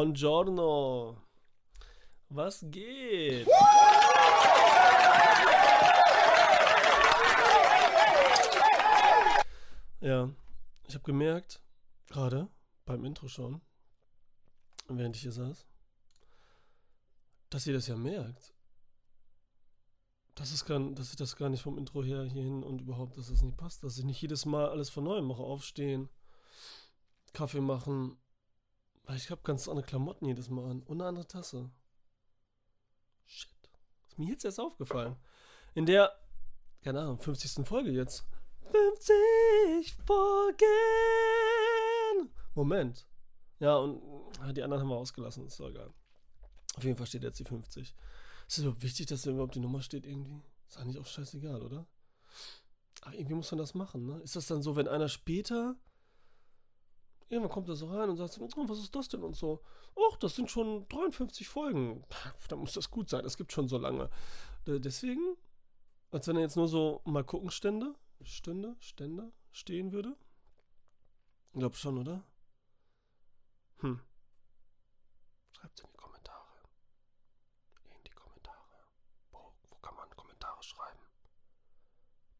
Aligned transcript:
Buongiorno. 0.00 1.14
Was 2.30 2.64
geht? 2.70 3.46
Ja, 10.00 10.30
ich 10.88 10.94
habe 10.94 11.04
gemerkt, 11.04 11.60
gerade 12.08 12.48
beim 12.86 13.04
Intro 13.04 13.28
schon, 13.28 13.60
während 14.88 15.16
ich 15.16 15.22
hier 15.22 15.32
saß, 15.32 15.66
dass 17.50 17.66
ihr 17.66 17.74
das 17.74 17.86
ja 17.86 17.96
merkt. 17.96 18.54
Dass, 20.34 20.50
es 20.50 20.64
gar, 20.64 20.80
dass 20.80 21.10
ich 21.10 21.16
das 21.16 21.36
gar 21.36 21.50
nicht 21.50 21.60
vom 21.60 21.76
Intro 21.76 22.02
her 22.02 22.24
hierhin 22.24 22.62
und 22.62 22.80
überhaupt, 22.80 23.18
dass 23.18 23.28
es 23.28 23.42
nicht 23.42 23.58
passt. 23.58 23.84
Dass 23.84 23.98
ich 23.98 24.06
nicht 24.06 24.22
jedes 24.22 24.46
Mal 24.46 24.66
alles 24.70 24.88
von 24.88 25.04
neuem 25.04 25.26
mache. 25.26 25.42
Aufstehen, 25.42 26.08
Kaffee 27.34 27.60
machen. 27.60 28.16
Weil 29.10 29.16
ich 29.16 29.28
habe 29.28 29.42
ganz 29.42 29.66
andere 29.66 29.84
Klamotten 29.84 30.24
jedes 30.26 30.50
Mal 30.50 30.70
an. 30.70 30.82
Und 30.84 31.00
eine 31.00 31.08
andere 31.08 31.26
Tasse. 31.26 31.68
Shit. 33.26 33.50
Ist 34.06 34.16
mir 34.20 34.28
jetzt 34.28 34.44
erst 34.44 34.60
aufgefallen. 34.60 35.16
In 35.74 35.84
der, 35.84 36.16
keine 36.80 37.00
Ahnung, 37.00 37.18
50. 37.18 37.66
Folge 37.66 37.90
jetzt. 37.90 38.24
50 38.70 39.96
Folgen! 40.06 40.62
Moment. 42.54 43.08
Ja, 43.58 43.78
und 43.78 44.00
die 44.56 44.62
anderen 44.62 44.80
haben 44.80 44.90
wir 44.90 44.98
ausgelassen. 44.98 45.44
Ist 45.44 45.58
doch 45.58 45.70
egal. 45.70 45.92
Auf 46.76 46.84
jeden 46.84 46.96
Fall 46.96 47.08
steht 47.08 47.24
jetzt 47.24 47.40
die 47.40 47.44
50. 47.44 47.88
Ist 47.88 47.96
es 48.46 48.58
überhaupt 48.58 48.84
wichtig, 48.84 49.06
dass 49.06 49.22
da 49.22 49.32
überhaupt 49.32 49.56
die 49.56 49.60
Nummer 49.60 49.82
steht 49.82 50.06
irgendwie? 50.06 50.40
Ist 50.68 50.78
eigentlich 50.78 50.98
auch 51.00 51.06
scheißegal, 51.06 51.62
oder? 51.62 51.84
Aber 53.00 53.14
irgendwie 53.16 53.34
muss 53.34 53.50
man 53.50 53.58
das 53.58 53.74
machen, 53.74 54.06
ne? 54.06 54.20
Ist 54.20 54.36
das 54.36 54.46
dann 54.46 54.62
so, 54.62 54.76
wenn 54.76 54.86
einer 54.86 55.08
später 55.08 55.74
irgendwann 57.30 57.50
kommt 57.50 57.68
er 57.68 57.76
so 57.76 57.86
rein 57.86 58.10
und 58.10 58.16
sagt, 58.16 58.38
oh, 58.40 58.68
was 58.68 58.78
ist 58.78 58.94
das 58.94 59.08
denn 59.08 59.22
und 59.22 59.36
so, 59.36 59.62
ach, 59.96 60.16
das 60.16 60.34
sind 60.36 60.50
schon 60.50 60.86
53 60.88 61.48
Folgen. 61.48 62.04
Da 62.48 62.56
muss 62.56 62.74
das 62.74 62.90
gut 62.90 63.08
sein, 63.08 63.24
es 63.24 63.36
gibt 63.36 63.52
schon 63.52 63.68
so 63.68 63.78
lange. 63.78 64.10
Deswegen, 64.66 65.36
als 66.10 66.26
wenn 66.26 66.36
er 66.36 66.42
jetzt 66.42 66.56
nur 66.56 66.68
so 66.68 67.00
mal 67.04 67.24
gucken 67.24 67.50
stände, 67.50 67.94
stünde, 68.22 68.76
stände, 68.80 69.32
stehen 69.52 69.92
würde. 69.92 70.16
Ich 71.52 71.58
glaube 71.58 71.76
schon, 71.76 71.98
oder? 71.98 72.22
Hm. 73.78 74.00
Schreibt 75.52 75.80
in 75.80 75.86
die 75.90 75.96
Kommentare. 75.96 76.46
In 77.96 78.04
die 78.04 78.10
Kommentare. 78.10 78.56
Wo, 79.30 79.38
wo 79.68 79.76
kann 79.78 79.96
man 79.96 80.10
Kommentare 80.16 80.62
schreiben? 80.62 81.00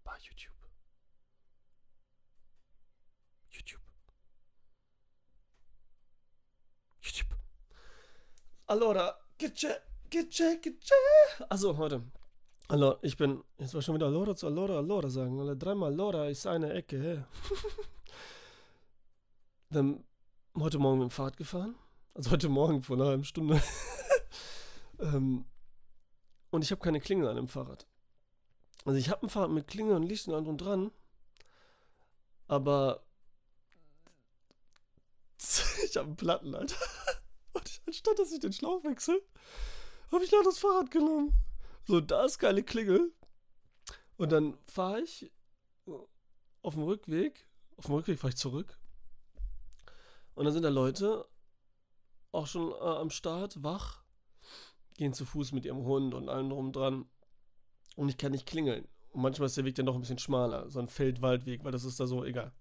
Bei. 0.05 0.17
YouTube. 0.19 0.53
YouTube. 3.51 3.81
Allora, 8.71 9.19
Gitche, 9.37 9.83
Gitche, 10.09 10.61
Gitche. 10.61 10.95
Also, 11.49 11.77
heute. 11.77 12.05
Allora, 12.69 13.01
ich 13.03 13.17
bin, 13.17 13.43
jetzt 13.59 13.75
war 13.75 13.83
schon 13.83 13.97
wieder 13.97 14.07
Allora 14.07 14.37
zu 14.37 14.47
Allora, 14.47 14.77
Allora 14.77 15.11
sagen. 15.11 15.41
Alle 15.41 15.57
dreimal 15.57 15.91
Allora 15.91 16.29
ist 16.29 16.47
eine 16.47 16.73
Ecke? 16.73 17.27
Dann 19.71 20.05
heute 20.57 20.79
Morgen 20.79 21.01
mit 21.01 21.09
dem 21.09 21.11
Fahrrad 21.11 21.37
gefahren. 21.37 21.75
Also 22.15 22.31
heute 22.31 22.49
Morgen 22.49 22.85
vor 22.85 22.95
einer 22.95 23.07
halben 23.07 23.25
Stunde. 23.25 23.61
ähm, 25.01 25.47
und 26.51 26.63
ich 26.63 26.71
habe 26.71 26.81
keine 26.81 27.01
Klingel 27.01 27.27
an 27.27 27.35
dem 27.35 27.49
Fahrrad. 27.49 27.89
Also 28.85 29.01
ich 29.01 29.11
habe 29.11 29.27
ein 29.27 29.31
Fahrrad 29.31 29.51
mit 29.51 29.67
Klingel 29.67 29.97
und 29.97 30.05
Licht 30.05 30.29
und 30.29 30.35
allem 30.35 30.57
dran. 30.57 30.93
Aber 32.47 33.03
ich 35.39 35.97
habe 35.97 36.07
einen 36.07 36.15
Platten, 36.15 36.55
Alter. 36.55 36.77
Anstatt 37.91 38.21
dass 38.21 38.31
ich 38.31 38.39
den 38.39 38.53
Schlauch 38.53 38.85
wechsle, 38.85 39.21
habe 40.13 40.23
ich 40.23 40.31
noch 40.31 40.45
das 40.45 40.59
Fahrrad 40.59 40.93
genommen. 40.93 41.33
So, 41.89 42.01
da 42.01 42.25
ist 42.25 42.39
geile 42.39 42.63
Klingel. 42.63 43.13
Und 44.17 44.31
dann 44.31 44.57
fahre 44.65 45.01
ich 45.01 45.29
auf 46.63 46.75
dem 46.75 46.85
Rückweg. 46.85 47.49
Auf 47.77 47.87
dem 47.87 47.97
Rückweg 47.97 48.17
fahre 48.17 48.29
ich 48.29 48.37
zurück. 48.37 48.79
Und 50.35 50.45
dann 50.45 50.55
sind 50.55 50.63
da 50.63 50.69
Leute 50.69 51.27
auch 52.31 52.47
schon 52.47 52.71
äh, 52.71 52.77
am 52.77 53.11
Start, 53.11 53.61
wach, 53.65 54.05
gehen 54.97 55.13
zu 55.13 55.25
Fuß 55.25 55.51
mit 55.51 55.65
ihrem 55.65 55.83
Hund 55.83 56.15
und 56.15 56.29
allem 56.29 56.49
drum 56.49 56.71
dran. 56.71 57.11
Und 57.97 58.09
ich 58.09 58.19
kann 58.19 58.31
nicht 58.31 58.47
klingeln. 58.47 58.87
Und 59.09 59.23
manchmal 59.23 59.47
ist 59.47 59.57
der 59.57 59.65
Weg 59.65 59.75
dann 59.75 59.87
doch 59.87 59.97
ein 59.97 60.01
bisschen 60.01 60.21
schmaler, 60.21 60.71
so 60.71 60.79
ein 60.79 60.87
Feldwaldweg, 60.87 61.65
weil 61.65 61.73
das 61.73 61.83
ist 61.83 61.99
da 61.99 62.07
so 62.07 62.25
egal. 62.25 62.53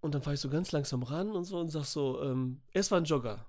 Und 0.00 0.14
dann 0.14 0.22
fahre 0.22 0.34
ich 0.34 0.40
so 0.40 0.48
ganz 0.48 0.72
langsam 0.72 1.02
ran 1.02 1.30
und 1.32 1.44
so 1.44 1.58
und 1.58 1.68
sag 1.68 1.84
so, 1.84 2.22
ähm, 2.22 2.62
es 2.72 2.90
war 2.90 2.98
ein 2.98 3.04
Jogger. 3.04 3.46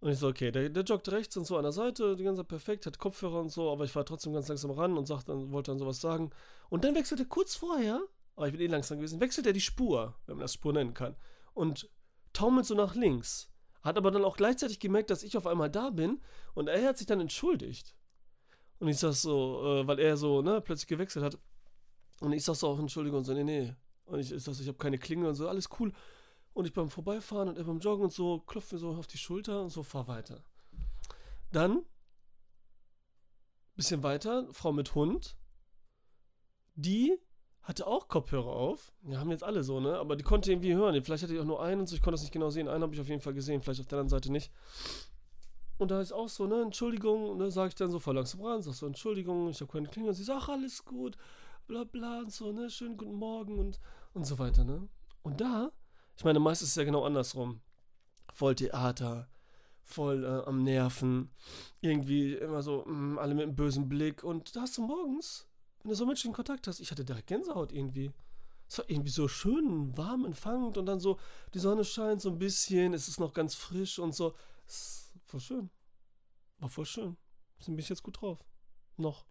Und 0.00 0.10
ich 0.10 0.18
so, 0.18 0.26
okay, 0.26 0.50
der, 0.50 0.68
der 0.68 0.82
joggt 0.82 1.10
rechts 1.12 1.36
und 1.36 1.46
so 1.46 1.56
an 1.56 1.62
der 1.62 1.70
Seite, 1.70 2.16
die 2.16 2.24
ganze 2.24 2.40
Zeit 2.40 2.48
perfekt, 2.48 2.86
hat 2.86 2.98
Kopfhörer 2.98 3.38
und 3.38 3.50
so, 3.50 3.70
aber 3.70 3.84
ich 3.84 3.92
fahre 3.92 4.04
trotzdem 4.04 4.32
ganz 4.32 4.48
langsam 4.48 4.72
ran 4.72 4.98
und 4.98 5.06
sag 5.06 5.22
dann, 5.22 5.52
wollte 5.52 5.70
dann 5.70 5.78
sowas 5.78 6.00
sagen. 6.00 6.30
Und 6.70 6.82
dann 6.82 6.96
wechselt 6.96 7.20
er 7.20 7.26
kurz 7.26 7.54
vorher, 7.54 8.00
aber 8.34 8.46
ich 8.46 8.52
bin 8.52 8.60
eh 8.60 8.66
langsam 8.66 8.98
gewesen, 8.98 9.20
wechselt 9.20 9.46
er 9.46 9.52
die 9.52 9.60
Spur, 9.60 10.16
wenn 10.26 10.36
man 10.36 10.42
das 10.42 10.54
Spur 10.54 10.72
nennen 10.72 10.92
kann. 10.92 11.14
Und 11.54 11.88
taumelt 12.32 12.66
so 12.66 12.74
nach 12.74 12.96
links. 12.96 13.48
Hat 13.82 13.96
aber 13.96 14.10
dann 14.10 14.24
auch 14.24 14.36
gleichzeitig 14.36 14.80
gemerkt, 14.80 15.10
dass 15.10 15.22
ich 15.22 15.36
auf 15.36 15.46
einmal 15.46 15.70
da 15.70 15.90
bin 15.90 16.20
und 16.54 16.68
er 16.68 16.88
hat 16.88 16.98
sich 16.98 17.06
dann 17.06 17.20
entschuldigt. 17.20 17.94
Und 18.80 18.88
ich 18.88 18.98
sag 18.98 19.12
so, 19.12 19.62
äh, 19.64 19.86
weil 19.86 20.00
er 20.00 20.16
so, 20.16 20.42
ne, 20.42 20.60
plötzlich 20.60 20.88
gewechselt 20.88 21.24
hat. 21.24 21.38
Und 22.20 22.32
ich 22.32 22.44
sag 22.44 22.56
so 22.56 22.66
auch 22.66 22.78
Entschuldigung 22.80 23.22
so, 23.22 23.34
nee, 23.34 23.44
nee. 23.44 23.74
Und 24.04 24.20
ich, 24.20 24.32
ich 24.32 24.46
ich 24.46 24.68
habe 24.68 24.78
keine 24.78 24.98
Klinge 24.98 25.28
und 25.28 25.34
so, 25.34 25.48
alles 25.48 25.68
cool. 25.78 25.92
Und 26.54 26.66
ich 26.66 26.72
beim 26.72 26.90
Vorbeifahren 26.90 27.48
und 27.48 27.56
er 27.56 27.64
beim 27.64 27.78
Joggen 27.78 28.04
und 28.04 28.12
so, 28.12 28.40
klopft 28.40 28.72
mir 28.72 28.78
so 28.78 28.90
auf 28.90 29.06
die 29.06 29.18
Schulter 29.18 29.62
und 29.62 29.70
so, 29.70 29.82
fahr 29.82 30.06
weiter. 30.08 30.44
Dann, 31.50 31.82
bisschen 33.74 34.02
weiter, 34.02 34.46
Frau 34.52 34.72
mit 34.72 34.94
Hund, 34.94 35.36
die 36.74 37.18
hatte 37.62 37.86
auch 37.86 38.08
Kopfhörer 38.08 38.50
auf. 38.50 38.92
Ja, 39.04 39.18
haben 39.18 39.30
jetzt 39.30 39.44
alle 39.44 39.62
so, 39.62 39.80
ne? 39.80 39.96
Aber 39.98 40.16
die 40.16 40.24
konnte 40.24 40.50
irgendwie 40.50 40.74
hören. 40.74 41.00
Vielleicht 41.02 41.22
hatte 41.22 41.34
ich 41.34 41.40
auch 41.40 41.44
nur 41.44 41.62
einen 41.62 41.82
und 41.82 41.86
so, 41.86 41.94
ich 41.94 42.02
konnte 42.02 42.14
das 42.14 42.22
nicht 42.22 42.32
genau 42.32 42.50
sehen. 42.50 42.68
Einen 42.68 42.82
habe 42.82 42.94
ich 42.94 43.00
auf 43.00 43.08
jeden 43.08 43.20
Fall 43.20 43.34
gesehen, 43.34 43.62
vielleicht 43.62 43.80
auf 43.80 43.86
der 43.86 43.98
anderen 43.98 44.08
Seite 44.08 44.32
nicht. 44.32 44.50
Und 45.78 45.90
da 45.90 46.00
ist 46.00 46.12
auch 46.12 46.28
so, 46.28 46.46
ne, 46.46 46.62
Entschuldigung, 46.62 47.38
ne, 47.38 47.50
sage 47.50 47.68
ich 47.68 47.74
dann 47.74 47.90
so 47.90 47.98
voll 47.98 48.14
langsam 48.14 48.42
ran, 48.42 48.62
sag 48.62 48.74
so, 48.74 48.86
Entschuldigung, 48.86 49.48
ich 49.48 49.60
habe 49.60 49.70
keine 49.70 49.88
Klingel. 49.88 50.10
Und 50.10 50.14
sie 50.14 50.24
sagt, 50.24 50.42
ach, 50.42 50.48
alles 50.50 50.84
gut, 50.84 51.16
bla 51.72 51.84
bla 51.84 52.18
und 52.18 52.30
so, 52.30 52.52
ne, 52.52 52.68
schönen 52.68 52.98
guten 52.98 53.14
Morgen 53.14 53.58
und, 53.58 53.80
und 54.12 54.24
so 54.26 54.38
weiter, 54.38 54.62
ne? 54.62 54.88
Und 55.22 55.40
da, 55.40 55.72
ich 56.16 56.24
meine, 56.24 56.38
meistens 56.38 56.68
ist 56.68 56.72
es 56.72 56.76
ja 56.76 56.84
genau 56.84 57.04
andersrum. 57.04 57.62
Voll 58.32 58.54
Theater, 58.54 59.28
voll 59.82 60.24
äh, 60.24 60.46
am 60.46 60.62
Nerven, 60.62 61.30
irgendwie 61.80 62.34
immer 62.34 62.62
so, 62.62 62.84
mh, 62.84 63.20
alle 63.20 63.34
mit 63.34 63.44
einem 63.44 63.56
bösen 63.56 63.88
Blick. 63.88 64.22
Und 64.22 64.54
da 64.54 64.62
hast 64.62 64.76
du 64.76 64.82
morgens 64.82 65.48
wenn 65.82 65.90
du 65.90 65.96
so 65.96 66.06
menschlichen 66.06 66.34
Kontakt 66.34 66.66
hast, 66.68 66.80
ich 66.80 66.90
hatte 66.90 67.04
direkt 67.04 67.26
Gänsehaut 67.26 67.72
irgendwie. 67.72 68.12
Es 68.68 68.78
war 68.78 68.88
irgendwie 68.88 69.10
so 69.10 69.28
schön, 69.28 69.96
warm 69.96 70.24
empfangend 70.24 70.78
und 70.78 70.86
dann 70.86 71.00
so, 71.00 71.18
die 71.54 71.58
Sonne 71.58 71.84
scheint 71.84 72.22
so 72.22 72.30
ein 72.30 72.38
bisschen, 72.38 72.94
es 72.94 73.08
ist 73.08 73.18
noch 73.18 73.34
ganz 73.34 73.54
frisch 73.54 73.98
und 73.98 74.14
so. 74.14 74.34
Es 74.66 74.74
ist 74.74 75.12
voll 75.26 75.40
schön. 75.40 75.70
War 76.58 76.68
voll 76.68 76.86
schön. 76.86 77.16
Sind 77.58 77.74
mich 77.74 77.88
jetzt 77.88 78.02
gut 78.02 78.20
drauf. 78.20 78.38
Noch. 78.96 79.26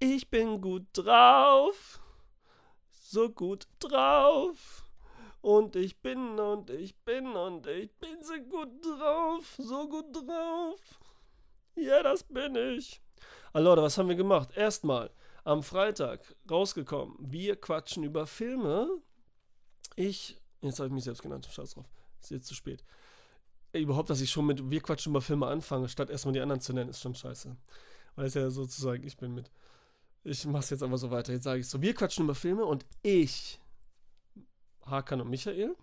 Ich 0.00 0.30
bin 0.30 0.60
gut 0.60 0.86
drauf. 0.92 2.00
So 2.92 3.30
gut 3.30 3.66
drauf. 3.80 4.84
Und 5.40 5.76
ich 5.76 6.00
bin 6.00 6.38
und 6.38 6.70
ich 6.70 6.96
bin 7.04 7.34
und 7.34 7.66
ich 7.66 7.92
bin 7.96 8.22
so 8.22 8.34
gut 8.48 8.84
drauf. 8.84 9.54
So 9.58 9.88
gut 9.88 10.14
drauf. 10.14 10.80
Ja, 11.74 12.02
das 12.02 12.22
bin 12.22 12.54
ich. 12.54 13.00
Also 13.52 13.76
was 13.76 13.98
haben 13.98 14.08
wir 14.08 14.16
gemacht? 14.16 14.50
Erstmal 14.56 15.10
am 15.44 15.62
Freitag 15.62 16.20
rausgekommen. 16.48 17.16
Wir 17.18 17.56
quatschen 17.56 18.04
über 18.04 18.26
Filme. 18.26 18.88
Ich, 19.96 20.36
jetzt 20.60 20.78
habe 20.78 20.88
ich 20.88 20.92
mich 20.92 21.04
selbst 21.04 21.22
genannt, 21.22 21.48
scheiß 21.50 21.74
drauf. 21.74 21.86
Ist 22.20 22.30
jetzt 22.30 22.46
zu 22.46 22.54
spät. 22.54 22.84
Überhaupt, 23.72 24.10
dass 24.10 24.20
ich 24.20 24.30
schon 24.30 24.46
mit 24.46 24.70
Wir 24.70 24.80
quatschen 24.80 25.10
über 25.10 25.20
Filme 25.20 25.46
anfange, 25.46 25.88
statt 25.88 26.10
erstmal 26.10 26.34
die 26.34 26.40
anderen 26.40 26.60
zu 26.60 26.72
nennen, 26.72 26.90
ist 26.90 27.00
schon 27.00 27.14
scheiße. 27.14 27.56
Weil 28.14 28.26
es 28.26 28.34
ja 28.34 28.50
sozusagen, 28.50 29.02
ich 29.04 29.16
bin 29.16 29.34
mit. 29.34 29.50
Ich 30.24 30.44
mach's 30.46 30.70
jetzt 30.70 30.82
einfach 30.82 30.98
so 30.98 31.10
weiter. 31.10 31.32
Jetzt 31.32 31.44
sage 31.44 31.60
ich 31.60 31.68
so, 31.68 31.80
wir 31.80 31.94
quatschen 31.94 32.24
über 32.24 32.34
Filme 32.34 32.64
und 32.64 32.84
ich, 33.02 33.60
Hakan 34.84 35.20
und 35.20 35.30
Michael, 35.30 35.74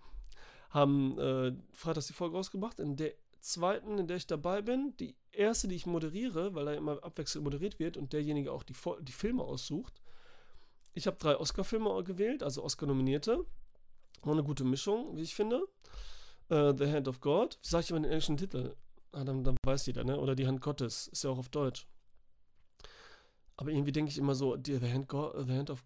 haben 0.70 1.18
äh, 1.18 1.52
Freitags 1.72 2.06
die 2.06 2.12
Folge 2.12 2.36
rausgebracht, 2.36 2.78
in 2.80 2.96
der 2.96 3.14
zweiten, 3.40 3.98
in 3.98 4.06
der 4.06 4.18
ich 4.18 4.26
dabei 4.26 4.62
bin. 4.62 4.94
Die 4.98 5.16
erste, 5.32 5.68
die 5.68 5.76
ich 5.76 5.86
moderiere, 5.86 6.54
weil 6.54 6.66
da 6.66 6.74
immer 6.74 7.02
abwechselnd 7.02 7.44
moderiert 7.44 7.78
wird 7.78 7.96
und 7.96 8.12
derjenige 8.12 8.52
auch 8.52 8.62
die, 8.62 8.74
die 9.02 9.12
Filme 9.12 9.42
aussucht. 9.42 10.02
Ich 10.92 11.06
habe 11.06 11.16
drei 11.18 11.36
Oscar-Filme 11.36 12.02
gewählt, 12.04 12.42
also 12.42 12.64
Oscar-Nominierte. 12.64 13.44
War 14.22 14.32
eine 14.32 14.42
gute 14.42 14.64
Mischung, 14.64 15.16
wie 15.16 15.22
ich 15.22 15.34
finde. 15.34 15.66
Uh, 16.50 16.72
The 16.76 16.90
Hand 16.90 17.08
of 17.08 17.20
God. 17.20 17.58
Wie 17.62 17.68
sage 17.68 17.84
ich 17.84 17.90
immer 17.90 18.00
den 18.00 18.10
englischen 18.10 18.36
Titel? 18.36 18.74
Ah, 19.12 19.24
dann, 19.24 19.44
dann 19.44 19.56
weiß 19.64 19.86
jeder, 19.86 20.04
ne? 20.04 20.18
Oder 20.18 20.34
Die 20.34 20.46
Hand 20.46 20.60
Gottes. 20.60 21.08
Ist 21.08 21.24
ja 21.24 21.30
auch 21.30 21.38
auf 21.38 21.48
Deutsch. 21.48 21.86
Aber 23.56 23.70
irgendwie 23.70 23.92
denke 23.92 24.10
ich 24.10 24.18
immer 24.18 24.34
so, 24.34 24.56
The 24.62 24.80
Hand, 24.80 25.08
God, 25.08 25.34
The 25.46 25.52
Hand 25.52 25.70
of 25.70 25.84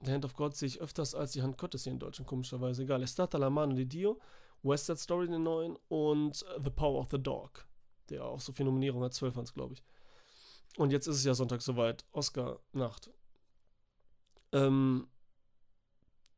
The 0.00 0.12
Hand 0.12 0.24
of 0.24 0.34
God 0.34 0.54
sehe 0.54 0.68
ich 0.68 0.80
öfters 0.80 1.14
als 1.14 1.32
die 1.32 1.42
Hand 1.42 1.58
Gottes 1.58 1.84
hier 1.84 1.92
in 1.92 1.98
Deutschland, 1.98 2.28
komischerweise. 2.28 2.82
Egal. 2.82 3.02
Estata 3.02 3.36
la 3.36 3.50
mano 3.50 3.74
di 3.74 3.84
Dio, 3.84 4.20
West 4.62 4.86
Side 4.86 4.98
Story 4.98 5.26
den 5.26 5.42
neuen 5.42 5.76
und 5.88 6.44
The 6.62 6.70
Power 6.70 7.00
of 7.00 7.08
the 7.10 7.20
Dog, 7.20 7.66
der 8.08 8.24
auch 8.24 8.40
so 8.40 8.52
viel 8.52 8.64
Nominierungen 8.66 9.04
hat, 9.04 9.14
12 9.14 9.36
waren 9.36 9.44
glaube 9.46 9.74
ich. 9.74 9.82
Und 10.76 10.92
jetzt 10.92 11.08
ist 11.08 11.16
es 11.16 11.24
ja 11.24 11.34
Sonntag 11.34 11.62
soweit, 11.62 12.04
Oscar-Nacht. 12.12 13.10
Ähm, 14.52 15.08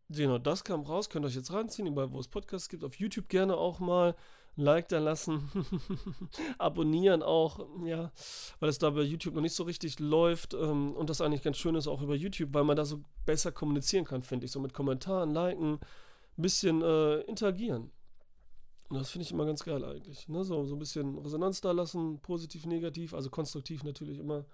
genau, 0.09 0.39
das 0.39 0.65
kam 0.65 0.81
raus, 0.83 1.11
könnt 1.11 1.27
ihr 1.27 1.29
euch 1.29 1.35
jetzt 1.35 1.53
reinziehen, 1.53 1.87
überall 1.87 2.13
wo 2.13 2.19
es 2.19 2.29
Podcasts 2.29 2.69
gibt, 2.69 2.85
auf 2.85 2.95
YouTube 2.95 3.29
gerne 3.29 3.57
auch 3.57 3.79
mal. 3.79 4.17
Like 4.57 4.89
da 4.89 4.99
lassen, 4.99 5.49
abonnieren 6.59 7.23
auch, 7.23 7.67
ja, 7.85 8.13
weil 8.59 8.69
es 8.69 8.79
da 8.79 8.91
bei 8.91 9.03
YouTube 9.03 9.35
noch 9.35 9.43
nicht 9.43 9.55
so 9.55 9.63
richtig 9.63 9.99
läuft 10.01 10.55
ähm, 10.55 10.93
und 10.95 11.09
das 11.09 11.21
eigentlich 11.21 11.43
ganz 11.43 11.57
schön 11.57 11.77
ist 11.77 11.87
auch 11.87 12.03
über 12.03 12.15
YouTube, 12.15 12.53
weil 12.53 12.65
man 12.65 12.77
da 12.77 12.85
so 12.85 13.01
besser 13.25 13.53
kommunizieren 13.53 14.05
kann, 14.05 14.23
finde 14.23 14.47
ich, 14.47 14.53
so 14.53 14.61
mit 14.61 14.75
Kommentaren, 14.75 15.31
Liken, 15.31 15.75
ein 15.75 16.43
bisschen 16.43 16.83
äh, 16.83 17.21
interagieren. 17.23 17.91
Und 18.91 18.99
das 18.99 19.11
finde 19.11 19.25
ich 19.25 19.31
immer 19.31 19.47
ganz 19.47 19.63
geil 19.63 19.85
eigentlich, 19.85 20.29
ne? 20.29 20.43
so, 20.43 20.65
so 20.65 20.75
ein 20.75 20.81
bisschen 20.81 21.17
Resonanz 21.19 21.61
da 21.61 21.71
lassen, 21.71 22.19
positiv, 22.21 22.67
negativ, 22.67 23.15
also 23.15 23.31
konstruktiv 23.31 23.85
natürlich 23.85 24.19
immer. 24.19 24.45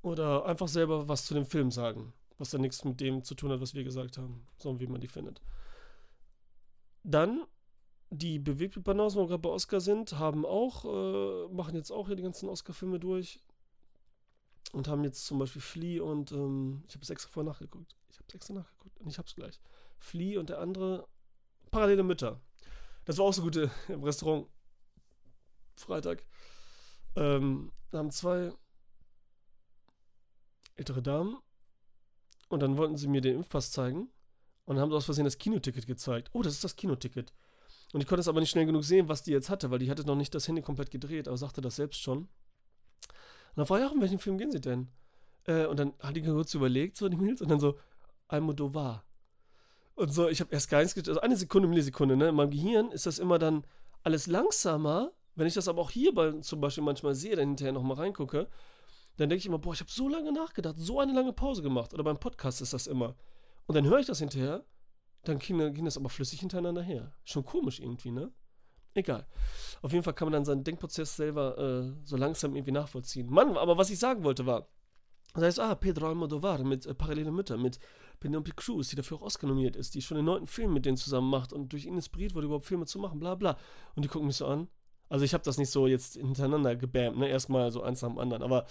Oder 0.00 0.46
einfach 0.46 0.68
selber 0.68 1.08
was 1.08 1.26
zu 1.26 1.34
dem 1.34 1.44
Film 1.44 1.70
sagen, 1.70 2.14
was 2.38 2.50
dann 2.50 2.62
nichts 2.62 2.84
mit 2.84 3.00
dem 3.00 3.22
zu 3.22 3.34
tun 3.34 3.52
hat, 3.52 3.60
was 3.60 3.74
wir 3.74 3.84
gesagt 3.84 4.16
haben, 4.16 4.46
so 4.56 4.80
wie 4.80 4.86
man 4.86 5.00
die 5.00 5.08
findet. 5.08 5.42
Dann 7.04 7.44
die 8.14 8.38
Bewegtbildbanausen, 8.38 9.18
wo 9.18 9.24
wir 9.24 9.28
gerade 9.28 9.42
bei 9.42 9.48
Oscar 9.48 9.80
sind, 9.80 10.18
haben 10.18 10.44
auch, 10.44 10.84
äh, 10.84 11.48
machen 11.48 11.74
jetzt 11.74 11.90
auch 11.90 12.08
hier 12.08 12.16
die 12.16 12.22
ganzen 12.22 12.48
Oscar-Filme 12.48 13.00
durch. 13.00 13.40
Und 14.72 14.86
haben 14.86 15.02
jetzt 15.02 15.24
zum 15.26 15.38
Beispiel 15.38 15.62
Flea 15.62 16.02
und, 16.02 16.30
ähm, 16.32 16.82
ich 16.86 16.94
habe 16.94 17.02
es 17.02 17.10
extra 17.10 17.30
vorher 17.30 17.50
nachgeguckt. 17.50 17.96
Ich 18.10 18.18
habe 18.18 18.26
es 18.28 18.34
extra 18.34 18.54
nachgeguckt 18.54 19.00
und 19.00 19.08
ich 19.08 19.18
habe 19.18 19.26
es 19.26 19.34
gleich. 19.34 19.60
Flea 19.98 20.38
und 20.38 20.50
der 20.50 20.60
andere 20.60 21.08
Parallele 21.70 22.02
Mütter. 22.02 22.40
Das 23.06 23.16
war 23.16 23.24
auch 23.24 23.32
so 23.32 23.42
gut 23.42 23.56
äh, 23.56 23.68
im 23.88 24.04
Restaurant. 24.04 24.46
Freitag. 25.74 26.24
Ähm, 27.16 27.72
da 27.90 27.98
haben 27.98 28.10
zwei 28.10 28.52
ältere 30.76 31.02
Damen 31.02 31.38
und 32.48 32.60
dann 32.60 32.76
wollten 32.76 32.98
sie 32.98 33.08
mir 33.08 33.22
den 33.22 33.36
Impfpass 33.36 33.72
zeigen 33.72 34.10
und 34.66 34.78
haben 34.78 34.92
aus 34.92 35.06
Versehen 35.06 35.24
das 35.24 35.38
Kinoticket 35.38 35.86
gezeigt. 35.86 36.28
Oh, 36.34 36.42
das 36.42 36.52
ist 36.52 36.64
das 36.64 36.76
Kinoticket. 36.76 37.32
Und 37.92 38.00
ich 38.00 38.06
konnte 38.06 38.20
es 38.20 38.28
aber 38.28 38.40
nicht 38.40 38.50
schnell 38.50 38.66
genug 38.66 38.84
sehen, 38.84 39.08
was 39.08 39.22
die 39.22 39.32
jetzt 39.32 39.50
hatte, 39.50 39.70
weil 39.70 39.78
die 39.78 39.90
hatte 39.90 40.04
noch 40.04 40.16
nicht 40.16 40.34
das 40.34 40.48
Handy 40.48 40.62
komplett 40.62 40.90
gedreht, 40.90 41.28
aber 41.28 41.36
sagte 41.36 41.60
das 41.60 41.76
selbst 41.76 42.00
schon. 42.00 42.18
Und 42.18 42.28
dann 43.56 43.66
fragte 43.66 43.84
ich, 43.84 43.90
ja, 43.90 43.94
in 43.94 44.00
welchen 44.00 44.18
Film 44.18 44.38
gehen 44.38 44.50
sie 44.50 44.60
denn? 44.60 44.88
Äh, 45.44 45.66
und 45.66 45.78
dann 45.78 45.92
hat 46.00 46.16
die 46.16 46.22
kurz 46.22 46.54
überlegt, 46.54 46.96
so 46.96 47.08
die 47.08 47.16
Mails, 47.16 47.42
und 47.42 47.50
dann 47.50 47.60
so, 47.60 47.78
Almodovar. 48.28 49.04
Und 49.94 50.12
so, 50.12 50.28
ich 50.28 50.40
habe 50.40 50.52
erst 50.52 50.70
gar 50.70 50.82
nichts 50.82 50.96
also 50.96 51.20
eine 51.20 51.36
Sekunde, 51.36 51.68
Millisekunde, 51.68 52.16
ne? 52.16 52.30
In 52.30 52.34
meinem 52.34 52.50
Gehirn 52.50 52.90
ist 52.92 53.04
das 53.04 53.18
immer 53.18 53.38
dann 53.38 53.66
alles 54.02 54.26
langsamer. 54.26 55.12
Wenn 55.34 55.46
ich 55.46 55.54
das 55.54 55.68
aber 55.68 55.82
auch 55.82 55.90
hier 55.90 56.14
bei, 56.14 56.32
zum 56.40 56.60
Beispiel 56.60 56.82
manchmal 56.82 57.14
sehe, 57.14 57.36
dann 57.36 57.48
hinterher 57.48 57.72
nochmal 57.72 57.98
reingucke, 57.98 58.48
dann 59.18 59.28
denke 59.28 59.36
ich 59.36 59.46
immer, 59.46 59.58
boah, 59.58 59.74
ich 59.74 59.80
habe 59.80 59.90
so 59.90 60.08
lange 60.08 60.32
nachgedacht, 60.32 60.76
so 60.78 60.98
eine 60.98 61.12
lange 61.12 61.34
Pause 61.34 61.62
gemacht. 61.62 61.92
Oder 61.92 62.04
beim 62.04 62.18
Podcast 62.18 62.62
ist 62.62 62.72
das 62.72 62.86
immer. 62.86 63.14
Und 63.66 63.74
dann 63.74 63.84
höre 63.84 63.98
ich 63.98 64.06
das 64.06 64.18
hinterher 64.18 64.64
dann 65.24 65.38
ging, 65.38 65.74
ging 65.74 65.84
das 65.84 65.96
aber 65.96 66.08
flüssig 66.08 66.40
hintereinander 66.40 66.82
her. 66.82 67.12
Schon 67.24 67.44
komisch 67.44 67.80
irgendwie, 67.80 68.10
ne? 68.10 68.32
Egal. 68.94 69.26
Auf 69.80 69.92
jeden 69.92 70.04
Fall 70.04 70.14
kann 70.14 70.26
man 70.26 70.32
dann 70.32 70.44
seinen 70.44 70.64
Denkprozess 70.64 71.16
selber 71.16 71.58
äh, 71.58 71.92
so 72.04 72.16
langsam 72.16 72.54
irgendwie 72.54 72.72
nachvollziehen. 72.72 73.30
Mann, 73.30 73.56
aber 73.56 73.78
was 73.78 73.90
ich 73.90 73.98
sagen 73.98 74.22
wollte 74.22 74.44
war, 74.44 74.68
das 75.34 75.44
heißt, 75.44 75.60
ah, 75.60 75.74
Pedro 75.74 76.08
Almodovar 76.08 76.62
mit 76.62 76.84
äh, 76.84 76.94
Parallele 76.94 77.30
Mütter, 77.30 77.56
mit 77.56 77.78
Penelope 78.20 78.52
Cruz, 78.52 78.88
die 78.88 78.96
dafür 78.96 79.16
auch 79.18 79.22
Oscar 79.22 79.46
nominiert 79.46 79.76
ist, 79.76 79.94
die 79.94 80.02
schon 80.02 80.16
den 80.16 80.26
neunten 80.26 80.46
Film 80.46 80.74
mit 80.74 80.84
denen 80.84 80.98
zusammen 80.98 81.30
macht 81.30 81.52
und 81.52 81.72
durch 81.72 81.86
ihn 81.86 81.94
inspiriert 81.94 82.34
wurde, 82.34 82.46
überhaupt 82.46 82.66
Filme 82.66 82.84
zu 82.84 82.98
machen, 82.98 83.18
bla 83.18 83.34
bla. 83.34 83.56
Und 83.94 84.04
die 84.04 84.08
gucken 84.08 84.26
mich 84.26 84.36
so 84.36 84.46
an. 84.46 84.68
Also 85.08 85.24
ich 85.24 85.34
habe 85.34 85.44
das 85.44 85.58
nicht 85.58 85.70
so 85.70 85.86
jetzt 85.86 86.14
hintereinander 86.14 86.74
gebammt, 86.76 87.18
ne? 87.18 87.28
Erstmal 87.28 87.70
so 87.70 87.82
eins 87.82 88.00
nach 88.00 88.08
dem 88.08 88.18
anderen. 88.18 88.42
Aber 88.42 88.66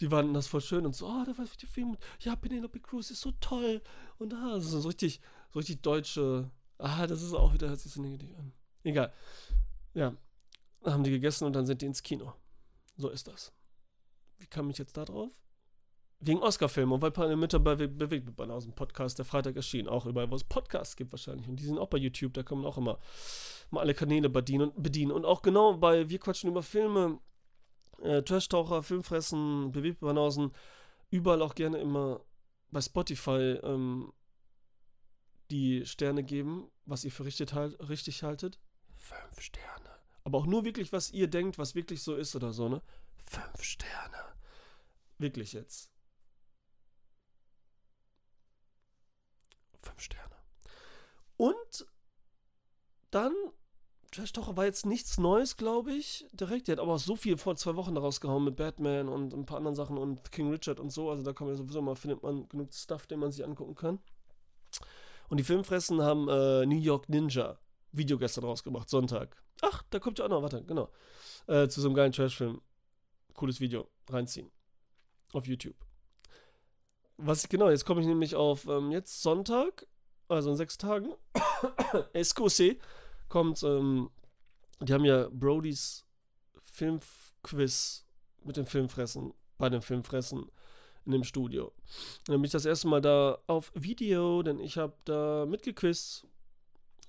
die 0.00 0.10
waren 0.10 0.34
das 0.34 0.46
voll 0.46 0.60
schön 0.60 0.86
und 0.86 0.94
so, 0.94 1.06
ah, 1.06 1.22
oh, 1.22 1.24
da 1.30 1.36
war 1.36 1.44
die 1.60 1.66
Film. 1.66 1.96
Ja, 2.20 2.36
Penelope 2.36 2.80
Cruz 2.80 3.10
ist 3.10 3.20
so 3.20 3.32
toll. 3.40 3.82
Und 4.18 4.34
ah, 4.34 4.56
ist 4.56 4.70
so 4.70 4.86
richtig, 4.86 5.20
so 5.50 5.58
richtig 5.58 5.82
deutsche. 5.82 6.50
Ah, 6.78 7.06
das 7.06 7.22
ist 7.22 7.34
auch 7.34 7.52
wieder, 7.52 7.68
hört 7.68 7.80
sich 7.80 7.92
so 7.92 8.00
negativ 8.00 8.36
an. 8.38 8.52
Egal. 8.82 9.12
Ja. 9.94 10.16
Haben 10.84 11.04
die 11.04 11.10
gegessen 11.10 11.44
und 11.44 11.52
dann 11.52 11.66
sind 11.66 11.82
die 11.82 11.86
ins 11.86 12.02
Kino. 12.02 12.32
So 12.96 13.08
ist 13.10 13.28
das. 13.28 13.52
Wie 14.38 14.46
kam 14.46 14.70
ich 14.70 14.78
jetzt 14.78 14.96
da 14.96 15.04
drauf? 15.04 15.30
Wegen 16.20 16.42
Oscar-Filmen 16.42 16.92
und 16.92 17.02
weil 17.02 17.10
Panel 17.10 17.36
Mütter 17.36 17.58
bei 17.58 17.74
bewegt 17.74 18.26
mit 18.26 18.50
aus 18.50 18.64
dem 18.64 18.74
Podcast, 18.74 19.18
der 19.18 19.24
Freitag 19.24 19.56
erschien, 19.56 19.88
auch 19.88 20.04
überall, 20.04 20.30
wo 20.30 20.34
es 20.34 20.44
Podcasts 20.44 20.96
gibt 20.96 21.12
wahrscheinlich. 21.12 21.48
Und 21.48 21.56
die 21.56 21.64
sind 21.64 21.78
auch 21.78 21.88
bei 21.88 21.96
YouTube, 21.96 22.34
da 22.34 22.42
kann 22.42 22.58
man 22.58 22.66
auch 22.66 22.76
immer 22.76 22.98
mal 23.70 23.80
alle 23.80 23.94
Kanäle 23.94 24.28
bedienen 24.28 24.70
und, 24.70 24.82
bedienen. 24.82 25.12
Und 25.12 25.24
auch 25.24 25.42
genau 25.42 25.74
bei 25.74 26.08
Wir 26.08 26.18
quatschen 26.18 26.50
über 26.50 26.62
Filme, 26.62 27.20
äh, 28.02 28.22
Trash-Taucher, 28.22 28.82
Filmfressen, 28.82 29.72
bewegt 29.72 30.00
Banausen, 30.00 30.52
überall 31.10 31.40
auch 31.42 31.54
gerne 31.54 31.78
immer 31.78 32.20
bei 32.70 32.80
Spotify 32.80 33.58
ähm, 33.62 34.12
die 35.50 35.84
Sterne 35.86 36.22
geben, 36.22 36.70
was 36.86 37.04
ihr 37.04 37.12
für 37.12 37.24
richtig, 37.24 37.52
halt, 37.52 37.78
richtig 37.88 38.22
haltet. 38.22 38.58
Fünf 38.94 39.40
Sterne. 39.40 39.90
Aber 40.24 40.38
auch 40.38 40.46
nur 40.46 40.64
wirklich, 40.64 40.92
was 40.92 41.10
ihr 41.10 41.28
denkt, 41.28 41.58
was 41.58 41.74
wirklich 41.74 42.02
so 42.02 42.14
ist 42.14 42.36
oder 42.36 42.52
so, 42.52 42.68
ne? 42.68 42.82
Fünf 43.16 43.62
Sterne. 43.62 44.34
Wirklich 45.18 45.52
jetzt. 45.52 45.90
Fünf 49.82 50.00
Sterne. 50.00 50.36
Und 51.36 51.86
dann, 53.10 53.34
Trash 54.12 54.32
Talker 54.32 54.56
war 54.56 54.66
jetzt 54.66 54.86
nichts 54.86 55.18
Neues, 55.18 55.56
glaube 55.56 55.92
ich, 55.92 56.26
direkt. 56.32 56.68
Der 56.68 56.76
hat 56.76 56.80
aber 56.80 56.94
auch 56.94 56.98
so 56.98 57.16
viel 57.16 57.38
vor 57.38 57.56
zwei 57.56 57.76
Wochen 57.76 57.94
daraus 57.94 58.20
gehauen 58.20 58.44
mit 58.44 58.56
Batman 58.56 59.08
und 59.08 59.32
ein 59.32 59.46
paar 59.46 59.56
anderen 59.56 59.74
Sachen 59.74 59.96
und 59.98 60.30
King 60.32 60.50
Richard 60.50 60.80
und 60.80 60.90
so. 60.90 61.10
Also 61.10 61.22
da 61.22 61.32
kann 61.32 61.46
man 61.46 61.56
sowieso 61.56 61.80
mal, 61.82 61.96
findet 61.96 62.22
man 62.22 62.48
genug 62.48 62.72
Stuff, 62.72 63.06
den 63.06 63.20
man 63.20 63.32
sich 63.32 63.44
angucken 63.44 63.74
kann. 63.74 64.00
Und 65.30 65.36
die 65.36 65.44
Filmfressen 65.44 66.02
haben 66.02 66.28
äh, 66.28 66.66
New 66.66 66.76
York 66.76 67.08
Ninja 67.08 67.58
Video 67.92 68.18
gestern 68.18 68.44
rausgebracht, 68.44 68.88
Sonntag. 68.88 69.40
Ach, 69.62 69.82
da 69.90 70.00
kommt 70.00 70.18
ja 70.18 70.24
auch 70.24 70.28
noch, 70.28 70.42
warte, 70.42 70.64
genau. 70.64 70.90
Äh, 71.46 71.68
zu 71.68 71.80
so 71.80 71.88
einem 71.88 71.94
geilen 71.94 72.12
Trash-Film. 72.12 72.60
Cooles 73.34 73.60
Video, 73.60 73.88
reinziehen. 74.08 74.50
Auf 75.32 75.46
YouTube. 75.46 75.76
Was 77.16 77.48
genau, 77.48 77.70
jetzt 77.70 77.84
komme 77.84 78.00
ich 78.00 78.08
nämlich 78.08 78.34
auf 78.34 78.66
ähm, 78.66 78.90
jetzt 78.90 79.22
Sonntag, 79.22 79.86
also 80.28 80.50
in 80.50 80.56
sechs 80.56 80.78
Tagen. 80.78 81.14
Escose 82.12 82.76
kommt, 83.28 83.62
ähm, 83.62 84.10
die 84.80 84.92
haben 84.92 85.04
ja 85.04 85.28
Brodys 85.30 86.06
Filmquiz 86.60 88.04
mit 88.42 88.56
dem 88.56 88.66
Filmfressen, 88.66 89.32
bei 89.58 89.68
dem 89.68 89.82
Filmfressen 89.82 90.50
in 91.06 91.12
dem 91.12 91.24
Studio. 91.24 91.72
Dann 92.26 92.36
bin 92.36 92.44
ich 92.44 92.52
das 92.52 92.64
erste 92.64 92.88
Mal 92.88 93.00
da 93.00 93.38
auf 93.46 93.72
Video, 93.74 94.42
denn 94.42 94.60
ich 94.60 94.76
habe 94.76 94.94
da 95.04 95.46
mitgequizt. 95.46 96.26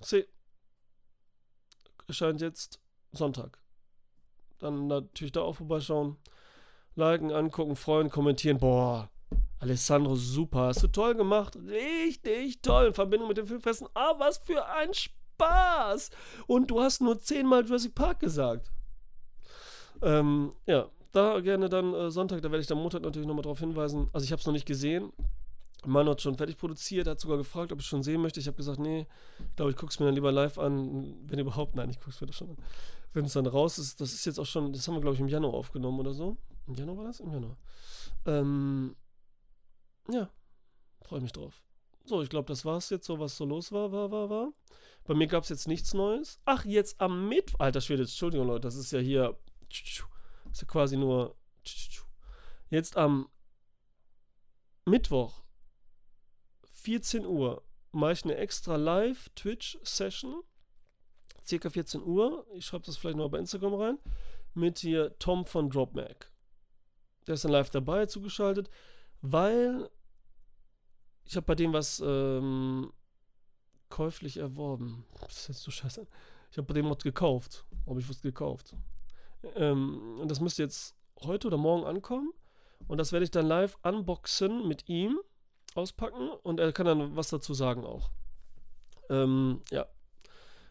See. 0.00 0.26
Erscheint 2.06 2.40
jetzt 2.40 2.80
Sonntag. 3.12 3.58
Dann 4.58 4.86
natürlich 4.86 5.32
da 5.32 5.42
auch 5.42 5.54
vorbeischauen. 5.54 6.16
Liken, 6.94 7.32
angucken, 7.32 7.76
freuen, 7.76 8.10
kommentieren. 8.10 8.58
Boah, 8.58 9.10
Alessandro, 9.58 10.16
super. 10.16 10.66
Hast 10.66 10.82
du 10.82 10.88
toll 10.88 11.14
gemacht. 11.14 11.56
Richtig 11.56 12.60
toll. 12.62 12.86
In 12.86 12.94
Verbindung 12.94 13.28
mit 13.28 13.36
dem 13.36 13.46
Filmfesten. 13.46 13.88
Ah, 13.94 14.14
was 14.18 14.38
für 14.38 14.66
ein 14.66 14.92
Spaß. 14.92 16.10
Und 16.46 16.70
du 16.70 16.80
hast 16.80 17.00
nur 17.00 17.18
zehnmal 17.20 17.64
Jurassic 17.64 17.94
Park 17.94 18.20
gesagt. 18.20 18.70
Ähm, 20.02 20.52
ja, 20.66 20.88
da 21.12 21.40
gerne 21.40 21.68
dann 21.68 21.94
äh, 21.94 22.10
Sonntag, 22.10 22.42
da 22.42 22.50
werde 22.50 22.62
ich 22.62 22.66
dann 22.66 22.78
Montag 22.78 23.02
natürlich 23.02 23.28
nochmal 23.28 23.42
drauf 23.42 23.60
hinweisen. 23.60 24.08
Also 24.12 24.24
ich 24.24 24.32
habe 24.32 24.40
es 24.40 24.46
noch 24.46 24.52
nicht 24.52 24.66
gesehen. 24.66 25.12
Mann 25.84 26.08
hat 26.08 26.22
schon 26.22 26.36
fertig 26.36 26.56
produziert, 26.56 27.08
hat 27.08 27.20
sogar 27.20 27.38
gefragt, 27.38 27.72
ob 27.72 27.80
ich 27.80 27.86
schon 27.86 28.02
sehen 28.02 28.22
möchte. 28.22 28.38
Ich 28.40 28.46
habe 28.46 28.56
gesagt, 28.56 28.78
nee, 28.78 29.06
glaube, 29.56 29.72
ich 29.72 29.76
gucke 29.76 29.90
es 29.90 29.98
mir 29.98 30.06
dann 30.06 30.14
lieber 30.14 30.30
live 30.30 30.58
an, 30.58 31.16
wenn 31.26 31.38
überhaupt. 31.38 31.74
Nein, 31.74 31.90
ich 31.90 31.98
gucke 31.98 32.10
es 32.10 32.20
mir 32.20 32.28
das 32.28 32.36
schon 32.36 32.50
an. 32.50 32.56
Wenn 33.12 33.24
es 33.24 33.32
dann 33.32 33.46
raus 33.46 33.78
ist, 33.78 34.00
das 34.00 34.12
ist 34.12 34.24
jetzt 34.24 34.38
auch 34.38 34.46
schon, 34.46 34.72
das 34.72 34.86
haben 34.86 34.94
wir, 34.94 35.00
glaube 35.00 35.14
ich, 35.14 35.20
im 35.20 35.28
Januar 35.28 35.54
aufgenommen 35.54 35.98
oder 36.00 36.12
so. 36.12 36.36
Im 36.66 36.74
Januar 36.74 36.98
war 36.98 37.04
das? 37.04 37.20
Im 37.20 37.32
Januar. 37.32 37.56
Ähm, 38.26 38.94
ja, 40.08 40.30
freue 41.02 41.20
mich 41.20 41.32
drauf. 41.32 41.62
So, 42.04 42.22
ich 42.22 42.30
glaube, 42.30 42.46
das 42.46 42.64
war 42.64 42.78
es 42.78 42.88
jetzt 42.90 43.06
so, 43.06 43.18
was 43.18 43.36
so 43.36 43.44
los 43.44 43.72
war, 43.72 43.92
war, 43.92 44.10
war, 44.10 44.30
war. 44.30 44.52
Bei 45.04 45.14
mir 45.14 45.26
gab 45.26 45.42
es 45.42 45.48
jetzt 45.48 45.66
nichts 45.68 45.94
Neues. 45.94 46.40
Ach, 46.44 46.64
jetzt 46.64 47.00
am 47.00 47.28
Mittwoch. 47.28 47.58
Alter 47.60 47.80
Schwede, 47.80 48.02
Entschuldigung, 48.02 48.46
Leute, 48.46 48.60
das 48.60 48.76
ist 48.76 48.92
ja 48.92 49.00
hier 49.00 49.36
ist 50.52 50.68
quasi 50.68 50.96
nur. 50.96 51.36
Jetzt 52.70 52.96
am 52.96 53.28
Mittwoch, 54.84 55.42
14 56.72 57.26
Uhr, 57.26 57.62
mache 57.92 58.12
ich 58.12 58.24
eine 58.24 58.36
extra 58.36 58.76
Live-Twitch-Session. 58.76 60.42
Circa 61.44 61.70
14 61.70 62.02
Uhr. 62.02 62.46
Ich 62.54 62.66
schreibe 62.66 62.86
das 62.86 62.96
vielleicht 62.96 63.18
noch 63.18 63.28
bei 63.28 63.38
Instagram 63.38 63.74
rein. 63.74 63.98
Mit 64.54 64.78
hier 64.78 65.18
Tom 65.18 65.44
von 65.44 65.70
DropMac. 65.70 66.32
Der 67.26 67.34
ist 67.34 67.44
dann 67.44 67.52
live 67.52 67.70
dabei, 67.70 68.06
zugeschaltet, 68.06 68.68
weil 69.20 69.88
ich 71.24 71.36
habe 71.36 71.46
bei 71.46 71.54
dem 71.54 71.72
was 71.72 72.02
ähm, 72.04 72.92
käuflich 73.88 74.38
erworben. 74.38 75.04
Das 75.20 75.48
ist 75.48 75.62
so 75.62 75.70
scheiße. 75.70 76.06
Ich 76.50 76.58
habe 76.58 76.66
bei 76.66 76.74
dem 76.74 76.90
was 76.90 76.98
gekauft. 76.98 77.64
Habe 77.86 78.00
ich 78.00 78.08
was 78.08 78.20
gekauft. 78.20 78.74
Ähm, 79.56 80.18
und 80.20 80.30
das 80.30 80.40
müsste 80.40 80.62
jetzt 80.62 80.94
heute 81.24 81.48
oder 81.48 81.56
morgen 81.56 81.84
ankommen. 81.84 82.32
Und 82.88 82.98
das 82.98 83.12
werde 83.12 83.24
ich 83.24 83.30
dann 83.30 83.46
live 83.46 83.76
unboxen 83.82 84.66
mit 84.66 84.88
ihm, 84.88 85.18
auspacken. 85.74 86.30
Und 86.42 86.60
er 86.60 86.72
kann 86.72 86.86
dann 86.86 87.16
was 87.16 87.28
dazu 87.28 87.54
sagen 87.54 87.84
auch. 87.84 88.10
Ähm, 89.08 89.62
ja. 89.70 89.86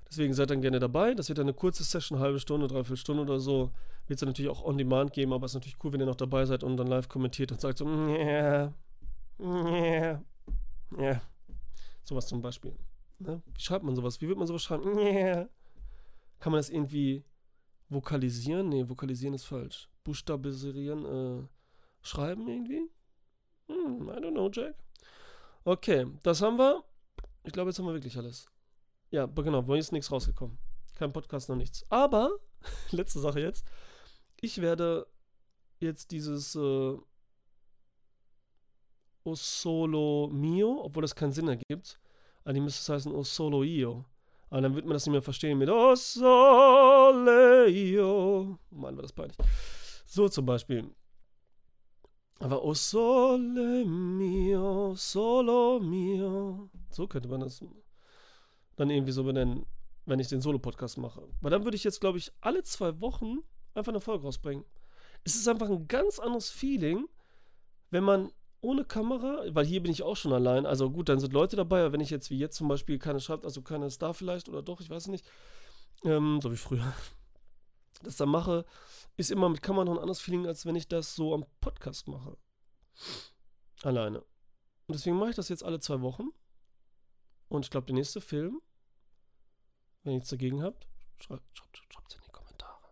Deswegen 0.10 0.34
seid 0.34 0.50
dann 0.50 0.62
gerne 0.62 0.80
dabei. 0.80 1.14
Das 1.14 1.30
wird 1.30 1.40
eine 1.40 1.54
kurze 1.54 1.84
Session, 1.84 2.20
halbe 2.20 2.40
Stunde, 2.40 2.68
dreiviertel 2.68 2.98
Stunde 2.98 3.22
oder 3.22 3.40
so. 3.40 3.72
Wird 4.08 4.22
es 4.22 4.26
natürlich 4.26 4.52
auch 4.52 4.64
on 4.64 4.78
demand 4.78 5.14
geben, 5.14 5.32
aber 5.32 5.46
es 5.46 5.52
ist 5.52 5.56
natürlich 5.56 5.78
cool, 5.84 5.94
wenn 5.94 6.02
ihr 6.02 6.06
noch 6.06 6.16
dabei 6.16 6.46
seid 6.46 6.66
und 6.66 6.76
dann 6.76 6.88
live 6.88 7.08
kommentiert 7.08 7.52
und 7.54 7.62
sagt 7.62 7.78
so, 7.78 7.86
yeah, 7.88 8.74
yeah. 9.40 11.22
Sowas 12.04 12.28
zum 12.28 12.42
Beispiel. 12.42 12.76
Ne? 13.20 13.42
Wie 13.54 13.62
schreibt 13.62 13.86
man 13.86 13.96
sowas? 13.96 14.20
Wie 14.20 14.28
wird 14.28 14.38
man 14.38 14.48
sowas 14.48 14.64
schreiben? 14.64 14.98
Kann 16.40 16.52
man 16.52 16.60
das 16.60 16.70
irgendwie 16.70 17.24
vokalisieren? 17.92 18.70
Nee, 18.70 18.88
vokalisieren 18.88 19.34
ist 19.34 19.46
falsch. 19.46 19.90
Buchstabisieren, 20.04 21.06
äh, 21.06 21.48
schreiben 22.02 22.48
irgendwie? 22.48 22.90
Hm, 23.68 24.10
I 24.10 24.14
don't 24.14 24.32
know, 24.32 24.50
Jack. 24.52 24.76
Okay, 25.64 26.08
das 26.24 26.42
haben 26.42 26.58
wir. 26.58 26.84
Ich 27.44 27.52
glaube, 27.52 27.70
jetzt 27.70 27.80
haben 27.80 27.86
wir 27.86 27.94
wirklich 27.94 28.18
alles. 28.18 28.50
Ja, 29.12 29.26
genau, 29.26 29.62
mir 29.62 29.78
ist 29.78 29.92
nichts 29.92 30.12
rausgekommen. 30.12 30.58
Kein 30.96 31.14
Podcast, 31.14 31.50
noch 31.50 31.56
nichts. 31.56 31.86
Aber, 31.90 32.32
letzte 32.92 33.20
Sache 33.20 33.40
jetzt. 33.42 33.66
Ich 34.40 34.62
werde 34.62 35.08
jetzt 35.80 36.12
dieses 36.12 36.56
äh, 36.56 36.98
O 39.24 39.36
Solo 39.36 40.30
Mio, 40.32 40.82
obwohl 40.84 41.02
das 41.02 41.16
keinen 41.16 41.32
Sinn 41.32 41.48
ergibt. 41.48 42.00
Eigentlich 42.44 42.64
müsste 42.64 42.82
es 42.82 42.90
heißen 42.90 43.14
O 43.14 43.24
Solo 43.24 43.64
Io. 43.64 44.06
Aber 44.52 44.62
dann 44.62 44.76
wird 44.76 44.86
man 44.86 44.94
das 44.94 45.06
nicht 45.06 45.14
mehr 45.14 45.22
verstehen 45.22 45.58
mit 45.58 45.70
O 45.70 45.96
Sole 45.96 47.70
Io. 47.70 48.60
Mann, 48.70 48.96
war 48.98 49.02
das 49.02 49.14
peinlich. 49.14 49.38
So 50.06 50.28
zum 50.28 50.46
Beispiel. 50.46 50.94
Aber 52.40 52.62
O 52.62 52.74
Sole 52.74 53.86
Mio, 53.86 54.94
Solo 54.96 55.80
Mio. 55.80 56.70
So 56.90 57.08
könnte 57.08 57.30
man 57.30 57.40
das 57.40 57.64
dann 58.76 58.90
irgendwie 58.90 59.14
so 59.14 59.24
benennen, 59.24 59.66
wenn 60.06 60.20
ich 60.20 60.28
den 60.28 60.42
Solo-Podcast 60.42 60.98
mache. 60.98 61.30
Weil 61.40 61.52
dann 61.52 61.64
würde 61.64 61.78
ich 61.78 61.86
jetzt, 61.86 62.02
glaube 62.02 62.18
ich, 62.18 62.34
alle 62.42 62.62
zwei 62.64 63.00
Wochen 63.00 63.38
einfach 63.74 63.94
eine 63.94 64.02
Folge 64.02 64.26
rausbringen. 64.26 64.66
Es 65.24 65.36
ist 65.36 65.48
einfach 65.48 65.70
ein 65.70 65.88
ganz 65.88 66.20
anderes 66.20 66.50
Feeling, 66.50 67.08
wenn 67.90 68.04
man 68.04 68.34
ohne 68.62 68.86
Kamera, 68.86 69.44
weil 69.50 69.66
hier 69.66 69.82
bin 69.82 69.92
ich 69.92 70.04
auch 70.04 70.16
schon 70.16 70.34
allein. 70.34 70.66
Also 70.66 70.90
gut, 70.90 71.10
dann 71.10 71.20
sind 71.20 71.34
Leute 71.34 71.56
dabei, 71.56 71.82
aber 71.82 71.94
wenn 71.94 72.02
ich 72.02 72.10
jetzt 72.10 72.30
wie 72.30 72.38
jetzt 72.38 72.58
zum 72.58 72.68
Beispiel 72.68 73.00
keine 73.00 73.20
schreibt, 73.20 73.46
also 73.46 73.62
keiner 73.62 73.88
ist 73.88 74.02
da 74.02 74.14
vielleicht 74.14 74.50
oder 74.50 74.62
doch, 74.62 74.82
ich 74.82 74.90
weiß 74.90 75.08
nicht, 75.08 75.26
ähm, 76.04 76.40
so 76.42 76.52
wie 76.52 76.58
früher, 76.58 76.94
das 78.04 78.18
dann 78.18 78.30
mache, 78.30 78.66
ist 79.18 79.32
immer 79.32 79.50
mit 79.50 79.62
Kamera 79.62 79.86
noch 79.86 79.94
ein 79.94 80.00
anderes 80.00 80.22
Feeling, 80.22 80.48
als 80.48 80.66
wenn 80.66 80.76
ich 80.76 80.88
das 80.88 81.16
so 81.16 81.34
am 81.34 81.46
Podcast 81.60 82.08
mache. 82.08 82.38
Alleine. 83.84 84.20
Und 84.20 84.96
deswegen 84.96 85.18
mache 85.18 85.32
ich 85.32 85.36
das 85.36 85.50
jetzt 85.50 85.64
alle 85.64 85.80
zwei 85.80 86.02
Wochen. 86.02 86.30
Und 87.48 87.66
ich 87.66 87.72
glaube, 87.72 87.88
der 87.88 87.96
nächste 87.96 88.22
Film, 88.22 88.62
wenn 90.04 90.14
ihr 90.14 90.18
nichts 90.18 90.30
dagegen 90.30 90.64
habt, 90.64 90.88
schreibt 91.20 91.44
es 91.58 92.16
in 92.16 92.22
die 92.24 92.32
Kommentare. 92.32 92.90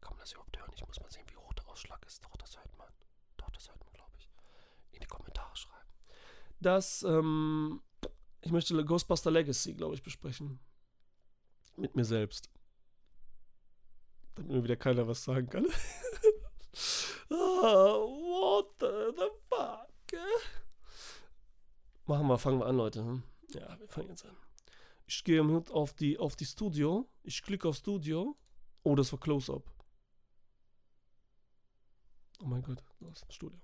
Kann 0.00 0.12
man 0.12 0.20
das 0.20 0.32
überhaupt 0.32 0.58
hören? 0.58 0.70
Ich 0.74 0.86
muss 0.86 1.00
mal 1.00 1.10
sehen, 1.10 1.24
wie 1.28 1.36
hoch 1.36 1.52
der 1.54 1.68
Ausschlag 1.68 2.04
ist. 2.06 2.24
Doch, 2.24 2.36
das 2.36 2.56
hört 2.56 2.76
man. 2.76 2.88
Doch, 3.36 3.50
das 3.50 3.68
hört 3.68 3.80
man, 3.80 3.92
glaube 3.92 4.12
ich. 4.18 4.28
In 4.92 5.00
die 5.00 5.06
Kommentare 5.06 5.54
schreiben. 5.56 5.88
Das, 6.62 7.02
ähm, 7.02 7.82
ich 8.40 8.52
möchte 8.52 8.84
Ghostbuster 8.84 9.32
Legacy, 9.32 9.74
glaube 9.74 9.94
ich, 9.94 10.02
besprechen. 10.02 10.60
Mit 11.76 11.96
mir 11.96 12.04
selbst. 12.04 12.50
Damit 14.36 14.52
mir 14.52 14.64
wieder 14.64 14.76
keiner 14.76 15.08
was 15.08 15.24
sagen 15.24 15.48
kann. 15.48 15.66
oh, 17.30 17.34
what 17.34 18.66
the, 18.78 19.12
fuck? 19.48 20.20
Machen 22.06 22.26
wir, 22.28 22.38
fangen 22.38 22.60
wir 22.60 22.66
an, 22.66 22.76
Leute. 22.76 23.04
Hm? 23.04 23.22
Ja, 23.50 23.78
wir 23.80 23.88
fangen 23.88 24.10
jetzt 24.10 24.24
an. 24.24 24.36
Ich 25.06 25.24
gehe 25.24 25.42
auf 25.70 25.94
die, 25.94 26.18
auf 26.18 26.36
die 26.36 26.46
Studio. 26.46 27.08
Ich 27.24 27.42
klicke 27.42 27.68
auf 27.68 27.76
Studio. 27.76 28.36
Oh, 28.84 28.94
das 28.94 29.10
war 29.12 29.18
Close-Up. 29.18 29.64
Oh 32.40 32.46
mein 32.46 32.62
Gott, 32.62 32.82
das 33.00 33.18
ist 33.18 33.24
ein 33.24 33.32
Studio. 33.32 33.60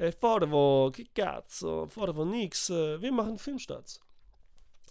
Ey, 0.00 0.12
Vater, 0.12 0.90
che 0.92 1.10
cazzo, 1.12 1.86
Vater, 1.86 2.24
nix. 2.24 2.70
Äh, 2.70 3.02
wir 3.02 3.12
machen 3.12 3.36
Filmstarts. 3.36 4.00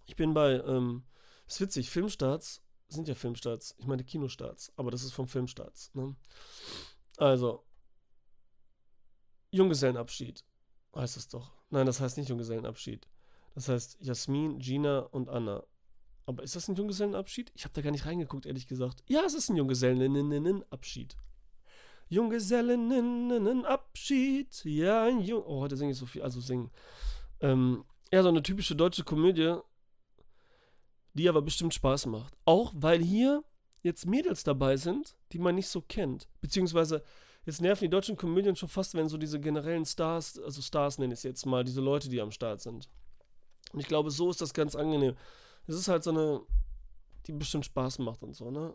Ich 0.05 0.15
bin 0.15 0.35
bei, 0.35 0.61
ähm, 0.63 1.03
ist 1.47 1.59
witzig, 1.59 1.89
Filmstarts 1.89 2.61
sind 2.89 3.07
ja 3.07 3.15
Filmstarts. 3.15 3.73
Ich 3.79 3.87
meine 3.87 4.03
Kinostarts, 4.03 4.71
aber 4.75 4.91
das 4.91 5.01
ist 5.01 5.13
vom 5.13 5.27
Filmstarts. 5.27 5.89
Ne? 5.95 6.15
Also, 7.17 7.65
Junggesellenabschied 9.49 10.45
heißt 10.95 11.17
es 11.17 11.27
doch. 11.27 11.53
Nein, 11.71 11.87
das 11.87 11.99
heißt 11.99 12.17
nicht 12.17 12.29
Junggesellenabschied. 12.29 13.07
Das 13.55 13.67
heißt 13.67 13.97
Jasmin, 14.01 14.59
Gina 14.59 14.99
und 14.99 15.27
Anna. 15.27 15.63
Aber 16.27 16.43
ist 16.43 16.55
das 16.55 16.67
ein 16.67 16.75
Junggesellenabschied? 16.75 17.51
Ich 17.55 17.63
habe 17.63 17.73
da 17.73 17.81
gar 17.81 17.89
nicht 17.89 18.05
reingeguckt, 18.05 18.45
ehrlich 18.45 18.67
gesagt. 18.67 19.03
Ja, 19.07 19.23
es 19.25 19.33
ist 19.33 19.49
ein 19.49 19.55
Junggesellenabschied. 19.55 21.17
Junggesellenabschied. 22.09 24.65
Ja, 24.65 25.05
ein 25.05 25.21
Jung. 25.21 25.43
Oh, 25.45 25.61
heute 25.61 25.77
singe 25.77 25.91
ich 25.91 25.97
so 25.97 26.05
viel. 26.05 26.23
Also 26.23 26.41
singen. 26.41 26.69
Ähm, 27.39 27.85
ja, 28.11 28.21
so 28.23 28.29
eine 28.29 28.43
typische 28.43 28.75
deutsche 28.75 29.03
Komödie, 29.03 29.55
die 31.13 31.29
aber 31.29 31.41
bestimmt 31.41 31.73
Spaß 31.73 32.07
macht. 32.07 32.35
Auch 32.45 32.73
weil 32.75 33.01
hier 33.01 33.43
jetzt 33.81 34.05
Mädels 34.05 34.43
dabei 34.43 34.77
sind, 34.77 35.15
die 35.31 35.39
man 35.39 35.55
nicht 35.55 35.69
so 35.69 35.81
kennt. 35.81 36.27
Beziehungsweise, 36.41 37.03
jetzt 37.45 37.61
nerven 37.61 37.85
die 37.85 37.89
deutschen 37.89 38.17
Komödien 38.17 38.55
schon 38.55 38.69
fast, 38.69 38.93
wenn 38.95 39.07
so 39.07 39.17
diese 39.17 39.39
generellen 39.39 39.85
Stars, 39.85 40.37
also 40.39 40.61
Stars 40.61 40.97
nenne 40.97 41.13
ich 41.13 41.19
es 41.19 41.23
jetzt 41.23 41.45
mal, 41.45 41.63
diese 41.63 41.81
Leute, 41.81 42.09
die 42.09 42.19
am 42.19 42.31
Start 42.31 42.61
sind. 42.61 42.89
Und 43.71 43.79
ich 43.79 43.87
glaube, 43.87 44.11
so 44.11 44.29
ist 44.29 44.41
das 44.41 44.53
ganz 44.53 44.75
angenehm. 44.75 45.15
Es 45.67 45.75
ist 45.75 45.87
halt 45.87 46.03
so 46.03 46.09
eine, 46.09 46.41
die 47.27 47.33
bestimmt 47.33 47.65
Spaß 47.65 47.99
macht 47.99 48.23
und 48.23 48.35
so, 48.35 48.49
ne? 48.49 48.73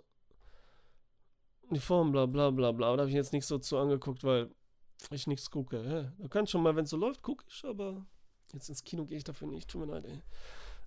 Die 1.70 1.80
Form, 1.80 2.12
bla 2.12 2.26
bla 2.26 2.50
bla 2.50 2.72
bla. 2.72 2.94
Da 2.94 3.00
habe 3.00 3.10
ich 3.10 3.16
jetzt 3.16 3.32
nicht 3.32 3.46
so 3.46 3.58
zu 3.58 3.78
angeguckt, 3.78 4.24
weil 4.24 4.50
ich 5.10 5.26
nichts 5.26 5.50
gucke. 5.50 5.82
Hä? 5.82 6.22
Du 6.22 6.28
kannst 6.28 6.52
schon 6.52 6.62
mal, 6.62 6.76
wenn 6.76 6.84
es 6.84 6.90
so 6.90 6.96
läuft, 6.96 7.22
gucke 7.22 7.44
ich, 7.48 7.64
aber 7.64 8.06
jetzt 8.52 8.68
ins 8.68 8.84
Kino 8.84 9.04
gehe 9.04 9.18
ich 9.18 9.24
dafür 9.24 9.48
nicht. 9.48 9.68
Tut 9.68 9.86
mir 9.86 9.92
leid, 9.92 10.04
ey. 10.04 10.22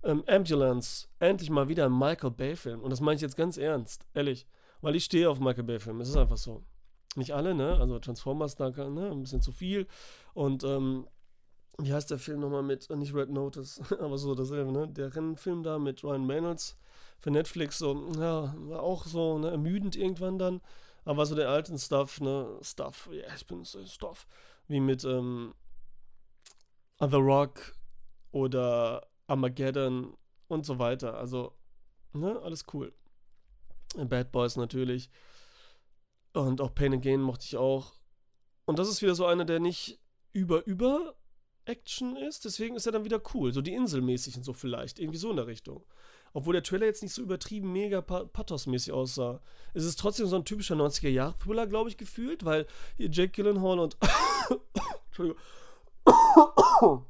Ähm, 0.03 0.23
Ambulance. 0.27 1.07
Endlich 1.19 1.49
mal 1.49 1.67
wieder 1.67 1.85
ein 1.85 1.97
Michael 1.97 2.31
Bay-Film. 2.31 2.81
Und 2.81 2.91
das 2.91 3.01
meine 3.01 3.15
ich 3.15 3.21
jetzt 3.21 3.35
ganz 3.35 3.57
ernst, 3.57 4.07
ehrlich. 4.13 4.47
Weil 4.81 4.95
ich 4.95 5.05
stehe 5.05 5.29
auf 5.29 5.39
Michael 5.39 5.63
Bay-Filme. 5.63 6.03
Es 6.03 6.09
ist 6.09 6.17
einfach 6.17 6.37
so. 6.37 6.63
Nicht 7.15 7.33
alle, 7.33 7.55
ne? 7.55 7.77
Also 7.79 7.97
Transformers, 7.99 8.55
da 8.55 8.69
ne? 8.69 9.11
ein 9.11 9.21
bisschen 9.21 9.41
zu 9.41 9.51
viel. 9.51 9.87
Und 10.33 10.63
ähm, 10.63 11.07
wie 11.79 11.93
heißt 11.93 12.11
der 12.11 12.19
Film 12.19 12.41
nochmal 12.41 12.63
mit, 12.63 12.89
nicht 12.91 13.13
Red 13.13 13.29
Notice, 13.29 13.81
aber 13.99 14.17
so 14.17 14.35
dasselbe, 14.35 14.71
ne? 14.71 14.87
Der 14.87 15.15
Rennfilm 15.15 15.63
da 15.63 15.79
mit 15.79 16.03
Ryan 16.03 16.29
Reynolds 16.29 16.77
für 17.19 17.31
Netflix, 17.31 17.79
so, 17.79 18.09
ja, 18.19 18.53
war 18.57 18.81
auch 18.81 19.05
so, 19.05 19.37
ne, 19.37 19.49
ermüdend 19.51 19.95
irgendwann 19.95 20.37
dann. 20.37 20.61
Aber 21.05 21.25
so 21.25 21.35
der 21.35 21.49
alten 21.49 21.77
Stuff, 21.77 22.21
ne, 22.21 22.59
Stuff, 22.61 23.09
ja, 23.11 23.19
yeah, 23.19 23.35
ich 23.35 23.47
bin 23.47 23.63
so 23.63 23.85
Stuff, 23.85 24.27
wie 24.67 24.79
mit, 24.79 25.03
ähm, 25.03 25.53
The 26.99 27.15
Rock 27.15 27.75
oder 28.31 29.07
Armageddon 29.27 30.17
und 30.47 30.65
so 30.65 30.79
weiter. 30.79 31.17
Also, 31.17 31.53
ne, 32.13 32.39
alles 32.41 32.65
cool. 32.73 32.93
Bad 33.95 34.31
Boys 34.31 34.57
natürlich. 34.57 35.09
Und 36.33 36.61
auch 36.61 36.73
Pain 36.73 36.93
Again 36.93 37.21
mochte 37.21 37.45
ich 37.45 37.57
auch. 37.57 37.93
Und 38.65 38.79
das 38.79 38.89
ist 38.89 39.01
wieder 39.01 39.15
so 39.15 39.25
einer, 39.25 39.45
der 39.45 39.59
nicht 39.59 39.99
über, 40.33 40.65
über 40.65 41.15
Action 41.65 42.15
ist, 42.15 42.45
deswegen 42.45 42.75
ist 42.75 42.85
er 42.85 42.91
dann 42.91 43.05
wieder 43.05 43.21
cool. 43.33 43.51
So 43.51 43.61
die 43.61 43.73
Inselmäßig 43.73 44.37
und 44.37 44.43
so 44.43 44.53
vielleicht. 44.53 44.99
Irgendwie 44.99 45.17
so 45.17 45.29
in 45.29 45.37
der 45.37 45.47
Richtung. 45.47 45.85
Obwohl 46.37 46.53
der 46.53 46.61
Trailer 46.61 46.85
jetzt 46.85 47.01
nicht 47.01 47.15
so 47.15 47.23
übertrieben 47.23 47.73
mega 47.73 47.99
pathosmäßig 47.99 48.93
aussah. 48.93 49.41
Es 49.73 49.83
ist 49.83 49.99
trotzdem 49.99 50.27
so 50.27 50.35
ein 50.35 50.45
typischer 50.45 50.75
90er-Jahre-Thriller, 50.75 51.65
glaube 51.65 51.89
ich, 51.89 51.97
gefühlt, 51.97 52.45
weil 52.45 52.67
hier 52.95 53.09
Jake 53.09 53.31
Gyllenhaal 53.31 53.79
und. 53.79 53.97
Entschuldigung. 55.07 55.41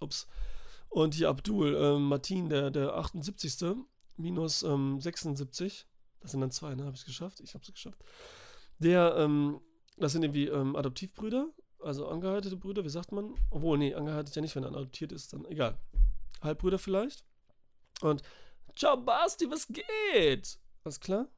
Ups. 0.00 0.26
Und 0.88 1.16
hier 1.16 1.28
Abdul, 1.28 1.76
ähm, 1.76 2.04
Martin, 2.04 2.48
der, 2.48 2.70
der 2.70 2.94
78. 2.94 3.76
minus 4.16 4.62
ähm, 4.62 4.98
76. 5.02 5.86
Das 6.20 6.30
sind 6.30 6.40
dann 6.40 6.50
zwei, 6.50 6.74
ne? 6.74 6.84
Habe 6.84 6.94
ich 6.94 7.00
es 7.00 7.06
geschafft? 7.06 7.40
Ich 7.40 7.52
habe 7.52 7.62
es 7.62 7.70
geschafft. 7.70 8.02
Der, 8.78 9.16
ähm, 9.18 9.60
das 9.98 10.12
sind 10.12 10.22
irgendwie 10.22 10.46
ähm, 10.46 10.76
Adoptivbrüder 10.76 11.50
also 11.82 12.08
angeheiratete 12.08 12.56
Brüder, 12.56 12.84
wie 12.84 12.90
sagt 12.90 13.12
man? 13.12 13.34
Obwohl, 13.50 13.78
nee, 13.78 13.94
angeheiratet 13.94 14.34
ja 14.36 14.42
nicht, 14.42 14.56
wenn 14.56 14.64
er 14.64 14.70
adoptiert 14.70 15.12
ist, 15.12 15.32
dann 15.32 15.44
egal. 15.46 15.78
Halbbrüder 16.42 16.78
vielleicht. 16.78 17.24
Und, 18.02 18.22
ciao 18.74 18.96
Basti, 18.96 19.50
was 19.50 19.66
geht? 19.66 20.58
Alles 20.84 21.00
klar? 21.00 21.28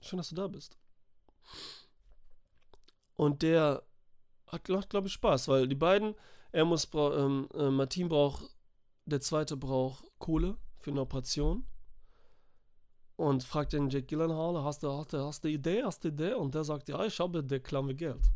Schön, 0.00 0.18
dass 0.18 0.28
du 0.28 0.34
da 0.34 0.48
bist. 0.48 0.76
Und 3.16 3.42
der 3.42 3.82
hat, 4.46 4.64
glaube 4.64 5.06
ich, 5.06 5.12
Spaß, 5.12 5.48
weil 5.48 5.68
die 5.68 5.74
beiden, 5.74 6.14
Er 6.52 6.64
muss, 6.64 6.88
ähm, 6.94 7.48
äh, 7.54 7.68
Martin 7.70 8.08
braucht, 8.08 8.48
der 9.06 9.20
zweite 9.20 9.56
braucht 9.56 10.04
Kohle 10.18 10.56
für 10.76 10.90
eine 10.90 11.00
Operation. 11.00 11.66
Und 13.16 13.42
fragt 13.42 13.72
den 13.72 13.90
Jake 13.90 14.06
Gyllenhaal, 14.06 14.62
hast 14.62 14.82
du, 14.82 14.90
hast, 14.90 15.12
du, 15.12 15.18
hast 15.18 15.42
du 15.44 15.48
Idee, 15.48 15.82
hast 15.84 16.04
du 16.04 16.08
Idee? 16.08 16.34
Und 16.34 16.54
der 16.54 16.64
sagt, 16.64 16.88
ja, 16.88 17.04
ich 17.04 17.18
habe, 17.18 17.42
der 17.42 17.60
wir 17.60 17.94
Geld. 17.94 18.30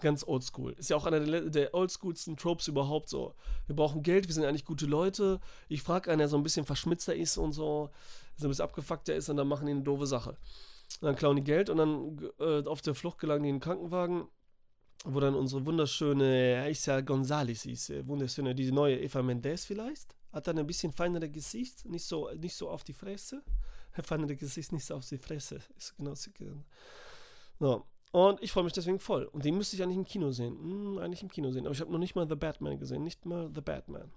Ganz 0.00 0.24
oldschool. 0.26 0.72
Ist 0.72 0.90
ja 0.90 0.96
auch 0.96 1.06
einer 1.06 1.20
der, 1.20 1.42
der 1.42 1.74
oldschoolsten 1.74 2.36
Tropes 2.36 2.66
überhaupt 2.68 3.08
so. 3.08 3.34
Wir 3.66 3.76
brauchen 3.76 4.02
Geld, 4.02 4.26
wir 4.26 4.34
sind 4.34 4.44
eigentlich 4.44 4.64
gute 4.64 4.86
Leute. 4.86 5.40
Ich 5.68 5.82
frage 5.82 6.10
einen, 6.10 6.18
der 6.18 6.28
so 6.28 6.36
ein 6.36 6.42
bisschen 6.42 6.64
verschmitzter 6.64 7.14
ist 7.14 7.38
und 7.38 7.52
so, 7.52 7.90
so 8.36 8.46
ein 8.46 8.50
bisschen 8.50 8.64
abgefuckter 8.64 9.14
ist 9.14 9.28
und 9.28 9.36
dann 9.36 9.46
machen 9.46 9.66
die 9.66 9.72
eine 9.72 9.82
doofe 9.82 10.06
Sache. 10.06 10.30
Und 11.00 11.06
dann 11.06 11.16
klauen 11.16 11.36
die 11.36 11.44
Geld 11.44 11.70
und 11.70 11.76
dann 11.78 12.30
äh, 12.40 12.66
auf 12.66 12.82
der 12.82 12.94
Flucht 12.94 13.18
gelangen 13.18 13.44
die 13.44 13.48
in 13.50 13.56
den 13.56 13.60
Krankenwagen, 13.60 14.26
wo 15.04 15.20
dann 15.20 15.34
unsere 15.34 15.64
wunderschöne 15.64 16.62
Aisha 16.64 17.00
Gonzalez 17.00 17.64
ist. 17.64 17.90
äh, 17.90 18.06
Wunderschöne, 18.06 18.54
die 18.54 18.72
neue 18.72 19.00
Eva 19.00 19.22
Mendes 19.22 19.64
vielleicht. 19.64 20.16
Hat 20.32 20.46
dann 20.46 20.58
ein 20.58 20.66
bisschen 20.66 20.92
feinere 20.92 21.28
Gesicht, 21.28 21.84
nicht 21.84 22.04
so, 22.04 22.30
nicht 22.32 22.56
so 22.56 22.70
auf 22.70 22.84
die 22.84 22.94
Fresse. 22.94 23.42
Feinere 24.02 24.36
Gesicht, 24.36 24.72
nicht 24.72 24.86
so 24.86 24.94
auf 24.94 25.06
die 25.06 25.18
Fresse. 25.18 25.60
Ist 25.76 25.96
genau 25.96 26.14
so. 26.14 26.30
So. 27.58 27.86
Und 28.12 28.42
ich 28.42 28.52
freue 28.52 28.64
mich 28.64 28.74
deswegen 28.74 29.00
voll. 29.00 29.24
Und 29.24 29.44
den 29.44 29.56
müsste 29.56 29.74
ich 29.74 29.82
eigentlich 29.82 29.96
im 29.96 30.04
Kino 30.04 30.30
sehen. 30.30 30.58
Hm, 30.58 30.98
eigentlich 30.98 31.22
im 31.22 31.30
Kino 31.30 31.50
sehen. 31.50 31.64
Aber 31.66 31.74
ich 31.74 31.80
habe 31.80 31.90
noch 31.90 31.98
nicht 31.98 32.14
mal 32.14 32.28
The 32.28 32.36
Batman 32.36 32.78
gesehen. 32.78 33.02
Nicht 33.02 33.24
mal 33.24 33.50
The 33.54 33.60
Batman. 33.62 34.12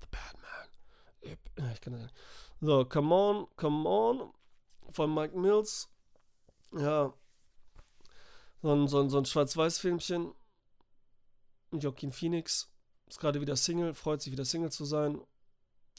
The 0.00 0.06
Batman. 0.10 1.70
Ich, 1.72 1.80
kann 1.80 1.94
das 1.94 2.02
nicht. 2.02 2.14
So, 2.60 2.84
Come 2.84 3.14
On, 3.14 3.46
Come 3.56 3.88
On 3.88 4.32
von 4.90 5.12
Mike 5.14 5.36
Mills. 5.38 5.90
Ja. 6.72 7.14
So 8.62 8.72
ein, 8.72 8.88
so 8.88 9.00
ein, 9.00 9.08
so 9.08 9.18
ein 9.18 9.24
Schwarz-Weiß-Filmchen. 9.24 10.34
Joaquin 11.72 12.12
Phoenix. 12.12 12.70
Ist 13.08 13.20
gerade 13.20 13.40
wieder 13.40 13.56
Single, 13.56 13.94
freut 13.94 14.22
sich 14.22 14.32
wieder 14.32 14.44
Single 14.44 14.70
zu 14.70 14.84
sein. 14.84 15.20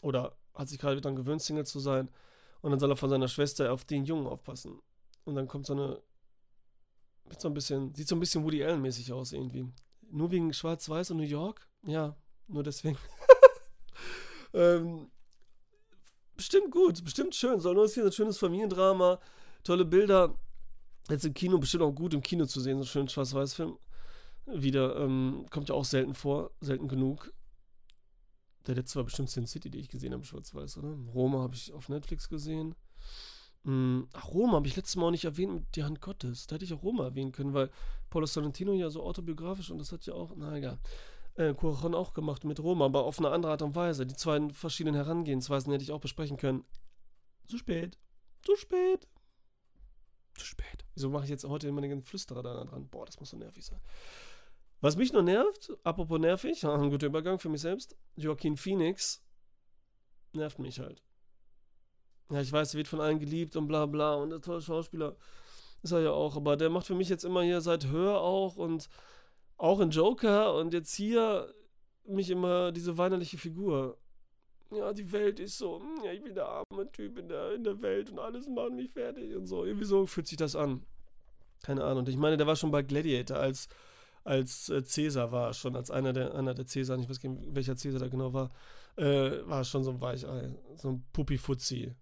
Oder 0.03 0.35
hat 0.53 0.69
sich 0.69 0.79
gerade 0.79 1.01
daran 1.01 1.15
gewöhnt, 1.15 1.41
Single 1.41 1.65
zu 1.65 1.79
sein. 1.79 2.09
Und 2.61 2.71
dann 2.71 2.79
soll 2.79 2.91
er 2.91 2.97
von 2.97 3.09
seiner 3.09 3.27
Schwester 3.27 3.71
auf 3.71 3.85
den 3.85 4.05
Jungen 4.05 4.27
aufpassen. 4.27 4.81
Und 5.23 5.35
dann 5.35 5.47
kommt 5.47 5.65
so 5.65 5.73
eine. 5.73 6.01
Mit 7.27 7.41
so 7.41 7.47
ein 7.47 7.53
bisschen, 7.53 7.93
sieht 7.95 8.07
so 8.07 8.15
ein 8.15 8.19
bisschen 8.19 8.43
Woody 8.43 8.63
Allen-mäßig 8.63 9.11
aus 9.11 9.31
irgendwie. 9.31 9.67
Nur 10.11 10.31
wegen 10.31 10.53
Schwarz-Weiß 10.53 11.11
und 11.11 11.17
New 11.17 11.23
York? 11.23 11.67
Ja, 11.85 12.15
nur 12.47 12.63
deswegen. 12.63 12.97
ähm, 14.53 15.09
bestimmt 16.35 16.71
gut, 16.71 17.03
bestimmt 17.03 17.33
schön. 17.35 17.59
Soll 17.59 17.73
nur 17.73 17.85
ein 17.85 18.11
schönes 18.11 18.37
Familiendrama, 18.37 19.19
tolle 19.63 19.85
Bilder. 19.85 20.35
Jetzt 21.09 21.25
im 21.25 21.33
Kino 21.33 21.57
bestimmt 21.57 21.83
auch 21.83 21.91
gut 21.91 22.13
im 22.13 22.21
Kino 22.21 22.45
zu 22.45 22.59
sehen, 22.59 22.77
so 22.77 22.81
einen 22.81 22.87
schönen 22.87 23.09
Schwarz-Weiß-Film. 23.09 23.77
Wieder, 24.47 24.95
ähm, 24.97 25.45
kommt 25.49 25.69
ja 25.69 25.75
auch 25.75 25.85
selten 25.85 26.13
vor, 26.13 26.51
selten 26.61 26.87
genug. 26.87 27.33
Der 28.67 28.75
letzte 28.75 28.97
war 28.97 29.03
bestimmt 29.03 29.29
Sin 29.29 29.47
City, 29.47 29.69
die 29.69 29.79
ich 29.79 29.89
gesehen 29.89 30.13
habe, 30.13 30.25
schwarz-weiß, 30.25 30.77
oder? 30.77 30.97
Roma 31.13 31.39
habe 31.39 31.55
ich 31.55 31.71
auf 31.73 31.89
Netflix 31.89 32.29
gesehen. 32.29 32.75
Mm, 33.65 34.03
Ach, 34.13 34.27
Roma 34.29 34.53
habe 34.53 34.67
ich 34.67 34.75
letztes 34.75 34.95
Mal 34.95 35.07
auch 35.07 35.11
nicht 35.11 35.25
erwähnt 35.25 35.53
mit 35.53 35.75
Die 35.75 35.83
Hand 35.83 35.99
Gottes. 35.99 36.45
Da 36.45 36.55
hätte 36.55 36.65
ich 36.65 36.73
auch 36.73 36.83
Roma 36.83 37.03
erwähnen 37.03 37.31
können, 37.31 37.53
weil 37.53 37.71
Paulo 38.09 38.27
Sorrentino 38.27 38.73
ja 38.73 38.89
so 38.89 39.03
autobiografisch 39.03 39.71
und 39.71 39.79
das 39.79 39.91
hat 39.91 40.05
ja 40.05 40.13
auch, 40.13 40.33
na 40.35 40.55
egal, 40.55 40.79
äh, 41.35 41.53
auch 41.53 42.13
gemacht 42.13 42.43
mit 42.45 42.59
Roma, 42.59 42.85
aber 42.85 43.03
auf 43.03 43.17
eine 43.19 43.29
andere 43.29 43.51
Art 43.51 43.63
und 43.63 43.75
Weise. 43.75 44.05
Die 44.05 44.15
zwei 44.15 44.49
verschiedenen 44.49 44.95
Herangehensweisen 44.95 45.71
hätte 45.71 45.83
ich 45.83 45.91
auch 45.91 45.99
besprechen 45.99 46.37
können. 46.37 46.63
Zu 47.47 47.57
spät. 47.57 47.97
Zu 48.43 48.55
spät. 48.55 49.07
Zu 50.35 50.45
spät. 50.45 50.85
Wieso 50.93 51.09
mache 51.09 51.23
ich 51.23 51.29
jetzt 51.31 51.43
heute 51.45 51.67
immer 51.67 51.81
den 51.81 52.03
Flüsterer 52.03 52.43
da 52.43 52.63
dran? 52.63 52.87
Boah, 52.89 53.05
das 53.05 53.19
muss 53.19 53.31
so 53.31 53.37
nervig 53.37 53.65
sein. 53.65 53.81
Was 54.81 54.95
mich 54.95 55.11
nur 55.11 55.23
nervt, 55.23 55.73
apropos 55.83 56.19
nervig, 56.19 56.63
ein 56.67 56.91
guter 56.91 57.07
Übergang 57.07 57.39
für 57.39 57.49
mich 57.49 57.61
selbst, 57.61 57.97
Joaquin 58.15 58.57
Phoenix 58.57 59.23
nervt 60.33 60.59
mich 60.59 60.79
halt. 60.79 61.01
Ja, 62.29 62.41
ich 62.41 62.51
weiß, 62.51 62.73
er 62.73 62.77
wird 62.77 62.87
von 62.87 63.01
allen 63.01 63.19
geliebt 63.19 63.55
und 63.55 63.67
bla 63.67 63.85
bla 63.85 64.15
und 64.15 64.31
der 64.31 64.41
tolle 64.41 64.61
Schauspieler 64.61 65.15
ist 65.83 65.91
er 65.91 66.01
ja 66.01 66.11
auch, 66.11 66.35
aber 66.35 66.57
der 66.57 66.69
macht 66.69 66.87
für 66.87 66.95
mich 66.95 67.09
jetzt 67.09 67.23
immer 67.23 67.43
hier 67.43 67.61
seit 67.61 67.87
Hör 67.87 68.19
auch 68.21 68.55
und 68.55 68.89
auch 69.57 69.79
in 69.79 69.91
Joker 69.91 70.55
und 70.55 70.73
jetzt 70.73 70.93
hier 70.95 71.53
mich 72.05 72.29
immer 72.29 72.71
diese 72.71 72.97
weinerliche 72.97 73.37
Figur. 73.37 73.97
Ja, 74.71 74.91
die 74.93 75.11
Welt 75.11 75.39
ist 75.39 75.57
so, 75.57 75.79
hm, 75.79 76.03
ja, 76.03 76.11
ich 76.11 76.23
bin 76.23 76.33
der 76.33 76.47
arme 76.47 76.91
Typ 76.91 77.19
in 77.19 77.27
der, 77.27 77.53
in 77.53 77.63
der 77.63 77.81
Welt 77.81 78.09
und 78.09 78.19
alles 78.19 78.47
macht 78.47 78.73
mich 78.73 78.91
fertig 78.91 79.35
und 79.35 79.45
so. 79.45 79.63
Irgendwie 79.63 79.85
so 79.85 80.05
fühlt 80.07 80.27
sich 80.27 80.37
das 80.37 80.55
an. 80.55 80.83
Keine 81.63 81.83
Ahnung. 81.83 82.05
Ich 82.07 82.17
meine, 82.17 82.37
der 82.37 82.47
war 82.47 82.55
schon 82.55 82.71
bei 82.71 82.81
Gladiator 82.81 83.37
als 83.37 83.69
als 84.25 84.69
äh, 84.69 84.83
Cäsar 84.83 85.31
war, 85.31 85.53
schon 85.53 85.75
als 85.75 85.91
einer 85.91 86.11
der, 86.11 86.33
einer 86.33 86.53
der 86.53 86.65
Cäsar, 86.65 86.97
ich 86.97 87.07
weiß 87.07 87.21
gar 87.21 87.29
nicht, 87.29 87.55
welcher 87.55 87.75
Cäsar 87.77 87.99
da 87.99 88.07
genau 88.07 88.33
war, 88.33 88.51
äh, 88.97 89.47
war 89.47 89.63
schon 89.63 89.83
so 89.83 89.91
ein 89.91 90.01
Weichei, 90.01 90.51
so 90.75 90.89
ein 90.89 91.05
Puppi-Fuzzi. 91.13 91.93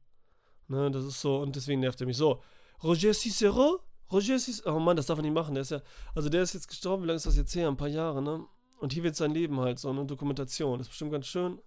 Ne, 0.67 0.89
das 0.91 1.06
ist 1.06 1.21
so, 1.21 1.41
und 1.41 1.56
deswegen 1.56 1.82
nervt 1.82 1.99
er 2.02 2.08
mich 2.08 2.17
so. 2.17 2.41
Roger 2.84 3.13
Cicero? 3.13 3.80
Roger 4.12 4.39
Cicero? 4.39 4.76
Oh 4.76 4.80
Mann, 4.80 4.97
das 4.97 5.08
darf 5.08 5.19
er 5.19 5.21
nicht 5.21 5.34
machen, 5.34 5.54
der 5.56 5.62
ist 5.62 5.71
ja, 5.71 5.82
also 6.15 6.30
der 6.30 6.43
ist 6.43 6.54
jetzt 6.54 6.67
gestorben, 6.67 7.04
wie 7.04 7.08
lange 7.08 7.17
ist 7.17 7.26
das 7.26 7.38
jetzt 7.38 7.56
her? 7.56 7.67
Ein 7.67 7.78
paar 7.78 7.88
Jahre, 7.88 8.21
ne? 8.21 8.45
Und 8.80 8.93
hier 8.93 9.04
wird 9.04 9.15
sein 9.15 9.32
Leben 9.32 9.60
halt, 9.60 9.80
so 9.80 9.89
eine 9.89 10.06
Dokumentation, 10.06 10.78
das 10.78 10.88
ist 10.88 10.91
bestimmt 10.91 11.12
ganz 11.12 11.28
schön. 11.28 11.60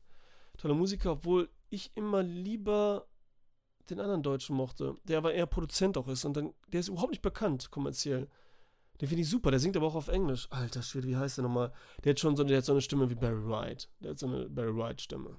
Tolle 0.58 0.74
Musiker, 0.74 1.12
obwohl 1.12 1.48
ich 1.70 1.92
immer 1.94 2.22
lieber 2.22 3.06
den 3.90 4.00
anderen 4.00 4.22
Deutschen 4.22 4.56
mochte, 4.56 4.96
der 5.04 5.18
aber 5.18 5.34
eher 5.34 5.46
Produzent 5.46 5.96
auch 5.96 6.08
ist 6.08 6.24
und 6.24 6.36
dann, 6.36 6.52
der 6.68 6.80
ist 6.80 6.88
überhaupt 6.88 7.10
nicht 7.10 7.22
bekannt 7.22 7.70
kommerziell. 7.70 8.28
Den 9.00 9.08
finde 9.08 9.22
ich 9.22 9.28
super, 9.28 9.50
der 9.50 9.60
singt 9.60 9.76
aber 9.76 9.86
auch 9.86 9.94
auf 9.94 10.08
Englisch. 10.08 10.48
Alter 10.50 10.82
Schwede, 10.82 11.06
wie 11.06 11.16
heißt 11.16 11.36
der 11.36 11.44
nochmal? 11.44 11.72
Der 12.02 12.10
hat 12.10 12.20
schon 12.20 12.34
so, 12.34 12.44
der 12.44 12.58
hat 12.58 12.64
so 12.64 12.72
eine 12.72 12.80
Stimme 12.80 13.10
wie 13.10 13.14
Barry 13.14 13.46
White. 13.46 13.88
Der 14.00 14.10
hat 14.10 14.18
so 14.18 14.26
eine 14.26 14.48
Barry 14.48 14.74
White-Stimme. 14.74 15.36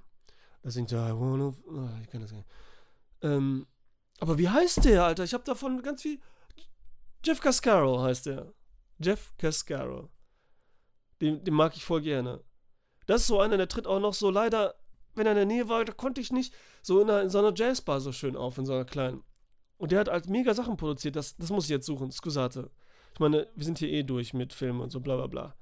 Der 0.62 0.70
singt 0.70 0.90
ja, 0.92 1.08
I 1.08 1.12
wanna. 1.12 1.52
Oh, 1.66 1.88
ich 2.00 2.08
kann 2.08 2.20
das 2.20 2.30
nicht. 2.32 2.46
Ähm, 3.22 3.66
aber 4.20 4.38
wie 4.38 4.48
heißt 4.48 4.84
der, 4.84 5.04
Alter? 5.04 5.24
Ich 5.24 5.34
habe 5.34 5.44
davon 5.44 5.82
ganz 5.82 6.02
viel. 6.02 6.20
Jeff 7.24 7.40
Cascaro 7.40 8.00
heißt 8.02 8.26
der. 8.26 8.52
Jeff 8.98 9.32
Cascaro. 9.38 10.10
Den, 11.20 11.42
den 11.44 11.54
mag 11.54 11.76
ich 11.76 11.84
voll 11.84 12.02
gerne. 12.02 12.42
Das 13.06 13.22
ist 13.22 13.26
so 13.28 13.40
einer, 13.40 13.56
der 13.56 13.68
tritt 13.68 13.86
auch 13.86 14.00
noch 14.00 14.14
so 14.14 14.30
leider, 14.30 14.74
wenn 15.14 15.26
er 15.26 15.32
in 15.32 15.36
der 15.36 15.46
Nähe 15.46 15.68
war, 15.68 15.84
da 15.84 15.92
konnte 15.92 16.20
ich 16.20 16.32
nicht 16.32 16.54
so 16.82 17.00
in, 17.00 17.10
einer, 17.10 17.22
in 17.22 17.30
so 17.30 17.38
einer 17.38 17.54
Jazzbar 17.54 18.00
so 18.00 18.12
schön 18.12 18.36
auf, 18.36 18.58
in 18.58 18.66
so 18.66 18.74
einer 18.74 18.84
kleinen. 18.84 19.24
Und 19.78 19.92
der 19.92 20.00
hat 20.00 20.08
halt 20.08 20.28
mega 20.28 20.54
Sachen 20.54 20.76
produziert, 20.76 21.16
das, 21.16 21.36
das 21.36 21.50
muss 21.50 21.64
ich 21.64 21.70
jetzt 21.70 21.86
suchen, 21.86 22.10
Scusate. 22.10 22.70
Ich 23.14 23.20
meine, 23.20 23.48
wir 23.54 23.64
sind 23.64 23.78
hier 23.78 23.88
eh 23.88 24.02
durch 24.02 24.34
mit 24.34 24.52
Filmen 24.52 24.80
und 24.80 24.90
so, 24.90 25.00
bla 25.00 25.16
bla 25.16 25.26
bla. 25.26 25.56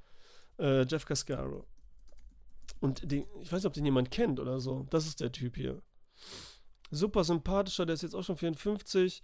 Äh, 0.59 0.87
Jeff 0.87 1.07
Cascaro. 1.07 1.66
Und 2.81 3.11
den, 3.11 3.27
ich 3.40 3.53
weiß 3.53 3.61
nicht, 3.61 3.66
ob 3.66 3.73
den 3.73 3.85
jemand 3.85 4.11
kennt 4.11 4.40
oder 4.40 4.61
so. 4.61 4.87
Das 4.90 5.07
ist 5.07 5.21
der 5.21 5.33
Typ 5.33 5.57
hier. 5.57 5.83
Super 6.90 7.25
sympathischer, 7.25 7.87
der 7.87 7.94
ist 7.94 8.03
jetzt 8.03 8.14
auch 8.14 8.22
schon 8.22 8.37
54. 8.37 9.22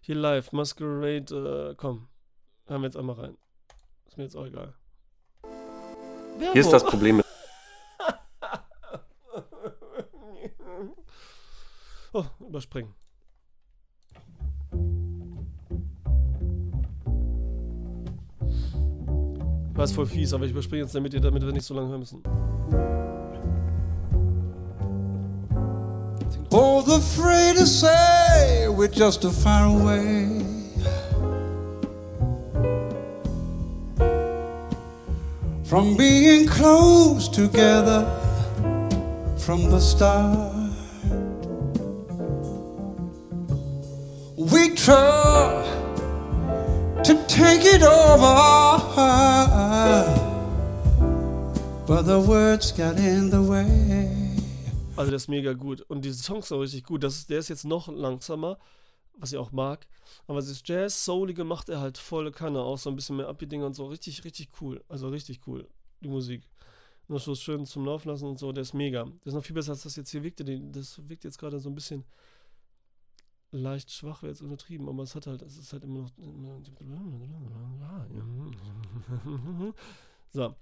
Hier 0.00 0.14
live, 0.14 0.52
Masquerade, 0.52 1.70
äh, 1.70 1.74
komm. 1.76 2.08
Hören 2.66 2.82
wir 2.82 2.86
jetzt 2.86 2.96
einmal 2.96 3.16
rein. 3.16 3.36
Ist 4.06 4.16
mir 4.16 4.24
jetzt 4.24 4.36
auch 4.36 4.46
egal. 4.46 4.74
Hier 6.38 6.60
ist 6.60 6.72
das 6.72 6.84
Problem 6.84 7.18
mit. 7.18 7.26
oh, 12.12 12.24
überspringen. 12.40 12.94
War 19.74 19.84
es 19.84 19.92
voll 19.92 20.06
fies, 20.06 20.32
aber 20.32 20.44
ich 20.44 20.52
überspringe 20.52 20.82
jetzt 20.82 20.94
damit, 20.94 21.12
ihr, 21.14 21.20
damit 21.20 21.42
wir 21.42 21.52
nicht 21.52 21.64
so 21.64 21.74
lange 21.74 21.88
hören 21.88 22.00
müssen. 22.00 22.22
Both 26.52 26.88
afraid 26.88 27.56
to 27.56 27.66
say 27.66 28.68
we're 28.68 28.86
just 28.86 29.22
too 29.22 29.30
far 29.30 29.64
away. 29.64 30.28
From 35.64 35.96
being 35.96 36.46
close 36.46 37.26
together 37.26 38.04
from 39.38 39.70
the 39.70 39.80
start. 39.80 40.52
We 44.36 44.74
try 44.74 45.64
to 47.02 47.24
take 47.28 47.64
it 47.64 47.82
over, 47.82 48.34
but 51.86 52.02
the 52.02 52.20
words 52.20 52.72
got 52.72 52.98
in 52.98 53.30
the 53.30 53.42
way. 53.42 54.21
Also 54.96 55.10
der 55.10 55.16
ist 55.16 55.28
mega 55.28 55.52
gut. 55.54 55.80
Und 55.82 56.04
diese 56.04 56.22
Songs 56.22 56.48
sind 56.48 56.56
auch 56.56 56.62
richtig 56.62 56.84
gut. 56.84 57.02
Das 57.02 57.26
der 57.26 57.38
ist 57.38 57.48
jetzt 57.48 57.64
noch 57.64 57.88
langsamer, 57.88 58.58
was 59.14 59.32
ich 59.32 59.38
auch 59.38 59.52
mag. 59.52 59.86
Aber 60.26 60.40
das 60.40 60.62
Jazz, 60.64 61.04
Soulige 61.04 61.44
macht 61.44 61.68
er 61.68 61.80
halt 61.80 61.98
volle 61.98 62.30
Kanne. 62.30 62.60
Auch 62.60 62.78
so 62.78 62.90
ein 62.90 62.96
bisschen 62.96 63.16
mehr 63.16 63.28
Upbeat-Dinger 63.28 63.66
und 63.66 63.74
so. 63.74 63.86
Richtig, 63.86 64.24
richtig 64.24 64.50
cool. 64.60 64.84
Also 64.88 65.08
richtig 65.08 65.46
cool, 65.46 65.68
die 66.00 66.08
Musik. 66.08 66.42
Nur 67.08 67.20
so 67.20 67.34
schön 67.34 67.66
zum 67.66 67.84
Laufen 67.84 68.08
lassen 68.08 68.26
und 68.26 68.38
so. 68.38 68.52
Der 68.52 68.62
ist 68.62 68.74
mega. 68.74 69.04
Der 69.04 69.26
ist 69.26 69.34
noch 69.34 69.44
viel 69.44 69.54
besser, 69.54 69.72
als 69.72 69.82
das 69.82 69.96
jetzt 69.96 70.10
hier 70.10 70.22
wirkte. 70.22 70.44
Das 70.44 71.08
wirkt 71.08 71.24
jetzt 71.24 71.38
gerade 71.38 71.58
so 71.58 71.70
ein 71.70 71.74
bisschen 71.74 72.04
leicht 73.50 73.90
schwach, 73.90 74.22
wäre 74.22 74.32
jetzt 74.32 74.42
untertrieben. 74.42 74.88
Aber 74.88 75.02
es 75.02 75.14
hat 75.14 75.26
halt, 75.26 75.42
es 75.42 75.56
ist 75.56 75.72
halt 75.72 75.84
immer 75.84 76.00
noch... 76.00 76.10
So. 80.34 80.56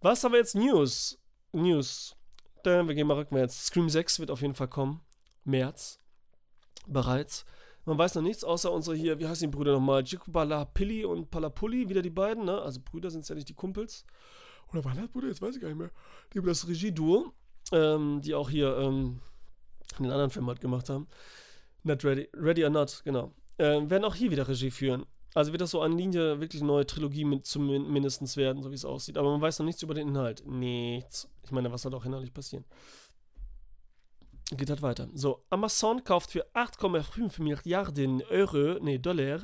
Was 0.00 0.24
haben 0.24 0.32
wir 0.32 0.38
jetzt? 0.38 0.56
News. 0.56 1.16
News. 1.52 2.16
Dann, 2.64 2.88
wir 2.88 2.94
gehen 2.94 3.06
mal 3.06 3.18
rückwärts. 3.18 3.66
Scream 3.66 3.88
6 3.88 4.20
wird 4.20 4.30
auf 4.30 4.42
jeden 4.42 4.54
Fall 4.54 4.68
kommen. 4.68 5.00
März. 5.44 6.00
Bereits. 6.86 7.44
Man 7.84 7.98
weiß 7.98 8.14
noch 8.14 8.22
nichts, 8.22 8.44
außer 8.44 8.72
unsere 8.72 8.96
hier, 8.96 9.18
wie 9.18 9.26
heißen 9.26 9.50
die 9.50 9.54
Brüder 9.54 9.72
nochmal? 9.72 10.02
Jikubala-Pilli 10.02 11.04
und 11.04 11.30
Palapulli, 11.30 11.88
wieder 11.88 12.00
die 12.00 12.10
beiden, 12.10 12.46
ne? 12.46 12.60
Also 12.62 12.80
Brüder 12.82 13.10
sind 13.10 13.20
es 13.20 13.28
ja 13.28 13.34
nicht 13.34 13.48
die 13.48 13.54
Kumpels. 13.54 14.06
Oder 14.72 14.84
waren 14.84 14.96
das 14.96 15.08
Brüder? 15.08 15.28
Jetzt 15.28 15.42
weiß 15.42 15.54
ich 15.56 15.60
gar 15.60 15.68
nicht 15.68 15.76
mehr. 15.76 15.90
Die 16.32 16.38
über 16.38 16.48
das 16.48 16.66
Regie-Duo, 16.66 17.32
ähm, 17.72 18.22
die 18.22 18.34
auch 18.34 18.48
hier 18.48 18.76
ähm, 18.78 19.20
den 19.98 20.10
anderen 20.10 20.30
Film 20.30 20.46
halt 20.46 20.60
gemacht 20.60 20.88
haben. 20.88 21.06
Not 21.82 22.02
Ready, 22.04 22.30
Ready 22.32 22.64
or 22.64 22.70
Not, 22.70 23.02
genau. 23.04 23.32
Ähm, 23.58 23.90
werden 23.90 24.04
auch 24.04 24.14
hier 24.14 24.30
wieder 24.30 24.48
Regie 24.48 24.70
führen. 24.70 25.04
Also 25.34 25.50
wird 25.50 25.60
das 25.60 25.72
so 25.72 25.80
eine 25.80 25.96
Linie 25.96 26.40
wirklich 26.40 26.62
eine 26.62 26.68
neue 26.68 26.86
Trilogie 26.86 27.24
mit 27.24 27.44
zumindest 27.44 28.36
werden, 28.36 28.62
so 28.62 28.70
wie 28.70 28.76
es 28.76 28.84
aussieht. 28.84 29.18
Aber 29.18 29.32
man 29.32 29.40
weiß 29.40 29.58
noch 29.58 29.66
nichts 29.66 29.82
über 29.82 29.94
den 29.94 30.08
Inhalt. 30.08 30.46
Nichts. 30.46 31.28
Ich 31.42 31.50
meine, 31.50 31.72
was 31.72 31.82
soll 31.82 31.94
auch 31.94 32.04
inhaltlich 32.04 32.32
passieren? 32.32 32.64
Geht 34.52 34.70
halt 34.70 34.82
weiter. 34.82 35.08
So, 35.14 35.44
Amazon 35.50 36.04
kauft 36.04 36.30
für 36.30 36.46
8,5 36.54 37.42
Milliarden 37.42 38.22
Euro, 38.30 38.78
nee, 38.80 38.98
Dollar, 38.98 39.40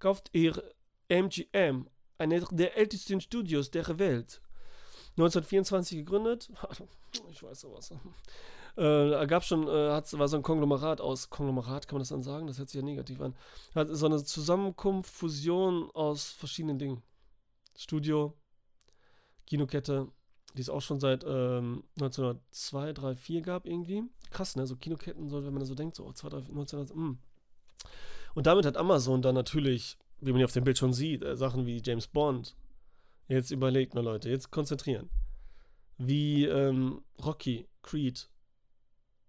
kauft 0.00 0.30
ihr 0.32 0.60
MGM, 1.08 1.88
einer 2.18 2.40
der 2.50 2.76
ältesten 2.76 3.20
Studios 3.20 3.70
der 3.70 3.98
Welt. 3.98 4.40
1924 5.12 5.98
gegründet. 5.98 6.50
Ich 7.30 7.42
weiß 7.42 7.60
sowas. 7.60 7.90
Äh, 8.76 9.26
gab 9.26 9.44
schon, 9.44 9.66
äh, 9.66 9.90
hat, 9.90 10.12
war 10.18 10.28
so 10.28 10.36
ein 10.36 10.42
Konglomerat 10.42 11.00
aus, 11.00 11.30
Konglomerat 11.30 11.88
kann 11.88 11.96
man 11.96 12.02
das 12.02 12.10
dann 12.10 12.22
sagen? 12.22 12.46
Das 12.46 12.58
hört 12.58 12.68
sich 12.68 12.78
ja 12.78 12.84
negativ 12.84 13.20
an. 13.20 13.34
Hat 13.74 13.88
so 13.90 14.06
eine 14.06 14.22
Zusammenkunft, 14.22 15.10
Fusion 15.10 15.90
aus 15.92 16.30
verschiedenen 16.30 16.78
Dingen. 16.78 17.02
Studio, 17.76 18.34
Kinokette, 19.46 20.08
die 20.54 20.60
es 20.60 20.68
auch 20.68 20.82
schon 20.82 21.00
seit 21.00 21.24
ähm, 21.24 21.84
1902, 22.00 22.92
3, 22.92 23.16
4 23.16 23.42
gab 23.42 23.66
irgendwie. 23.66 24.02
Krass, 24.30 24.56
ne? 24.56 24.66
So 24.66 24.76
Kinoketten, 24.76 25.28
so, 25.28 25.44
wenn 25.44 25.54
man 25.54 25.64
so 25.64 25.74
denkt, 25.74 25.96
so 25.96 26.04
oh, 26.04 26.12
2, 26.12 26.28
3, 26.28 26.36
1900, 26.36 26.94
mh. 26.96 27.16
Und 28.34 28.46
damit 28.46 28.66
hat 28.66 28.76
Amazon 28.76 29.22
dann 29.22 29.34
natürlich, 29.34 29.96
wie 30.20 30.30
man 30.30 30.38
hier 30.38 30.44
auf 30.44 30.52
dem 30.52 30.64
Bild 30.64 30.78
schon 30.78 30.92
sieht, 30.92 31.22
äh, 31.22 31.36
Sachen 31.36 31.66
wie 31.66 31.82
James 31.84 32.06
Bond. 32.06 32.56
Jetzt 33.28 33.50
überlegt 33.50 33.94
mal, 33.94 34.04
Leute, 34.04 34.30
jetzt 34.30 34.50
konzentrieren. 34.50 35.10
Wie 35.98 36.44
ähm, 36.44 37.02
Rocky, 37.24 37.66
Creed, 37.82 38.28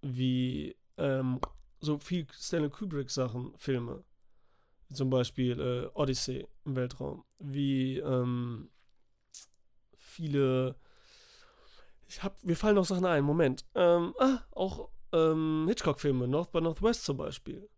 wie 0.01 0.75
ähm, 0.97 1.39
so 1.79 1.97
viel 1.97 2.27
Stanley 2.31 2.69
Kubrick-Sachen, 2.69 3.53
Filme. 3.57 4.03
Zum 4.93 5.09
Beispiel 5.09 5.59
äh, 5.59 5.89
Odyssey 5.93 6.47
im 6.65 6.75
Weltraum. 6.75 7.23
Wie 7.39 7.97
ähm, 7.99 8.69
viele. 9.97 10.75
Ich 12.07 12.23
hab, 12.23 12.43
mir 12.43 12.55
fallen 12.55 12.75
noch 12.75 12.85
Sachen 12.85 13.05
ein, 13.05 13.23
Moment. 13.23 13.65
Ähm, 13.75 14.15
ah, 14.17 14.39
auch 14.51 14.89
ähm, 15.11 15.65
Hitchcock-Filme, 15.67 16.27
North 16.27 16.51
by 16.51 16.61
Northwest 16.61 17.05
zum 17.05 17.17
Beispiel. 17.17 17.69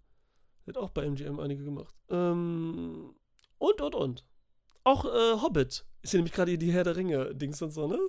Wird 0.65 0.77
auch 0.77 0.89
bei 0.89 1.05
MGM 1.05 1.39
einige 1.39 1.65
gemacht. 1.65 1.93
Ähm, 2.09 3.13
und, 3.57 3.81
und, 3.81 3.95
und. 3.95 4.25
Auch 4.83 5.05
äh, 5.05 5.41
Hobbit. 5.41 5.85
Ist 6.01 6.13
ja 6.13 6.17
nämlich 6.17 6.33
gerade 6.33 6.57
die 6.57 6.71
Herr 6.71 6.83
der 6.83 6.95
Ringe-Dings 6.95 7.61
und 7.61 7.71
so, 7.71 7.87
ne? 7.87 7.99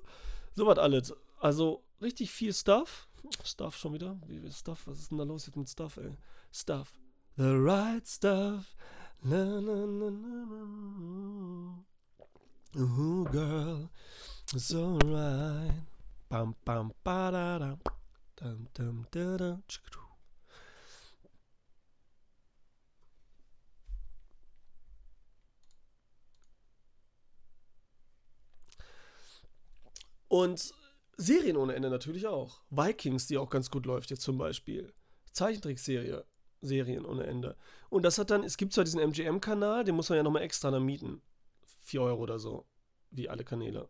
So 0.55 0.66
was 0.66 0.79
alles. 0.79 1.12
Also 1.40 1.85
richtig 2.01 2.31
viel 2.31 2.53
Stuff. 2.53 3.09
Stuff 3.44 3.76
schon 3.76 3.94
wieder? 3.94 4.16
Wie 4.26 4.50
Stuff? 4.50 4.87
Was 4.87 4.98
ist 5.00 5.11
denn 5.11 5.18
da 5.18 5.24
los 5.24 5.46
jetzt 5.46 5.56
mit 5.56 5.68
Stuff, 5.68 5.96
ey? 5.96 6.16
Stuff. 6.52 6.92
The 7.37 7.54
right 7.54 8.06
stuff. 8.06 8.76
Na, 9.22 9.44
na, 9.44 9.87
na, 9.87 10.11
na, 10.11 10.44
na. 10.44 11.85
Ooh, 12.74 13.24
girl, 13.30 13.90
it's 14.52 14.74
alright. 14.74 15.85
Bam, 16.28 16.54
bam, 16.64 16.92
ba, 17.04 17.30
da, 17.30 17.58
da. 17.58 17.78
Dum, 18.37 18.66
dum, 18.74 19.06
da, 19.11 19.37
da. 19.37 19.58
Und 30.28 30.72
Serien 31.16 31.57
ohne 31.57 31.75
Ende 31.75 31.90
natürlich 31.90 32.27
auch. 32.27 32.62
Vikings, 32.70 33.27
die 33.27 33.38
auch 33.38 33.51
ganz 33.51 33.70
gut 33.70 33.87
läuft 33.87 34.11
jetzt 34.11 34.22
zum 34.22 34.38
Beispiel. 34.38 34.92
Zeichentrickserie, 35.33 36.25
Serien 36.61 37.05
ohne 37.05 37.27
Ende. 37.27 37.57
Und 37.90 38.05
das 38.05 38.18
hat 38.18 38.31
dann, 38.31 38.44
es 38.44 38.57
gibt 38.57 38.72
zwar 38.72 38.85
diesen 38.85 39.01
MGM-Kanal, 39.01 39.85
den 39.85 39.94
muss 39.94 40.09
man 40.09 40.16
ja 40.16 40.22
nochmal 40.22 40.42
extra 40.42 40.70
dann 40.70 40.85
mieten. 40.85 41.20
4 41.85 42.03
Euro 42.03 42.22
oder 42.22 42.38
so. 42.38 42.66
Wie 43.11 43.29
alle 43.29 43.44
Kanäle. 43.44 43.88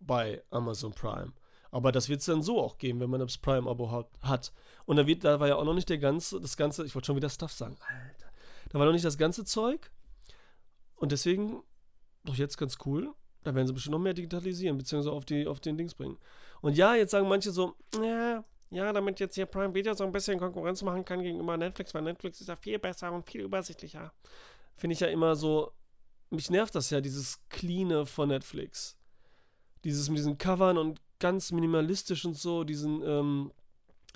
Bei 0.00 0.42
Amazon 0.50 0.92
Prime. 0.92 1.32
Aber 1.70 1.90
das 1.90 2.08
wird 2.08 2.20
es 2.20 2.26
dann 2.26 2.42
so 2.42 2.60
auch 2.60 2.78
geben, 2.78 3.00
wenn 3.00 3.10
man 3.10 3.20
das 3.20 3.38
Prime-Abo 3.38 4.06
hat. 4.22 4.52
Und 4.86 4.96
da 4.96 5.06
wird, 5.08 5.24
da 5.24 5.40
war 5.40 5.48
ja 5.48 5.56
auch 5.56 5.64
noch 5.64 5.74
nicht 5.74 5.88
der 5.88 5.98
ganze, 5.98 6.40
das 6.40 6.56
ganze, 6.56 6.84
ich 6.84 6.94
wollte 6.94 7.06
schon 7.06 7.16
wieder 7.16 7.30
Stuff 7.30 7.52
sagen. 7.52 7.76
Alter. 7.88 8.30
Da 8.68 8.78
war 8.78 8.86
noch 8.86 8.92
nicht 8.92 9.04
das 9.04 9.18
ganze 9.18 9.44
Zeug. 9.44 9.90
Und 10.94 11.10
deswegen, 11.10 11.62
doch 12.24 12.36
jetzt 12.36 12.58
ganz 12.58 12.78
cool. 12.86 13.12
Da 13.42 13.54
werden 13.54 13.66
sie 13.66 13.72
bestimmt 13.72 13.92
noch 13.92 13.98
mehr 13.98 14.14
digitalisieren, 14.14 14.78
beziehungsweise 14.78 15.12
auf, 15.12 15.24
die, 15.24 15.46
auf 15.46 15.60
den 15.60 15.76
Dings 15.76 15.94
bringen. 15.94 16.18
Und 16.64 16.78
ja, 16.78 16.94
jetzt 16.94 17.10
sagen 17.10 17.28
manche 17.28 17.50
so, 17.50 17.74
ja, 18.02 18.42
ja, 18.70 18.92
damit 18.94 19.20
jetzt 19.20 19.34
hier 19.34 19.44
Prime 19.44 19.74
Video 19.74 19.92
so 19.92 20.02
ein 20.02 20.12
bisschen 20.12 20.38
Konkurrenz 20.38 20.80
machen 20.80 21.04
kann 21.04 21.22
gegenüber 21.22 21.58
Netflix, 21.58 21.92
weil 21.92 22.00
Netflix 22.00 22.40
ist 22.40 22.46
ja 22.46 22.56
viel 22.56 22.78
besser 22.78 23.12
und 23.12 23.28
viel 23.28 23.42
übersichtlicher. 23.42 24.14
Finde 24.74 24.94
ich 24.94 25.00
ja 25.00 25.08
immer 25.08 25.36
so, 25.36 25.72
mich 26.30 26.48
nervt 26.48 26.74
das 26.74 26.88
ja, 26.88 27.02
dieses 27.02 27.46
Cleane 27.50 28.06
von 28.06 28.30
Netflix. 28.30 28.96
Dieses 29.84 30.08
mit 30.08 30.16
diesen 30.16 30.38
Covern 30.38 30.78
und 30.78 31.02
ganz 31.18 31.52
minimalistisch 31.52 32.24
und 32.24 32.38
so, 32.38 32.64
diesen, 32.64 33.02
ähm, 33.02 33.52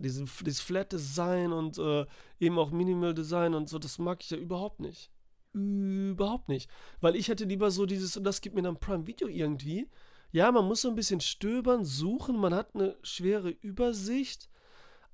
diesen, 0.00 0.26
dieses 0.40 0.62
Flat 0.62 0.90
Design 0.90 1.52
und 1.52 1.76
äh, 1.76 2.06
eben 2.40 2.58
auch 2.58 2.70
Minimal 2.70 3.12
Design 3.12 3.52
und 3.52 3.68
so, 3.68 3.78
das 3.78 3.98
mag 3.98 4.22
ich 4.22 4.30
ja 4.30 4.38
überhaupt 4.38 4.80
nicht. 4.80 5.10
Überhaupt 5.52 6.48
nicht. 6.48 6.70
Weil 7.02 7.14
ich 7.14 7.28
hätte 7.28 7.44
lieber 7.44 7.70
so 7.70 7.84
dieses, 7.84 8.16
und 8.16 8.24
das 8.24 8.40
gibt 8.40 8.54
mir 8.54 8.62
dann 8.62 8.80
Prime 8.80 9.06
Video 9.06 9.28
irgendwie. 9.28 9.86
Ja, 10.30 10.52
man 10.52 10.66
muss 10.66 10.82
so 10.82 10.88
ein 10.88 10.94
bisschen 10.94 11.20
stöbern, 11.20 11.84
suchen, 11.84 12.36
man 12.36 12.54
hat 12.54 12.74
eine 12.74 12.96
schwere 13.02 13.50
Übersicht, 13.50 14.48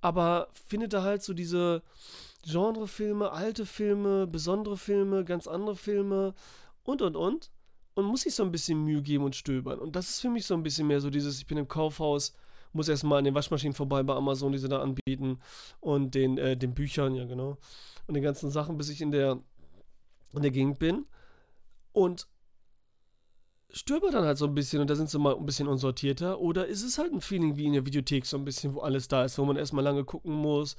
aber 0.01 0.49
findet 0.53 0.93
da 0.93 1.03
halt 1.03 1.23
so 1.23 1.35
diese 1.35 1.83
Genrefilme, 2.43 3.31
alte 3.33 3.65
Filme, 3.65 4.27
besondere 4.27 4.77
Filme, 4.77 5.25
ganz 5.25 5.47
andere 5.47 5.77
Filme 5.77 6.35
und 6.83 7.01
und 7.03 7.17
und. 7.17 7.51
Und 7.95 8.07
muss 8.07 8.23
sich 8.23 8.35
so 8.35 8.43
ein 8.43 8.51
bisschen 8.51 8.83
Mühe 8.85 9.03
geben 9.03 9.25
und 9.25 9.37
stöbern. 9.37 9.79
Und 9.79 9.95
das 9.95 10.11
ist 10.11 10.21
für 10.21 10.29
mich 10.29 10.47
so 10.47 10.55
ein 10.55 10.65
bisschen 10.65 10.89
mehr 10.89 11.01
so 11.01 11.11
dieses, 11.11 11.39
ich 11.39 11.47
bin 11.47 11.59
im 11.59 11.69
Kaufhaus, 11.69 12.35
muss 12.73 12.89
erstmal 12.89 13.19
an 13.19 13.25
den 13.25 13.37
Waschmaschinen 13.37 13.73
vorbei 13.73 14.03
bei 14.03 14.15
Amazon, 14.15 14.51
die 14.51 14.59
sie 14.59 14.69
da 14.69 14.83
anbieten 14.83 15.39
und 15.79 16.13
den, 16.17 16.37
äh, 16.39 16.57
den 16.57 16.75
Büchern, 16.75 17.15
ja 17.15 17.25
genau. 17.25 17.57
Und 18.09 18.15
den 18.15 18.23
ganzen 18.25 18.51
Sachen, 18.51 18.77
bis 18.77 18.89
ich 18.89 19.01
in 19.01 19.13
der 19.13 19.39
in 20.35 20.43
der 20.43 20.51
Gegend 20.51 20.79
bin 20.79 21.07
und 21.93 22.27
stöber 23.75 24.11
dann 24.11 24.25
halt 24.25 24.39
so 24.39 24.47
ein 24.47 24.55
bisschen 24.55 24.81
und 24.81 24.89
da 24.89 24.95
sind 24.95 25.11
sie 25.11 25.19
mal 25.19 25.35
ein 25.35 25.45
bisschen 25.45 25.67
unsortierter 25.67 26.39
oder 26.39 26.67
ist 26.67 26.85
es 26.85 26.97
halt 26.97 27.13
ein 27.13 27.21
Feeling 27.21 27.57
wie 27.57 27.67
in 27.67 27.73
der 27.73 27.85
Videothek 27.85 28.25
so 28.25 28.37
ein 28.37 28.45
bisschen, 28.45 28.75
wo 28.75 28.81
alles 28.81 29.09
da 29.09 29.25
ist, 29.25 29.37
wo 29.37 29.45
man 29.45 29.57
erstmal 29.57 29.83
lange 29.83 30.05
gucken 30.05 30.33
muss 30.33 30.77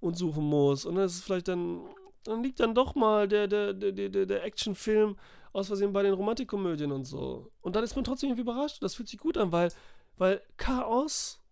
und 0.00 0.16
suchen 0.16 0.44
muss 0.44 0.86
und 0.86 0.94
dann 0.94 1.04
ist 1.04 1.16
es 1.16 1.22
vielleicht 1.22 1.48
dann, 1.48 1.82
dann 2.24 2.42
liegt 2.42 2.60
dann 2.60 2.74
doch 2.74 2.94
mal 2.94 3.28
der, 3.28 3.48
der, 3.48 3.74
der, 3.74 3.92
der, 3.92 4.26
der 4.26 4.44
Actionfilm 4.44 5.16
aus 5.52 5.66
Versehen 5.66 5.92
bei 5.92 6.02
den 6.02 6.14
Romantikkomödien 6.14 6.92
und 6.92 7.04
so. 7.04 7.50
Und 7.60 7.76
dann 7.76 7.84
ist 7.84 7.96
man 7.96 8.04
trotzdem 8.04 8.30
irgendwie 8.30 8.42
überrascht. 8.42 8.82
Das 8.82 8.94
fühlt 8.94 9.08
sich 9.08 9.18
gut 9.18 9.36
an, 9.36 9.52
weil, 9.52 9.72
weil 10.16 10.42
Chaos 10.56 11.42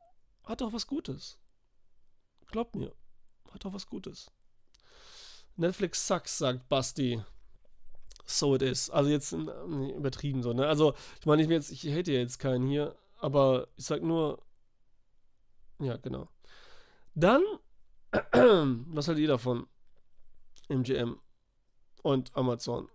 hat 0.45 0.61
doch 0.61 0.73
was 0.73 0.87
Gutes. 0.87 1.39
Glaubt 2.51 2.77
mir, 2.77 2.93
hat 3.53 3.65
doch 3.65 3.73
was 3.73 3.87
Gutes. 3.87 4.31
Netflix 5.57 6.07
sucks, 6.07 6.39
sagt 6.39 6.69
Basti 6.69 7.23
so 8.27 8.55
it 8.55 8.63
is. 8.63 8.91
Also 8.91 9.09
jetzt 9.11 9.33
nee, 9.33 9.93
übertrieben 9.93 10.43
so, 10.43 10.53
ne? 10.53 10.67
Also, 10.67 10.95
ich 11.21 11.27
meine, 11.27 11.43
ich 11.43 11.49
jetzt, 11.49 11.71
ich 11.71 11.85
hätte 11.85 12.13
ja 12.13 12.19
jetzt 12.19 12.39
keinen 12.39 12.67
hier, 12.67 12.97
aber 13.19 13.69
ich 13.77 13.87
sag 13.87 14.03
nur, 14.03 14.43
ja, 15.79 15.97
genau. 15.97 16.29
Dann, 17.15 17.43
was 18.13 19.09
haltet 19.09 19.23
ihr 19.23 19.29
davon? 19.29 19.67
MGM 20.69 21.19
und 22.03 22.35
Amazon. 22.37 22.89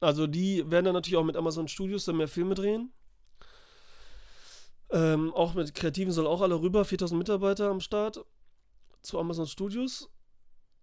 Also 0.00 0.26
die 0.26 0.68
werden 0.70 0.86
dann 0.86 0.94
natürlich 0.94 1.18
auch 1.18 1.24
mit 1.24 1.36
Amazon 1.36 1.68
Studios 1.68 2.06
dann 2.06 2.16
mehr 2.16 2.28
Filme 2.28 2.54
drehen. 2.54 2.92
Ähm, 4.90 5.32
auch 5.34 5.54
mit 5.54 5.74
Kreativen 5.74 6.12
soll 6.12 6.26
auch 6.26 6.40
alle 6.40 6.60
rüber, 6.60 6.84
4000 6.84 7.18
Mitarbeiter 7.18 7.70
am 7.70 7.80
Start 7.80 8.24
zu 9.02 9.18
Amazon 9.18 9.46
Studios. 9.46 10.10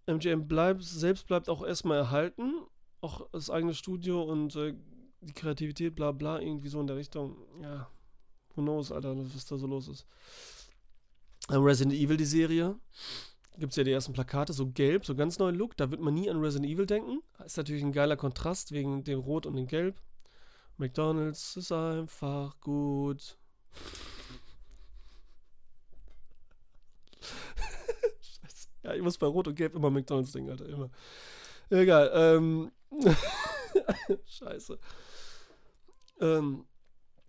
MGM 0.06 0.48
bleibt, 0.48 0.84
selbst 0.84 1.28
bleibt 1.28 1.50
auch 1.50 1.66
erstmal 1.66 1.98
erhalten 1.98 2.62
auch 3.08 3.30
das 3.32 3.50
eigene 3.50 3.74
Studio 3.74 4.24
und 4.24 4.56
äh, 4.56 4.76
die 5.22 5.34
Kreativität, 5.34 5.96
bla 5.96 6.12
bla, 6.12 6.40
irgendwie 6.40 6.70
so 6.70 6.80
in 6.82 6.88
der 6.88 6.98
Richtung. 6.98 7.38
Ja, 7.62 7.88
who 8.56 8.62
knows, 8.62 8.92
Alter, 8.92 9.16
was 9.18 9.46
da 9.46 9.58
so 9.58 9.68
los 9.68 9.88
ist. 9.88 10.06
Ähm, 11.50 11.64
Resident 11.64 11.96
Evil, 11.96 12.18
die 12.18 12.26
Serie. 12.26 12.76
Gibt 13.58 13.72
es 13.72 13.78
ja 13.78 13.84
die 13.84 13.92
ersten 13.92 14.14
Plakate, 14.14 14.54
so 14.54 14.68
gelb, 14.68 15.06
so 15.06 15.16
ganz 15.16 15.40
neuen 15.40 15.56
Look. 15.56 15.76
Da 15.78 15.90
wird 15.90 16.02
man 16.02 16.14
nie 16.14 16.30
an 16.30 16.40
Resident 16.40 16.72
Evil 16.72 16.86
denken. 16.86 17.24
Ist 17.44 17.58
natürlich 17.58 17.84
ein 17.84 17.92
geiler 17.92 18.16
Kontrast 18.16 18.72
wegen 18.72 19.04
dem 19.04 19.20
Rot 19.20 19.48
und 19.48 19.56
dem 19.56 19.66
Gelb. 19.66 20.00
McDonalds 20.78 21.56
ist 21.56 21.72
einfach 21.72 22.60
gut. 22.60 23.40
Scheiße. 28.22 28.68
Ja, 28.84 28.94
ich 28.94 29.02
muss 29.02 29.18
bei 29.18 29.26
Rot 29.26 29.48
und 29.48 29.56
Gelb 29.56 29.74
immer 29.74 29.90
McDonalds 29.90 30.34
denken, 30.34 30.52
Alter, 30.52 30.68
immer. 30.68 30.92
Egal, 31.70 32.12
ähm. 32.14 32.72
Scheiße. 34.26 34.80
Ähm, 36.20 36.66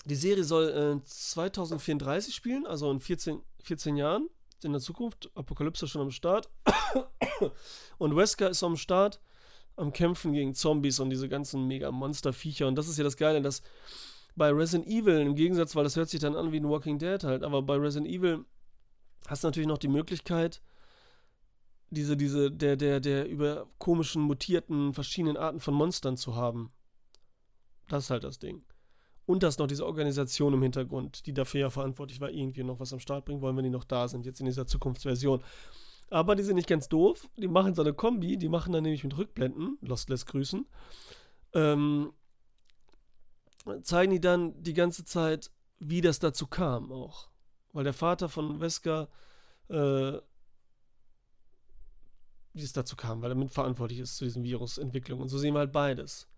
die 0.05 0.14
Serie 0.14 0.44
soll 0.44 1.01
äh, 1.01 1.05
2034 1.05 2.35
spielen, 2.35 2.66
also 2.66 2.90
in 2.90 3.01
14, 3.01 3.42
14 3.62 3.97
Jahren 3.97 4.29
in 4.62 4.73
der 4.73 4.81
Zukunft. 4.81 5.31
Apokalypse 5.35 5.87
schon 5.87 6.03
am 6.03 6.11
Start. 6.11 6.49
und 7.99 8.16
Wesker 8.16 8.51
ist 8.51 8.62
am 8.62 8.77
Start 8.77 9.21
am 9.77 9.92
Kämpfen 9.92 10.33
gegen 10.33 10.55
Zombies 10.55 10.99
und 10.99 11.11
diese 11.11 11.29
ganzen 11.29 11.66
mega 11.66 11.90
Monster-Viecher. 11.90 12.66
Und 12.66 12.75
das 12.77 12.88
ist 12.88 12.99
ja 12.99 13.05
das 13.05 13.16
Geile, 13.16 13.40
dass 13.40 13.62
bei 14.35 14.51
Resident 14.51 14.88
Evil 14.88 15.21
im 15.21 15.35
Gegensatz, 15.35 15.77
weil 15.77 15.85
das 15.85 15.97
hört 15.97 16.09
sich 16.09 16.21
dann 16.21 16.37
an 16.37 16.53
wie 16.53 16.61
ein 16.61 16.68
Walking 16.68 16.99
Dead 16.99 17.23
halt, 17.23 17.42
aber 17.42 17.62
bei 17.62 17.77
Resident 17.77 18.09
Evil 18.11 18.44
hast 19.27 19.42
du 19.42 19.49
natürlich 19.49 19.68
noch 19.68 19.79
die 19.79 19.88
Möglichkeit, 19.88 20.61
diese, 21.90 22.16
diese, 22.16 22.51
der, 22.51 22.77
der, 22.77 23.01
der 23.01 23.29
über 23.29 23.66
komischen, 23.79 24.22
mutierten, 24.22 24.94
verschiedenen 24.94 25.37
Arten 25.37 25.61
von 25.61 25.74
Monstern 25.74 26.16
zu 26.16 26.37
haben. 26.37 26.70
Das 27.88 28.05
ist 28.05 28.11
halt 28.11 28.24
das 28.24 28.38
Ding. 28.38 28.62
Und 29.27 29.42
dass 29.42 29.59
noch 29.59 29.66
diese 29.66 29.85
Organisation 29.85 30.55
im 30.55 30.62
Hintergrund, 30.62 31.27
die 31.27 31.35
dafür 31.35 31.61
ja 31.61 31.70
verantwortlich 31.70 32.20
war, 32.20 32.31
irgendwie 32.31 32.62
noch 32.64 32.81
was 32.81 32.92
am 32.92 33.01
Start 33.01 33.27
bringen 33.27 33.42
wollen, 33.42 33.57
wenn 33.57 33.64
die 33.64 33.70
noch 33.70 33.85
da 33.85 34.09
sind, 34.09 34.24
jetzt 34.24 34.40
in 34.40 34.46
dieser 34.46 34.66
Zukunftsversion. 34.66 35.42
Aber 36.11 36.35
die 36.35 36.42
sind 36.42 36.57
nicht 36.57 36.68
ganz 36.68 36.88
doof. 36.88 37.29
Die 37.37 37.48
machen 37.48 37.74
so 37.74 37.83
eine 37.83 37.92
Kombi, 37.92 38.38
die 38.38 38.48
machen 38.48 38.72
dann 38.72 38.83
nämlich 38.83 39.05
mit 39.05 39.16
Rückblenden, 39.16 39.77
Lost 39.83 40.09
lässt 40.09 40.27
grüßen, 40.27 40.66
ähm, 41.53 42.12
zeigen 43.83 44.12
die 44.12 44.20
dann 44.20 44.62
die 44.62 44.72
ganze 44.72 45.05
Zeit, 45.05 45.51
wie 45.79 46.01
das 46.01 46.18
dazu 46.18 46.46
kam 46.46 46.90
auch. 46.90 47.29
Weil 47.72 47.85
der 47.85 47.92
Vater 47.92 48.29
von 48.29 48.61
Wesker, 48.61 49.09
äh, 49.68 50.18
wie 52.59 52.64
es 52.64 52.73
dazu 52.73 52.97
kam, 52.97 53.23
weil 53.23 53.31
er 53.31 53.37
mitverantwortlich 53.37 54.01
ist 54.01 54.16
zu 54.16 54.25
diesen 54.25 54.44
Virusentwicklungen. 54.44 55.23
Und 55.23 55.29
so 55.29 55.38
sehen 55.38 55.55
wir 55.55 55.61
halt 55.61 55.73
beides. 55.73 56.29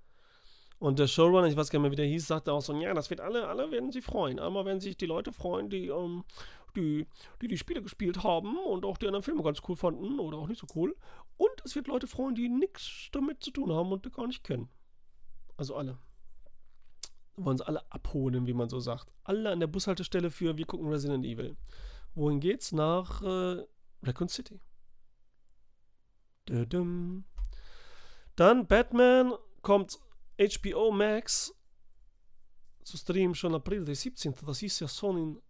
Und 0.78 0.98
der 0.98 1.08
Showrunner, 1.08 1.46
ich 1.46 1.56
weiß 1.56 1.68
gar 1.68 1.78
nicht 1.78 1.82
mehr, 1.82 1.90
wie 1.92 1.96
der 1.96 2.06
hieß, 2.06 2.26
sagte 2.26 2.52
auch 2.52 2.62
so, 2.62 2.74
ja, 2.74 2.94
das 2.94 3.10
wird 3.10 3.20
alle, 3.20 3.48
alle 3.48 3.70
werden 3.70 3.92
sich 3.92 4.02
freuen. 4.02 4.38
Einmal 4.38 4.64
werden 4.64 4.80
sich 4.80 4.96
die 4.96 5.06
Leute 5.06 5.30
freuen, 5.32 5.68
die 5.68 5.88
ähm, 5.88 6.24
die, 6.76 7.06
die 7.40 7.48
die 7.48 7.58
Spiele 7.58 7.82
gespielt 7.82 8.22
haben 8.22 8.56
und 8.58 8.84
auch 8.84 8.96
die 8.96 9.06
anderen 9.06 9.22
Filme 9.22 9.42
ganz 9.42 9.60
cool 9.68 9.76
fanden 9.76 10.18
oder 10.18 10.38
auch 10.38 10.46
nicht 10.46 10.60
so 10.60 10.66
cool. 10.74 10.96
Und 11.36 11.50
es 11.64 11.74
wird 11.74 11.86
Leute 11.86 12.06
freuen, 12.06 12.34
die 12.34 12.48
nichts 12.48 13.08
damit 13.12 13.42
zu 13.42 13.50
tun 13.50 13.72
haben 13.72 13.92
und 13.92 14.04
die 14.04 14.10
gar 14.10 14.26
nicht 14.26 14.44
kennen. 14.44 14.68
Also 15.56 15.76
alle. 15.76 15.98
Wollen 17.36 17.58
sie 17.58 17.66
alle 17.66 17.90
abholen, 17.90 18.46
wie 18.46 18.52
man 18.52 18.68
so 18.68 18.80
sagt. 18.80 19.10
Alle 19.24 19.50
an 19.50 19.60
der 19.60 19.66
Bushaltestelle 19.66 20.30
für 20.30 20.56
Wir 20.56 20.66
gucken 20.66 20.88
Resident 20.88 21.24
Evil. 21.24 21.56
Wohin 22.14 22.40
geht's? 22.40 22.72
Nach 22.72 23.22
äh, 23.22 23.64
Raccoon 24.02 24.28
City. 24.28 24.60
Dann 26.46 27.24
Batman 28.66 29.34
kommt 29.62 29.98
HBO 30.38 30.90
Max 30.90 31.54
zu 32.82 32.96
streamen 32.96 33.34
schon 33.34 33.54
April 33.54 33.84
der 33.84 33.94
17. 33.94 34.34
Das 34.46 34.62
ist 34.62 34.80
ja 34.80 34.88
schon 34.88 35.16
in 35.18 35.42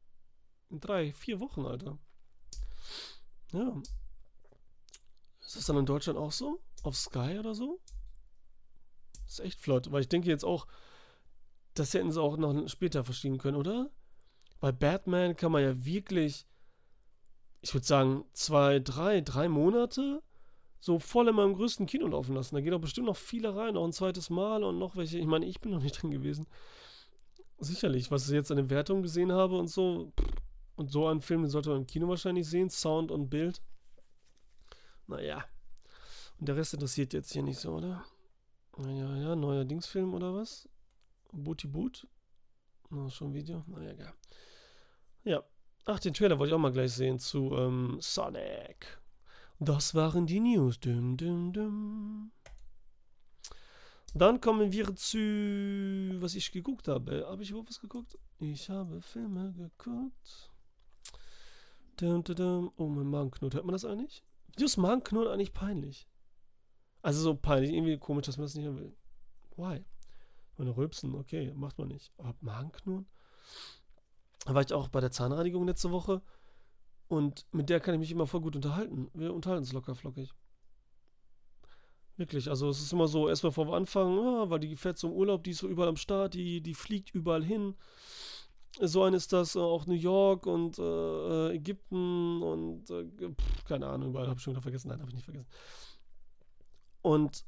in 0.71 0.81
drei, 0.81 1.13
vier 1.13 1.41
Wochen, 1.41 1.67
Alter. 1.67 1.99
Ja. 3.53 3.83
Ist 5.41 5.57
das 5.57 5.67
dann 5.67 5.79
in 5.79 5.87
Deutschland 5.87 6.19
auch 6.19 6.33
so? 6.33 6.61
Auf 6.83 6.97
Sky 6.97 7.39
oder 7.39 7.55
so? 7.55 7.81
Das 9.25 9.35
ist 9.35 9.41
echt 9.41 9.61
flott, 9.61 9.91
weil 9.91 10.03
ich 10.03 10.09
denke 10.09 10.29
jetzt 10.29 10.45
auch, 10.45 10.67
das 11.75 11.93
hätten 11.95 12.13
sie 12.13 12.21
auch 12.21 12.37
noch 12.37 12.69
später 12.69 13.05
verschieben 13.05 13.39
können, 13.39 13.57
oder? 13.57 13.91
Bei 14.61 14.73
Batman 14.73 15.37
kann 15.37 15.53
man 15.53 15.63
ja 15.63 15.85
wirklich, 15.85 16.47
ich 17.61 17.75
würde 17.75 17.87
sagen, 17.87 18.25
zwei, 18.33 18.79
drei, 18.79 19.21
drei 19.21 19.49
Monate 19.49 20.23
so 20.81 20.99
voll 20.99 21.29
in 21.29 21.35
meinem 21.35 21.55
größten 21.55 21.87
Kino 21.87 22.07
laufen 22.07 22.35
lassen. 22.35 22.55
Da 22.55 22.61
geht 22.61 22.73
auch 22.73 22.81
bestimmt 22.81 23.07
noch 23.07 23.17
viele 23.17 23.55
rein, 23.55 23.75
noch 23.75 23.85
ein 23.85 23.93
zweites 23.93 24.31
Mal 24.31 24.65
und 24.65 24.79
noch 24.79 24.97
welche. 24.97 25.19
Ich 25.19 25.27
meine, 25.27 25.47
ich 25.47 25.61
bin 25.61 25.73
noch 25.73 25.83
nicht 25.83 25.93
drin 26.03 26.11
gewesen. 26.11 26.47
Sicherlich, 27.59 28.11
was 28.11 28.27
ich 28.27 28.35
jetzt 28.35 28.51
an 28.51 28.57
den 28.57 28.71
Wertungen 28.71 29.03
gesehen 29.03 29.33
habe 29.33 29.59
und 29.59 29.69
so, 29.69 30.13
und 30.77 30.91
so 30.91 31.07
einen 31.07 31.21
Film, 31.21 31.43
den 31.43 31.51
sollte 31.51 31.69
man 31.69 31.81
im 31.81 31.87
Kino 31.87 32.09
wahrscheinlich 32.09 32.49
sehen, 32.49 32.71
Sound 32.71 33.11
und 33.11 33.29
Bild. 33.29 33.61
Naja. 35.07 35.45
Und 36.39 36.49
der 36.49 36.57
Rest 36.57 36.73
interessiert 36.73 37.13
jetzt 37.13 37.33
hier 37.33 37.43
nicht 37.43 37.59
so, 37.59 37.75
oder? 37.75 38.03
Naja, 38.79 39.15
ja, 39.17 39.37
neuer 39.37 39.67
Dingsfilm 39.67 40.15
oder 40.15 40.35
was? 40.35 40.67
Booty 41.33 41.67
Boot? 41.67 42.09
Na, 42.89 43.11
schon 43.11 43.29
ein 43.29 43.35
Video? 43.35 43.63
Naja, 43.67 43.91
egal. 43.91 44.15
Ja. 45.25 45.43
Ach, 45.85 45.99
den 45.99 46.15
Trailer 46.15 46.39
wollte 46.39 46.51
ich 46.51 46.55
auch 46.55 46.59
mal 46.59 46.73
gleich 46.73 46.93
sehen 46.93 47.19
zu 47.19 47.55
ähm, 47.57 47.99
Sonic. 48.01 49.01
Das 49.63 49.95
waren 49.95 50.25
die 50.25 50.41
News. 50.41 50.81
Dum, 50.81 51.19
dum, 51.19 51.53
dum. 51.53 52.33
Dann 54.15 54.41
kommen 54.41 54.73
wir 54.73 54.97
zu, 54.97 55.19
was 56.19 56.35
ich 56.35 56.51
geguckt 56.51 56.89
habe. 56.89 57.27
Habe 57.29 57.43
ich 57.43 57.51
überhaupt 57.51 57.69
was 57.69 57.79
geguckt? 57.79 58.19
Ich 58.39 58.71
habe 58.71 59.03
Filme 59.03 59.53
geguckt. 59.53 60.51
Dum, 61.97 62.25
dum, 62.25 62.37
dum. 62.37 62.73
Oh, 62.77 62.89
mein 62.89 63.09
Magenknurrt. 63.09 63.53
Hört 63.53 63.67
man 63.67 63.75
das 63.75 63.85
eigentlich? 63.85 64.25
Wieso 64.55 64.65
ist 64.65 64.79
Magenknurrt 64.79 65.29
eigentlich 65.29 65.53
peinlich? 65.53 66.09
Also 67.03 67.21
so 67.21 67.35
peinlich, 67.35 67.73
irgendwie 67.73 67.99
komisch, 67.99 68.25
dass 68.25 68.39
man 68.39 68.47
das 68.47 68.55
nicht 68.55 68.65
hören 68.65 68.79
will. 68.79 68.97
Why? 69.57 69.85
Meine 70.57 70.75
Rülpsen, 70.75 71.15
okay, 71.15 71.53
macht 71.55 71.79
man 71.79 71.89
nicht. 71.89 72.11
Aber 72.17 72.35
Magenknurren? 72.41 73.07
Da 74.47 74.55
war 74.55 74.63
ich 74.63 74.73
auch 74.73 74.89
bei 74.89 75.01
der 75.01 75.11
Zahnreinigung 75.11 75.67
letzte 75.67 75.91
Woche 75.91 76.23
und 77.11 77.45
mit 77.53 77.69
der 77.69 77.81
kann 77.81 77.95
ich 77.95 78.01
mich 78.01 78.11
immer 78.11 78.27
voll 78.27 78.41
gut 78.41 78.57
unterhalten. 78.57 79.11
Wir 79.13 79.35
unterhalten 79.35 79.65
uns 79.65 79.73
locker 79.73 79.95
flockig. 79.95 80.31
Wirklich, 82.17 82.49
also 82.49 82.69
es 82.69 82.81
ist 82.81 82.93
immer 82.93 83.09
so, 83.09 83.29
erstmal 83.29 83.53
vor 83.53 83.75
Anfang, 83.75 84.17
ja, 84.17 84.51
weil 84.51 84.61
die 84.61 84.77
fährt 84.77 84.99
zum 84.99 85.13
Urlaub, 85.13 85.45
die 85.45 85.51
ist 85.51 85.59
so 85.59 85.69
überall 85.69 85.89
am 85.89 85.97
Start, 85.97 86.35
die, 86.35 86.63
die 86.63 86.75
fliegt 86.75 87.15
überall 87.15 87.45
hin 87.45 87.75
so 88.79 89.03
ein 89.03 89.15
ist 89.15 89.33
das 89.33 89.57
äh, 89.57 89.59
auch 89.59 89.87
New 89.87 89.95
York 89.95 90.47
und 90.47 90.79
äh, 90.79 90.83
äh, 90.83 91.57
Ägypten 91.57 92.43
und 92.43 92.89
äh, 92.91 93.05
pff, 93.33 93.65
keine 93.65 93.89
Ahnung, 93.89 94.11
überall 94.11 94.29
habe 94.29 94.39
ich 94.39 94.43
schon 94.43 94.55
wieder 94.55 94.63
vergessen. 94.63 94.89
Nein, 94.89 95.01
habe 95.01 95.11
ich 95.11 95.17
nicht 95.17 95.25
vergessen. 95.25 95.49
Und 97.03 97.45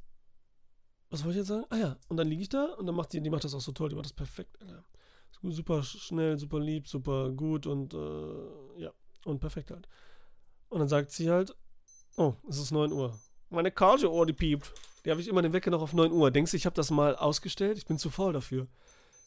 was 1.11 1.25
wollte 1.25 1.33
ich 1.33 1.41
jetzt 1.43 1.49
sagen? 1.49 1.67
Ah 1.71 1.77
ja, 1.77 1.97
und 2.09 2.17
dann 2.17 2.27
liege 2.27 2.43
ich 2.43 2.49
da 2.49 2.65
und 2.75 2.87
dann 2.87 2.95
macht 2.95 3.13
die, 3.13 3.21
die 3.21 3.31
macht 3.31 3.45
das 3.45 3.55
auch 3.55 3.61
so 3.61 3.73
toll, 3.73 3.91
die 3.91 3.95
macht 3.95 4.07
das 4.07 4.13
perfekt, 4.13 4.61
Alter. 4.61 4.85
Super 5.45 5.83
schnell, 5.83 6.39
super 6.39 6.61
lieb, 6.61 6.87
super 6.87 7.31
gut 7.33 7.67
und 7.67 7.95
äh, 7.95 8.81
ja, 8.81 8.93
und 9.25 9.41
perfekt 9.41 9.71
halt. 9.71 9.89
Und 10.69 10.81
dann 10.81 10.89
sagt 10.89 11.11
sie 11.13 11.31
halt, 11.31 11.55
oh, 12.17 12.35
es 12.49 12.59
ist 12.59 12.71
9 12.71 12.93
Uhr. 12.93 13.19
Meine 13.51 13.71
Cardio-Uhr, 13.71 14.27
die 14.27 14.33
piept. 14.33 14.73
Die 15.05 15.11
habe 15.11 15.21
ich 15.21 15.29
immer 15.29 15.43
den 15.43 15.53
Wecker 15.53 15.71
noch 15.71 15.83
auf 15.83 15.93
9 15.93 16.13
Uhr. 16.13 16.31
Denkst 16.31 16.53
du, 16.53 16.57
ich 16.57 16.67
habe 16.67 16.77
das 16.77 16.91
mal 16.91 17.17
ausgestellt? 17.17 17.77
Ich 17.77 17.87
bin 17.87 17.99
zu 17.99 18.09
faul 18.09 18.33
dafür. 18.33 18.67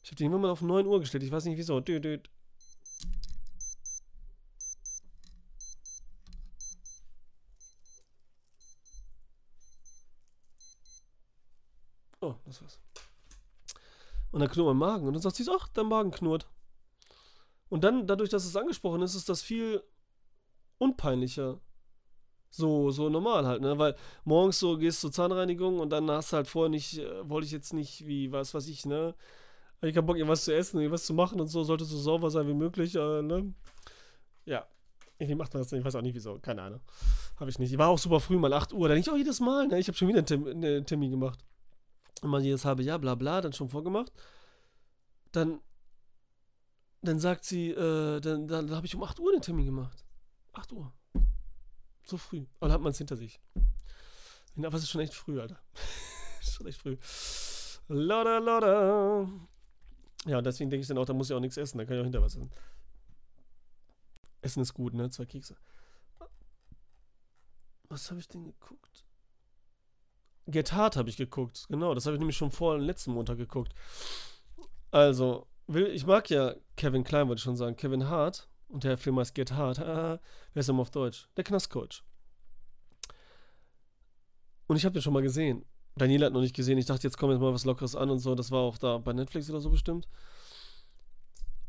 Ich 0.03 0.09
habe 0.09 0.15
den 0.15 0.27
immer 0.27 0.39
mal 0.39 0.49
auf 0.49 0.61
9 0.61 0.85
Uhr 0.87 0.99
gestellt. 0.99 1.23
Ich 1.23 1.31
weiß 1.31 1.45
nicht 1.45 1.57
wieso. 1.57 1.79
Dü, 1.79 1.99
dü. 1.99 2.19
Oh, 12.21 12.35
das 12.45 12.61
war's. 12.61 12.79
Und 14.31 14.39
dann 14.39 14.49
knurrt 14.49 14.67
mein 14.67 14.77
Magen. 14.77 15.07
Und 15.07 15.13
dann 15.13 15.21
sagt 15.21 15.35
sie, 15.35 15.45
ach, 15.49 15.67
dein 15.69 15.87
Magen 15.87 16.11
knurrt. 16.11 16.47
Und 17.75 17.83
dann, 17.83 18.07
dadurch, 18.07 18.29
dass 18.29 18.45
es 18.45 18.55
angesprochen 18.55 19.01
ist, 19.01 19.15
ist 19.15 19.27
das 19.27 19.41
viel 19.41 19.83
unpeinlicher. 20.77 21.59
So, 22.49 22.89
so 22.89 23.09
normal 23.09 23.45
halt, 23.45 23.61
ne? 23.61 23.77
Weil 23.77 23.97
morgens 24.23 24.59
so 24.59 24.77
gehst 24.77 25.03
du 25.03 25.09
zur 25.09 25.11
Zahnreinigung 25.11 25.81
und 25.81 25.89
dann 25.89 26.09
hast 26.09 26.31
du 26.31 26.37
halt 26.37 26.47
vorher 26.47 26.69
nicht, 26.69 26.99
äh, 26.99 27.29
wollte 27.29 27.47
ich 27.47 27.51
jetzt 27.51 27.73
nicht, 27.73 28.07
wie, 28.07 28.31
was 28.31 28.53
weiß 28.53 28.69
ich, 28.69 28.85
ne? 28.85 29.13
Hab 29.81 29.89
ich 29.89 29.97
hab 29.97 30.05
Bock, 30.05 30.15
irgendwas 30.15 30.45
zu 30.45 30.55
essen, 30.55 30.79
irgendwas 30.79 31.05
zu 31.05 31.13
machen 31.13 31.41
und 31.41 31.47
so, 31.47 31.65
sollte 31.65 31.83
so 31.83 31.97
sauber 31.97 32.31
sein 32.31 32.47
wie 32.47 32.53
möglich, 32.53 32.95
äh, 32.95 33.21
ne? 33.21 33.53
Ja. 34.45 34.65
Irgendwie 35.17 35.35
macht 35.35 35.53
man 35.53 35.61
das 35.61 35.69
nicht, 35.73 35.79
ich 35.79 35.85
weiß 35.85 35.95
auch 35.95 36.01
nicht 36.01 36.15
wieso, 36.15 36.39
keine 36.39 36.61
Ahnung. 36.61 36.79
Habe 37.41 37.49
ich 37.49 37.59
nicht. 37.59 37.73
Ich 37.73 37.77
war 37.77 37.89
auch 37.89 37.99
super 37.99 38.21
früh, 38.21 38.37
mal 38.37 38.53
8 38.53 38.71
Uhr, 38.71 38.87
da 38.87 38.93
denke 38.93 39.09
ich 39.09 39.13
auch 39.13 39.17
jedes 39.17 39.41
Mal, 39.41 39.67
ne? 39.67 39.79
Ich 39.79 39.89
habe 39.89 39.97
schon 39.97 40.07
wieder 40.07 40.19
einen 40.19 40.27
Termin, 40.27 40.63
einen 40.63 40.85
Termin 40.85 41.11
gemacht. 41.11 41.43
Immer 42.23 42.39
jedes 42.39 42.63
halbe 42.63 42.83
Jahr, 42.83 42.99
bla 42.99 43.15
bla, 43.15 43.41
dann 43.41 43.51
schon 43.51 43.67
vorgemacht. 43.67 44.13
Dann, 45.33 45.59
dann 47.05 47.19
sagt 47.19 47.45
sie, 47.45 47.71
äh, 47.71 48.19
dann, 48.21 48.47
dann, 48.47 48.67
dann 48.67 48.75
habe 48.75 48.85
ich 48.85 48.95
um 48.95 49.03
8 49.03 49.19
Uhr 49.19 49.31
den 49.31 49.41
Termin 49.41 49.65
gemacht. 49.65 50.05
8 50.53 50.71
Uhr. 50.71 50.93
So 52.03 52.17
früh. 52.17 52.45
Aber 52.59 52.67
dann 52.67 52.73
hat 52.73 52.81
man 52.81 52.91
es 52.91 52.97
hinter 52.97 53.17
sich. 53.17 53.39
Aber 54.57 54.75
es 54.75 54.83
ist 54.83 54.89
schon 54.89 55.01
echt 55.01 55.13
früh, 55.13 55.39
Alter. 55.41 55.59
schon 56.41 56.67
echt 56.67 56.79
früh. 56.79 56.97
Loda, 57.87 58.37
loda. 58.37 59.29
Ja, 60.25 60.37
und 60.39 60.43
deswegen 60.45 60.69
denke 60.69 60.81
ich 60.81 60.87
dann 60.87 60.97
auch, 60.97 61.05
da 61.05 61.13
muss 61.13 61.29
ich 61.29 61.35
auch 61.35 61.39
nichts 61.39 61.57
essen, 61.57 61.77
da 61.77 61.85
kann 61.85 61.95
ich 61.95 62.01
auch 62.01 62.05
hinter 62.05 62.21
was 62.21 62.35
essen. 62.35 62.51
Essen 64.41 64.61
ist 64.61 64.73
gut, 64.73 64.93
ne? 64.93 65.09
Zwei 65.09 65.25
Kekse. 65.25 65.55
Was 67.89 68.09
habe 68.09 68.19
ich 68.19 68.27
denn 68.27 68.43
geguckt? 68.43 69.05
Get 70.47 70.73
Hard 70.73 70.95
habe 70.95 71.09
ich 71.09 71.17
geguckt, 71.17 71.65
genau. 71.69 71.93
Das 71.93 72.05
habe 72.05 72.15
ich 72.15 72.19
nämlich 72.19 72.37
schon 72.37 72.51
vor 72.51 72.77
letzten 72.77 73.11
Montag 73.11 73.37
geguckt. 73.37 73.73
Also, 74.91 75.47
will, 75.67 75.87
ich 75.87 76.05
mag 76.05 76.29
ja 76.29 76.55
Kevin 76.75 77.03
Klein, 77.03 77.27
wollte 77.27 77.39
ich 77.39 77.43
schon 77.43 77.57
sagen. 77.57 77.75
Kevin 77.75 78.09
Hart. 78.09 78.47
Und 78.67 78.83
der 78.83 78.97
Film 78.97 79.19
heißt 79.19 79.35
Get 79.35 79.51
Hard. 79.51 79.79
Wer 79.79 80.19
ist 80.53 80.67
nochmal 80.67 80.81
auf 80.81 80.91
Deutsch? 80.91 81.29
Der 81.37 81.43
Knastcoach. 81.43 82.03
Und 84.67 84.75
ich 84.75 84.85
habe 84.85 84.93
den 84.93 85.01
schon 85.01 85.13
mal 85.13 85.21
gesehen. 85.21 85.65
Daniela 85.95 86.25
hat 86.25 86.33
noch 86.33 86.41
nicht 86.41 86.55
gesehen. 86.55 86.77
Ich 86.77 86.87
dachte, 86.87 87.03
jetzt 87.03 87.17
kommt 87.17 87.31
jetzt 87.31 87.41
mal 87.41 87.53
was 87.53 87.65
Lockeres 87.65 87.95
an 87.95 88.09
und 88.09 88.19
so. 88.19 88.35
Das 88.35 88.51
war 88.51 88.61
auch 88.61 88.77
da 88.77 88.97
bei 88.97 89.13
Netflix 89.13 89.49
oder 89.49 89.61
so 89.61 89.69
bestimmt. 89.69 90.07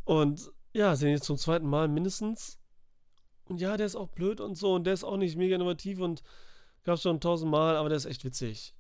Und 0.05 0.51
ja, 0.73 0.97
sehen 0.97 1.11
jetzt 1.11 1.27
zum 1.27 1.37
zweiten 1.37 1.67
Mal 1.67 1.89
mindestens. 1.89 2.59
Und 3.45 3.61
ja, 3.61 3.77
der 3.77 3.87
ist 3.87 3.97
auch 3.97 4.09
blöd 4.09 4.41
und 4.41 4.57
so. 4.57 4.75
Und 4.75 4.85
der 4.85 4.95
ist 4.95 5.05
auch 5.05 5.17
nicht 5.17 5.37
mega 5.37 5.55
innovativ 5.55 6.01
und 6.01 6.23
gab 6.83 6.97
es 6.97 7.03
schon 7.03 7.21
tausendmal, 7.21 7.77
aber 7.77 7.89
der 7.89 7.97
ist 7.97 8.07
echt 8.07 8.25
witzig. 8.25 8.75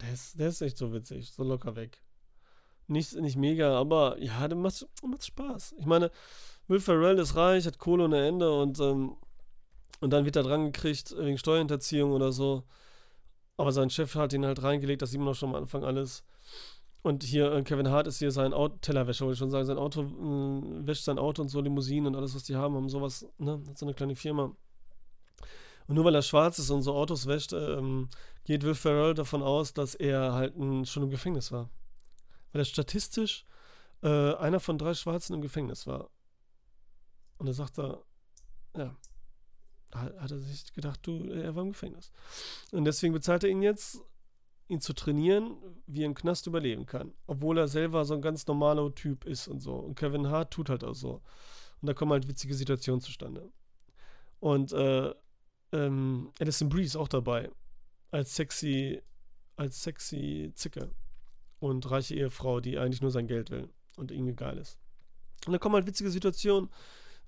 Der 0.00 0.12
ist, 0.12 0.38
der 0.38 0.48
ist 0.48 0.62
echt 0.62 0.78
so 0.78 0.92
witzig. 0.92 1.32
So 1.32 1.44
locker 1.44 1.76
weg. 1.76 2.02
Nicht, 2.88 3.14
nicht 3.14 3.36
mega, 3.36 3.78
aber 3.78 4.18
ja, 4.18 4.46
der 4.48 4.56
macht, 4.56 4.86
macht 5.02 5.24
Spaß. 5.24 5.74
Ich 5.78 5.86
meine, 5.86 6.10
Will 6.68 6.80
Ferrell 6.80 7.18
ist 7.18 7.36
reich, 7.36 7.66
hat 7.66 7.78
Kohle 7.78 8.04
ohne 8.04 8.26
Ende 8.26 8.52
und, 8.52 8.78
ähm, 8.80 9.16
und 10.00 10.10
dann 10.12 10.24
wird 10.24 10.36
er 10.36 10.42
dran 10.42 10.66
gekriegt 10.66 11.14
wegen 11.16 11.38
Steuerhinterziehung 11.38 12.12
oder 12.12 12.32
so. 12.32 12.64
Aber 13.56 13.72
sein 13.72 13.90
Chef 13.90 14.14
hat 14.14 14.32
ihn 14.32 14.46
halt 14.46 14.62
reingelegt, 14.62 15.02
das 15.02 15.10
sieht 15.10 15.20
man 15.20 15.28
auch 15.28 15.34
schon 15.34 15.50
am 15.50 15.54
Anfang 15.56 15.84
alles. 15.84 16.24
Und 17.02 17.24
hier, 17.24 17.52
äh, 17.52 17.62
Kevin 17.62 17.90
Hart 17.90 18.06
ist 18.06 18.18
hier 18.18 18.30
sein 18.30 18.52
Auto, 18.52 18.76
Tellerwäscher, 18.80 19.24
wollte 19.24 19.34
ich 19.34 19.38
schon 19.40 19.50
sagen, 19.50 19.66
sein 19.66 19.78
Auto, 19.78 20.02
äh, 20.02 20.86
wäscht 20.86 21.04
sein 21.04 21.18
Auto 21.18 21.42
und 21.42 21.48
so, 21.48 21.60
Limousinen 21.60 22.06
und 22.06 22.16
alles, 22.16 22.34
was 22.34 22.44
die 22.44 22.56
haben, 22.56 22.74
haben 22.74 22.88
sowas, 22.88 23.26
ne, 23.38 23.60
hat 23.68 23.78
so 23.78 23.86
eine 23.86 23.94
kleine 23.94 24.14
Firma. 24.14 24.54
Und 25.88 25.96
nur 25.96 26.04
weil 26.04 26.14
er 26.14 26.22
schwarz 26.22 26.58
ist 26.60 26.70
und 26.70 26.82
so 26.82 26.94
Autos 26.94 27.26
wäscht, 27.26 27.52
ähm, 27.52 28.08
geht 28.44 28.62
Will 28.62 28.74
Ferrell 28.74 29.14
davon 29.14 29.42
aus, 29.42 29.74
dass 29.74 29.94
er 29.96 30.32
halt 30.32 30.56
ein, 30.56 30.86
schon 30.86 31.02
im 31.02 31.10
Gefängnis 31.10 31.50
war. 31.50 31.68
Weil 32.52 32.62
er 32.62 32.66
statistisch 32.66 33.44
äh, 34.02 34.34
einer 34.34 34.60
von 34.60 34.78
drei 34.78 34.94
Schwarzen 34.94 35.34
im 35.34 35.42
Gefängnis 35.42 35.86
war. 35.86 36.10
Und 37.38 37.46
da 37.46 37.52
sagt 37.52 37.78
er, 37.78 38.02
ja, 38.76 38.96
hat 39.94 40.30
er 40.30 40.38
sich 40.38 40.72
gedacht, 40.72 41.00
du, 41.02 41.30
er 41.30 41.54
war 41.54 41.62
im 41.62 41.72
Gefängnis. 41.72 42.10
Und 42.70 42.84
deswegen 42.84 43.12
bezahlt 43.12 43.44
er 43.44 43.50
ihn 43.50 43.62
jetzt, 43.62 44.00
ihn 44.68 44.80
zu 44.80 44.92
trainieren, 44.92 45.56
wie 45.86 46.02
er 46.02 46.06
im 46.06 46.14
Knast 46.14 46.46
überleben 46.46 46.86
kann. 46.86 47.12
Obwohl 47.26 47.58
er 47.58 47.68
selber 47.68 48.04
so 48.04 48.14
ein 48.14 48.22
ganz 48.22 48.46
normaler 48.46 48.94
Typ 48.94 49.24
ist 49.24 49.48
und 49.48 49.60
so. 49.60 49.74
Und 49.74 49.94
Kevin 49.96 50.28
Hart 50.28 50.52
tut 50.52 50.70
halt 50.70 50.84
auch 50.84 50.94
so. 50.94 51.20
Und 51.80 51.88
da 51.88 51.94
kommen 51.94 52.12
halt 52.12 52.28
witzige 52.28 52.54
Situationen 52.54 53.00
zustande. 53.00 53.50
Und 54.40 54.72
äh, 54.72 55.12
ähm, 55.72 56.32
Addison 56.40 56.68
Brie 56.68 56.84
ist 56.84 56.96
auch 56.96 57.08
dabei. 57.08 57.50
Als 58.10 58.34
sexy, 58.34 59.02
als 59.56 59.82
sexy 59.82 60.52
Zicke. 60.54 60.90
Und 61.62 61.90
reiche 61.90 62.14
Ehefrau, 62.14 62.60
die 62.60 62.78
eigentlich 62.78 63.02
nur 63.02 63.10
sein 63.12 63.28
Geld 63.28 63.50
will 63.50 63.68
und 63.96 64.10
irgendwie 64.10 64.34
geil 64.34 64.58
ist. 64.58 64.78
Und 65.46 65.52
da 65.52 65.58
kommen 65.58 65.76
halt 65.76 65.86
witzige 65.86 66.10
Situationen 66.10 66.68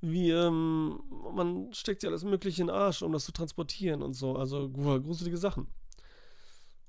wie 0.00 0.30
ähm, 0.30 1.02
man 1.32 1.72
steckt 1.72 2.00
sich 2.00 2.08
alles 2.08 2.24
Mögliche 2.24 2.62
in 2.62 2.68
den 2.68 2.76
Arsch, 2.76 3.02
um 3.02 3.12
das 3.12 3.24
zu 3.24 3.32
transportieren 3.32 4.02
und 4.02 4.14
so. 4.14 4.36
Also 4.36 4.68
gruselige 4.68 5.38
Sachen. 5.38 5.68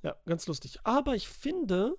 Ja, 0.04 0.16
ganz 0.26 0.48
lustig. 0.48 0.80
Aber 0.84 1.16
ich 1.16 1.28
finde, 1.28 1.98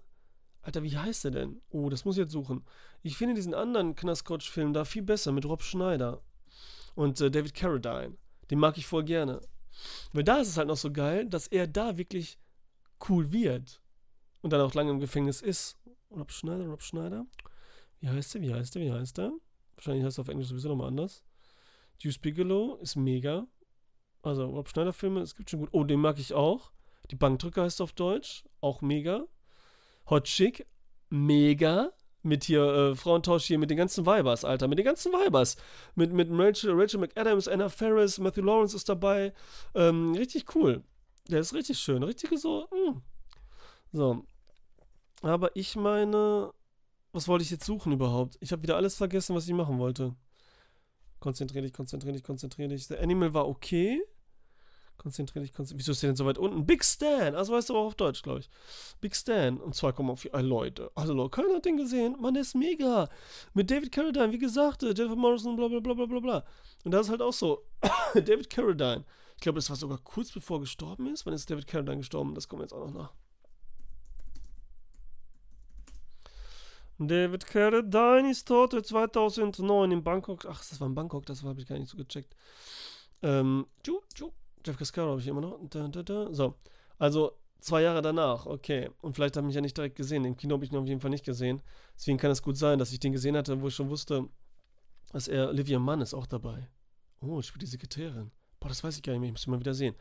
Alter, 0.63 0.83
wie 0.83 0.97
heißt 0.97 1.25
der 1.25 1.31
denn? 1.31 1.63
Oh, 1.71 1.89
das 1.89 2.05
muss 2.05 2.17
ich 2.17 2.23
jetzt 2.23 2.33
suchen. 2.33 2.65
Ich 3.03 3.17
finde 3.17 3.35
diesen 3.35 3.55
anderen 3.55 3.95
Knastcoach-Film 3.95 4.73
da 4.73 4.85
viel 4.85 5.03
besser 5.03 5.33
mit 5.33 5.47
Rob 5.47 5.63
Schneider 5.63 6.23
und 6.95 7.21
äh, 7.21 7.31
David 7.31 7.55
Carradine. 7.55 8.17
Den 8.51 8.59
mag 8.59 8.77
ich 8.77 8.87
voll 8.87 9.05
gerne. 9.05 9.41
Weil 10.13 10.25
da 10.25 10.39
ist 10.39 10.49
es 10.49 10.57
halt 10.57 10.69
noch 10.69 10.77
so 10.77 10.93
geil, 10.93 11.27
dass 11.29 11.47
er 11.47 11.67
da 11.67 11.97
wirklich 11.97 12.39
cool 13.09 13.33
wird. 13.33 13.81
Und 14.43 14.53
dann 14.53 14.61
auch 14.61 14.75
lange 14.75 14.91
im 14.91 15.01
Gefängnis 15.01 15.43
ist. 15.43 15.79
Rob 16.11 16.31
Schneider, 16.31 16.67
Rob 16.67 16.83
Schneider. 16.83 17.27
Wie 18.01 18.09
heißt 18.09 18.35
der? 18.35 18.43
Wie 18.43 18.55
heißt 18.55 18.75
der? 18.75 18.83
Wie 18.83 18.93
heißt 18.93 19.19
der? 19.19 19.33
Wahrscheinlich 19.75 20.05
heißt 20.05 20.15
es 20.15 20.19
auf 20.19 20.29
Englisch 20.29 20.49
sowieso 20.49 20.69
nochmal 20.69 20.89
anders. 20.89 21.25
Juice 21.99 22.19
Bigelow 22.19 22.77
ist 22.77 22.97
mega. 22.97 23.47
Also 24.23 24.47
Rob 24.47 24.69
Schneider 24.69 24.93
Filme, 24.93 25.21
es 25.21 25.35
gibt 25.35 25.51
schon 25.51 25.61
gut. 25.61 25.69
Oh, 25.73 25.85
den 25.85 26.01
mag 26.01 26.19
ich 26.19 26.35
auch. 26.35 26.73
Die 27.11 27.17
Bankdrücker 27.17 27.63
heißt 27.63 27.81
auf 27.81 27.93
Deutsch, 27.93 28.45
auch 28.61 28.83
mega. 28.83 29.27
Hot 30.11 30.25
Chick, 30.25 30.67
mega. 31.11 31.93
Mit 32.23 32.43
hier 32.43 32.65
äh, 32.65 32.95
Frauentausch 32.97 33.45
hier 33.45 33.59
mit 33.59 33.71
den 33.71 33.77
ganzen 33.77 34.05
Vibers, 34.05 34.45
Alter. 34.45 34.67
Mit 34.67 34.79
den 34.79 34.85
ganzen 34.85 35.13
Vibers. 35.13 35.57
Mit, 35.95 36.13
mit 36.13 36.29
Rachel, 36.33 36.73
Rachel 36.75 36.99
McAdams, 36.99 37.47
Anna 37.47 37.69
Ferris, 37.69 38.19
Matthew 38.19 38.43
Lawrence 38.43 38.75
ist 38.75 38.89
dabei. 38.89 39.33
Ähm, 39.77 40.13
richtig 40.15 40.57
cool. 40.57 40.83
Der 41.29 41.39
ist 41.39 41.55
richtig 41.55 41.79
schön. 41.79 42.03
Richtig 42.03 42.37
so. 42.41 42.67
Mh. 42.73 43.01
So. 43.93 44.25
Aber 45.23 45.55
ich 45.55 45.77
meine, 45.77 46.53
was 47.13 47.29
wollte 47.29 47.45
ich 47.45 47.51
jetzt 47.51 47.65
suchen 47.65 47.93
überhaupt? 47.93 48.37
Ich 48.41 48.53
habe 48.53 48.63
wieder 48.63 48.77
alles 48.77 48.97
vergessen, 48.97 49.35
was 49.35 49.49
ich 49.49 49.55
machen 49.55 49.79
wollte. 49.79 50.15
Konzentrier 51.19 51.63
dich, 51.63 51.73
konzentrier 51.73 52.13
dich, 52.13 52.23
konzentrier 52.23 52.69
dich. 52.69 52.89
Der 52.89 53.03
Animal 53.03 53.33
war 53.33 53.49
okay. 53.49 54.03
Konzentrier 54.99 55.43
dich, 55.43 55.53
konzentrier 55.53 55.79
dich. 55.79 55.87
Wieso 55.87 55.93
ist 55.93 56.03
der 56.03 56.11
denn 56.11 56.17
so 56.17 56.27
weit 56.27 56.39
unten? 56.39 56.67
Big 56.67 56.85
Stan. 56.85 57.35
Also 57.35 57.53
weißt 57.55 57.71
du 57.71 57.77
auch 57.77 57.87
auf 57.87 57.95
Deutsch, 57.95 58.23
glaube 58.23 58.41
ich. 58.41 58.51
Big 59.01 59.17
Stan. 59.17 59.59
Und 59.59 59.75
2,4. 59.75 60.31
Ah, 60.33 60.41
Leute. 60.41 60.91
Also, 60.95 61.29
keiner 61.29 61.55
hat 61.55 61.65
den 61.65 61.77
gesehen. 61.77 62.17
Mann, 62.21 62.35
der 62.35 62.43
ist 62.43 62.55
mega. 62.55 63.09
Mit 63.55 63.71
David 63.71 63.93
Carradine, 63.93 64.33
wie 64.33 64.39
gesagt, 64.39 64.83
äh, 64.83 64.93
Jennifer 64.95 65.17
Morrison, 65.17 65.57
bla 65.57 65.69
bla 65.69 65.81
bla 65.81 65.95
bla 65.95 66.07
bla 66.07 66.21
bla. 66.21 66.45
Und 66.85 66.93
das 66.93 67.07
ist 67.07 67.11
halt 67.11 67.23
auch 67.23 67.33
so. 67.33 67.63
David 68.15 68.51
Carradine. 68.51 69.05
Ich 69.37 69.41
glaube, 69.41 69.57
das 69.57 69.69
war 69.69 69.77
sogar 69.77 69.99
kurz 69.99 70.33
bevor 70.33 70.59
er 70.59 70.61
gestorben 70.61 71.13
ist. 71.13 71.27
Wann 71.27 71.35
ist 71.35 71.51
David 71.51 71.67
Carradine 71.67 71.99
gestorben? 71.99 72.35
Das 72.35 72.49
kommt 72.49 72.63
jetzt 72.63 72.73
auch 72.73 72.87
noch 72.87 72.95
nach. 72.95 73.13
David 76.99 77.47
Carradine 77.47 78.31
ist 78.31 78.49
tot 78.49 78.73
2009 78.73 79.93
in 79.93 80.03
Bangkok. 80.03 80.47
Ach, 80.47 80.59
das 80.59 80.81
war 80.81 80.89
in 80.89 80.95
Bangkok, 80.95 81.27
das 81.27 81.43
habe 81.43 81.61
ich 81.61 81.67
gar 81.67 81.79
nicht 81.79 81.91
so 81.91 81.97
gecheckt. 81.97 82.35
Ähm, 83.23 83.67
tschu, 83.83 84.01
tschu. 84.15 84.31
Jeff 84.65 84.77
Cascaro 84.77 85.11
habe 85.11 85.21
ich 85.21 85.27
immer 85.27 85.43
noch. 85.43 85.59
Da, 85.69 85.89
da, 85.89 86.03
da. 86.03 86.33
So, 86.33 86.55
also 86.99 87.33
zwei 87.61 87.83
Jahre 87.83 88.03
danach, 88.03 88.47
okay. 88.47 88.91
Und 89.03 89.15
vielleicht 89.15 89.37
habe 89.37 89.45
ich 89.45 89.49
mich 89.49 89.55
ja 89.55 89.61
nicht 89.61 89.77
direkt 89.77 89.97
gesehen. 89.97 90.25
Im 90.25 90.37
Kino 90.37 90.55
habe 90.55 90.65
ich 90.65 90.73
ihn 90.73 90.79
auf 90.79 90.87
jeden 90.87 91.01
Fall 91.01 91.11
nicht 91.11 91.25
gesehen. 91.25 91.63
Deswegen 91.97 92.19
kann 92.19 92.31
es 92.31 92.43
gut 92.43 92.57
sein, 92.57 92.79
dass 92.79 92.93
ich 92.93 93.01
den 93.01 93.13
gesehen 93.13 93.37
hatte, 93.37 93.61
wo 93.61 93.69
ich 93.69 93.75
schon 93.75 93.91
wusste, 93.91 94.29
dass 95.13 95.29
er, 95.29 95.49
Olivia 95.49 95.79
Mann 95.79 96.01
ist 96.01 96.15
auch 96.15 96.27
dabei. 96.27 96.69
Oh, 97.21 97.41
ich 97.41 97.47
spiele 97.47 97.61
die 97.61 97.71
Sekretärin. 97.71 98.31
Boah, 98.61 98.69
das 98.69 98.83
weiß 98.83 98.97
ich 98.97 99.03
gar 99.03 99.13
nicht 99.13 99.21
mehr. 99.21 99.29
Ich 99.29 99.35
muss 99.35 99.47
ihn 99.47 99.51
mal 99.51 99.61
wieder 99.61 99.75
sehen. 99.75 99.95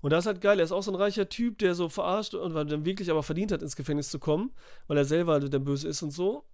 Und 0.00 0.10
das 0.10 0.24
ist 0.24 0.26
halt 0.26 0.40
geil. 0.40 0.58
Er 0.58 0.64
ist 0.64 0.72
auch 0.72 0.82
so 0.82 0.92
ein 0.92 0.96
reicher 0.96 1.28
Typ, 1.28 1.58
der 1.58 1.74
so 1.74 1.88
verarscht 1.88 2.34
und 2.34 2.54
dann 2.54 2.84
wirklich 2.84 3.10
aber 3.10 3.22
verdient 3.22 3.52
hat, 3.52 3.62
ins 3.62 3.76
Gefängnis 3.76 4.10
zu 4.10 4.18
kommen, 4.18 4.52
weil 4.86 4.96
er 4.96 5.04
selber 5.04 5.40
der 5.40 5.58
Böse 5.58 5.88
ist 5.88 6.02
und 6.02 6.10
so. 6.10 6.44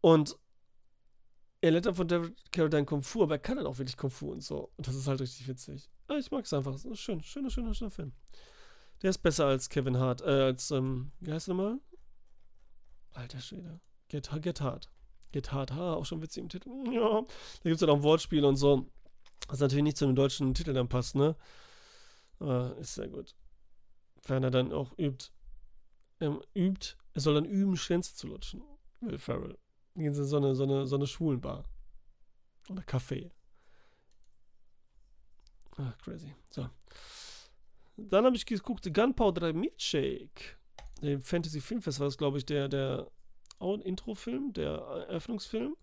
Und 0.00 0.38
er 1.60 1.70
lernt 1.70 1.86
dann 1.86 1.94
von 1.94 2.08
David 2.08 2.52
Carradine 2.52 2.84
Kung 2.84 3.02
Fu, 3.02 3.22
aber 3.22 3.34
er 3.34 3.38
kann 3.38 3.56
dann 3.56 3.66
auch 3.66 3.78
wirklich 3.78 3.96
Kung 3.96 4.10
Fu 4.10 4.30
und 4.30 4.42
so. 4.42 4.72
Und 4.76 4.86
das 4.86 4.94
ist 4.94 5.06
halt 5.06 5.20
richtig 5.20 5.46
witzig. 5.48 5.90
Ich 6.18 6.30
mag 6.30 6.44
es 6.44 6.52
einfach. 6.52 6.78
Schön, 6.94 7.22
schöner, 7.22 7.50
schöner, 7.50 7.74
schöner 7.74 7.90
Film. 7.90 8.12
Der 9.02 9.10
ist 9.10 9.18
besser 9.18 9.46
als 9.46 9.68
Kevin 9.68 9.98
Hart, 9.98 10.22
äh, 10.22 10.44
als, 10.44 10.70
ähm, 10.70 11.12
wie 11.20 11.32
heißt 11.32 11.48
er 11.48 11.54
nochmal? 11.54 11.78
Alter 13.12 13.40
Schwede. 13.40 13.80
Get, 14.08 14.30
Get 14.42 14.60
Hard. 14.60 14.90
Get 15.32 15.52
Hard, 15.52 15.72
ha, 15.72 15.94
auch 15.94 16.06
schon 16.06 16.22
witzig 16.22 16.42
im 16.42 16.48
Titel. 16.48 16.70
Ja. 16.92 17.20
Da 17.20 17.62
gibt 17.62 17.74
es 17.74 17.80
dann 17.80 17.90
auch 17.90 18.02
Wortspiele 18.02 18.46
und 18.46 18.56
so. 18.56 18.86
Was 19.48 19.60
natürlich 19.60 19.84
nicht 19.84 19.96
zu 19.96 20.06
dem 20.06 20.16
deutschen 20.16 20.54
Titel 20.54 20.72
dann 20.72 20.88
passt, 20.88 21.14
ne? 21.14 21.36
Aber 22.38 22.76
ist 22.78 22.94
sehr 22.94 23.08
gut. 23.08 23.34
Wenn 24.26 24.42
er 24.42 24.50
dann 24.50 24.72
auch 24.72 24.96
übt, 24.98 25.30
ähm, 26.20 26.40
übt, 26.54 26.96
er 27.14 27.20
soll 27.20 27.34
dann 27.34 27.44
üben, 27.44 27.76
Schwänze 27.76 28.14
zu 28.14 28.26
lutschen. 28.26 28.62
Will 29.00 29.18
Ferrell. 29.18 29.56
Gehen 29.94 30.14
sie 30.14 30.22
in 30.22 30.28
so 30.28 30.36
eine, 30.36 30.54
so 30.54 30.64
eine, 30.64 30.86
so 30.86 30.96
eine 30.96 31.06
Schwulenbar. 31.06 31.64
Oder 32.68 32.82
Café. 32.82 33.30
Ach, 35.76 35.96
crazy. 35.98 36.34
So. 36.50 36.68
Dann 37.96 38.24
habe 38.24 38.36
ich 38.36 38.44
geguckt, 38.44 38.92
Gunpowder 38.92 39.52
Milkshake. 39.52 40.58
Der 41.02 41.20
Fantasy 41.20 41.60
Filmfest 41.60 42.00
war 42.00 42.06
das, 42.06 42.18
glaube 42.18 42.38
ich, 42.38 42.46
der, 42.46 42.68
der 42.68 43.10
Intro-Film, 43.60 44.52
der 44.52 44.72
Eröffnungsfilm. 45.08 45.76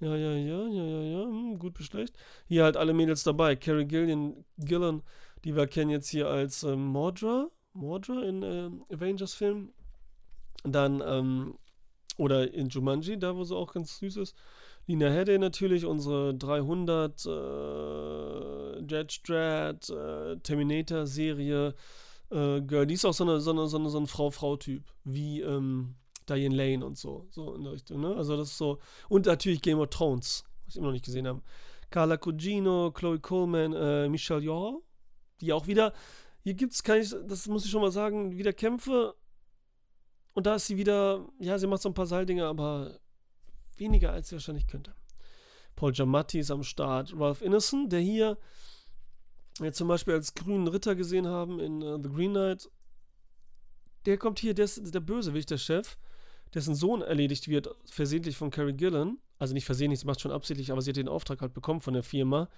Ja, 0.00 0.16
ja, 0.16 0.32
ja, 0.32 0.66
ja, 0.66 0.84
ja, 0.84 1.02
ja, 1.02 1.24
hm, 1.26 1.58
gut 1.58 1.74
bis 1.74 1.86
schlecht. 1.86 2.16
Hier 2.46 2.64
halt 2.64 2.78
alle 2.78 2.94
Mädels 2.94 3.22
dabei. 3.22 3.54
Carrie 3.54 3.84
Gillian, 3.84 4.44
Gillan, 4.56 5.02
die 5.44 5.54
wir 5.54 5.66
kennen 5.66 5.90
jetzt 5.90 6.08
hier 6.08 6.28
als 6.28 6.62
ähm, 6.62 6.86
Mordra, 6.86 7.48
Mordra 7.74 8.22
in 8.22 8.42
äh, 8.42 8.70
Avengers-Film. 8.94 9.72
Dann, 10.64 11.02
ähm, 11.04 11.58
oder 12.16 12.52
in 12.52 12.68
Jumanji, 12.70 13.18
da 13.18 13.36
wo 13.36 13.44
sie 13.44 13.54
auch 13.54 13.72
ganz 13.74 13.98
süß 13.98 14.16
ist. 14.16 14.34
Lina 14.86 15.08
Headey 15.10 15.38
natürlich, 15.38 15.84
unsere 15.84 16.34
300 16.34 17.26
äh, 17.26 18.80
Jet 18.86 19.12
Strat, 19.12 19.90
äh, 19.90 20.36
Terminator-Serie. 20.38 21.74
Äh, 22.30 22.60
Girl, 22.62 22.86
die 22.86 22.94
ist 22.94 23.04
auch 23.04 23.12
so 23.12 23.24
eine, 23.24 23.40
so 23.40 23.50
eine, 23.50 23.66
so 23.68 23.78
eine, 23.78 23.90
so 23.90 23.98
ein 23.98 24.06
Frau-Frau-Typ, 24.06 24.82
wie, 25.04 25.42
ähm, 25.42 25.96
Diane 26.30 26.54
Lane 26.54 26.84
und 26.84 26.96
so. 26.96 27.26
So 27.30 27.54
in 27.54 27.64
der 27.64 27.72
Richtung, 27.72 28.00
ne? 28.00 28.14
Also 28.16 28.36
das 28.36 28.50
ist 28.50 28.58
so. 28.58 28.78
Und 29.08 29.26
natürlich 29.26 29.62
Game 29.62 29.78
of 29.78 29.90
Thrones, 29.90 30.44
was 30.64 30.74
ich 30.74 30.78
immer 30.78 30.86
noch 30.86 30.92
nicht 30.92 31.04
gesehen 31.04 31.26
habe. 31.26 31.42
Carla 31.90 32.16
Cugino, 32.16 32.92
Chloe 32.92 33.18
Coleman, 33.18 33.72
äh, 33.72 34.08
Michelle 34.08 34.42
Yeoh, 34.42 34.82
die 35.40 35.52
auch 35.52 35.66
wieder. 35.66 35.92
Hier 36.42 36.54
gibt 36.54 36.72
es, 36.72 36.82
kann 36.82 37.00
ich, 37.00 37.14
das 37.26 37.46
muss 37.48 37.64
ich 37.64 37.70
schon 37.70 37.82
mal 37.82 37.90
sagen, 37.90 38.36
wieder 38.38 38.52
Kämpfe. 38.52 39.14
Und 40.32 40.46
da 40.46 40.54
ist 40.54 40.66
sie 40.66 40.76
wieder, 40.76 41.28
ja, 41.38 41.58
sie 41.58 41.66
macht 41.66 41.82
so 41.82 41.88
ein 41.88 41.94
paar 41.94 42.06
Seildinge, 42.06 42.46
aber 42.46 42.98
weniger 43.76 44.12
als 44.12 44.28
sie 44.28 44.36
wahrscheinlich 44.36 44.66
könnte. 44.66 44.94
Paul 45.74 45.92
Giamatti 45.92 46.38
ist 46.38 46.50
am 46.50 46.62
Start. 46.62 47.12
Ralph 47.18 47.42
Innocent, 47.42 47.92
der 47.92 48.00
hier 48.00 48.38
wir 49.58 49.72
zum 49.72 49.88
Beispiel 49.88 50.14
als 50.14 50.34
grünen 50.34 50.68
Ritter 50.68 50.94
gesehen 50.94 51.26
haben 51.26 51.60
in 51.60 51.82
uh, 51.82 52.00
The 52.02 52.08
Green 52.08 52.32
Knight, 52.32 52.70
der 54.06 54.16
kommt 54.16 54.38
hier, 54.38 54.54
der 54.54 54.64
ist 54.64 54.94
der 54.94 55.00
Bösewicht, 55.00 55.50
der 55.50 55.58
Chef, 55.58 55.98
dessen 56.54 56.74
Sohn 56.74 57.02
erledigt 57.02 57.48
wird, 57.48 57.68
versehentlich 57.86 58.36
von 58.36 58.50
Carrie 58.50 58.72
Gillen. 58.72 59.18
Also 59.38 59.54
nicht 59.54 59.64
versehentlich, 59.64 60.00
sie 60.00 60.06
macht 60.06 60.20
schon 60.20 60.32
absichtlich, 60.32 60.70
aber 60.72 60.82
sie 60.82 60.90
hat 60.90 60.96
den 60.96 61.08
Auftrag 61.08 61.40
halt 61.40 61.54
bekommen 61.54 61.80
von 61.80 61.94
der 61.94 62.02
Firma, 62.02 62.48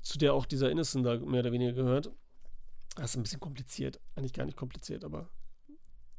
zu 0.00 0.18
der 0.18 0.34
auch 0.34 0.46
dieser 0.46 0.70
Innocent 0.70 1.06
da 1.06 1.18
mehr 1.18 1.40
oder 1.40 1.52
weniger 1.52 1.72
gehört. 1.72 2.10
Das 2.96 3.10
ist 3.10 3.16
ein 3.16 3.22
bisschen 3.22 3.40
kompliziert. 3.40 4.00
Eigentlich 4.14 4.32
gar 4.32 4.44
nicht 4.44 4.56
kompliziert, 4.56 5.04
aber 5.04 5.28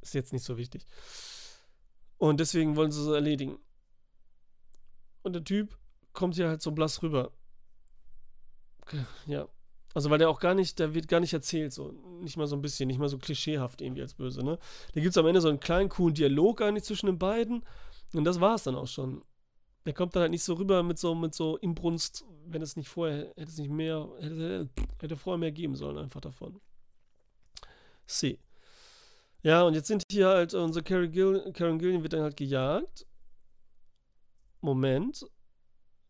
ist 0.02 0.14
jetzt 0.14 0.34
nicht 0.34 0.44
so 0.44 0.58
wichtig. 0.58 0.86
Und 2.18 2.39
deswegen 2.39 2.76
wollen 2.76 2.91
sie 2.91 3.02
es 3.02 3.08
erledigen. 3.08 3.60
Und 5.22 5.34
der 5.34 5.44
Typ 5.44 5.78
kommt 6.14 6.36
hier 6.36 6.48
halt 6.48 6.62
so 6.62 6.72
blass 6.72 7.02
rüber. 7.02 7.32
Ja. 9.26 9.48
Also, 9.94 10.10
weil 10.10 10.18
der 10.18 10.30
auch 10.30 10.39
gar 10.39 10.56
nicht, 10.56 10.80
der 10.80 10.94
wird 10.94 11.08
gar 11.08 11.20
nicht 11.20 11.34
erzählt, 11.34 11.72
so. 11.72 11.91
Nicht 12.22 12.38
mal 12.38 12.48
so 12.48 12.56
ein 12.56 12.62
bisschen, 12.62 12.88
nicht 12.88 13.00
mal 13.00 13.10
so 13.10 13.18
klischeehaft 13.18 13.82
irgendwie 13.82 14.02
als 14.02 14.16
böse, 14.16 14.44
ne? 14.44 14.58
Da 14.94 15.02
gibt 15.02 15.12
es 15.12 15.18
am 15.18 15.28
Ende 15.28 15.41
so 15.41 15.50
einen 15.50 15.60
kleinen, 15.60 15.89
coolen 15.89 16.16
Dialog 16.16 16.62
eigentlich 16.62 16.84
zwischen 16.84 17.06
den 17.06 17.20
beiden. 17.20 17.64
Und 18.14 18.24
das 18.24 18.39
war 18.39 18.56
es 18.56 18.64
dann 18.64 18.76
auch 18.76 18.88
schon. 18.88 19.24
Der 19.86 19.94
kommt 19.94 20.16
dann 20.16 20.22
halt 20.22 20.32
nicht 20.32 20.44
so 20.44 20.54
rüber 20.54 20.82
mit 20.82 20.98
so, 20.98 21.14
mit 21.14 21.34
so 21.36 21.58
Inbrunst, 21.58 22.26
wenn 22.46 22.62
es 22.62 22.76
nicht 22.76 22.88
vorher, 22.88 23.28
hätte 23.36 23.52
es 23.52 23.58
nicht 23.58 23.70
mehr, 23.70 24.10
hätte, 24.20 24.70
hätte 25.00 25.18
vorher 25.18 25.38
mehr 25.38 25.52
geben 25.52 25.76
sollen, 25.76 25.98
einfach 25.98 26.22
davon. 26.22 26.62
C. 28.08 28.39
Ja, 29.41 29.64
und 29.64 29.74
jetzt 29.74 29.88
sind 29.88 30.04
hier 30.10 30.28
halt 30.28 30.54
unsere 30.54 30.84
Karen, 30.84 31.12
Gill, 31.12 31.52
Karen 31.54 31.80
Gillian 31.80 32.02
wird 32.02 32.14
dann 32.14 32.22
halt 32.22 32.38
gejagt. 32.38 33.06
Moment. 34.62 35.26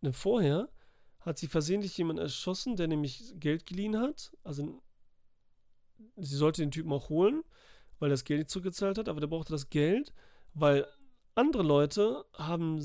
Denn 0.04 0.14
vorher 0.14 0.70
hat 1.26 1.38
sie 1.38 1.48
versehentlich 1.48 1.98
jemanden 1.98 2.22
erschossen, 2.22 2.76
der 2.76 2.88
nämlich 2.88 3.34
Geld 3.40 3.66
geliehen 3.66 3.98
hat. 3.98 4.32
Also 4.44 4.82
sie 6.18 6.36
sollte 6.36 6.62
den 6.62 6.72
Typen 6.72 6.92
auch 6.92 7.10
holen, 7.10 7.44
weil 8.00 8.10
er 8.10 8.14
das 8.14 8.26
Geld 8.26 8.40
nicht 8.40 8.50
zurückgezahlt 8.50 8.98
hat, 8.98 9.10
aber 9.10 9.22
der 9.22 9.28
brauchte 9.28 9.54
das 9.54 9.70
Geld, 9.70 10.14
weil 10.54 10.86
andere 11.36 11.64
Leute 11.64 12.26
haben 12.34 12.78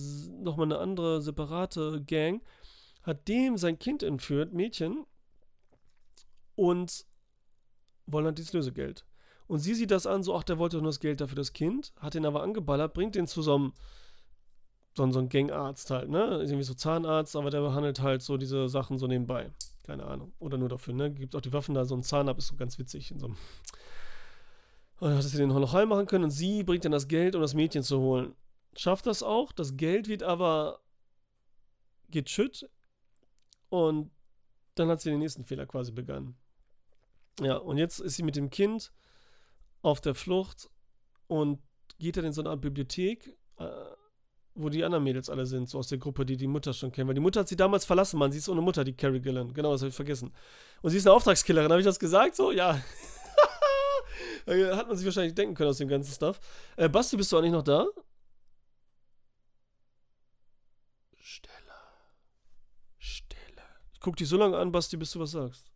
nochmal 0.43 0.67
eine 0.67 0.79
andere 0.79 1.21
separate 1.21 2.03
Gang, 2.05 2.43
hat 3.03 3.29
dem 3.29 3.59
sein 3.59 3.79
Kind 3.79 4.03
entführt, 4.03 4.53
Mädchen, 4.53 5.05
und 6.55 7.07
wollen 8.07 8.27
halt 8.27 8.39
dieses 8.39 8.53
Lösegeld. 8.53 9.05
Und 9.47 9.59
sie 9.59 9.75
sieht 9.75 9.91
das 9.91 10.07
an, 10.07 10.23
so, 10.23 10.35
ach, 10.35 10.45
der 10.45 10.59
wollte 10.59 10.77
nur 10.77 10.87
das 10.87 11.01
Geld 11.01 11.21
dafür 11.21 11.37
das 11.37 11.53
Kind, 11.53 11.93
hat 11.99 12.15
ihn 12.15 12.27
aber 12.27 12.43
angeballert, 12.43 12.95
bringt 12.95 13.15
den 13.15 13.27
zu 13.27 13.43
so 13.43 13.73
so, 14.99 15.11
so 15.11 15.19
ein 15.21 15.29
Gangarzt 15.29 15.91
halt, 15.91 16.11
ne? 16.11 16.41
Irgendwie 16.43 16.63
so 16.65 16.75
Zahnarzt, 16.75 17.37
aber 17.37 17.51
der 17.51 17.61
behandelt 17.61 18.01
halt 18.01 18.21
so 18.23 18.37
diese 18.37 18.69
Sachen 18.69 18.99
so 18.99 19.07
nebenbei. 19.07 19.51
Keine 19.85 20.05
Ahnung. 20.05 20.33
Oder 20.39 20.59
nur 20.59 20.69
dafür, 20.69 20.93
ne? 20.93 21.11
Gibt 21.11 21.35
auch 21.35 21.41
die 21.41 21.53
Waffen 21.53 21.75
da, 21.75 21.85
so 21.85 21.95
ein 21.97 22.03
Zahnab 22.03 22.37
ist 22.39 22.49
so 22.49 22.57
ganz 22.57 22.79
witzig 22.79 23.11
in 23.11 23.19
so 23.19 23.27
einem. 23.27 23.37
Und 25.01 25.11
dann 25.11 25.17
hat 25.17 25.23
sie 25.23 25.37
den 25.39 25.49
noch 25.49 25.73
heil 25.73 25.87
machen 25.87 26.07
können 26.07 26.25
und 26.25 26.31
sie 26.31 26.65
bringt 26.65 26.85
dann 26.85 26.93
das 26.93 27.07
Geld, 27.07 27.37
um 27.37 27.41
das 27.41 27.55
Mädchen 27.55 27.83
zu 27.83 28.01
holen. 28.01 28.35
Schafft 28.77 29.07
das 29.07 29.23
auch. 29.23 29.53
Das 29.53 29.77
Geld 29.77 30.09
wird 30.09 30.25
aber 30.25 30.81
geht 32.11 32.29
schütt 32.31 32.69
und 33.69 34.11
dann 34.75 34.89
hat 34.89 35.01
sie 35.01 35.11
den 35.11 35.21
nächsten 35.21 35.45
Fehler 35.45 35.67
quasi 35.67 35.93
begangen. 35.93 36.37
Ja, 37.41 37.57
und 37.57 37.79
jetzt 37.79 38.01
ist 38.01 38.17
sie 38.17 38.23
mit 38.23 38.35
dem 38.37 38.51
Kind 38.51 38.93
auf 39.83 40.01
der 40.01 40.15
Flucht 40.15 40.69
und 41.29 41.61
geht 41.99 42.17
dann 42.17 42.25
in 42.25 42.33
so 42.33 42.43
eine 42.43 42.51
Art 42.51 42.61
Bibliothek, 42.61 43.37
äh, 43.59 43.65
wo 44.59 44.69
die 44.69 44.85
anderen 44.85 45.05
Mädels 45.05 45.31
alle 45.31 45.47
sind, 45.47 45.69
so 45.69 45.79
aus 45.79 45.89
der 45.89 45.99
Gruppe, 45.99 46.27
die 46.27 46.37
die 46.37 46.47
Mutter 46.47 46.73
schon 46.73 46.91
kennen. 46.91 47.09
Weil 47.09 47.15
die 47.15 47.21
Mutter 47.21 47.41
hat 47.41 47.49
sie 47.49 47.57
damals 47.57 47.85
verlassen, 47.85 48.19
Mann. 48.19 48.33
Sie 48.33 48.39
ist 48.39 48.49
ohne 48.49 48.61
Mutter, 48.61 48.85
die 48.85 48.93
Carrie 48.95 49.21
Gillen. 49.21 49.55
Genau, 49.55 49.73
das 49.73 49.83
habe 49.83 49.91
ich 49.91 49.95
vergessen. 49.95 50.33
Und 50.83 50.91
sie 50.91 50.97
ist 50.99 51.07
eine 51.07 51.15
Auftragskillerin. 51.15 51.71
Habe 51.71 51.81
ich 51.81 51.87
das 51.87 51.99
gesagt? 51.99 52.35
So? 52.37 52.51
Ja. 52.53 52.75
hat 54.47 54.89
man 54.89 54.97
sich 54.97 55.07
wahrscheinlich 55.07 55.35
denken 55.35 55.55
können 55.55 55.71
aus 55.71 55.79
dem 55.79 55.89
ganzen 55.89 56.13
Stuff. 56.13 56.41
Äh, 56.77 56.89
Basti, 56.89 57.17
bist 57.17 57.31
du 57.33 57.39
eigentlich 57.39 57.53
noch 57.53 57.63
da? 57.63 57.87
Stille. 61.21 61.55
Stille. 62.99 63.63
Ich 63.93 64.01
guck 64.01 64.17
dich 64.17 64.29
so 64.29 64.37
lange 64.37 64.57
an, 64.57 64.73
Basti, 64.73 64.97
bis 64.97 65.13
du 65.13 65.21
was 65.21 65.31
sagst. 65.31 65.71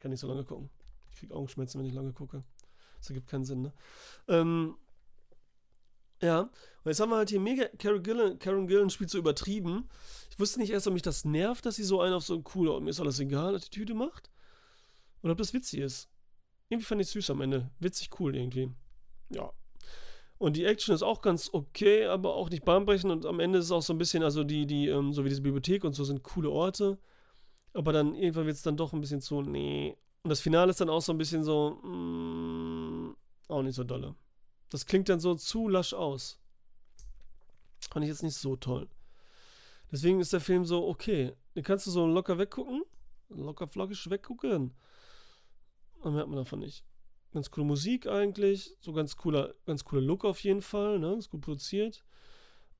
Kann 0.00 0.10
nicht 0.10 0.20
so 0.20 0.28
lange 0.28 0.44
gucken. 0.44 0.70
Kriege 1.24 1.34
Augenschmerzen, 1.34 1.78
wenn 1.78 1.86
ich 1.86 1.94
lange 1.94 2.12
gucke. 2.12 2.44
Das 2.98 3.08
ergibt 3.08 3.28
keinen 3.28 3.44
Sinn, 3.44 3.62
ne? 3.62 3.72
Ähm, 4.28 4.76
ja, 6.22 6.40
und 6.40 6.50
jetzt 6.86 7.00
haben 7.00 7.10
wir 7.10 7.16
halt 7.16 7.30
hier 7.30 7.40
mega. 7.40 7.66
Karen 7.78 8.02
Gillen, 8.02 8.38
Karen 8.38 8.66
Gillen 8.66 8.90
spielt 8.90 9.10
so 9.10 9.18
übertrieben. 9.18 9.88
Ich 10.30 10.38
wusste 10.38 10.60
nicht 10.60 10.70
erst, 10.70 10.86
ob 10.86 10.92
mich 10.92 11.02
das 11.02 11.24
nervt, 11.24 11.66
dass 11.66 11.76
sie 11.76 11.82
so 11.82 12.00
einen 12.00 12.14
auf 12.14 12.24
so 12.24 12.34
ein 12.34 12.44
cooler, 12.44 12.80
mir 12.80 12.90
ist 12.90 13.00
alles 13.00 13.20
egal, 13.20 13.56
Attitüde 13.56 13.94
macht. 13.94 14.30
Oder 15.22 15.32
ob 15.32 15.38
das 15.38 15.52
witzig 15.52 15.80
ist. 15.80 16.08
Irgendwie 16.68 16.86
fand 16.86 17.00
ich 17.00 17.08
süß 17.08 17.30
am 17.30 17.40
Ende. 17.40 17.70
Witzig 17.78 18.10
cool 18.18 18.36
irgendwie. 18.36 18.70
Ja. 19.30 19.52
Und 20.38 20.56
die 20.56 20.64
Action 20.64 20.94
ist 20.94 21.02
auch 21.02 21.22
ganz 21.22 21.50
okay, 21.52 22.06
aber 22.06 22.34
auch 22.34 22.50
nicht 22.50 22.64
bahnbrechend. 22.64 23.10
Und 23.10 23.26
am 23.26 23.40
Ende 23.40 23.58
ist 23.58 23.66
es 23.66 23.70
auch 23.70 23.82
so 23.82 23.92
ein 23.92 23.98
bisschen, 23.98 24.22
also 24.22 24.44
die, 24.44 24.66
die, 24.66 24.88
ähm, 24.88 25.12
so 25.12 25.24
wie 25.24 25.28
diese 25.28 25.42
Bibliothek 25.42 25.84
und 25.84 25.94
so 25.94 26.04
sind 26.04 26.22
coole 26.22 26.50
Orte. 26.50 26.98
Aber 27.72 27.92
dann 27.92 28.14
irgendwann 28.14 28.46
wird 28.46 28.56
es 28.56 28.62
dann 28.62 28.76
doch 28.76 28.92
ein 28.92 29.00
bisschen 29.00 29.20
zu, 29.20 29.42
nee, 29.42 29.96
und 30.24 30.30
das 30.30 30.40
Finale 30.40 30.70
ist 30.70 30.80
dann 30.80 30.88
auch 30.88 31.02
so 31.02 31.12
ein 31.12 31.18
bisschen 31.18 31.44
so, 31.44 31.72
mm, 31.82 33.14
auch 33.48 33.62
nicht 33.62 33.74
so 33.74 33.84
dolle. 33.84 34.14
Das 34.70 34.86
klingt 34.86 35.10
dann 35.10 35.20
so 35.20 35.34
zu 35.34 35.68
lasch 35.68 35.92
aus. 35.92 36.40
Fand 37.90 38.04
ich 38.04 38.08
jetzt 38.08 38.22
nicht 38.22 38.34
so 38.34 38.56
toll. 38.56 38.88
Deswegen 39.92 40.20
ist 40.20 40.32
der 40.32 40.40
Film 40.40 40.64
so, 40.64 40.88
okay, 40.88 41.34
den 41.54 41.62
kannst 41.62 41.86
du 41.86 41.90
so 41.90 42.06
locker 42.06 42.38
weggucken, 42.38 42.82
locker 43.28 43.68
flockisch 43.68 44.08
weggucken. 44.08 44.74
Dann 46.02 46.14
merkt 46.14 46.28
man 46.28 46.38
davon 46.38 46.60
nicht. 46.60 46.84
Ganz 47.34 47.50
coole 47.50 47.66
Musik 47.66 48.06
eigentlich, 48.06 48.74
so 48.80 48.94
ganz 48.94 49.16
cooler, 49.16 49.54
ganz 49.66 49.84
cooler 49.84 50.00
Look 50.00 50.24
auf 50.24 50.40
jeden 50.40 50.62
Fall, 50.62 50.98
ne? 50.98 51.16
Ist 51.16 51.30
gut 51.30 51.42
produziert. 51.42 52.02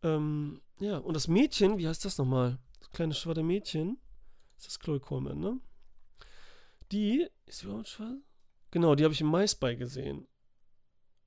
Ähm, 0.02 0.62
ja, 0.80 0.96
und 0.96 1.14
das 1.14 1.28
Mädchen, 1.28 1.76
wie 1.76 1.86
heißt 1.86 2.04
das 2.06 2.16
nochmal? 2.16 2.58
Das 2.80 2.90
kleine 2.90 3.12
schwarze 3.12 3.42
Mädchen. 3.42 3.98
Das 4.56 4.68
ist 4.68 4.80
Chloe 4.80 4.98
Coleman, 4.98 5.38
ne? 5.38 5.60
Die, 6.92 7.26
ist 7.46 7.58
sie 7.58 7.66
überhaupt 7.66 7.88
schwarz? 7.88 8.18
Genau, 8.70 8.94
die 8.94 9.04
habe 9.04 9.14
ich 9.14 9.20
im 9.20 9.30
MySpy 9.30 9.76
gesehen. 9.76 10.26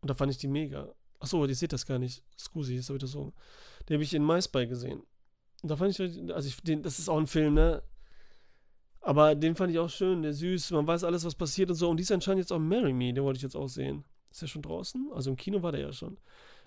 Und 0.02 0.10
da 0.10 0.14
fand 0.14 0.32
ich 0.32 0.38
die 0.38 0.48
mega. 0.48 0.94
Achso, 1.20 1.46
ihr 1.46 1.56
seht 1.56 1.74
das 1.74 1.86
gar 1.86 2.00
nicht. 2.00 2.24
Scusi, 2.38 2.76
ist 2.76 2.94
wieder 2.94 3.08
so. 3.08 3.34
Die 3.88 3.94
habe 3.94 4.04
ich 4.04 4.14
in 4.14 4.26
MySpy 4.26 4.68
gesehen. 4.68 5.04
Und 5.64 5.70
da 5.70 5.76
fand 5.76 5.98
ich, 5.98 6.34
also 6.34 6.48
ich, 6.48 6.62
den, 6.62 6.84
das 6.84 7.00
ist 7.00 7.10
auch 7.10 7.18
ein 7.18 7.28
Film, 7.28 7.56
ne? 7.56 7.84
Aber 9.02 9.36
den 9.36 9.56
fand 9.56 9.72
ich 9.72 9.80
auch 9.80 9.90
schön, 9.90 10.22
der 10.22 10.34
süß, 10.34 10.72
man 10.72 10.86
weiß 10.86 11.04
alles, 11.04 11.24
was 11.24 11.36
passiert 11.36 11.70
und 11.70 11.76
so. 11.76 11.90
Und 11.90 11.98
die 11.98 12.04
ist 12.04 12.12
anscheinend 12.12 12.40
jetzt 12.40 12.52
auch 12.52 12.60
Marry 12.60 12.94
Me, 12.94 13.14
den 13.14 13.24
wollte 13.24 13.38
ich 13.38 13.44
jetzt 13.44 13.56
auch 13.56 13.70
sehen. 13.70 14.04
Ist 14.30 14.42
der 14.42 14.48
schon 14.48 14.62
draußen? 14.62 15.10
Also 15.14 15.30
im 15.30 15.38
Kino 15.38 15.64
war 15.64 15.72
der 15.72 15.82
ja 15.82 15.94
schon. 15.94 16.18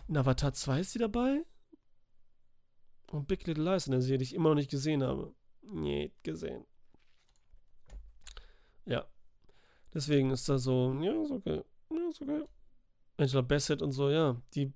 In 0.09 0.16
Avatar 0.16 0.53
2 0.53 0.80
ist 0.80 0.95
die 0.95 0.99
dabei? 0.99 1.45
Und 3.12 3.28
Big 3.28 3.47
Little 3.47 3.64
Lies 3.64 3.86
in 3.86 3.93
der 3.93 4.01
Serie, 4.01 4.18
die 4.18 4.24
ich 4.24 4.34
immer 4.34 4.49
noch 4.49 4.57
nicht 4.57 4.70
gesehen 4.70 5.03
habe. 5.03 5.34
Nee, 5.62 6.12
gesehen. 6.22 6.64
Ja. 8.91 9.07
Deswegen 9.95 10.30
ist 10.30 10.49
das 10.49 10.64
so, 10.64 10.93
ja, 11.01 11.12
ist 11.22 11.30
okay. 11.30 11.62
Ja, 11.91 12.09
ist 12.11 12.20
okay. 12.20 12.45
Angela 13.16 13.43
Bassett 13.43 13.82
und 13.82 13.93
so, 13.93 14.11
ja. 14.11 14.36
Die, 14.55 14.72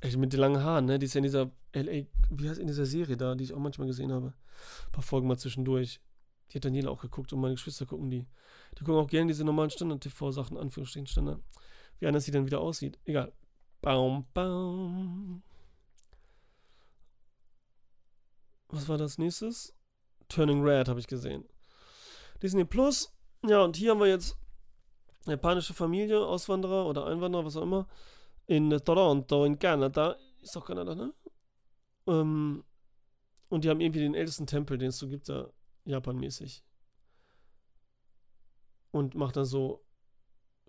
echt 0.00 0.16
mit 0.16 0.32
den 0.32 0.40
langen 0.40 0.62
Haaren, 0.62 0.84
ne? 0.84 0.98
Die 0.98 1.06
ist 1.06 1.14
ja 1.14 1.18
in 1.18 1.24
dieser 1.24 1.50
LA, 1.74 2.06
wie 2.30 2.48
heißt 2.48 2.60
in 2.60 2.66
dieser 2.66 2.86
Serie 2.86 3.16
da, 3.16 3.34
die 3.34 3.44
ich 3.44 3.52
auch 3.52 3.58
manchmal 3.58 3.88
gesehen 3.88 4.12
habe. 4.12 4.28
Ein 4.86 4.92
paar 4.92 5.02
Folgen 5.02 5.26
mal 5.26 5.38
zwischendurch. 5.38 6.00
Die 6.50 6.58
hat 6.58 6.64
Daniela 6.64 6.90
auch 6.90 7.00
geguckt 7.02 7.32
und 7.32 7.40
meine 7.40 7.54
Geschwister 7.54 7.86
gucken 7.86 8.08
die. 8.08 8.26
Die 8.78 8.84
gucken 8.84 9.02
auch 9.02 9.08
gerne 9.08 9.28
diese 9.28 9.44
normalen 9.44 9.70
Standard-TV-Sachen, 9.70 10.56
Anführungsstrichen 10.56 11.08
Standard. 11.08 11.40
Wie 11.98 12.06
anders 12.06 12.24
sie 12.24 12.30
dann 12.30 12.46
wieder 12.46 12.60
aussieht. 12.60 12.98
Egal. 13.04 13.32
Baum, 13.80 14.26
baum. 14.32 15.42
Was 18.68 18.88
war 18.88 18.98
das 18.98 19.18
nächstes? 19.18 19.74
Turning 20.28 20.62
Red 20.62 20.88
habe 20.88 21.00
ich 21.00 21.06
gesehen. 21.06 21.44
Disney 22.42 22.64
Plus 22.64 23.15
ja, 23.48 23.62
und 23.62 23.76
hier 23.76 23.90
haben 23.90 24.00
wir 24.00 24.08
jetzt 24.08 24.36
japanische 25.26 25.74
Familie, 25.74 26.24
Auswanderer 26.24 26.86
oder 26.86 27.06
Einwanderer, 27.06 27.44
was 27.44 27.56
auch 27.56 27.62
immer, 27.62 27.88
in 28.46 28.70
Toronto, 28.84 29.44
in 29.44 29.58
Kanada. 29.58 30.16
Ist 30.42 30.54
doch 30.54 30.64
Kanada, 30.64 30.94
ne? 30.94 31.12
Ähm, 32.06 32.64
und 33.48 33.64
die 33.64 33.70
haben 33.70 33.80
irgendwie 33.80 34.00
den 34.00 34.14
ältesten 34.14 34.46
Tempel, 34.46 34.78
den 34.78 34.88
es 34.88 34.98
so 34.98 35.08
gibt, 35.08 35.28
da 35.28 35.50
japanmäßig. 35.84 36.64
Und 38.90 39.14
macht 39.14 39.36
dann 39.36 39.44
so 39.44 39.84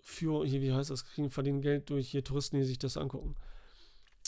für, 0.00 0.44
hier, 0.44 0.60
wie 0.60 0.72
heißt 0.72 0.90
das, 0.90 1.04
kriegen, 1.04 1.30
verdienen 1.30 1.60
Geld 1.60 1.90
durch 1.90 2.10
hier 2.10 2.24
Touristen, 2.24 2.56
die 2.56 2.64
sich 2.64 2.78
das 2.78 2.96
angucken. 2.96 3.36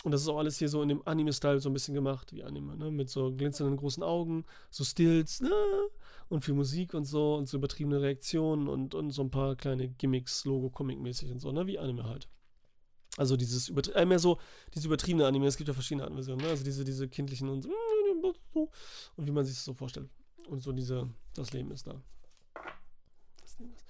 Und 0.04 0.12
das 0.12 0.22
ist 0.22 0.28
auch 0.28 0.38
alles 0.38 0.58
hier 0.58 0.68
so 0.68 0.82
in 0.82 0.88
dem 0.88 1.06
Anime-Style 1.06 1.60
so 1.60 1.68
ein 1.68 1.74
bisschen 1.74 1.94
gemacht, 1.94 2.32
wie 2.32 2.42
Anime, 2.42 2.76
ne? 2.76 2.90
Mit 2.90 3.10
so 3.10 3.32
glänzenden 3.34 3.76
großen 3.76 4.02
Augen, 4.02 4.44
so 4.70 4.84
Stills, 4.84 5.40
ne? 5.40 5.50
Und 6.30 6.44
viel 6.44 6.54
Musik 6.54 6.94
und 6.94 7.04
so 7.04 7.34
und 7.34 7.48
so 7.48 7.58
übertriebene 7.58 8.00
Reaktionen 8.00 8.68
und, 8.68 8.94
und 8.94 9.10
so 9.10 9.22
ein 9.22 9.30
paar 9.30 9.56
kleine 9.56 9.88
Gimmicks, 9.88 10.44
Logo-Comic-mäßig 10.44 11.30
und 11.32 11.40
so, 11.40 11.50
ne? 11.52 11.66
Wie 11.66 11.78
Anime 11.78 12.04
halt. 12.04 12.28
Also 13.16 13.36
dieses 13.36 13.68
übertrie 13.68 13.94
äh, 13.94 14.06
mehr 14.06 14.20
so, 14.20 14.38
diese 14.72 14.86
übertriebene 14.86 15.26
Anime, 15.26 15.46
es 15.46 15.56
gibt 15.56 15.66
ja 15.66 15.74
verschiedene 15.74 16.08
Versionen, 16.08 16.40
ne? 16.40 16.48
Also 16.48 16.62
diese, 16.62 16.84
diese 16.84 17.08
kindlichen 17.08 17.48
und 17.48 17.62
so, 17.64 18.70
und 19.16 19.26
wie 19.26 19.32
man 19.32 19.44
sich 19.44 19.56
das 19.56 19.64
so 19.64 19.74
vorstellt. 19.74 20.08
Und 20.48 20.62
so 20.62 20.70
diese, 20.72 21.12
das 21.34 21.52
Leben 21.52 21.72
ist 21.72 21.88
da. 21.88 22.00
Das 23.40 23.58
Leben 23.58 23.74
ist. 23.74 23.84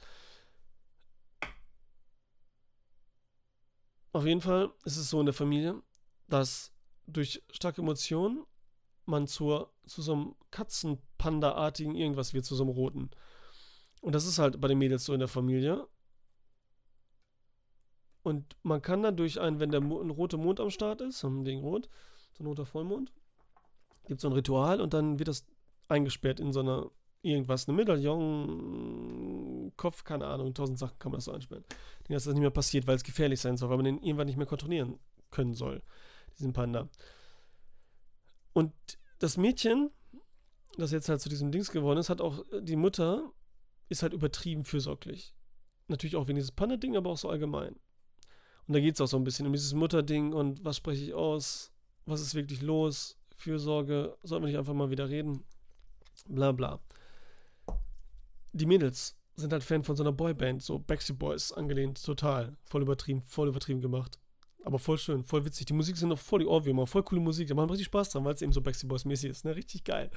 Auf 4.13 4.25
jeden 4.25 4.41
Fall 4.41 4.73
ist 4.85 4.97
es 4.97 5.11
so 5.11 5.21
in 5.21 5.27
der 5.27 5.35
Familie, 5.35 5.83
dass 6.27 6.73
durch 7.07 7.43
starke 7.51 7.83
Emotionen 7.83 8.45
man 9.05 9.27
zur, 9.27 9.75
zu 9.87 10.01
so 10.01 10.13
einem 10.15 10.35
Katzenpanda-artigen 11.21 11.95
irgendwas 11.95 12.35
wird, 12.35 12.45
zu 12.45 12.55
so 12.55 12.65
einem 12.65 12.73
roten. 12.73 13.11
Und 14.01 14.15
das 14.15 14.27
ist 14.27 14.39
halt 14.39 14.61
bei 14.61 14.69
den 14.69 14.79
Mädels 14.79 15.05
so 15.05 15.13
in 15.13 15.19
der 15.19 15.29
Familie. 15.29 15.87
Und 18.23 18.57
man 18.63 18.83
kann 18.83 19.03
dann 19.03 19.17
durch 19.17 19.41
einen, 19.41 19.61
wenn 19.61 19.71
der 19.71 19.81
Mo 19.81 20.01
ein 20.01 20.11
roter 20.11 20.37
Mond 20.39 20.61
am 20.61 20.71
Start 20.71 21.01
ist, 21.01 21.21
so 21.21 21.29
ein 21.29 21.47
rot, 21.59 21.89
so 22.33 22.45
ein 22.45 22.47
roter 22.47 22.67
Vollmond, 22.67 23.13
gibt 24.07 24.19
es 24.19 24.23
so 24.23 24.29
ein 24.29 24.35
Ritual 24.35 24.81
und 24.81 24.93
dann 24.93 25.19
wird 25.19 25.29
das 25.29 25.47
eingesperrt 25.89 26.41
in 26.41 26.53
so 26.53 26.61
einer 26.61 26.91
irgendwas, 27.23 27.69
eine 27.69 27.77
Medaillon, 27.77 29.73
Kopf, 29.77 30.05
keine 30.05 30.27
Ahnung, 30.27 30.55
tausend 30.55 30.79
Sachen 30.79 30.99
kann 30.99 31.13
man 31.13 31.19
das 31.19 31.27
so 31.27 31.33
einsperren. 31.33 31.65
Dass 32.09 32.25
das 32.25 32.35
nicht 32.35 32.41
mehr 32.41 32.51
passiert, 32.51 32.87
weil 32.87 32.97
es 32.97 33.05
gefährlich 33.05 33.41
sein 33.41 33.57
soll, 33.57 33.71
weil 33.71 33.77
man 33.77 33.85
den 33.85 34.03
irgendwann 34.03 34.27
nicht 34.27 34.37
mehr 34.37 34.47
kontrollieren 34.47 34.99
können 35.31 35.55
soll, 35.55 35.83
diesen 36.39 36.53
Panda. 36.53 36.89
Und 38.53 38.73
das 39.19 39.37
Mädchen, 39.37 39.91
das 40.77 40.93
jetzt 40.93 41.09
halt 41.09 41.21
zu 41.21 41.29
diesem 41.29 41.51
Dings 41.51 41.71
geworden 41.71 41.99
ist, 41.99 42.11
hat 42.11 42.21
auch, 42.21 42.45
die 42.61 42.77
Mutter 42.77 43.33
ist 43.89 44.03
halt 44.03 44.13
übertrieben 44.13 44.65
fürsorglich. 44.65 45.35
Natürlich 45.89 46.17
auch 46.17 46.29
wegen 46.29 46.37
dieses 46.37 46.53
Panda-Ding, 46.53 46.97
aber 46.97 47.11
auch 47.11 47.19
so 47.19 47.29
allgemein. 47.29 47.75
Und 48.67 48.75
da 48.75 48.81
geht 48.81 48.95
es 48.95 49.01
auch 49.01 49.09
so 49.09 49.17
ein 49.17 49.25
bisschen 49.25 49.47
um 49.47 49.53
dieses 49.53 49.75
Mutterding 49.75 50.33
und 50.33 50.65
was 50.65 50.77
spreche 50.77 51.05
ich 51.05 51.15
aus, 51.15 51.73
was 52.07 52.21
ist 52.21 52.35
wirklich 52.35 52.63
los, 52.63 53.19
Fürsorge, 53.35 54.17
sollten 54.23 54.45
wir 54.45 54.49
nicht 54.49 54.59
einfach 54.59 54.75
mal 54.75 54.91
wieder 54.91 55.09
reden, 55.09 55.45
bla 56.29 56.53
bla. 56.53 56.81
Die 58.53 58.67
Mädels 58.67 59.17
sind 59.37 59.53
halt 59.53 59.65
Fan 59.65 59.83
von 59.83 59.97
so 59.97 60.03
einer 60.03 60.13
Boyband, 60.13 60.63
so 60.63 60.79
Backstreet 60.79 61.19
Boys 61.19 61.53
angelehnt, 61.53 62.05
total. 62.05 62.57
Voll 62.65 62.83
übertrieben, 62.83 63.23
voll 63.27 63.49
übertrieben 63.49 63.81
gemacht. 63.81 64.19
Aber 64.65 64.79
voll 64.79 64.99
schön, 64.99 65.25
voll 65.25 65.45
witzig. 65.45 65.67
Die 65.67 65.73
Musik 65.73 65.97
sind 65.97 66.13
auch 66.13 66.19
voll 66.19 66.41
die 66.41 66.47
Ohrwürmer, 66.47 66.87
voll 66.87 67.03
coole 67.03 67.21
Musik. 67.21 67.49
Da 67.49 67.55
machen 67.55 67.71
richtig 67.71 67.87
Spaß 67.87 68.11
dran, 68.11 68.25
weil 68.25 68.35
es 68.35 68.43
eben 68.43 68.53
so 68.53 68.61
Backstreet 68.61 68.89
Boys 68.89 69.05
mäßig 69.05 69.31
ist, 69.31 69.45
ne? 69.45 69.57
Richtig 69.57 69.85
geil. 69.85 70.11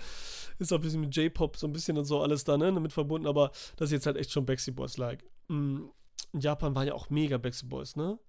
Ist 0.59 0.73
auch 0.73 0.77
ein 0.77 0.81
bisschen 0.81 1.01
mit 1.01 1.15
J-Pop 1.15 1.55
so 1.55 1.67
ein 1.67 1.73
bisschen 1.73 1.97
und 1.97 2.05
so 2.05 2.21
alles 2.21 2.43
da, 2.43 2.57
ne? 2.57 2.71
Damit 2.71 2.91
verbunden, 2.91 3.27
aber 3.27 3.51
das 3.77 3.87
ist 3.87 3.91
jetzt 3.93 4.05
halt 4.05 4.17
echt 4.17 4.31
schon 4.31 4.45
Backstreet 4.45 4.75
Boys-like. 4.75 5.23
Mm, 5.47 5.85
in 6.33 6.39
Japan 6.39 6.75
waren 6.75 6.87
ja 6.87 6.93
auch 6.93 7.09
mega 7.09 7.37
Backstreet 7.37 7.69
Boys, 7.69 7.95
ne? 7.95 8.19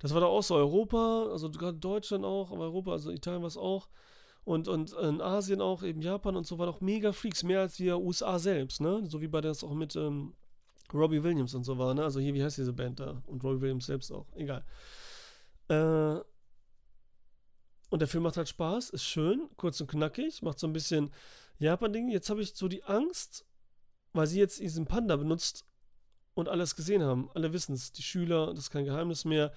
Das 0.00 0.12
war 0.12 0.20
da 0.20 0.26
auch 0.26 0.42
so 0.42 0.54
Europa, 0.54 1.28
also 1.30 1.50
gerade 1.50 1.78
Deutschland 1.78 2.24
auch, 2.24 2.50
aber 2.50 2.64
Europa, 2.64 2.92
also 2.92 3.10
Italien 3.10 3.42
war 3.42 3.48
es 3.48 3.56
auch. 3.56 3.88
Und, 4.44 4.68
und 4.68 4.92
in 4.92 5.22
Asien 5.22 5.62
auch, 5.62 5.82
eben 5.82 6.02
Japan 6.02 6.36
und 6.36 6.46
so, 6.46 6.58
waren 6.58 6.68
auch 6.68 6.82
mega 6.82 7.12
Freaks, 7.12 7.42
mehr 7.42 7.60
als 7.60 7.76
die 7.76 7.90
USA 7.90 8.38
selbst, 8.38 8.82
ne? 8.82 9.02
So 9.08 9.22
wie 9.22 9.28
bei 9.28 9.40
das 9.40 9.64
auch 9.64 9.72
mit 9.72 9.96
ähm, 9.96 10.34
Robbie 10.92 11.22
Williams 11.22 11.54
und 11.54 11.64
so 11.64 11.78
war, 11.78 11.94
ne? 11.94 12.04
Also 12.04 12.20
hier, 12.20 12.34
wie 12.34 12.44
heißt 12.44 12.58
diese 12.58 12.74
Band 12.74 13.00
da? 13.00 13.22
Und 13.26 13.42
Robbie 13.42 13.62
Williams 13.62 13.86
selbst 13.86 14.12
auch, 14.12 14.26
egal. 14.34 14.62
Äh, 15.68 16.20
und 17.90 18.00
der 18.00 18.08
Film 18.08 18.24
macht 18.24 18.36
halt 18.36 18.48
Spaß, 18.48 18.90
ist 18.90 19.04
schön, 19.04 19.48
kurz 19.56 19.80
und 19.80 19.88
knackig, 19.88 20.42
macht 20.42 20.58
so 20.58 20.66
ein 20.66 20.72
bisschen 20.72 21.12
Japan-Ding. 21.58 22.10
Jetzt 22.10 22.28
habe 22.30 22.42
ich 22.42 22.54
so 22.54 22.66
die 22.66 22.82
Angst, 22.84 23.46
weil 24.12 24.26
sie 24.26 24.38
jetzt 24.38 24.58
diesen 24.58 24.86
Panda 24.86 25.16
benutzt 25.16 25.64
und 26.34 26.48
alles 26.48 26.76
gesehen 26.76 27.02
haben. 27.02 27.30
Alle 27.34 27.52
wissen 27.52 27.74
es, 27.74 27.92
die 27.92 28.02
Schüler, 28.02 28.48
das 28.48 28.64
ist 28.64 28.70
kein 28.70 28.84
Geheimnis 28.84 29.24
mehr, 29.24 29.52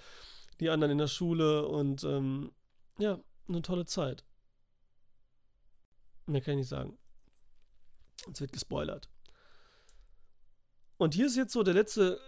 die 0.59 0.69
anderen 0.69 0.91
in 0.91 0.97
der 0.97 1.07
Schule 1.07 1.67
und 1.67 2.03
ähm, 2.03 2.51
ja, 2.99 3.19
eine 3.47 3.61
tolle 3.61 3.85
Zeit. 3.85 4.23
Mehr 6.25 6.41
kann 6.41 6.53
ich 6.53 6.59
nicht 6.59 6.69
sagen. 6.69 6.97
Es 8.31 8.41
wird 8.41 8.51
gespoilert. 8.51 9.09
Und 10.97 11.13
hier 11.13 11.27
ist 11.27 11.37
jetzt 11.37 11.53
so 11.53 11.63
der 11.63 11.73
letzte 11.73 12.19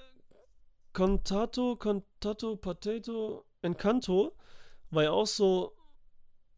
Contato, 0.93 1.75
Contato, 1.75 2.55
Potato, 2.55 3.45
Encanto. 3.61 4.35
War 4.91 5.03
ja 5.03 5.11
auch 5.11 5.27
so, 5.27 5.75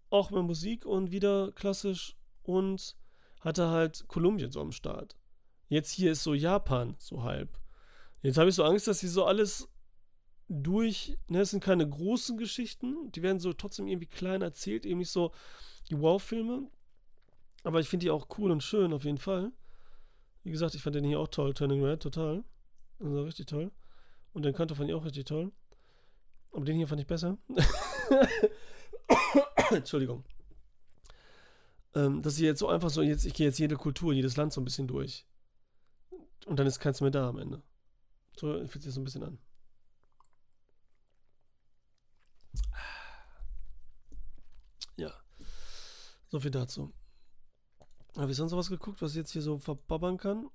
auch 0.09 0.31
mit 0.31 0.43
Musik 0.43 0.85
und 0.85 1.11
wieder 1.11 1.51
klassisch 1.51 2.15
und 2.43 2.95
hatte 3.41 3.69
halt 3.69 4.07
Kolumbien 4.07 4.51
so 4.51 4.61
am 4.61 4.71
Start. 4.71 5.17
Jetzt 5.67 5.91
hier 5.91 6.11
ist 6.11 6.23
so 6.23 6.33
Japan, 6.33 6.95
so 6.99 7.23
halb. 7.23 7.57
Jetzt 8.21 8.37
habe 8.37 8.49
ich 8.49 8.55
so 8.55 8.63
Angst, 8.63 8.87
dass 8.87 8.99
sie 8.99 9.07
so 9.07 9.25
alles 9.25 9.67
durch, 10.47 11.17
ne, 11.27 11.41
es 11.41 11.51
sind 11.51 11.63
keine 11.63 11.87
großen 11.87 12.37
Geschichten, 12.37 13.11
die 13.13 13.21
werden 13.21 13.39
so 13.39 13.53
trotzdem 13.53 13.87
irgendwie 13.87 14.07
klein 14.07 14.41
erzählt, 14.41 14.85
eben 14.85 14.99
nicht 14.99 15.09
so 15.09 15.31
die 15.89 15.99
Wow-Filme, 15.99 16.69
aber 17.63 17.79
ich 17.79 17.87
finde 17.87 18.05
die 18.05 18.11
auch 18.11 18.27
cool 18.37 18.51
und 18.51 18.61
schön 18.61 18.91
auf 18.93 19.05
jeden 19.05 19.17
Fall. 19.17 19.51
Wie 20.43 20.51
gesagt, 20.51 20.75
ich 20.75 20.81
fand 20.81 20.95
den 20.95 21.05
hier 21.05 21.19
auch 21.19 21.29
toll, 21.29 21.53
Turning 21.53 21.83
Red, 21.83 22.01
total. 22.01 22.43
Also 22.99 23.23
richtig 23.23 23.47
toll. 23.47 23.71
Und 24.33 24.43
den 24.43 24.53
Kanto 24.53 24.75
fand 24.75 24.89
ich 24.89 24.95
auch 24.95 25.05
richtig 25.05 25.25
toll. 25.25 25.51
Aber 26.51 26.65
den 26.65 26.77
hier 26.77 26.87
fand 26.87 27.01
ich 27.01 27.07
besser. 27.07 27.37
Entschuldigung. 29.71 30.23
Ähm, 31.93 32.21
dass 32.21 32.35
ich 32.35 32.41
jetzt 32.41 32.59
so 32.59 32.67
einfach 32.67 32.89
so, 32.89 33.01
jetzt, 33.01 33.25
ich 33.25 33.33
gehe 33.33 33.47
jetzt 33.47 33.59
jede 33.59 33.75
Kultur, 33.75 34.13
jedes 34.13 34.37
Land 34.37 34.53
so 34.53 34.61
ein 34.61 34.65
bisschen 34.65 34.87
durch. 34.87 35.25
Und 36.45 36.59
dann 36.59 36.67
ist 36.67 36.79
keins 36.79 37.01
mehr 37.01 37.11
da 37.11 37.29
am 37.29 37.37
Ende. 37.37 37.61
So 38.37 38.65
fühlt 38.67 38.83
sich 38.83 38.93
so 38.93 39.01
ein 39.01 39.03
bisschen 39.03 39.23
an. 39.23 39.37
Ja. 44.97 45.11
So 46.29 46.39
viel 46.39 46.51
dazu. 46.51 46.93
Habe 48.17 48.31
ich 48.31 48.37
sonst 48.37 48.53
was 48.53 48.69
geguckt, 48.69 49.01
was 49.01 49.11
ich 49.11 49.17
jetzt 49.17 49.31
hier 49.31 49.41
so 49.41 49.57
verbabbern 49.57 50.17
kann? 50.17 50.49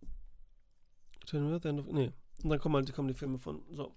Nee. 1.32 2.12
Und 2.42 2.50
dann 2.50 2.58
kommen 2.58 2.76
halt 2.76 2.92
kommen 2.92 3.08
die 3.08 3.14
Filme 3.14 3.38
von. 3.38 3.62
So. 3.70 3.94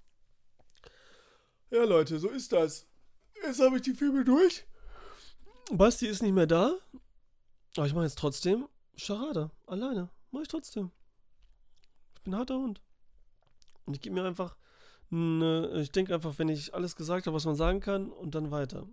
Ja, 1.71 1.83
Leute, 1.83 2.17
so 2.19 2.29
ist 2.29 2.51
das. 2.51 2.87
Jetzt 3.43 3.61
habe 3.61 3.75
ich 3.75 3.83
die 3.83 3.93
Filme 3.93 4.25
durch. 4.25 4.65
Basti 5.71 6.07
ist 6.07 6.23
nicht 6.23 6.33
mehr 6.33 6.47
da. 6.47 6.75
Aber 7.77 7.85
ich 7.85 7.93
mache 7.93 8.05
jetzt 8.05 8.17
trotzdem 8.17 8.67
Charade. 8.97 9.51
Alleine. 9.67 10.09
Mache 10.31 10.43
ich 10.43 10.47
trotzdem. 10.47 10.91
Ich 12.15 12.23
bin 12.23 12.33
ein 12.33 12.39
harter 12.39 12.55
Hund. 12.55 12.81
Und 13.85 13.93
ich 13.95 14.01
gebe 14.01 14.15
mir 14.15 14.25
einfach. 14.25 14.55
Eine, 15.11 15.81
ich 15.81 15.91
denke 15.91 16.13
einfach, 16.13 16.37
wenn 16.37 16.49
ich 16.49 16.73
alles 16.73 16.95
gesagt 16.95 17.27
habe, 17.27 17.35
was 17.35 17.45
man 17.45 17.55
sagen 17.55 17.79
kann, 17.79 18.11
und 18.11 18.35
dann 18.35 18.51
weiter. 18.51 18.87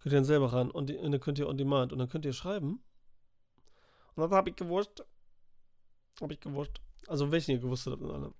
Könnt 0.00 0.12
ihr 0.12 0.18
dann 0.18 0.24
selber 0.24 0.52
ran. 0.52 0.70
Und, 0.70 0.90
dann 0.90 1.20
könnt 1.20 1.38
ihr 1.38 1.48
on 1.48 1.56
demand. 1.56 1.92
Und 1.92 1.98
dann 1.98 2.08
könnt 2.10 2.26
ihr 2.26 2.32
schreiben. 2.34 2.82
Und 4.14 4.22
dann 4.22 4.30
habe 4.30 4.50
ich 4.50 4.56
gewusst. 4.56 5.02
Habe 6.20 6.34
ich 6.34 6.40
gewusst. 6.40 6.80
Also 7.06 7.32
welchen 7.32 7.52
ihr 7.52 7.58
gewusst 7.58 7.86
habt 7.86 8.02
alle. 8.02 8.34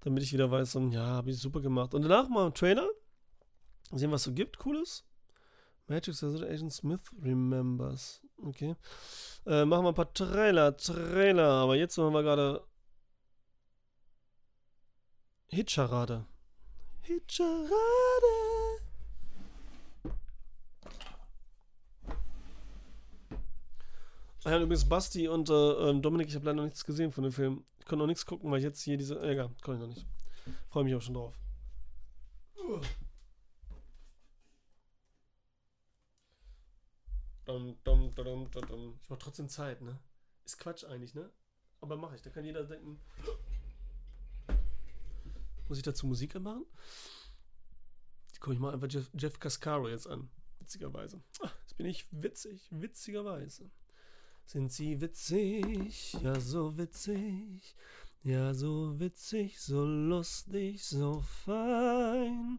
Damit 0.00 0.22
ich 0.22 0.32
wieder 0.32 0.50
weiß, 0.50 0.76
und 0.76 0.92
ja, 0.92 1.04
habe 1.04 1.30
ich 1.30 1.38
super 1.38 1.60
gemacht. 1.60 1.94
Und 1.94 2.02
danach 2.02 2.28
mal 2.28 2.44
einen 2.44 2.54
Trailer. 2.54 2.88
Sehen, 3.92 4.10
was 4.10 4.20
es 4.20 4.24
so 4.24 4.32
gibt, 4.32 4.58
cooles. 4.58 5.04
Magic 5.86 6.22
Agent 6.22 6.72
Smith 6.72 7.00
remembers. 7.22 8.20
Okay. 8.44 8.76
Äh, 9.46 9.64
machen 9.64 9.84
wir 9.84 9.88
ein 9.88 9.94
paar 9.94 10.12
Trailer, 10.12 10.76
Trailer. 10.76 11.48
Aber 11.48 11.76
jetzt 11.76 11.96
machen 11.96 12.12
wir 12.12 12.22
gerade 12.22 12.62
Hitcharade. 15.46 16.26
Hitcharade. 17.00 17.68
Ah 24.44 24.50
ja, 24.50 24.60
übrigens 24.60 24.88
Basti 24.88 25.26
und 25.26 25.48
äh, 25.50 25.52
ähm, 25.52 26.02
Dominik, 26.02 26.28
ich 26.28 26.34
habe 26.34 26.44
leider 26.44 26.56
noch 26.56 26.64
nichts 26.64 26.84
gesehen 26.84 27.12
von 27.12 27.24
dem 27.24 27.32
Film. 27.32 27.64
Konnte 27.88 28.02
noch 28.02 28.06
nichts 28.06 28.26
gucken, 28.26 28.50
weil 28.50 28.58
ich 28.58 28.64
jetzt 28.64 28.82
hier 28.82 28.98
diese. 28.98 29.18
Äh, 29.18 29.32
egal, 29.32 29.50
kann 29.62 29.76
ich 29.76 29.80
noch 29.80 29.88
nicht. 29.88 30.06
Freue 30.68 30.84
mich 30.84 30.94
auch 30.94 31.00
schon 31.00 31.14
drauf. 31.14 31.34
Ich 37.46 39.08
mache 39.08 39.18
trotzdem 39.18 39.48
Zeit, 39.48 39.80
ne? 39.80 39.98
Ist 40.44 40.58
Quatsch 40.58 40.84
eigentlich, 40.84 41.14
ne? 41.14 41.32
Aber 41.80 41.96
mache 41.96 42.14
ich. 42.14 42.20
Da 42.20 42.28
kann 42.28 42.44
jeder 42.44 42.64
denken. 42.64 43.00
Muss 45.66 45.78
ich 45.78 45.84
dazu 45.84 46.06
Musik 46.06 46.36
anmachen? 46.36 46.66
Die 48.34 48.38
gucke 48.38 48.52
ich 48.52 48.60
mal 48.60 48.74
einfach 48.74 48.88
Jeff, 48.90 49.10
Jeff 49.14 49.40
Cascaro 49.40 49.88
jetzt 49.88 50.06
an. 50.06 50.28
Witzigerweise. 50.58 51.22
Ach, 51.40 51.56
jetzt 51.60 51.78
bin 51.78 51.86
ich 51.86 52.06
witzig. 52.10 52.68
Witzigerweise. 52.70 53.70
Sind 54.50 54.72
sie 54.72 54.98
witzig, 55.02 56.14
ja 56.22 56.40
so 56.40 56.78
witzig, 56.78 57.76
ja 58.22 58.54
so 58.54 58.98
witzig, 58.98 59.60
so 59.60 59.84
lustig, 59.84 60.82
so 60.82 61.20
fein. 61.44 62.58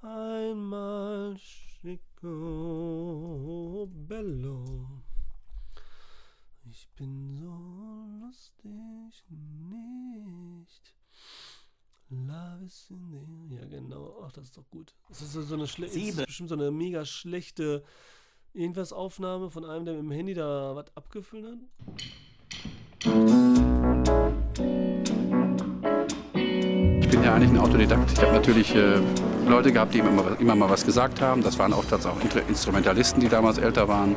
Einmal 0.00 1.36
Chico 1.82 2.40
Bello. 4.08 5.02
Ich 6.64 6.88
bin 6.96 7.36
so 7.36 8.06
lustig 8.22 9.22
nicht. 9.28 10.96
Love 12.08 12.64
is 12.64 12.86
in 12.88 13.46
the... 13.50 13.56
Ja, 13.56 13.66
genau. 13.66 14.22
Ach, 14.24 14.32
das 14.32 14.44
ist 14.46 14.56
doch 14.56 14.70
gut. 14.70 14.94
Das 15.10 15.20
ist 15.20 15.34
so 15.34 15.54
eine 15.54 15.66
schlechte... 15.68 16.24
Bestimmt 16.24 16.48
so 16.48 16.54
eine 16.54 16.70
mega 16.70 17.04
schlechte 17.04 17.84
irgendwas 18.52 18.92
Aufnahme 18.92 19.50
von 19.50 19.64
einem, 19.64 19.84
der 19.84 19.94
mit 19.94 20.02
dem 20.02 20.10
Handy 20.10 20.34
da 20.34 20.74
was 20.74 20.86
abgefüllt 20.96 21.46
hat. 21.46 21.58
Ich 27.00 27.08
bin 27.08 27.22
ja 27.22 27.34
eigentlich 27.34 27.50
ein 27.50 27.58
Autodidakt. 27.58 28.12
Ich 28.12 28.20
habe 28.22 28.32
natürlich 28.32 28.74
äh, 28.74 29.00
Leute 29.48 29.72
gehabt, 29.72 29.94
die 29.94 29.98
immer 29.98 30.10
mal, 30.10 30.36
immer 30.40 30.54
mal 30.54 30.68
was 30.70 30.84
gesagt 30.84 31.20
haben. 31.20 31.42
Das 31.42 31.58
waren 31.58 31.72
auch 31.72 31.84
Inter- 32.22 32.46
Instrumentalisten, 32.48 33.20
die 33.20 33.28
damals 33.28 33.58
älter 33.58 33.88
waren. 33.88 34.16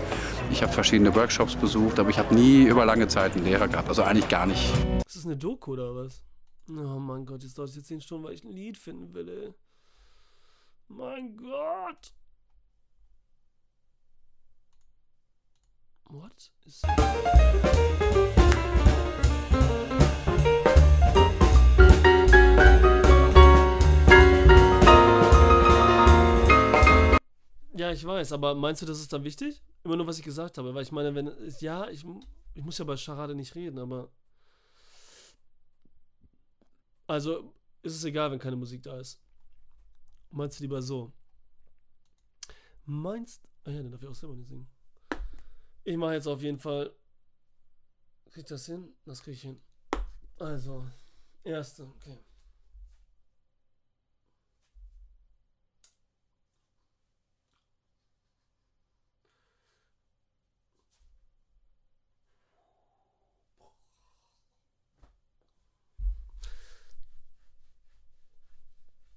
Ich 0.51 0.61
habe 0.61 0.71
verschiedene 0.71 1.13
Workshops 1.15 1.55
besucht, 1.55 1.99
aber 1.99 2.09
ich 2.09 2.17
habe 2.19 2.33
nie 2.35 2.63
über 2.63 2.85
lange 2.85 3.07
Zeit 3.07 3.33
einen 3.35 3.45
Lehrer 3.45 3.67
gehabt. 3.67 3.89
Also 3.89 4.03
eigentlich 4.03 4.27
gar 4.29 4.45
nicht. 4.45 4.71
Ist 5.05 5.15
das 5.15 5.25
eine 5.25 5.37
Doku 5.37 5.73
oder 5.73 5.95
was? 5.95 6.23
Oh 6.69 6.99
mein 6.99 7.25
Gott, 7.25 7.43
jetzt 7.43 7.57
dauert 7.57 7.69
es 7.69 7.75
jetzt 7.75 7.87
10 7.87 8.01
Stunden, 8.01 8.25
weil 8.25 8.33
ich 8.33 8.43
ein 8.43 8.51
Lied 8.51 8.77
finden 8.77 9.13
will, 9.13 9.27
ey. 9.29 9.53
Mein 10.87 11.35
Gott. 11.35 12.13
What 16.13 16.51
is... 16.65 16.83
Ja, 27.75 27.91
ich 27.91 28.05
weiß, 28.05 28.31
aber 28.31 28.53
meinst 28.53 28.83
du, 28.83 28.85
das 28.85 28.99
ist 28.99 29.11
dann 29.11 29.23
wichtig? 29.23 29.63
Immer 29.83 29.95
nur, 29.95 30.05
was 30.05 30.19
ich 30.19 30.23
gesagt 30.23 30.59
habe, 30.59 30.75
weil 30.75 30.83
ich 30.83 30.91
meine, 30.91 31.15
wenn 31.15 31.31
ja, 31.61 31.89
ich, 31.89 32.05
ich 32.53 32.63
muss 32.63 32.77
ja 32.77 32.85
bei 32.85 32.95
Charade 32.95 33.33
nicht 33.33 33.55
reden, 33.55 33.79
aber 33.79 34.11
also 37.07 37.55
ist 37.81 37.95
es 37.95 38.03
egal, 38.03 38.29
wenn 38.29 38.37
keine 38.37 38.55
Musik 38.55 38.83
da 38.83 38.99
ist. 38.99 39.19
Meinst 40.29 40.59
du 40.59 40.63
lieber 40.63 40.83
so? 40.83 41.11
Meinst 42.85 43.47
Ah 43.65 43.71
ja, 43.71 43.81
dann 43.81 43.91
darf 43.91 44.01
ich 44.03 44.09
auch 44.09 44.15
selber 44.15 44.35
nicht 44.35 44.49
singen. 44.49 44.67
Ich 45.85 45.97
mache 45.97 46.13
jetzt 46.13 46.27
auf 46.27 46.41
jeden 46.41 46.59
Fall. 46.59 46.93
Krieg 48.31 48.43
ich 48.43 48.49
das 48.49 48.65
hin? 48.65 48.93
Das 49.05 49.21
krieg 49.21 49.33
ich 49.33 49.41
hin. 49.41 49.61
Also, 50.39 50.85
erste, 51.43 51.83
okay. 51.83 52.19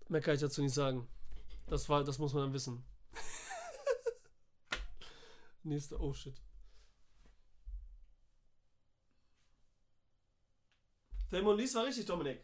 Mehr 0.09 0.21
kann 0.21 0.35
ich 0.35 0.41
dazu 0.41 0.62
nicht 0.62 0.75
sagen. 0.75 1.07
Das 1.67 1.89
war, 1.89 2.05
das 2.05 2.19
muss 2.19 2.33
man 2.33 2.45
dann 2.45 2.53
wissen. 2.53 2.85
Nächste, 5.64 6.01
oh 6.01 6.12
shit. 6.12 6.45
Thelma 11.31 11.53
Lies 11.53 11.74
war 11.74 11.85
richtig, 11.85 12.07
Dominik. 12.07 12.41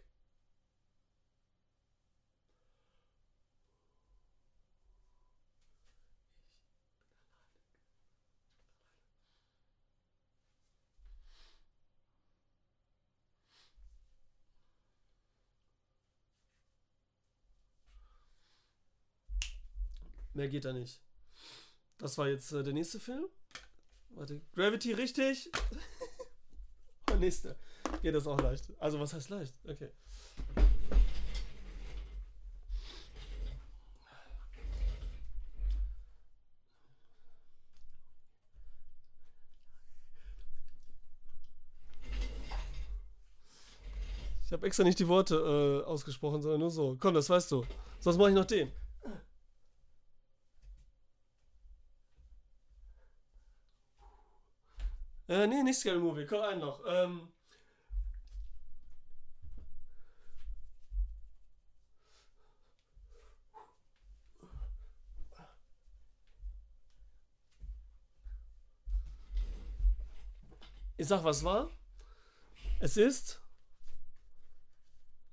Mehr 20.34 20.48
geht 20.48 20.64
da 20.64 20.72
nicht. 20.72 21.00
Das 21.98 22.16
war 22.18 22.28
jetzt 22.28 22.52
äh, 22.52 22.62
der 22.62 22.72
nächste 22.72 22.98
Film. 22.98 23.26
Warte, 24.10 24.40
Gravity 24.54 24.92
richtig. 24.92 25.50
Und 27.10 27.20
nächste. 27.20 27.56
Geht 28.00 28.14
das 28.14 28.26
auch 28.26 28.40
leicht. 28.40 28.72
Also 28.78 28.98
was 28.98 29.12
heißt 29.12 29.28
leicht? 29.30 29.54
Okay. 29.68 29.90
Ich 44.52 44.54
habe 44.54 44.66
extra 44.66 44.84
nicht 44.84 44.98
die 44.98 45.08
Worte 45.08 45.82
äh, 45.84 45.86
ausgesprochen, 45.86 46.42
sondern 46.42 46.60
nur 46.60 46.70
so. 46.70 46.96
Komm, 47.00 47.14
das 47.14 47.30
weißt 47.30 47.50
du. 47.52 47.64
Sonst 48.00 48.18
mache 48.18 48.28
ich 48.28 48.34
noch 48.34 48.44
den. 48.44 48.70
Äh, 55.26 55.46
nee, 55.46 55.62
nicht 55.62 55.78
Scary 55.78 55.98
Movie. 55.98 56.26
Komm, 56.26 56.42
einen 56.42 56.60
noch. 56.60 56.80
Ähm. 56.86 57.32
Ich 71.02 71.08
sag, 71.08 71.24
was 71.24 71.42
war? 71.42 71.68
Es 72.78 72.96
ist 72.96 73.42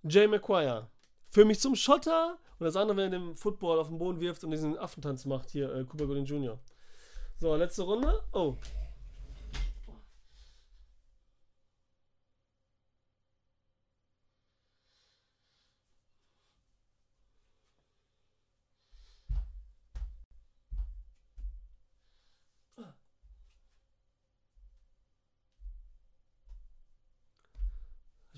Jay 0.02 0.26
McQuire. 0.26 0.90
Für 1.30 1.46
mich 1.46 1.60
zum 1.60 1.76
Schotter 1.76 2.40
und 2.58 2.66
das 2.66 2.76
andere, 2.76 2.98
wenn 2.98 3.14
er 3.14 3.20
den 3.20 3.36
Football 3.36 3.78
auf 3.78 3.90
den 3.90 4.00
Boden 4.00 4.20
wirft 4.20 4.44
und 4.44 4.50
diesen 4.50 4.80
Affentanz 4.80 5.26
macht, 5.26 5.52
hier, 5.52 5.72
äh, 5.72 5.84
Cooper 5.84 6.08
Gooding 6.08 6.26
Jr. 6.26 6.58
So, 7.38 7.56
letzte 7.56 7.84
Runde. 7.84 8.20
Oh. 8.32 8.58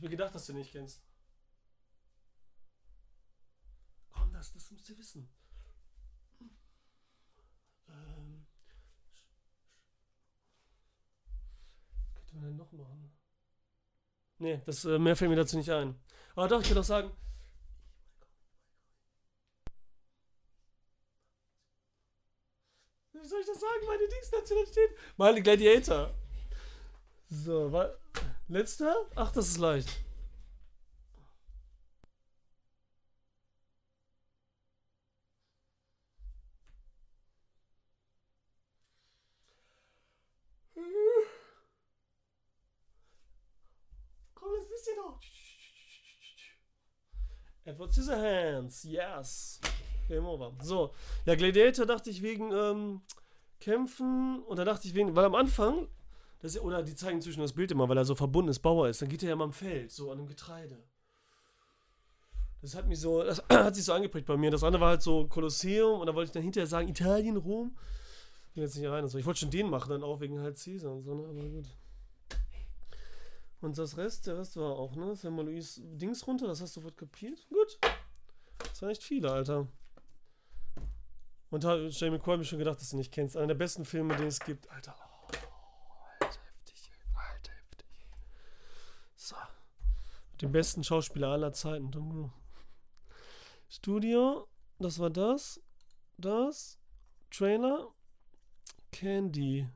Ich 0.01 0.09
mir 0.09 0.09
gedacht, 0.21 0.35
dass 0.35 0.45
du 0.45 0.53
nicht 0.53 0.71
kennst. 0.71 1.01
Komm, 4.11 4.31
das, 4.31 4.53
das 4.53 4.69
musst 4.69 4.87
du 4.87 4.97
wissen. 4.97 5.33
Ähm. 7.89 8.45
Was 12.03 12.13
könnte 12.13 12.35
man 12.35 12.43
denn 12.43 12.55
noch 12.55 12.71
machen? 12.71 13.11
Nee, 14.37 14.61
das, 14.65 14.85
äh, 14.85 14.99
mehr 14.99 15.15
fällt 15.15 15.31
mir 15.31 15.37
dazu 15.37 15.57
nicht 15.57 15.71
ein. 15.71 15.99
Aber 16.35 16.47
doch, 16.47 16.61
ich 16.61 16.67
kann 16.67 16.75
doch 16.75 16.83
sagen. 16.83 17.11
Wie 23.13 23.27
soll 23.27 23.41
ich 23.41 23.47
das 23.47 23.59
sagen? 23.59 23.87
Meine 23.87 24.07
Dienstnationalität? 24.07 24.97
Meine 25.17 25.41
Gladiator. 25.41 26.13
So, 27.29 27.71
wa 27.71 27.95
letzter? 28.51 29.09
Ach, 29.15 29.31
das 29.31 29.47
ist 29.47 29.57
leicht. 29.57 29.89
Komm, 44.33 44.53
das 44.55 44.69
wisst 44.69 44.87
ihr 44.87 44.95
doch. 44.95 45.19
Edward 47.81 47.93
Scissorhands, 47.93 48.83
yes. 48.83 49.59
Game 50.07 50.27
over. 50.27 50.51
So, 50.61 50.91
ja, 51.25 51.33
Gladiator 51.33 51.87
dachte 51.87 52.11
ich 52.11 52.21
wegen 52.21 52.51
ähm, 52.51 53.01
Kämpfen 53.59 54.43
und 54.43 54.57
da 54.57 54.65
dachte 54.65 54.87
ich 54.87 54.93
wegen, 54.93 55.15
weil 55.15 55.25
am 55.25 55.33
Anfang, 55.33 55.87
das 56.41 56.59
oder 56.59 56.83
die 56.83 56.93
zeigen 56.93 57.21
zwischen 57.21 57.41
das 57.41 57.53
Bild 57.53 57.71
immer, 57.71 57.89
weil 57.89 57.97
er 57.97 58.05
so 58.05 58.13
verbunden 58.13 58.51
ist, 58.51 58.59
Bauer 58.59 58.87
ist, 58.87 59.01
dann 59.01 59.09
geht 59.09 59.23
er 59.23 59.29
ja 59.29 59.35
mal 59.35 59.45
am 59.45 59.53
Feld, 59.53 59.91
so 59.91 60.11
an 60.11 60.19
dem 60.19 60.27
Getreide. 60.27 60.77
Das 62.61 62.75
hat 62.75 62.87
mich 62.87 62.99
so, 62.99 63.23
das 63.23 63.41
hat 63.49 63.73
sich 63.73 63.85
so 63.85 63.93
angeprägt 63.93 64.27
bei 64.27 64.37
mir. 64.37 64.51
Das 64.51 64.63
andere 64.63 64.81
war 64.81 64.89
halt 64.89 65.01
so 65.01 65.25
Kolosseum 65.25 66.01
und 66.01 66.05
da 66.05 66.13
wollte 66.13 66.27
ich 66.27 66.33
dann 66.33 66.43
hinterher 66.43 66.67
sagen, 66.67 66.87
Italien, 66.87 67.35
Rom. 67.37 67.75
Ging 68.53 68.61
jetzt 68.61 68.77
nicht 68.77 68.87
rein. 68.87 69.03
Ich 69.07 69.25
wollte 69.25 69.39
schon 69.39 69.49
den 69.49 69.71
machen, 69.71 69.89
dann 69.89 70.03
auch 70.03 70.19
wegen 70.19 70.39
halt 70.39 70.63
Caesar 70.63 70.91
und 70.91 71.01
so, 71.01 71.15
ne? 71.15 71.23
Aber 71.23 71.49
gut. 71.49 71.65
Und 73.61 73.77
das 73.77 73.95
Rest, 73.95 74.25
der 74.25 74.39
Rest 74.39 74.57
war 74.57 74.71
auch, 74.77 74.95
ne? 74.95 75.13
Wenn 75.21 75.35
mal 75.35 75.45
Luis 75.45 75.79
Dings 75.83 76.25
runter, 76.25 76.47
das 76.47 76.61
hast 76.61 76.75
du 76.75 76.81
sofort 76.81 76.97
kapiert. 76.97 77.47
Gut. 77.49 77.79
Das 78.57 78.81
waren 78.81 78.89
echt 78.89 79.03
viele, 79.03 79.31
Alter. 79.31 79.67
Und 81.51 81.63
da 81.63 81.71
hat 81.71 81.91
Jamie 81.91 82.17
Coyle 82.17 82.39
mir 82.39 82.45
schon 82.45 82.59
gedacht, 82.59 82.79
dass 82.79 82.89
du 82.89 82.97
nicht 82.97 83.11
kennst. 83.11 83.37
Einer 83.37 83.47
der 83.47 83.55
besten 83.55 83.85
Filme, 83.85 84.15
den 84.15 84.27
es 84.27 84.39
gibt. 84.39 84.69
Alter. 84.71 84.95
Oh, 84.97 85.27
Alter, 86.19 86.39
heftig. 86.41 86.91
Alter, 87.13 87.51
heftig. 87.51 87.87
So. 89.15 89.35
Mit 90.31 90.41
dem 90.41 90.51
besten 90.51 90.83
Schauspieler 90.83 91.27
aller 91.27 91.53
Zeiten, 91.53 92.31
Studio, 93.69 94.47
das 94.79 94.97
war 94.99 95.09
das. 95.09 95.61
Das. 96.17 96.79
Trailer. 97.29 97.93
Candy. 98.91 99.69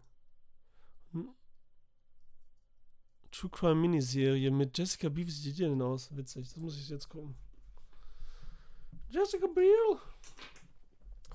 True 3.35 3.49
Crime 3.49 3.75
Miniserie 3.75 4.49
mit 4.49 4.77
Jessica 4.77 5.09
Biel. 5.09 5.27
Wie 5.27 5.31
sieht 5.31 5.57
die 5.57 5.63
denn 5.63 5.81
aus? 5.81 6.15
Witzig, 6.15 6.47
das 6.47 6.55
muss 6.55 6.77
ich 6.77 6.87
jetzt 6.87 7.09
gucken. 7.09 7.35
Jessica 9.09 9.45
Biel. 9.47 9.99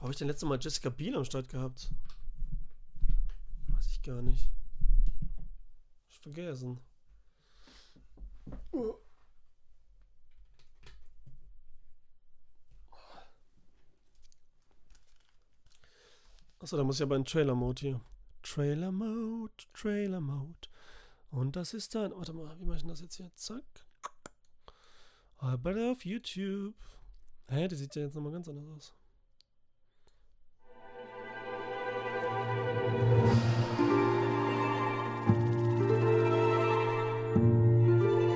Habe 0.01 0.11
ich 0.11 0.17
denn 0.17 0.29
letzte 0.29 0.47
Mal 0.47 0.59
Jessica 0.59 0.89
Biel 0.89 1.15
am 1.15 1.27
Start 1.27 1.51
gehabt? 1.51 1.91
Weiß 3.69 3.87
ich 3.87 4.03
gar 4.03 4.23
nicht. 4.23 4.49
Ich 6.09 6.19
vergessen. 6.21 6.81
Achso, 16.61 16.77
da 16.79 16.85
muss 16.85 16.97
ich 16.97 17.03
aber 17.03 17.17
in 17.17 17.27
Trailer 17.27 17.55
Mode 17.55 17.81
hier. 17.81 18.01
Trailer 18.43 18.91
Mode, 18.91 19.53
Trailer 19.75 20.21
Mode. 20.21 20.71
Und 21.31 21.57
das 21.57 21.75
ist 21.75 21.95
dann. 21.95 22.13
Warte 22.15 22.33
mal, 22.33 22.59
wie 22.59 22.65
mache 22.65 22.77
ich 22.77 22.83
denn 22.83 22.91
das 22.91 23.01
jetzt 23.01 23.17
hier? 23.17 23.31
Zack. 23.35 23.65
Ah, 25.39 25.53
Aber 25.53 25.93
auf 25.93 26.05
YouTube. 26.05 26.75
Hä, 27.49 27.67
der 27.67 27.79
sieht 27.79 27.95
ja 27.97 28.03
jetzt 28.03 28.15
nochmal 28.15 28.33
ganz 28.33 28.49
anders 28.49 28.67
aus. 28.69 28.95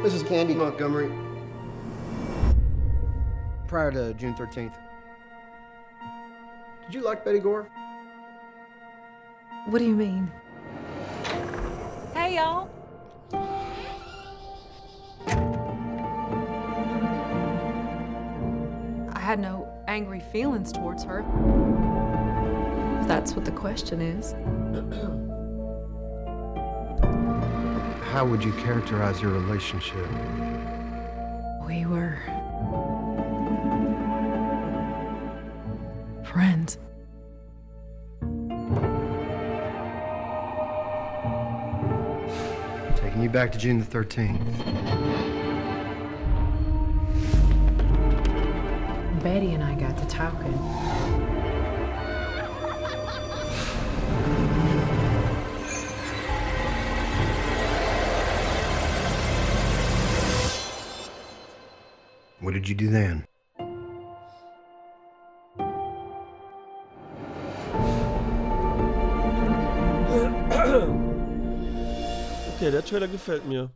This 0.03 0.15
is 0.15 0.23
Candy 0.23 0.55
Montgomery. 0.55 1.11
Prior 3.69 3.91
to 3.91 4.15
June 4.15 4.35
13th. 4.35 4.77
Did 6.87 6.95
you 6.95 7.03
like 7.03 7.25
Betty 7.25 7.39
Gore? 7.39 7.69
What 9.67 9.79
do 9.79 9.85
you 9.85 9.95
mean? 9.97 10.31
Had 19.35 19.41
no 19.41 19.67
angry 19.89 20.21
feelings 20.21 20.71
towards 20.71 21.03
her. 21.03 21.25
If 23.01 23.09
that's 23.09 23.35
what 23.35 23.45
the 23.45 23.51
question 23.51 24.01
is. 24.01 24.33
How 28.13 28.25
would 28.25 28.45
you 28.45 28.53
characterize 28.53 29.21
your 29.21 29.33
relationship? 29.33 30.09
We 31.67 31.85
were. 31.85 32.17
friends. 36.23 36.79
Taking 42.97 43.23
you 43.23 43.29
back 43.29 43.53
to 43.53 43.59
June 43.59 43.79
the 43.81 43.85
13th. 43.85 44.94
Betty 49.25 49.55
and 49.55 49.65
I 49.65 49.75
got 49.75 49.97
to 49.97 50.07
talking. 50.07 50.53
What 62.41 62.53
did 62.53 62.69
you 62.69 62.75
do 62.75 62.91
then? 62.91 63.27
Okay, 72.57 72.71
der 72.71 72.85
Trailer 72.85 73.09
gefällt 73.09 73.47
mir. 73.47 73.71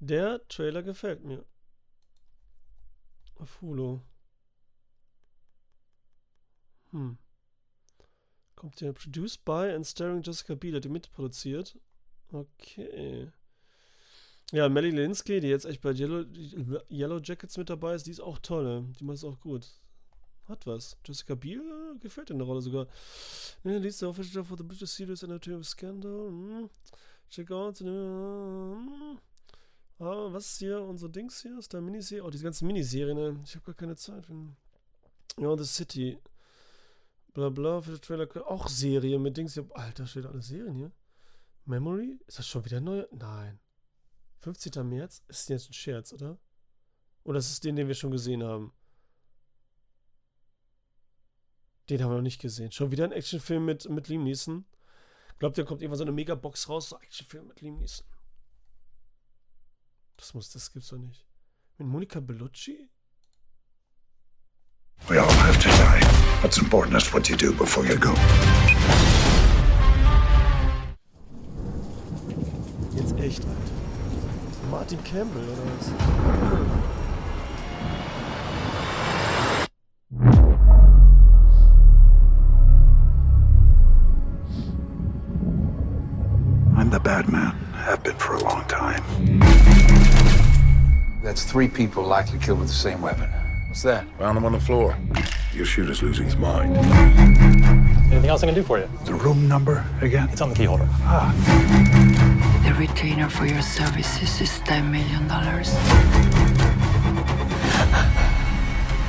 Der 0.00 0.40
Trailer 0.48 0.82
gefällt 0.82 1.24
mir. 1.24 1.44
Auf 3.38 3.60
Hulu. 3.60 4.00
Hm. 6.96 7.18
Kommt 8.54 8.80
der 8.80 8.94
Produced 8.94 9.44
by 9.44 9.72
and 9.74 9.86
starring 9.86 10.22
Jessica 10.22 10.54
Biel, 10.54 10.80
die 10.80 10.88
mitproduziert. 10.88 11.78
Okay. 12.32 13.30
Ja, 14.52 14.68
Melly 14.68 14.90
Linsky, 14.90 15.40
die 15.40 15.48
jetzt 15.48 15.66
echt 15.66 15.82
bei 15.82 15.92
Yellow, 15.92 16.24
Yellow 16.90 17.20
Jackets 17.22 17.58
mit 17.58 17.68
dabei 17.68 17.94
ist, 17.94 18.06
die 18.06 18.12
ist 18.12 18.20
auch 18.20 18.38
toll. 18.38 18.86
Die 18.98 19.04
macht 19.04 19.18
es 19.18 19.24
auch 19.24 19.38
gut. 19.40 19.68
Hat 20.48 20.66
was. 20.66 20.96
Jessica 21.04 21.34
Biel 21.34 21.60
äh, 21.60 21.98
gefällt 21.98 22.30
in 22.30 22.38
der 22.38 22.46
Rolle 22.46 22.62
sogar. 22.62 22.86
Ja, 23.64 23.76
liest 23.76 24.00
der 24.00 24.08
Official 24.08 24.44
for 24.44 24.56
the 24.56 24.62
British 24.62 24.90
Series 24.90 25.22
Entertainment 25.22 25.66
Scandal. 25.66 26.28
Hm. 26.28 26.70
Check 27.28 27.50
out. 27.50 27.80
Hm. 27.80 29.18
Ah, 29.98 30.32
was 30.32 30.52
ist 30.52 30.58
hier? 30.58 30.80
Unser 30.80 31.08
Dings 31.08 31.42
hier? 31.42 31.58
Ist 31.58 31.74
da 31.74 31.80
Miniserie? 31.80 32.22
Oh, 32.24 32.30
diese 32.30 32.44
ganzen 32.44 32.66
Miniserien, 32.68 33.16
ne? 33.16 33.40
Ich 33.44 33.54
habe 33.56 33.66
gar 33.66 33.74
keine 33.74 33.96
Zeit. 33.96 34.28
Ja, 35.38 35.56
The 35.56 35.64
City. 35.64 36.18
Bla 37.36 37.50
bla, 37.50 37.82
für 37.82 37.90
den 37.90 38.00
Trailer. 38.00 38.50
Auch 38.50 38.66
Serie 38.66 39.18
mit 39.18 39.36
Dings. 39.36 39.60
Alter, 39.74 40.06
steht 40.06 40.24
alles 40.24 40.46
Serien 40.46 40.74
hier. 40.74 40.90
Memory? 41.66 42.18
Ist 42.26 42.38
das 42.38 42.48
schon 42.48 42.64
wieder 42.64 42.80
neu? 42.80 43.04
Nein. 43.10 43.60
15. 44.38 44.88
März? 44.88 45.22
Ist 45.28 45.50
jetzt 45.50 45.68
ein 45.68 45.74
Scherz, 45.74 46.14
oder? 46.14 46.38
Oder 47.24 47.40
ist 47.40 47.50
es 47.50 47.60
den, 47.60 47.76
den 47.76 47.88
wir 47.88 47.94
schon 47.94 48.10
gesehen 48.10 48.42
haben? 48.42 48.72
Den 51.90 52.02
haben 52.02 52.10
wir 52.10 52.16
noch 52.16 52.22
nicht 52.22 52.40
gesehen. 52.40 52.72
Schon 52.72 52.90
wieder 52.90 53.04
ein 53.04 53.12
Actionfilm 53.12 53.66
mit, 53.66 53.86
mit 53.90 54.08
Liam 54.08 54.24
Neeson. 54.24 54.64
Glaubt 55.38 55.58
ihr, 55.58 55.66
kommt 55.66 55.82
irgendwann 55.82 55.98
so 55.98 56.04
eine 56.04 56.12
Megabox 56.12 56.70
raus? 56.70 56.88
So 56.88 56.98
Actionfilm 57.00 57.48
mit 57.48 57.60
Liam 57.60 57.76
Neeson. 57.76 58.06
Das 60.16 60.32
muss, 60.32 60.50
das 60.52 60.72
gibt's 60.72 60.88
doch 60.88 60.96
nicht. 60.96 61.26
Mit 61.76 61.86
Monica 61.86 62.18
Bellucci? 62.18 62.88
We 65.08 65.20
all 65.20 65.30
have 65.30 65.58
to 65.58 65.68
die. 65.68 66.15
What's 66.42 66.58
important 66.58 66.96
is 66.96 67.12
what 67.12 67.28
you 67.28 67.36
do 67.36 67.52
before 67.52 67.84
you 67.86 67.96
go. 67.96 68.14
Jetzt 72.94 73.14
echt, 73.18 73.42
Alter. 73.44 74.70
Martin 74.70 74.98
Campbell, 75.02 75.42
oder 75.42 75.64
was? 75.64 75.92
I'm 86.76 86.90
the 86.90 87.00
bad 87.00 87.28
man. 87.28 87.56
Have 87.74 88.04
been 88.04 88.16
for 88.16 88.34
a 88.34 88.42
long 88.44 88.64
time. 88.68 89.02
That's 91.24 91.44
three 91.44 91.66
people 91.68 92.04
likely 92.04 92.38
killed 92.38 92.60
with 92.60 92.68
the 92.68 92.74
same 92.74 93.00
weapon. 93.00 93.28
What's 93.68 93.82
that? 93.82 94.06
Found 94.18 94.36
them 94.36 94.44
on 94.44 94.52
the 94.52 94.60
floor. 94.60 94.96
Your 95.56 95.64
shooter's 95.64 96.02
losing 96.02 96.26
his 96.26 96.36
mind. 96.36 96.76
Anything 98.12 98.28
else 98.28 98.42
I 98.42 98.46
can 98.46 98.54
do 98.54 98.62
for 98.62 98.78
you? 98.78 98.86
The 99.06 99.14
room 99.14 99.48
number 99.48 99.86
again? 100.02 100.28
It's 100.30 100.42
on 100.42 100.50
the 100.50 100.54
key 100.54 100.64
holder. 100.64 100.86
Ah, 101.00 101.32
The 102.62 102.74
retainer 102.74 103.30
for 103.30 103.46
your 103.46 103.62
services 103.62 104.38
is 104.40 104.50
$10 104.66 104.90
million. 104.90 105.26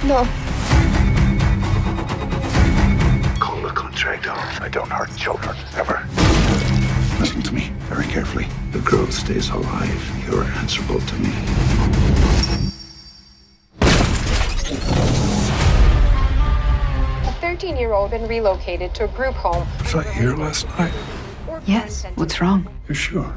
No. 0.07 0.23
call 3.41 3.61
the 3.61 3.69
contract 3.75 4.27
off. 4.27 4.61
I 4.61 4.69
don't 4.69 4.89
hurt 4.89 5.13
children, 5.17 5.55
ever. 5.75 6.01
Listen 7.19 7.41
to 7.41 7.53
me 7.53 7.71
very 7.89 8.05
carefully. 8.05 8.47
The 8.71 8.79
girl 8.79 9.07
stays 9.07 9.49
alive. 9.49 10.25
You're 10.29 10.45
answerable 10.45 11.01
to 11.01 11.15
me. 11.15 11.33
13 17.57 17.75
year 17.75 17.91
old 17.91 18.11
been 18.11 18.27
relocated 18.27 18.93
to 18.93 19.05
a 19.05 19.07
group 19.07 19.33
home. 19.33 19.67
Was 19.81 19.95
I 19.95 20.03
here 20.13 20.35
last 20.35 20.67
night? 20.77 20.93
Yes, 21.65 22.05
what's 22.13 22.39
wrong? 22.39 22.69
You're 22.87 22.93
sure? 22.93 23.33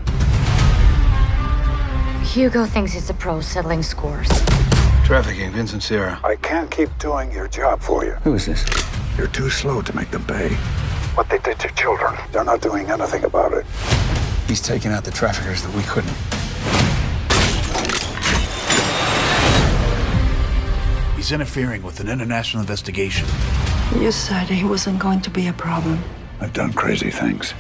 Hugo 2.22 2.66
thinks 2.66 2.92
he's 2.92 3.08
a 3.08 3.14
pro 3.14 3.40
settling 3.40 3.82
scores. 3.82 4.28
Trafficking, 5.06 5.50
Vincent 5.52 5.82
Sierra. 5.82 6.20
I 6.22 6.36
can't 6.36 6.70
keep 6.70 6.90
doing 6.98 7.32
your 7.32 7.48
job 7.48 7.80
for 7.80 8.04
you. 8.04 8.12
Who 8.22 8.34
is 8.34 8.44
this? 8.44 8.62
You're 9.16 9.28
too 9.28 9.48
slow 9.48 9.80
to 9.80 9.96
make 9.96 10.10
them 10.10 10.26
pay. 10.26 10.50
What 11.16 11.30
they 11.30 11.38
did 11.38 11.58
to 11.60 11.68
children, 11.74 12.14
they're 12.30 12.44
not 12.44 12.60
doing 12.60 12.90
anything 12.90 13.24
about 13.24 13.54
it. 13.54 13.64
He's 14.46 14.60
taking 14.60 14.90
out 14.92 15.02
the 15.04 15.12
traffickers 15.12 15.62
that 15.62 15.74
we 15.74 15.82
couldn't. 15.84 16.14
He's 21.16 21.32
interfering 21.32 21.82
with 21.82 22.00
an 22.00 22.08
international 22.10 22.60
investigation. 22.60 23.26
You 23.99 24.12
said 24.12 24.49
he 24.49 24.64
wasn't 24.64 24.99
going 24.99 25.20
to 25.22 25.30
be 25.30 25.49
a 25.49 25.53
problem. 25.53 26.03
I've 26.41 26.53
done 26.53 26.72
crazy 26.72 27.11
things. 27.11 27.51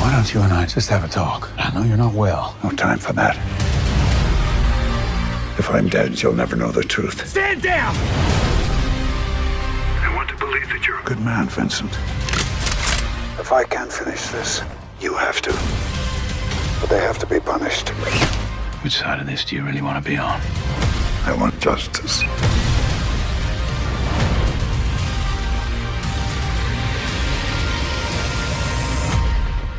Why 0.00 0.12
don't 0.12 0.32
you 0.32 0.40
and 0.40 0.52
I 0.52 0.66
just 0.66 0.88
have 0.88 1.04
a 1.04 1.08
talk? 1.08 1.50
I 1.58 1.72
know 1.72 1.82
you're 1.82 1.96
not 1.96 2.14
well. 2.14 2.56
No 2.64 2.70
time 2.70 2.98
for 2.98 3.12
that. 3.12 3.36
If 5.58 5.70
I'm 5.70 5.88
dead, 5.88 6.20
you'll 6.20 6.34
never 6.34 6.56
know 6.56 6.72
the 6.72 6.82
truth. 6.82 7.28
Stand 7.28 7.62
down! 7.62 7.94
I 10.00 10.12
want 10.16 10.30
to 10.30 10.36
believe 10.36 10.68
that 10.70 10.86
you're 10.86 10.98
a 10.98 11.04
good 11.04 11.20
man, 11.20 11.46
Vincent. 11.48 11.92
If 13.38 13.52
I 13.52 13.64
can't 13.64 13.92
finish 13.92 14.26
this, 14.28 14.62
you 15.00 15.14
have 15.14 15.40
to. 15.42 15.52
But 16.80 16.90
they 16.90 17.00
have 17.00 17.18
to 17.18 17.26
be 17.26 17.40
punished. 17.40 17.90
Which 18.82 18.98
side 18.98 19.20
of 19.20 19.26
this 19.26 19.44
do 19.44 19.54
you 19.54 19.64
really 19.64 19.82
want 19.82 20.02
to 20.02 20.10
be 20.10 20.16
on? 20.16 20.40
I 21.24 21.36
want 21.38 21.60
justice. 21.60 22.22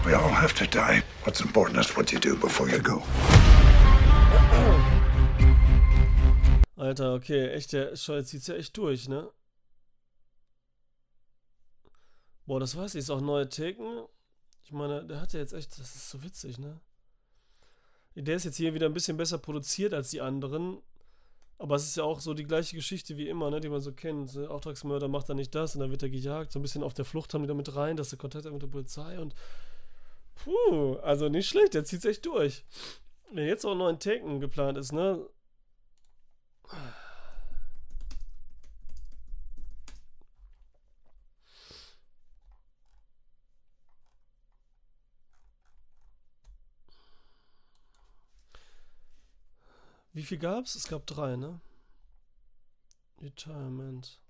We 0.06 0.16
all 0.16 0.30
have 0.30 0.54
to 0.54 0.68
die. 0.68 1.02
What's 1.24 1.42
important 1.42 1.80
is 1.80 1.98
what 1.98 2.12
you 2.12 2.20
do 2.20 2.36
before 2.38 2.70
you 2.70 2.78
go. 2.80 3.02
Alter, 6.78 7.14
okay, 7.14 7.50
echt, 7.50 7.74
der 7.74 7.96
Scheiß 7.96 8.28
zieht's 8.28 8.46
ja 8.46 8.54
echt 8.54 8.78
durch, 8.78 9.10
ne? 9.10 9.32
Boah, 12.46 12.60
das 12.60 12.78
weiß 12.78 12.94
ich, 12.94 13.00
ist 13.00 13.10
auch 13.10 13.20
neue 13.20 13.50
Theken. 13.50 14.06
Ich 14.64 14.72
meine, 14.72 15.04
der 15.06 15.22
hat 15.22 15.34
ja 15.34 15.40
jetzt 15.40 15.54
echt, 15.54 15.72
das 15.80 15.96
ist 15.96 16.12
so 16.12 16.22
witzig, 16.22 16.60
ne? 16.60 16.80
Der 18.14 18.36
ist 18.36 18.46
jetzt 18.46 18.58
hier 18.58 18.76
wieder 18.76 18.86
ein 18.86 18.94
bisschen 18.94 19.18
besser 19.18 19.40
produziert 19.40 19.96
als 19.96 20.12
die 20.12 20.22
anderen. 20.22 20.84
Aber 21.58 21.78
es 21.78 21.84
ist 21.84 21.98
ja 21.98 22.04
auch 22.04 22.20
so 22.20 22.36
die 22.36 22.44
gleiche 22.44 22.76
Geschichte 22.76 23.18
wie 23.18 23.28
immer, 23.28 23.50
ne, 23.50 23.60
die 23.60 23.70
man 23.70 23.82
so 23.82 23.92
kennt. 23.92 24.36
Der 24.36 24.52
Auftragsmörder 24.52 25.08
macht 25.08 25.30
dann 25.30 25.38
nicht 25.38 25.56
das 25.56 25.74
und 25.74 25.82
dann 25.82 25.90
wird 25.90 26.04
er 26.04 26.10
gejagt. 26.10 26.52
So 26.52 26.60
ein 26.60 26.62
bisschen 26.62 26.84
auf 26.84 26.94
der 26.94 27.06
Flucht 27.06 27.34
haben 27.34 27.42
die 27.42 27.48
damit 27.48 27.76
rein, 27.76 27.98
dass 27.98 28.12
er 28.12 28.20
Kontakt 28.20 28.46
hat 28.46 28.54
mit 28.54 28.62
der 28.62 28.68
Polizei 28.68 29.20
und 29.20 29.34
Puh, 30.36 30.98
also 30.98 31.30
nicht 31.30 31.48
schlecht, 31.50 31.74
der 31.74 31.86
zieht's 31.86 32.06
echt 32.06 32.26
durch. 32.26 32.64
Wenn 33.32 33.48
jetzt 33.48 33.66
auch 33.66 33.76
noch 33.76 33.88
ein 33.88 34.00
Taken 34.00 34.40
geplant 34.40 34.78
ist, 34.78 34.92
ne? 34.92 35.28
Wie 50.14 50.24
viel 50.24 50.38
gab's? 50.38 50.76
Es 50.76 50.88
gab 50.88 51.06
drei, 51.06 51.36
ne? 51.36 51.60
Retirement. 53.22 54.22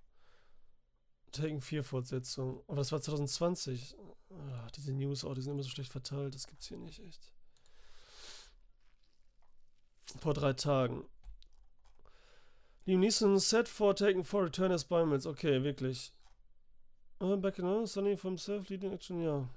Taken 1.32 1.62
4 1.62 1.84
Fortsetzung. 1.84 2.64
Aber 2.68 2.78
das 2.78 2.92
war 2.92 3.02
2020. 3.02 3.96
Ach, 4.32 4.72
diese 4.72 4.92
News, 4.92 5.24
oh, 5.24 5.34
die 5.34 5.42
sind 5.42 5.54
immer 5.54 5.64
so 5.64 5.70
schlecht 5.70 5.92
verteilt. 5.92 6.36
Das 6.36 6.48
gibt's 6.48 6.68
hier 6.68 6.78
nicht, 6.78 7.00
echt. 7.00 7.32
Vor 10.20 10.34
drei 10.34 10.54
Tagen. 10.54 11.06
Liam 12.86 13.00
Neeson 13.00 13.40
set 13.40 13.68
for 13.68 13.96
taking 13.96 14.24
for 14.24 14.44
return 14.44 14.72
as 14.72 14.86
Bimals. 14.86 15.26
Okay, 15.26 15.64
wirklich. 15.64 16.14
Uh, 17.20 17.36
back 17.38 17.58
in 17.58 17.66
uh, 17.66 17.86
Sunny 17.86 18.16
from 18.16 18.38
self 18.38 18.70
leading 18.70 18.94
action, 18.94 19.22
ja. 19.22 19.48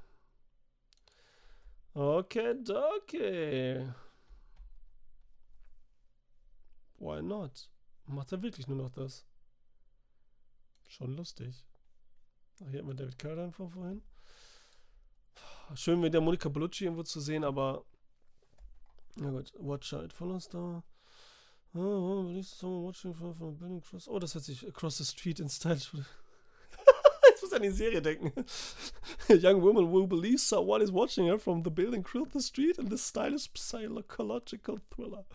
Okay, 1.94 2.54
okay. 3.02 3.86
Why 6.98 7.20
not? 7.20 7.68
Macht 8.06 8.32
er 8.32 8.42
wirklich 8.42 8.66
nur 8.66 8.78
noch 8.78 8.90
das? 8.90 9.24
Schon 10.88 11.16
lustig. 11.16 11.66
Ach, 12.62 12.70
hier 12.70 12.78
hat 12.78 12.86
man 12.86 12.96
David 12.96 13.18
Carradine 13.18 13.52
von 13.52 13.68
vorhin. 13.68 14.02
Schön 15.74 16.00
mit 16.00 16.14
der 16.14 16.20
Monika 16.20 16.48
Bellucci 16.48 16.84
irgendwo 16.84 17.02
zu 17.02 17.20
sehen, 17.20 17.44
aber. 17.44 17.84
Na 19.16 19.30
gut, 19.30 19.52
Watcher, 19.58 20.04
it 20.04 20.12
follows 20.12 20.48
da. 20.48 20.82
Oh, 21.74 21.80
oh. 21.80 22.92
Oh, 24.06 24.18
das 24.18 24.34
hört 24.34 24.44
sich 24.44 24.66
across 24.66 24.98
the 24.98 25.04
street 25.04 25.40
in 25.40 25.48
style. 25.48 25.76
Jetzt 27.28 27.42
muss 27.42 27.52
ich 27.52 27.56
an 27.56 27.62
die 27.62 27.70
Serie 27.70 28.00
denken. 28.00 28.32
A 29.28 29.34
young 29.34 29.62
woman 29.62 29.92
who 29.92 30.06
believes 30.06 30.42
someone 30.42 30.82
is 30.82 30.90
watching 30.92 31.26
her 31.26 31.38
from 31.38 31.62
the 31.62 31.70
building 31.70 32.04
across 32.04 32.32
the 32.32 32.40
street 32.40 32.78
in 32.78 32.88
this 32.88 33.06
stylish 33.06 33.50
psychological 33.54 34.80
thriller. 34.90 35.26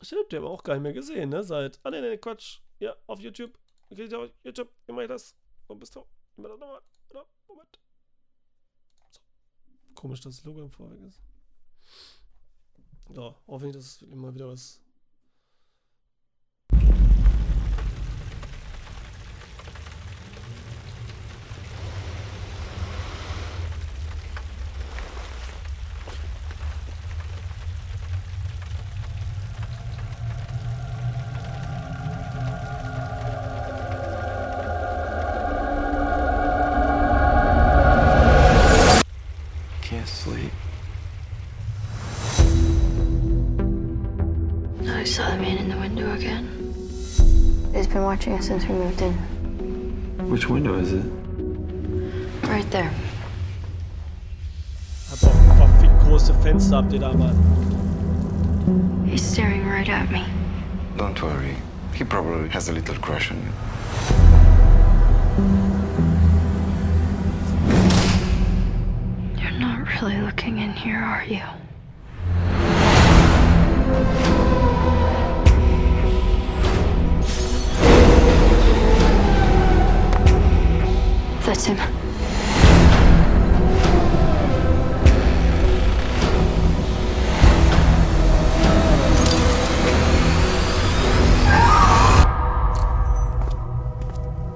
Stimmt, 0.00 0.30
den 0.30 0.38
haben 0.38 0.44
wir 0.44 0.50
auch 0.50 0.62
gar 0.62 0.74
nicht 0.74 0.84
mehr 0.84 0.92
gesehen, 0.92 1.30
ne? 1.30 1.42
Seit. 1.42 1.80
Ah, 1.82 1.90
ne, 1.90 2.00
ne, 2.00 2.18
Quatsch. 2.18 2.60
Ja, 2.78 2.94
auf 3.08 3.18
YouTube. 3.18 3.58
Okay, 3.90 4.14
auf 4.14 4.30
YouTube. 4.44 4.70
Ich 4.86 5.08
das? 5.08 5.34
Bist 5.68 5.96
du? 5.96 6.04
Wie 6.36 6.42
mache 6.42 6.52
das 6.52 6.60
nochmal? 6.60 6.80
Oder? 7.10 7.26
Moment. 7.48 7.78
So. 9.10 9.20
Komisch, 9.94 10.20
dass 10.20 10.36
das 10.36 10.44
Logo 10.44 10.62
im 10.62 10.70
Vorweg 10.70 11.00
ist. 11.02 11.20
Ja, 13.10 13.34
hoffentlich, 13.46 13.76
dass 13.76 14.02
immer 14.02 14.34
wieder 14.34 14.48
was. 14.48 14.80
Watching 48.18 48.32
us 48.32 48.46
since 48.46 48.66
we 48.66 48.74
moved 48.74 49.00
in. 49.00 49.12
Which 50.28 50.48
window 50.48 50.74
is 50.74 50.92
it? 50.92 51.04
Right 52.48 52.68
there. 52.72 52.90
Hab 55.10 55.22
auch 55.22 55.56
verfickt 55.56 56.00
große 56.04 56.34
Fenster 56.42 56.78
habt 56.78 56.92
ihr 56.92 56.98
da, 56.98 57.12
Mann. 57.12 57.36
He's 59.08 59.22
staring 59.22 59.64
right 59.64 59.88
at 59.88 60.10
me. 60.10 60.24
Don't 60.96 61.22
worry. 61.22 61.54
He 61.94 62.02
probably 62.02 62.48
has 62.48 62.68
a 62.68 62.72
little 62.72 62.96
crush 62.96 63.30
on 63.30 63.36
you. 63.36 63.52
You're 69.40 69.60
not 69.60 69.86
really 70.02 70.20
looking 70.20 70.58
in 70.58 70.72
here, 70.72 70.98
are 70.98 71.24
you? 71.24 71.57
Him. 81.68 81.76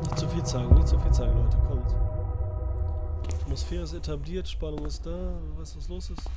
Nicht 0.00 0.18
zu 0.18 0.28
viel 0.28 0.46
sagen, 0.46 0.74
nicht 0.74 0.88
zu 0.88 0.98
viel 0.98 1.12
sagen, 1.12 1.36
Leute, 1.36 1.58
kommt. 1.68 1.94
Atmosphäre 3.42 3.82
ist 3.82 3.92
etabliert, 3.92 4.48
Spannung 4.48 4.86
ist 4.86 5.04
da, 5.04 5.34
weiß, 5.58 5.76
was 5.76 5.88
los 5.88 6.08
ist. 6.08 6.30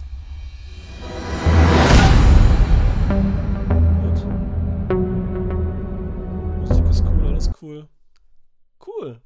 Gut. 4.02 4.26
Musik 6.60 6.86
ist 6.90 7.04
cool, 7.06 7.28
alles 7.28 7.50
cool. 7.62 7.88
Cool. 8.86 9.22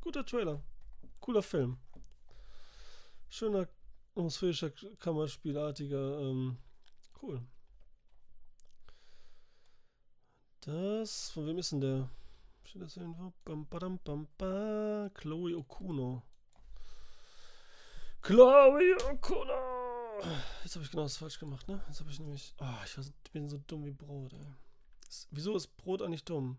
Guter 0.00 0.24
Trailer. 0.24 0.62
Cooler 1.26 1.42
Film. 1.42 1.76
Schöner 3.28 3.66
atmosphärischer 4.14 4.70
Kammerspielartiger. 5.00 6.20
Ähm, 6.20 6.56
cool. 7.20 7.44
Das, 10.60 11.30
von 11.30 11.48
wem 11.48 11.58
ist 11.58 11.72
denn 11.72 11.80
der? 11.80 12.08
Steht 12.62 12.82
das 12.82 12.96
irgendwo? 12.96 13.32
Bam, 13.44 13.66
badam, 13.66 13.98
bam, 14.04 14.28
ba. 14.38 15.10
Chloe 15.14 15.56
Okuno. 15.56 16.22
Chloe 18.22 18.96
Okuno! 19.10 20.22
Jetzt 20.62 20.76
habe 20.76 20.84
ich 20.84 20.90
genau 20.92 21.02
das 21.02 21.16
falsch 21.16 21.40
gemacht, 21.40 21.66
ne? 21.66 21.82
Jetzt 21.88 21.98
habe 21.98 22.10
ich 22.12 22.20
nämlich. 22.20 22.54
Ah, 22.58 22.84
ich 22.84 23.32
bin 23.32 23.48
so 23.48 23.58
dumm 23.66 23.84
wie 23.84 23.90
Brot, 23.90 24.32
ey. 24.32 24.46
Wieso 25.32 25.56
ist 25.56 25.76
Brot 25.76 26.02
eigentlich 26.02 26.24
dumm? 26.24 26.56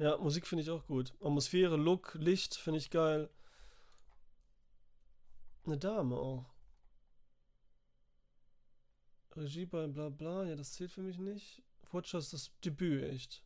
Ja, 0.00 0.16
Musik 0.16 0.46
finde 0.46 0.62
ich 0.62 0.70
auch 0.70 0.86
gut. 0.86 1.12
Atmosphäre, 1.20 1.76
Look, 1.76 2.14
Licht 2.14 2.54
finde 2.54 2.78
ich 2.78 2.88
geil. 2.88 3.28
Eine 5.66 5.76
Dame 5.76 6.16
auch. 6.16 6.46
Regie 9.36 9.66
bei 9.66 9.86
bla 9.88 10.08
bla, 10.08 10.44
ja, 10.44 10.56
das 10.56 10.72
zählt 10.72 10.90
für 10.90 11.02
mich 11.02 11.18
nicht. 11.18 11.62
Watcher 11.92 12.16
ist 12.16 12.32
das 12.32 12.50
Debüt, 12.64 13.04
echt. 13.04 13.44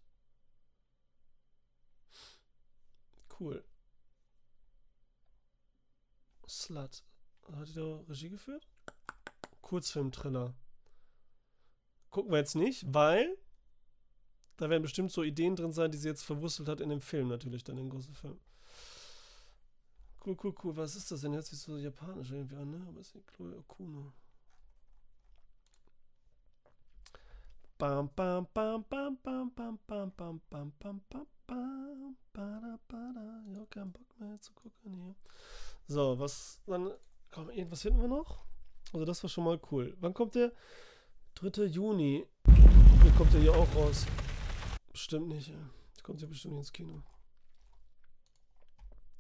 Cool. 3.41 3.65
Slut. 6.49 7.03
Hat 7.51 7.69
die 7.69 7.75
da 7.75 7.97
Regie 8.09 8.29
geführt? 8.29 8.69
Kurzfilm-Thriller. 9.61 10.55
Gucken 12.11 12.31
wir 12.31 12.39
jetzt 12.39 12.55
nicht, 12.55 12.85
weil 12.95 13.37
da 14.57 14.71
werden 14.71 14.83
bestimmt 14.83 15.11
so 15.11 15.23
Ideen 15.23 15.57
drin 15.57 15.73
sein, 15.73 15.91
die 15.91 15.99
sie 15.99 16.09
jetzt 16.09 16.23
verwurstelt 16.23 16.69
hat 16.69 16.81
in 16.81 16.89
dem 16.89 17.01
Film 17.01 17.29
natürlich, 17.29 17.65
dann 17.65 17.79
im 17.79 17.91
großen 17.91 18.15
Film. 18.15 18.39
Cool, 20.25 20.37
cool, 20.43 20.55
cool. 20.63 20.77
Was 20.77 20.97
ist 20.97 21.11
das 21.11 21.21
denn? 21.21 21.35
Hört 21.35 21.45
sich 21.45 21.59
so 21.59 21.77
japanisch 21.77 22.31
irgendwie 22.31 22.57
an, 22.57 22.71
ne? 22.71 22.87
Aber 22.89 23.01
ist 23.01 23.15
nicht 23.15 23.27
Chloe 23.27 23.59
Okuno. 23.59 24.13
Bam, 27.77 28.09
bam, 28.15 28.47
bam, 28.55 28.85
bam, 28.89 29.19
bam, 29.23 29.51
bam, 29.55 29.81
bam, 29.87 30.13
bam, 30.17 30.41
bam, 30.49 30.73
bam, 30.79 31.03
bam, 31.11 31.27
bam, 31.47 32.17
bada, 32.33 32.79
bada. 32.89 33.43
Ja, 33.53 33.67
kein 33.69 33.93
Bock 33.93 34.19
mehr 34.19 34.41
zu 34.41 34.53
gucken 34.55 34.95
hier. 34.95 35.15
So, 35.89 36.19
was, 36.19 36.63
dann, 36.67 36.93
komm, 37.31 37.51
irgendwas 37.51 37.83
finden 37.83 38.01
wir 38.01 38.09
noch? 38.09 38.45
Also 38.95 39.05
das 39.05 39.23
war 39.23 39.29
schon 39.29 39.45
mal 39.45 39.61
cool. 39.71 39.95
Wann 40.01 40.15
kommt 40.15 40.37
der? 40.37 40.53
3. 41.35 41.65
Juni. 41.65 42.27
Hier 43.03 43.13
kommt 43.19 43.33
der 43.35 43.41
hier 43.41 43.55
auch 43.55 43.75
raus. 43.75 44.07
Bestimmt 44.95 45.27
nicht. 45.27 45.53
Das 45.93 46.05
kommt 46.05 46.21
ja 46.23 46.29
bestimmt 46.29 46.55
nicht 46.55 46.61
ins 46.61 46.73
Kino. 46.73 47.03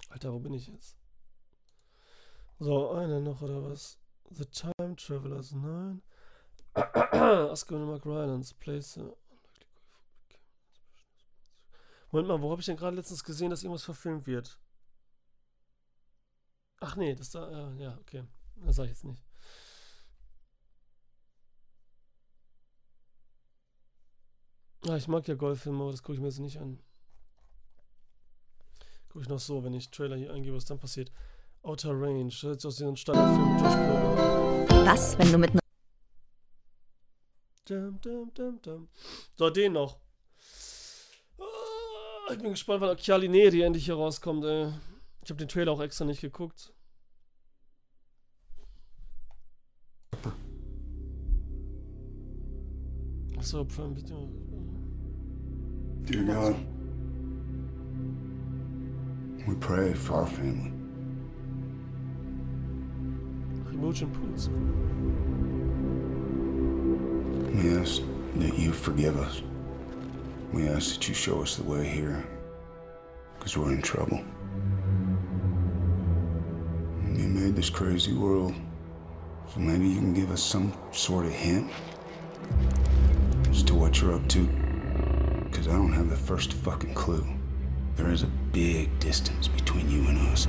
Alter, 0.08 0.32
wo 0.32 0.38
bin 0.38 0.54
ich 0.54 0.68
jetzt? 0.68 0.96
So, 2.60 2.92
eine 2.92 3.20
noch 3.20 3.42
oder 3.42 3.60
was? 3.64 3.98
The 4.30 4.44
Time 4.44 4.94
Travelers, 4.94 5.50
nein. 5.50 6.00
Und 6.76 7.86
Mark 7.88 8.06
Rylance, 8.06 8.54
Place. 8.54 9.00
Moment 12.12 12.28
mal, 12.28 12.40
wo 12.40 12.52
habe 12.52 12.60
ich 12.60 12.66
denn 12.66 12.76
gerade 12.76 12.94
letztens 12.94 13.24
gesehen, 13.24 13.50
dass 13.50 13.64
irgendwas 13.64 13.82
verfilmt 13.82 14.28
wird? 14.28 14.60
Ach 16.78 16.94
nee, 16.94 17.16
das 17.16 17.30
da, 17.30 17.50
ja, 17.50 17.74
ja 17.74 17.98
okay. 17.98 18.22
Das 18.64 18.76
sage 18.76 18.90
ich 18.90 18.96
jetzt 18.96 19.04
nicht. 19.04 19.24
Ah, 24.86 24.96
ich 24.96 25.08
mag 25.08 25.26
ja 25.28 25.34
Golffilme, 25.34 25.82
aber 25.82 25.92
das 25.92 26.02
gucke 26.02 26.14
ich 26.14 26.20
mir 26.20 26.26
jetzt 26.28 26.40
nicht 26.40 26.58
an. 26.60 26.78
Gucke 29.08 29.22
ich 29.22 29.28
noch 29.28 29.38
so, 29.38 29.64
wenn 29.64 29.72
ich 29.72 29.90
Trailer 29.90 30.16
hier 30.16 30.32
eingebe, 30.32 30.56
was 30.56 30.66
dann 30.66 30.78
passiert. 30.78 31.10
Outer 31.62 31.92
Range, 31.98 32.24
das 32.26 32.34
ist 32.34 32.42
jetzt 32.42 32.66
aus 32.66 32.76
diesem 32.76 32.96
Standardfilm 32.96 33.54
mit 33.54 33.62
Josh 33.62 33.74
Brolin. 33.74 34.86
Was, 34.86 35.18
wenn 35.18 35.32
du 35.32 35.38
mit 35.38 35.52
Dum, 37.66 37.98
dum, 38.02 38.30
dum, 38.34 38.60
dum. 38.60 38.88
So, 39.36 39.48
den 39.48 39.72
noch. 39.72 39.96
Ah, 41.38 42.32
Ich 42.32 42.38
bin 42.38 42.50
gespannt, 42.50 42.82
wann 42.82 42.98
Chiali 42.98 43.26
Neri 43.26 43.62
endlich 43.62 43.86
hier 43.86 43.94
rauskommt, 43.94 44.44
ey. 44.44 44.70
Ich 45.22 45.30
habe 45.30 45.38
den 45.38 45.48
Trailer 45.48 45.72
auch 45.72 45.80
extra 45.80 46.04
nicht 46.04 46.20
geguckt. 46.20 46.74
Achso, 53.38 53.64
Prime 53.64 53.96
Video. 53.96 54.28
Dear 56.06 56.24
God, 56.24 56.54
we 59.48 59.54
pray 59.54 59.94
for 59.94 60.16
our 60.16 60.26
family. 60.26 60.70
We 67.54 67.78
ask 67.78 68.02
that 68.36 68.58
you 68.58 68.72
forgive 68.72 69.16
us. 69.16 69.40
We 70.52 70.68
ask 70.68 70.94
that 70.94 71.08
you 71.08 71.14
show 71.14 71.40
us 71.40 71.56
the 71.56 71.64
way 71.64 71.88
here, 71.88 72.22
because 73.38 73.56
we're 73.56 73.72
in 73.72 73.80
trouble. 73.80 74.22
You 77.16 77.28
made 77.28 77.56
this 77.56 77.70
crazy 77.70 78.12
world, 78.12 78.52
so 79.54 79.58
maybe 79.58 79.88
you 79.88 80.00
can 80.00 80.12
give 80.12 80.30
us 80.30 80.42
some 80.42 80.74
sort 80.92 81.24
of 81.24 81.32
hint 81.32 81.70
as 83.48 83.62
to 83.62 83.74
what 83.74 84.02
you're 84.02 84.12
up 84.12 84.28
to, 84.28 84.46
because 85.64 85.78
I 85.78 85.82
don't 85.82 85.92
have 85.92 86.10
the 86.10 86.16
first 86.16 86.52
fucking 86.52 86.92
clue. 86.92 87.24
There 87.96 88.10
is 88.10 88.22
a 88.22 88.26
big 88.52 88.98
distance 88.98 89.48
between 89.48 89.88
you 89.88 90.06
and 90.08 90.18
us. 90.28 90.46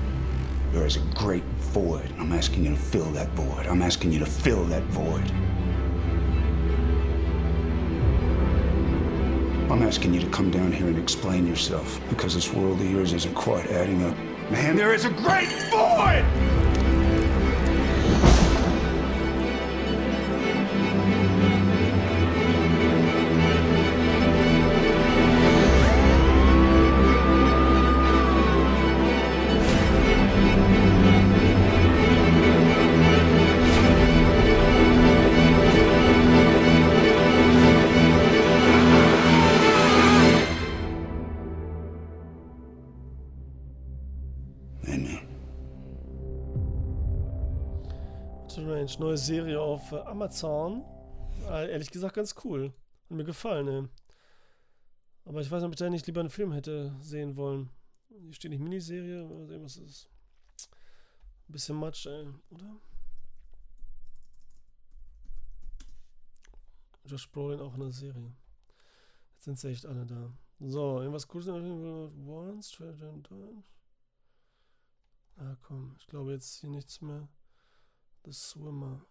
There 0.74 0.86
is 0.86 0.97
a 0.97 0.99
great 1.16 1.43
void. 1.74 2.11
I'm 2.20 2.34
asking 2.34 2.66
you 2.66 2.72
to 2.72 2.76
fill 2.76 3.09
that 3.11 3.30
void. 3.30 3.66
I'm 3.66 3.82
asking 3.82 4.11
you 4.11 4.20
to 4.20 4.26
fill 4.26 4.66
that 4.66 4.84
void. 4.84 5.32
I'm 9.72 9.84
asking 9.84 10.13
you 10.13 10.20
to 10.20 10.30
come 10.32 10.51
down 10.51 10.74
here 10.74 10.88
and 10.88 10.97
explain 10.97 11.47
yourself 11.47 12.01
because 12.09 12.36
this 12.36 12.51
world 12.51 12.82
of 12.82 12.91
yours 12.91 13.13
isn't 13.13 13.36
quite 13.36 13.68
adding 13.68 14.03
up. 14.03 14.18
Man, 14.51 14.76
there 14.76 14.93
is 14.93 15.05
a 15.05 15.11
great 15.11 15.49
void! 15.72 16.64
Neue 49.06 49.18
Serie 49.18 49.62
auf 49.62 49.91
äh, 49.91 49.99
Amazon. 49.99 50.84
Äh, 51.47 51.72
ehrlich 51.72 51.91
gesagt 51.91 52.16
ganz 52.16 52.34
cool. 52.43 52.74
Hat 53.03 53.12
mir 53.12 53.24
gefallen, 53.24 53.68
ey. 53.68 53.88
Aber 55.26 55.41
ich 55.41 55.51
weiß 55.51 55.62
nicht, 55.62 55.68
ob 55.68 55.74
ich 55.74 55.80
da 55.80 55.89
nicht 55.89 56.08
lieber 56.08 56.22
einen 56.22 56.32
Film 56.32 56.51
hätte 56.51 56.95
sehen 57.01 57.36
wollen. 57.36 57.70
Hier 58.10 58.34
steht 58.34 58.49
nicht 58.49 58.62
Miniserie, 58.62 59.24
mal 59.26 59.45
sehen, 59.45 59.64
was 59.64 59.78
ist. 59.78 60.10
Ein 61.47 61.51
bisschen 61.51 61.76
Matsch, 61.78 62.08
ey, 62.08 62.28
oder? 62.49 62.78
Josh 67.06 67.32
Brolin 67.32 67.60
auch 67.60 67.76
in 67.76 67.82
der 67.82 67.91
Serie. 67.91 68.32
Jetzt 69.34 69.43
sind 69.43 69.60
sie 69.60 69.70
echt 69.70 69.86
alle 69.86 70.08
da. 70.08 70.34
So, 70.60 70.99
irgendwas 70.99 71.28
Cooles 71.28 71.45
Dodge. 71.45 72.12
Ah, 75.38 75.56
komm, 75.62 75.95
ich 75.99 76.08
glaube 76.08 76.32
jetzt 76.32 76.56
hier 76.56 76.72
nichts 76.72 77.01
mehr. 77.01 77.28
The 78.26 78.34
Swimmer. 78.34 79.02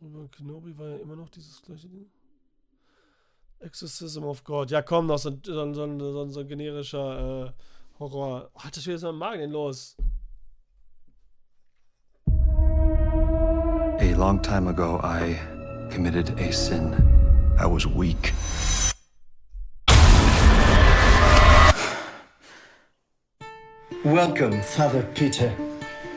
Über 0.00 0.26
Kenobi 0.28 0.76
war 0.78 0.88
ja 0.88 0.96
immer 0.96 1.14
noch 1.14 1.28
dieses 1.28 1.60
gleiche 1.62 1.88
Ding. 1.88 2.10
Exorcism 3.60 4.24
of 4.24 4.42
God. 4.42 4.70
Ja, 4.70 4.82
komm, 4.82 5.06
noch 5.06 5.18
so, 5.18 5.30
ein- 5.30 5.42
so, 5.44 5.60
ein- 5.62 5.74
so, 5.74 5.84
ein- 5.84 6.30
so, 6.30 6.40
ein- 6.40 6.48
generischer 6.48 7.46
äh, 7.46 7.52
Horror. 8.00 8.50
Oh, 8.54 8.60
das 8.72 8.84
wieder 8.86 8.98
so 8.98 9.10
ein 9.10 9.14
Magen 9.14 9.40
denn 9.40 9.50
los? 9.52 9.96
A 12.28 14.14
long 14.16 14.42
time 14.42 14.68
ago, 14.68 14.98
I 15.04 15.36
committed 15.94 16.30
a 16.40 16.50
sin. 16.50 16.92
I 17.60 17.66
was 17.66 17.86
weak. 17.86 18.32
Welcome, 24.04 24.60
Father 24.62 25.04
Peter. 25.14 25.54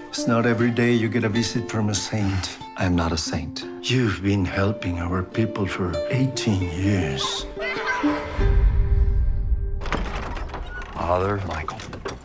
It's 0.10 0.26
not 0.26 0.48
every 0.48 0.72
day 0.72 0.92
you 0.94 1.08
get 1.08 1.24
a 1.24 1.30
visit 1.30 1.70
from 1.70 1.90
a 1.90 1.94
saint. 1.94 2.58
I 2.78 2.86
am 2.86 2.96
not 2.96 3.12
a 3.12 3.18
saint. 3.18 3.64
You've 3.84 4.24
been 4.24 4.44
helping 4.44 4.98
our 4.98 5.22
people 5.22 5.68
for 5.68 5.94
18 6.10 6.64
years. 6.64 7.46
Father 10.96 11.38
Michael, 11.46 11.78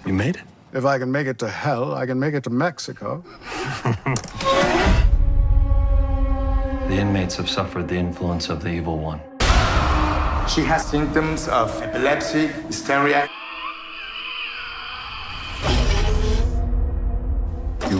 you 0.07 0.15
made 0.15 0.37
it. 0.37 0.45
If 0.73 0.87
I 0.87 0.99
can 0.99 1.13
make 1.13 1.27
it 1.27 1.39
to 1.41 1.49
hell, 1.51 1.95
I 1.95 2.07
can 2.07 2.19
make 2.19 2.33
it 2.33 2.45
to 2.45 2.51
Mexico. 2.51 3.23
The 6.91 6.97
inmates 6.97 7.37
have 7.37 7.49
suffered 7.49 7.87
the 7.87 7.95
influence 7.95 8.49
of 8.49 8.65
the 8.65 8.71
evil 8.71 8.99
one. 8.99 9.21
She 10.49 10.63
has 10.63 10.85
symptoms 10.85 11.47
of 11.47 11.71
epilepsy, 11.81 12.49
hysteria. 12.49 13.29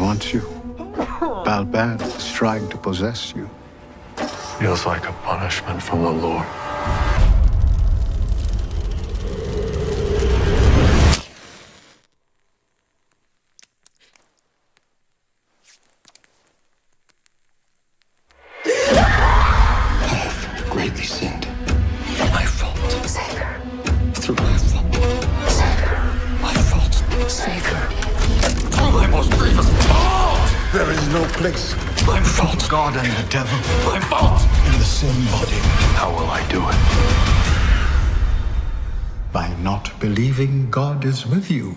Wants 0.01 0.33
you. 0.33 0.41
Balbad 1.45 2.01
is 2.17 2.33
trying 2.33 2.69
to 2.71 2.79
possess 2.79 3.35
you. 3.37 3.49
Feels 4.59 4.87
like 4.87 5.07
a 5.07 5.13
punishment 5.25 5.83
from 5.83 6.03
the 6.03 6.11
Lord. 6.11 6.47
God 41.01 41.09
is 41.09 41.27
with 41.27 41.51
you, 41.51 41.75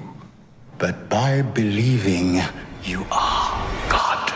but 0.77 1.07
by 1.07 1.41
believing 1.41 2.41
you 2.83 3.05
are 3.09 3.69
God. 3.89 4.33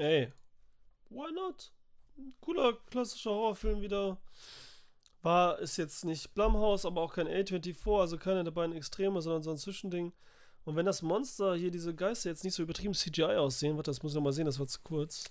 Ey, 0.00 0.32
why 1.10 1.30
not? 1.30 1.70
Cooler 2.40 2.72
klassischer 2.90 3.30
Horrorfilm 3.30 3.80
wieder. 3.80 4.18
War, 5.28 5.58
ist 5.58 5.76
jetzt 5.76 6.06
nicht 6.06 6.32
Blumhouse, 6.32 6.86
aber 6.86 7.02
auch 7.02 7.12
kein 7.12 7.28
A24, 7.28 8.00
also 8.00 8.16
keine 8.16 8.44
der 8.44 8.50
beiden 8.50 8.74
Extreme, 8.74 9.20
sondern 9.20 9.42
so 9.42 9.50
ein 9.50 9.58
Zwischending. 9.58 10.14
Und 10.64 10.74
wenn 10.74 10.86
das 10.86 11.02
Monster 11.02 11.54
hier, 11.54 11.70
diese 11.70 11.94
Geister 11.94 12.30
jetzt 12.30 12.44
nicht 12.44 12.54
so 12.54 12.62
übertrieben 12.62 12.94
CGI 12.94 13.36
aussehen, 13.36 13.76
warte, 13.76 13.90
das 13.90 14.02
muss 14.02 14.12
ich 14.12 14.16
noch 14.16 14.22
mal 14.22 14.32
sehen, 14.32 14.46
das 14.46 14.58
war 14.58 14.66
zu 14.66 14.80
kurz. 14.82 15.24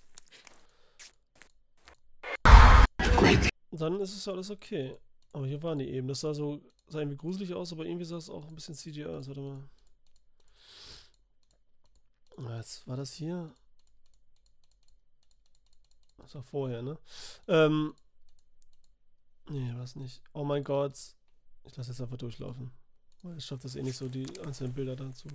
Dann 3.71 3.99
ist 3.99 4.15
es 4.15 4.23
ja 4.23 4.33
alles 4.33 4.51
okay. 4.51 4.95
Aber 5.33 5.47
hier 5.47 5.63
waren 5.63 5.79
die 5.79 5.89
eben. 5.89 6.07
Das 6.07 6.19
sah 6.21 6.35
so, 6.35 6.61
sah 6.89 6.99
irgendwie 6.99 7.17
gruselig 7.17 7.55
aus, 7.55 7.73
aber 7.73 7.83
irgendwie 7.83 8.05
sah 8.05 8.17
es 8.17 8.29
auch 8.29 8.47
ein 8.47 8.53
bisschen 8.53 8.75
CGI 8.75 9.05
aus. 9.05 9.27
Warte 9.27 9.41
mal. 9.41 9.63
Jetzt 12.57 12.87
war 12.87 12.97
das 12.97 13.13
hier. 13.13 13.49
Das 16.17 16.35
war 16.35 16.43
vorher, 16.43 16.83
ne? 16.83 16.99
Ähm. 17.47 17.95
Nee, 19.49 19.73
was 19.77 19.95
nicht. 19.95 20.21
Oh 20.33 20.43
mein 20.43 20.63
Gott. 20.63 20.93
Ich 21.63 21.75
lasse 21.77 21.91
jetzt 21.91 22.01
einfach 22.01 22.17
durchlaufen. 22.17 22.71
Ich 23.37 23.45
schaffe 23.45 23.63
das 23.63 23.75
eh 23.75 23.83
nicht 23.83 23.97
so, 23.97 24.07
die 24.07 24.25
einzelnen 24.45 24.73
Bilder 24.73 24.95
dazu. 24.95 25.27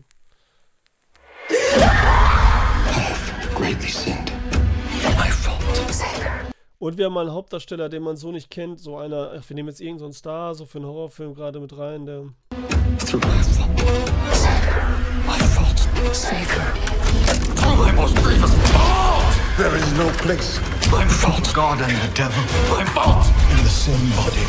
Und 6.78 6.98
wir 6.98 7.06
haben 7.06 7.12
mal 7.12 7.22
einen 7.22 7.32
Hauptdarsteller, 7.32 7.88
den 7.88 8.02
man 8.02 8.16
so 8.16 8.32
nicht 8.32 8.50
kennt. 8.50 8.80
So 8.80 8.98
einer, 8.98 9.32
wir 9.46 9.54
nehmen 9.54 9.68
jetzt 9.68 9.80
irgendeinen 9.80 10.12
so 10.12 10.18
Star, 10.18 10.54
so 10.54 10.66
für 10.66 10.78
einen 10.78 10.86
Horrorfilm 10.86 11.34
gerade 11.34 11.60
mit 11.60 11.76
rein, 11.76 12.06
der. 12.06 12.24
Fault. 15.54 15.88
There 19.56 19.76
is 19.76 19.92
no 19.94 20.08
place. 20.18 20.81
My 20.92 21.06
fault. 21.08 21.52
God 21.54 21.80
and 21.80 21.96
the 22.02 22.08
devil. 22.14 22.42
My 22.70 22.84
fault. 22.84 23.26
In 23.50 23.56
the 23.64 23.70
same 23.70 24.10
body. 24.14 24.44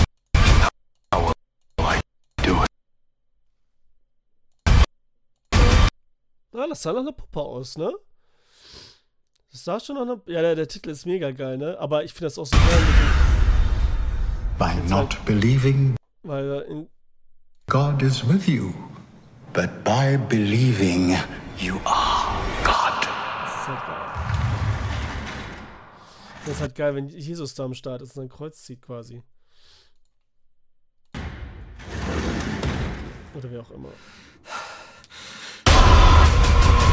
How 1.12 1.22
will 1.22 1.34
I 1.80 2.00
do 2.44 2.54
it? 2.64 2.70
Das 6.70 6.82
sah 6.82 6.92
nach 6.94 7.00
einer 7.02 7.12
Puppe 7.14 7.40
aus, 7.40 7.78
ne? 7.78 7.92
Das 9.52 9.64
sah 9.64 9.80
schon 9.80 9.96
nach 9.96 10.04
einer. 10.04 10.22
Ja, 10.28 10.42
der, 10.42 10.56
der 10.56 10.68
Titel 10.68 10.90
ist 10.90 11.06
mega 11.06 11.32
geil, 11.32 11.58
ne? 11.58 11.78
Aber 11.80 12.04
ich 12.04 12.12
finde 12.14 12.26
das 12.26 12.38
auch 12.38 12.46
so 12.46 12.58
geil. 12.58 12.84
By 14.60 14.76
not 14.90 15.18
believing 15.26 15.96
Weil 16.24 16.66
in, 16.70 16.90
God 17.68 18.02
is 18.02 18.28
with 18.28 18.48
you, 18.48 18.74
but 19.54 19.84
by 19.84 20.18
believing 20.30 21.18
you 21.58 21.80
are 21.86 22.36
God. 22.64 23.08
das 23.44 23.52
ist 23.62 23.68
halt 23.68 23.88
geil. 23.88 24.03
Das 26.46 26.56
ist 26.56 26.62
halt 26.62 26.76
geil, 26.76 26.94
wenn 26.94 27.08
Jesus 27.08 27.54
da 27.54 27.64
am 27.64 27.74
Start 27.74 28.02
ist 28.02 28.10
und 28.10 28.16
sein 28.16 28.30
Kreuz 28.30 28.64
zieht 28.64 28.82
quasi. 28.82 29.24
Oder 33.34 33.50
wie 33.50 33.58
auch 33.58 33.72
immer. 33.72 33.90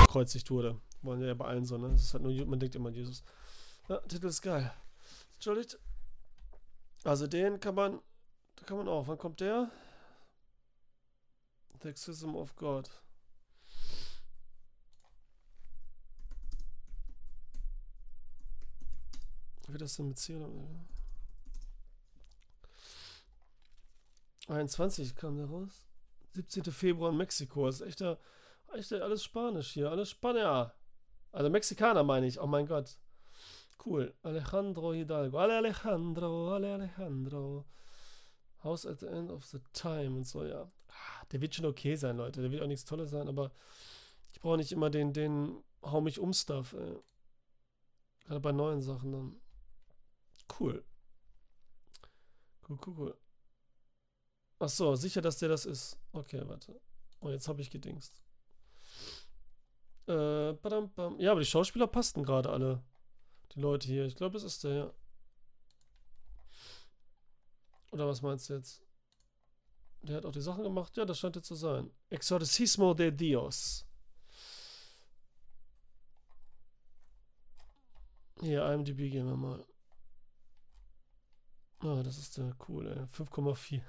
Kreuzigt 0.06 0.50
wurde. 0.50 0.80
Wollen 1.02 1.20
ja 1.20 1.34
bei 1.34 1.46
allen 1.46 1.64
so, 1.64 1.76
ne? 1.78 1.88
Das 1.90 2.02
ist 2.02 2.14
halt 2.14 2.22
nur, 2.22 2.32
man 2.46 2.60
denkt 2.60 2.76
immer 2.76 2.90
an 2.90 2.94
Jesus. 2.94 3.24
Ja, 3.88 3.98
Titel 4.02 4.26
ist 4.26 4.40
geil. 4.40 4.72
Entschuldigt. 5.34 5.80
Also 7.02 7.26
den 7.26 7.58
kann 7.58 7.74
man, 7.74 8.00
da 8.54 8.64
kann 8.66 8.76
man 8.76 8.88
auch. 8.88 9.08
Wann 9.08 9.18
kommt 9.18 9.40
der? 9.40 9.68
The 11.82 11.88
Exorcism 11.88 12.36
of 12.36 12.54
God. 12.54 12.88
Wie 19.72 19.78
das 19.78 19.96
denn 19.96 20.08
mit 20.08 20.18
C 20.18 20.36
oder? 20.36 20.48
21 24.48 25.14
kam 25.14 25.36
der 25.36 25.46
raus. 25.46 25.84
17. 26.32 26.64
Februar 26.64 27.10
in 27.10 27.16
Mexiko. 27.16 27.66
Das 27.66 27.80
ist 27.80 27.86
echt, 27.86 28.00
da- 28.00 28.18
echt 28.74 28.92
alles 28.92 29.22
Spanisch 29.22 29.70
hier. 29.72 29.90
Alles 29.90 30.10
Spanier. 30.10 30.72
Also 31.32 31.50
Mexikaner 31.50 32.02
meine 32.02 32.26
ich. 32.26 32.40
Oh 32.40 32.46
mein 32.46 32.66
Gott. 32.66 32.98
Cool. 33.84 34.14
Alejandro 34.22 34.92
Hidalgo. 34.92 35.38
Ale 35.38 35.56
Alejandro, 35.56 36.52
Ale 36.54 36.74
Alejandro. 36.74 37.64
House 38.62 38.84
at 38.86 39.00
the 39.00 39.06
end 39.06 39.30
of 39.30 39.44
the 39.46 39.58
time 39.72 40.16
und 40.16 40.24
so, 40.26 40.44
ja. 40.44 40.70
Ah, 40.88 41.24
Der 41.32 41.40
wird 41.40 41.54
schon 41.54 41.64
okay 41.64 41.94
sein, 41.96 42.16
Leute. 42.18 42.42
Der 42.42 42.50
wird 42.50 42.62
auch 42.62 42.66
nichts 42.66 42.84
Tolles 42.84 43.10
sein, 43.10 43.26
aber 43.28 43.52
ich 44.32 44.40
brauche 44.40 44.58
nicht 44.58 44.72
immer 44.72 44.90
den, 44.90 45.12
den 45.12 45.62
Hau 45.82 46.00
mich 46.02 46.18
um 46.18 46.32
Stuff, 46.34 46.74
ey. 46.74 46.98
Gerade 48.26 48.40
bei 48.40 48.52
neuen 48.52 48.82
Sachen 48.82 49.12
dann. 49.12 49.40
Cool. 50.58 50.84
Cool, 52.68 52.78
cool, 52.86 52.94
cool. 52.98 53.18
Ach 54.58 54.68
so, 54.68 54.94
sicher, 54.94 55.22
dass 55.22 55.38
der 55.38 55.48
das 55.48 55.66
ist. 55.66 55.98
Okay, 56.12 56.42
warte. 56.46 56.80
Oh, 57.20 57.30
jetzt 57.30 57.48
habe 57.48 57.62
ich 57.62 57.70
gedingst. 57.70 58.22
Äh, 60.06 60.52
badam, 60.54 60.92
bam. 60.94 61.18
Ja, 61.20 61.32
aber 61.32 61.40
die 61.40 61.46
Schauspieler 61.46 61.86
passten 61.86 62.24
gerade 62.24 62.50
alle. 62.50 62.82
Die 63.54 63.60
Leute 63.60 63.86
hier. 63.86 64.04
Ich 64.06 64.16
glaube, 64.16 64.36
es 64.36 64.42
ist 64.42 64.64
der, 64.64 64.74
ja. 64.74 64.94
Oder 67.92 68.06
was 68.06 68.22
meinst 68.22 68.48
du 68.48 68.54
jetzt? 68.54 68.82
Der 70.02 70.16
hat 70.16 70.26
auch 70.26 70.32
die 70.32 70.40
Sachen 70.40 70.62
gemacht? 70.62 70.96
Ja, 70.96 71.04
das 71.04 71.18
scheint 71.18 71.36
er 71.36 71.42
zu 71.42 71.54
sein. 71.54 71.90
Exorcismo 72.08 72.94
de 72.94 73.10
Dios. 73.10 73.86
Hier, 78.40 78.64
IMDb 78.72 79.10
gehen 79.10 79.26
wir 79.26 79.36
mal. 79.36 79.66
Ah, 81.82 82.02
das 82.02 82.18
ist 82.18 82.36
der 82.36 82.54
cool, 82.68 82.86
ey. 82.86 83.06
5,4. 83.06 83.80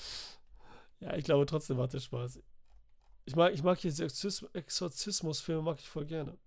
ja, 1.00 1.14
ich 1.16 1.24
glaube 1.24 1.46
trotzdem 1.46 1.78
macht 1.78 1.94
der 1.94 2.00
Spaß. 2.00 2.40
Ich 3.24 3.34
mag, 3.34 3.52
ich 3.54 3.62
mag 3.62 3.78
hier 3.78 3.90
diese 3.90 4.04
Exorcis- 4.04 4.48
Exorzismus-Filme, 4.54 5.62
mag 5.62 5.78
ich 5.80 5.88
voll 5.88 6.06
gerne. 6.06 6.38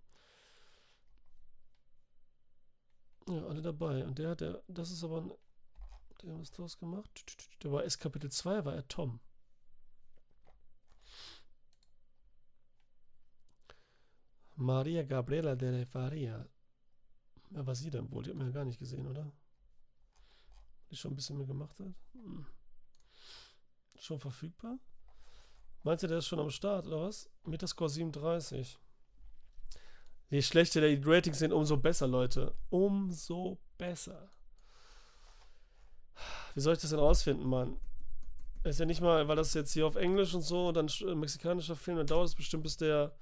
Ja, 3.28 3.46
alle 3.48 3.62
dabei. 3.62 4.06
Und 4.06 4.18
der 4.20 4.30
hat, 4.30 4.42
der, 4.42 4.64
das 4.68 4.92
ist 4.92 5.04
aber 5.04 5.22
ein, 5.22 5.32
der 6.22 6.34
hat 6.34 6.42
was 6.42 6.52
draus 6.52 6.78
gemacht. 6.78 7.10
Der 7.64 7.72
war 7.72 7.84
S 7.84 7.98
Kapitel 7.98 8.32
2, 8.32 8.66
war 8.66 8.76
er 8.76 8.88
Tom. 8.88 9.20
Maria 14.56 15.04
Gabriela 15.04 15.56
de 15.56 15.86
Faria. 15.86 16.46
Wer 17.50 17.66
war 17.66 17.76
sie 17.76 17.90
denn 17.90 18.12
wohl? 18.12 18.24
Die 18.24 18.30
hat 18.30 18.38
man 18.38 18.48
ja 18.48 18.54
gar 18.54 18.66
nicht 18.66 18.80
gesehen, 18.80 19.08
oder? 19.08 19.32
Die 20.90 20.96
schon 20.96 21.12
ein 21.12 21.16
bisschen 21.16 21.38
mehr 21.38 21.48
gemacht 21.48 21.78
hat. 21.80 21.94
Hm. 22.14 22.46
Schon 23.96 24.20
verfügbar? 24.20 24.80
Meinst 25.84 26.04
du, 26.04 26.08
der 26.08 26.20
ist 26.20 26.28
schon 26.28 26.40
am 26.40 26.50
Start, 26.50 26.88
oder 26.88 27.02
was? 27.02 27.30
Metascore 27.46 27.90
37. 27.90 28.80
Je 30.30 30.42
schlechter 30.42 30.82
die 30.82 31.02
Ratings 31.04 31.40
sind, 31.40 31.52
umso 31.54 31.78
besser, 31.78 32.08
Leute. 32.08 32.54
Umso 32.70 33.58
besser. 33.78 34.32
Wie 36.54 36.62
soll 36.62 36.74
ich 36.74 36.82
das 36.82 36.92
denn 36.92 37.00
rausfinden, 37.00 37.48
Mann? 37.48 37.80
Ist 38.64 38.80
ja 38.80 38.86
nicht 38.86 39.02
mal, 39.02 39.28
weil 39.28 39.38
das 39.38 39.54
jetzt 39.54 39.72
hier 39.72 39.88
auf 39.88 39.96
Englisch 39.96 40.34
und 40.34 40.42
so 40.42 40.72
dann 40.72 40.90
äh, 41.02 41.16
mexikanischer 41.16 41.76
Film, 41.76 41.98
dann 41.98 42.08
dauert 42.08 42.28
es 42.28 42.36
bestimmt, 42.36 42.64
bis 42.64 42.78
der. 42.78 43.16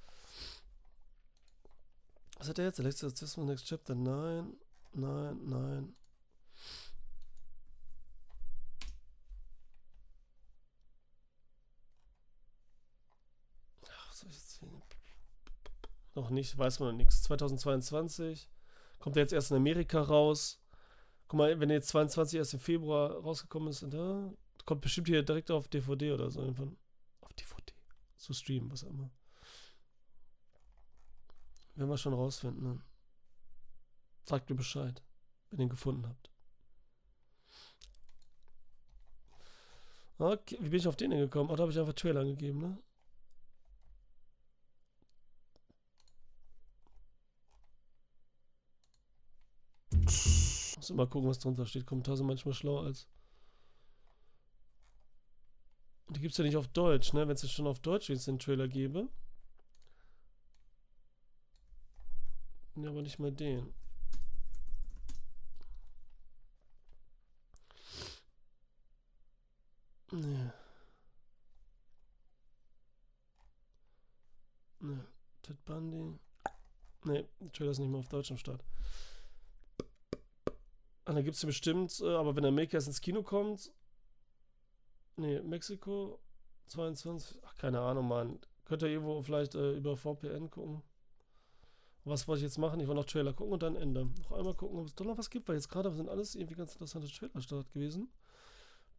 Was 2.37 2.49
hat 2.49 2.57
der 2.57 2.65
jetzt? 2.65 2.79
Alexa 2.79 3.07
Exorcism 3.07 3.45
Next 3.45 3.65
Chapter? 3.65 3.95
Nein, 3.95 4.53
nein, 4.93 5.39
nein. 5.45 5.95
Ach, 13.87 14.09
was 14.09 14.19
soll 14.19 14.29
ich 14.29 14.35
jetzt 14.35 14.59
sehen? 14.59 14.81
Noch 16.17 16.31
nicht, 16.31 16.57
weiß 16.57 16.79
man 16.79 16.89
noch 16.89 16.97
nichts. 16.97 17.21
2022 17.21 18.49
kommt 18.97 19.15
er 19.17 19.21
jetzt 19.21 19.33
erst 19.33 19.51
in 19.51 19.57
Amerika 19.57 20.01
raus. 20.01 20.59
Guck 21.27 21.37
mal, 21.37 21.59
wenn 21.59 21.69
jetzt 21.69 21.89
22 21.89 22.39
erst 22.39 22.55
im 22.55 22.59
Februar 22.59 23.11
rausgekommen 23.19 23.69
ist, 23.69 23.85
da 23.87 24.33
kommt 24.65 24.81
bestimmt 24.81 25.09
hier 25.09 25.21
direkt 25.21 25.51
auf 25.51 25.67
DVD 25.67 26.13
oder 26.13 26.31
so 26.31 26.41
irgendwann. 26.41 26.75
Auf 27.21 27.31
DVD. 27.33 27.71
Zu 28.15 28.33
streamen, 28.33 28.71
was 28.71 28.83
auch 28.83 28.89
immer. 28.89 29.11
Werden 31.75 31.89
wir 31.91 31.97
schon 31.97 32.15
rausfinden. 32.15 32.63
Ne? 32.63 32.81
Sagt 34.23 34.49
mir 34.49 34.55
Bescheid, 34.55 35.03
wenn 35.51 35.59
ihr 35.59 35.65
ihn 35.65 35.69
gefunden 35.69 36.07
habt. 36.07 36.31
Okay, 40.17 40.57
wie 40.61 40.69
bin 40.69 40.79
ich 40.79 40.87
auf 40.87 40.95
den 40.95 41.11
denn 41.11 41.19
gekommen? 41.19 41.51
Oh, 41.51 41.55
da 41.55 41.61
habe 41.61 41.71
ich 41.71 41.77
einfach 41.77 41.93
Trailer 41.93 42.21
angegeben, 42.21 42.59
ne? 42.59 42.79
Muss 50.87 50.91
immer 50.91 51.07
gucken, 51.07 51.29
was 51.29 51.39
drunter 51.39 51.65
steht. 51.65 51.85
Kommentare 51.85 52.15
sind 52.15 52.27
manchmal 52.27 52.53
schlauer 52.53 52.85
als. 52.85 53.09
Die 56.07 56.21
gibt 56.21 56.31
es 56.31 56.37
ja 56.37 56.45
nicht 56.45 56.55
auf 56.55 56.69
Deutsch, 56.69 57.11
ne? 57.11 57.27
Wenn 57.27 57.35
es 57.35 57.51
schon 57.51 57.67
auf 57.67 57.79
Deutsch 57.79 58.07
jetzt 58.07 58.27
den 58.27 58.39
Trailer 58.39 58.69
gäbe. 58.69 59.09
Ja, 62.75 62.89
aber 62.89 63.01
nicht 63.01 63.19
mal 63.19 63.33
den. 63.33 63.73
Nee. 70.11 70.51
Nee. 74.79 74.99
Ted 75.41 75.65
Bundy. 75.65 76.17
Nee, 77.03 77.25
der 77.41 77.51
Trailer 77.51 77.71
ist 77.71 77.79
nicht 77.79 77.89
mal 77.89 77.97
auf 77.97 78.07
Deutsch 78.07 78.31
am 78.31 78.37
Start. 78.37 78.63
Und 81.07 81.15
da 81.15 81.21
gibt 81.21 81.37
es 81.37 81.45
bestimmt, 81.45 82.01
äh, 82.01 82.15
aber 82.15 82.35
wenn 82.35 82.43
der 82.43 82.73
erst 82.73 82.87
ins 82.87 82.99
Kino 82.99 83.23
kommt. 83.23 83.71
Nee, 85.15 85.41
Mexiko 85.41 86.19
22. 86.67 87.39
Ach, 87.45 87.55
keine 87.55 87.79
Ahnung, 87.79 88.09
Mann. 88.09 88.39
Könnt 88.65 88.81
ihr 88.81 88.89
irgendwo 88.89 89.21
vielleicht 89.21 89.55
äh, 89.55 89.77
über 89.77 89.95
VPN 89.95 90.51
gucken? 90.51 90.83
Was 92.03 92.27
wollte 92.27 92.39
ich 92.39 92.43
jetzt 92.43 92.57
machen? 92.57 92.81
Ich 92.81 92.87
wollte 92.87 92.99
noch 92.99 93.05
Trailer 93.05 93.31
gucken 93.31 93.53
und 93.53 93.63
dann 93.63 93.77
Ende. 93.77 94.05
Noch 94.05 94.33
einmal 94.33 94.53
gucken, 94.53 94.79
ob 94.79 94.87
es 94.87 94.95
doch 94.95 95.05
noch 95.05 95.17
was 95.17 95.29
gibt, 95.29 95.47
weil 95.47 95.55
jetzt 95.55 95.69
gerade 95.69 95.91
sind 95.91 96.09
alles 96.09 96.35
irgendwie 96.35 96.55
ganz 96.55 96.73
interessante 96.73 97.07
Trailer-Start 97.07 97.71
gewesen. 97.71 98.09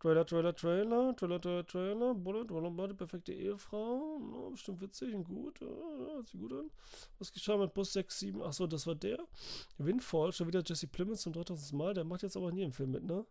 Trailer, 0.00 0.24
Trailer, 0.24 0.54
Trailer, 0.54 1.16
Trailer, 1.16 1.40
Trailer, 1.40 1.66
Trailer, 1.66 2.14
Bullet, 2.14 2.44
Bullet, 2.44 2.70
Bullet, 2.70 2.94
perfekte 2.94 3.32
Ehefrau, 3.32 4.18
no, 4.20 4.50
bestimmt 4.50 4.80
witzig 4.80 5.12
und 5.12 5.24
gut, 5.24 5.60
ja, 5.60 5.66
hört 5.66 6.28
sich 6.28 6.40
gut 6.40 6.52
an. 6.52 6.70
Was 7.18 7.32
geschah 7.32 7.56
mit 7.56 7.74
Bus 7.74 7.92
6, 7.92 8.18
7, 8.20 8.42
achso, 8.42 8.66
das 8.68 8.86
war 8.86 8.94
der. 8.94 9.18
Windfall, 9.78 10.32
schon 10.32 10.46
wieder 10.46 10.62
Jesse 10.64 10.86
Plemons 10.86 11.22
zum 11.22 11.32
3000. 11.32 11.72
Mal, 11.72 11.94
der 11.94 12.04
macht 12.04 12.22
jetzt 12.22 12.36
aber 12.36 12.52
nie 12.52 12.62
im 12.62 12.72
Film 12.72 12.92
mit, 12.92 13.04
ne? 13.04 13.26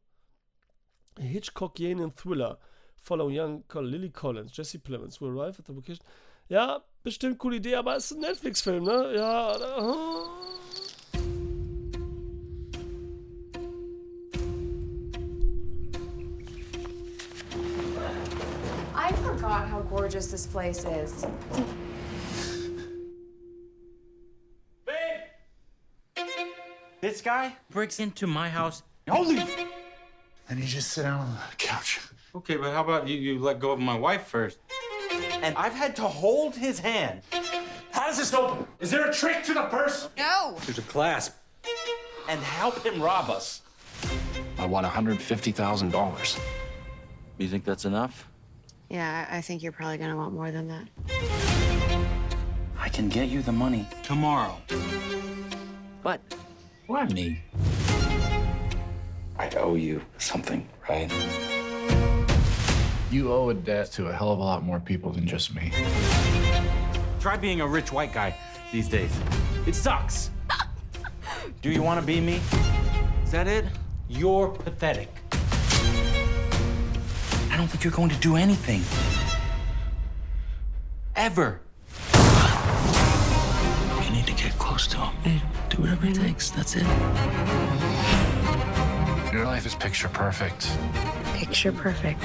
Hitchcockian 1.17 2.13
Thriller, 2.15 2.59
follow 3.01 3.29
young 3.31 3.63
Lily 3.73 4.09
Collins, 4.09 4.55
Jesse 4.55 4.79
Plemons, 4.79 5.21
will 5.21 5.29
arrive 5.29 5.59
at 5.59 5.67
the 5.67 5.73
location. 5.73 6.05
Ja, 6.49 6.83
bestimmt 7.01 7.37
coole 7.39 7.57
Idee, 7.57 7.75
aber 7.75 7.95
es 7.95 8.11
ist 8.11 8.17
ein 8.17 8.21
Netflix-Film, 8.21 8.83
ne? 8.83 9.15
Ja, 9.15 9.55
uh, 9.55 10.27
forgot 10.27 10.36
gorgeous 20.07 20.27
this 20.27 20.45
place 20.45 20.85
is. 20.85 21.25
Babe! 24.85 24.95
This 27.01 27.19
guy 27.19 27.57
breaks 27.69 27.99
into 27.99 28.25
my 28.25 28.47
house. 28.47 28.83
Holy! 29.09 29.43
And 30.47 30.59
you 30.59 30.65
just 30.65 30.91
sit 30.93 31.03
down 31.03 31.19
on 31.19 31.33
the 31.33 31.55
couch. 31.57 31.99
Okay, 32.33 32.55
but 32.55 32.71
how 32.71 32.85
about 32.85 33.05
you, 33.09 33.17
you 33.17 33.37
let 33.37 33.59
go 33.59 33.71
of 33.71 33.79
my 33.79 33.97
wife 33.97 34.27
first? 34.27 34.59
And 35.41 35.53
I've 35.57 35.73
had 35.73 35.93
to 35.97 36.03
hold 36.03 36.55
his 36.55 36.79
hand. 36.79 37.19
How 37.91 38.07
does 38.07 38.17
this 38.17 38.33
open? 38.33 38.65
Is 38.79 38.89
there 38.89 39.09
a 39.09 39.13
trick 39.13 39.43
to 39.43 39.53
the 39.53 39.63
purse? 39.63 40.07
No. 40.17 40.55
There's 40.65 40.77
a 40.77 40.83
clasp. 40.83 41.35
And 42.29 42.39
help 42.39 42.81
him 42.85 43.01
rob 43.01 43.29
us. 43.29 43.61
I 44.57 44.67
want 44.67 44.87
$150,000. 44.87 46.39
You 47.39 47.47
think 47.49 47.65
that's 47.65 47.83
enough? 47.83 48.25
Yeah, 48.89 49.27
I 49.29 49.41
think 49.41 49.63
you're 49.63 49.73
probably 49.73 49.97
gonna 49.97 50.15
want 50.15 50.33
more 50.33 50.49
than 50.49 50.67
that. 50.69 50.87
I 52.79 52.89
can 52.89 53.09
get 53.09 53.27
you 53.27 53.41
the 53.41 53.51
money 53.51 53.87
tomorrow. 54.01 54.57
What? 56.03 56.21
why 56.87 57.05
me? 57.07 57.41
I 59.37 59.49
owe 59.57 59.75
you 59.75 60.01
something, 60.17 60.67
right? 60.87 61.11
You 63.11 63.31
owe 63.31 63.49
a 63.49 63.53
debt 63.53 63.91
to 63.93 64.07
a 64.07 64.13
hell 64.13 64.31
of 64.31 64.39
a 64.39 64.43
lot 64.43 64.63
more 64.63 64.79
people 64.79 65.11
than 65.11 65.27
just 65.27 65.53
me. 65.53 65.71
Try 67.19 67.35
being 67.35 67.59
a 67.59 67.67
rich 67.67 67.91
white 67.91 68.13
guy 68.13 68.35
these 68.71 68.87
days. 68.87 69.11
It 69.65 69.75
sucks. 69.75 70.31
Do 71.61 71.69
you 71.69 71.81
want 71.81 71.99
to 71.99 72.05
be 72.05 72.21
me? 72.21 72.39
Is 73.23 73.31
that 73.31 73.47
it? 73.47 73.65
You're 74.07 74.47
pathetic. 74.47 75.09
I 77.57 77.59
don't 77.59 77.69
think 77.69 77.83
you're 77.83 77.91
going 77.91 78.09
to 78.09 78.17
do 78.17 78.35
anything. 78.35 78.83
Ever. 81.15 81.59
You 84.03 84.11
need 84.11 84.27
to 84.27 84.33
get 84.33 84.51
close 84.59 84.85
to 84.85 84.97
him. 84.97 85.15
And 85.25 85.41
do 85.67 85.81
whatever 85.81 86.05
it 86.05 86.13
takes. 86.13 86.51
That's 86.51 86.75
it. 86.75 86.83
Your 89.33 89.45
life 89.45 89.65
is 89.65 89.73
picture 89.73 90.07
perfect. 90.07 90.69
Picture 91.33 91.71
perfect. 91.71 92.21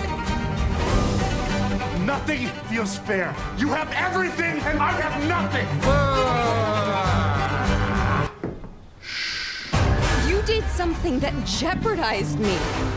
Nothing 2.05 2.49
feels 2.69 2.99
fair. 2.99 3.35
You 3.57 3.69
have 3.69 3.91
everything, 3.93 4.61
and 4.61 4.79
I 4.79 4.91
have 5.01 5.27
nothing. 5.27 5.67
You 7.27 7.32
something 10.73 11.19
that 11.21 11.35
jeopardized 11.45 12.39
me. 12.39 12.57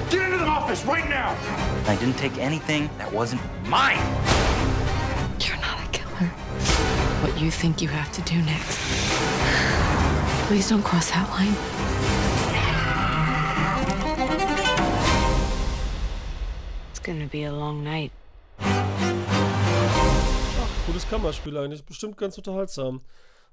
Get 0.09 0.21
into 0.23 0.37
the 0.37 0.45
office 0.45 0.85
right 0.85 1.07
now. 1.09 1.35
I 1.87 1.95
didn't 1.97 2.17
take 2.17 2.37
anything 2.37 2.89
that 2.97 3.11
wasn't 3.11 3.41
mine. 3.67 3.97
You're 5.39 5.57
not 5.57 5.83
a 5.83 5.87
killer. 5.91 6.27
What 7.21 7.37
you 7.39 7.51
think 7.51 7.81
you 7.81 7.89
have 7.89 8.11
to 8.13 8.21
do 8.21 8.41
next. 8.41 8.79
Please 10.47 10.69
don't 10.69 10.83
cross 10.83 11.11
that 11.11 11.27
line. 11.29 11.55
It's 16.91 16.99
gonna 16.99 17.27
be 17.27 17.43
a 17.43 17.51
long 17.51 17.83
night. 17.83 18.11
Ach, 18.59 18.65
cooles 20.85 21.07
Kammerspiel 21.09 21.57
eigentlich. 21.57 21.83
Bestimmt 21.85 22.17
ganz 22.17 22.37
unterhaltsam. 22.37 23.01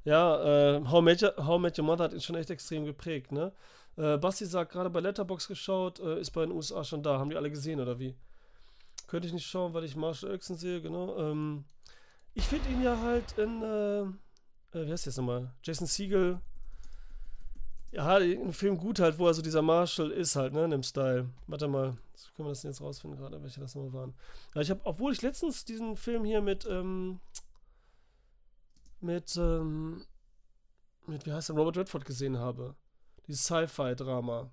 Ja, 0.04 0.76
äh, 0.76 0.80
How, 0.90 1.00
Met 1.00 1.22
Your, 1.22 1.34
How 1.36 1.58
Met 1.58 1.78
Your 1.78 1.86
Mother 1.86 2.04
hat 2.04 2.12
ihn 2.12 2.20
schon 2.20 2.36
echt 2.36 2.50
extrem 2.50 2.84
geprägt, 2.84 3.32
ne? 3.32 3.52
Äh, 3.96 4.16
Basti 4.18 4.46
sagt, 4.46 4.72
gerade 4.72 4.90
bei 4.90 5.00
Letterbox 5.00 5.48
geschaut, 5.48 6.00
äh, 6.00 6.20
ist 6.20 6.30
bei 6.30 6.42
den 6.42 6.52
USA 6.52 6.82
schon 6.84 7.02
da. 7.02 7.18
Haben 7.18 7.30
die 7.30 7.36
alle 7.36 7.50
gesehen, 7.50 7.80
oder 7.80 7.98
wie? 7.98 8.16
Könnte 9.06 9.26
ich 9.26 9.34
nicht 9.34 9.46
schauen, 9.46 9.74
weil 9.74 9.84
ich 9.84 9.96
Marshall 9.96 10.30
Eriksen 10.30 10.56
sehe, 10.56 10.80
genau. 10.80 11.18
Ähm, 11.18 11.64
ich 12.34 12.44
finde 12.44 12.70
ihn 12.70 12.82
ja 12.82 12.98
halt 12.98 13.36
in, 13.36 13.62
äh, 13.62 14.00
äh, 14.02 14.86
wie 14.86 14.90
heißt 14.90 15.06
das 15.06 15.16
nochmal? 15.18 15.52
Jason 15.62 15.86
Siegel. 15.86 16.40
Ja, 17.90 18.16
ein 18.16 18.54
Film 18.54 18.78
gut 18.78 19.00
halt, 19.00 19.18
wo 19.18 19.26
also 19.26 19.42
dieser 19.42 19.60
Marshall 19.60 20.10
ist 20.12 20.34
halt, 20.34 20.54
ne, 20.54 20.64
in 20.64 20.70
dem 20.70 20.82
Style. 20.82 21.28
Warte 21.46 21.68
mal, 21.68 21.98
können 22.34 22.48
wir 22.48 22.52
das 22.52 22.62
denn 22.62 22.70
jetzt 22.70 22.80
rausfinden 22.80 23.18
gerade, 23.18 23.42
welche 23.42 23.60
das 23.60 23.74
nochmal 23.74 23.92
waren. 23.92 24.14
Ja, 24.54 24.62
ich 24.62 24.70
habe, 24.70 24.80
obwohl 24.84 25.12
ich 25.12 25.20
letztens 25.20 25.66
diesen 25.66 25.96
Film 25.96 26.24
hier 26.24 26.40
mit, 26.40 26.66
ähm, 26.66 27.20
mit, 29.00 29.36
ähm, 29.36 30.06
mit, 31.06 31.26
wie 31.26 31.32
heißt 31.32 31.50
der, 31.50 31.56
Robert 31.56 31.76
Redford 31.76 32.06
gesehen 32.06 32.38
habe. 32.38 32.74
Dieses 33.26 33.44
Sci-Fi-Drama. 33.44 34.52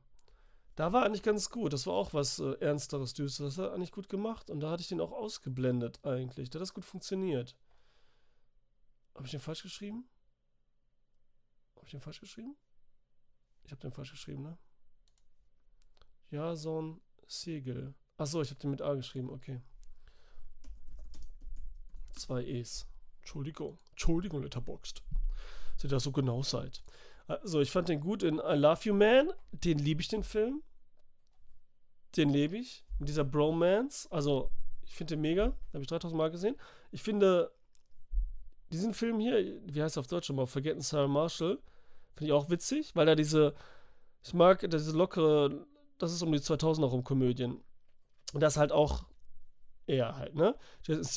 Da 0.75 0.93
war 0.93 1.05
eigentlich 1.05 1.23
ganz 1.23 1.49
gut. 1.49 1.73
Das 1.73 1.87
war 1.87 1.93
auch 1.93 2.13
was 2.13 2.39
äh, 2.39 2.53
Ernsteres, 2.59 3.13
Düsteres. 3.13 3.55
Das 3.55 3.65
hat 3.65 3.73
eigentlich 3.73 3.91
gut 3.91 4.07
gemacht. 4.07 4.49
Und 4.49 4.61
da 4.61 4.71
hatte 4.71 4.81
ich 4.81 4.87
den 4.87 5.01
auch 5.01 5.11
ausgeblendet, 5.11 5.99
eigentlich. 6.05 6.49
Da 6.49 6.55
hat 6.55 6.61
das 6.61 6.73
gut 6.73 6.85
funktioniert. 6.85 7.57
Habe 9.15 9.25
ich 9.25 9.31
den 9.31 9.41
falsch 9.41 9.63
geschrieben? 9.63 10.07
Habe 11.75 11.85
ich 11.85 11.91
den 11.91 11.99
falsch 11.99 12.21
geschrieben? 12.21 12.55
Ich 13.65 13.71
habe 13.71 13.81
den 13.81 13.91
falsch 13.91 14.11
geschrieben, 14.11 14.43
ne? 14.43 14.57
Jason 16.31 17.01
Siegel. 17.27 17.93
Achso, 18.17 18.41
ich 18.41 18.49
habe 18.49 18.59
den 18.59 18.71
mit 18.71 18.81
A 18.81 18.93
geschrieben, 18.93 19.29
okay. 19.29 19.61
Zwei 22.13 22.43
E's. 22.43 22.87
Entschuldigung. 23.19 23.77
Entschuldigung, 23.91 24.43
Letterboxd. 24.43 25.03
Dass 25.75 25.83
ihr 25.83 25.89
da 25.89 25.99
so 25.99 26.11
genau 26.11 26.41
seid. 26.41 26.83
Also, 27.29 27.61
ich 27.61 27.71
fand 27.71 27.89
den 27.89 28.01
gut 28.01 28.23
in 28.23 28.39
I 28.39 28.55
Love 28.55 28.81
You 28.83 28.93
Man. 28.93 29.31
Den 29.51 29.77
liebe 29.77 30.01
ich, 30.01 30.07
den 30.07 30.23
Film. 30.23 30.63
Den 32.17 32.29
lebe 32.29 32.57
ich. 32.57 32.83
Mit 32.97 33.07
dieser 33.07 33.23
Bromance. 33.23 34.11
Also, 34.11 34.51
ich 34.83 34.95
finde 34.95 35.15
den 35.15 35.21
mega. 35.21 35.45
Den 35.47 35.73
habe 35.73 35.83
ich 35.83 35.87
3000 35.87 36.17
Mal 36.17 36.31
gesehen. 36.31 36.55
Ich 36.91 37.03
finde 37.03 37.51
diesen 38.71 38.93
Film 38.93 39.19
hier, 39.19 39.61
wie 39.65 39.81
heißt 39.81 39.97
er 39.97 40.01
auf 40.01 40.07
Deutsch 40.07 40.29
nochmal? 40.29 40.47
Forgetting 40.47 40.81
Sarah 40.81 41.07
Marshall. 41.07 41.59
Finde 42.15 42.25
ich 42.25 42.33
auch 42.33 42.49
witzig, 42.49 42.95
weil 42.95 43.05
da 43.05 43.15
diese, 43.15 43.53
ich 44.23 44.33
mag 44.33 44.67
diese 44.69 44.97
lockere, 44.97 45.65
das 45.97 46.11
ist 46.11 46.21
um 46.21 46.31
die 46.31 46.39
2000er 46.39 46.85
rum 46.85 47.03
Komödien. 47.03 47.61
Und 48.33 48.41
das 48.41 48.57
halt 48.57 48.71
auch 48.71 49.05
eher 49.87 50.15
halt, 50.17 50.35
ne? 50.35 50.55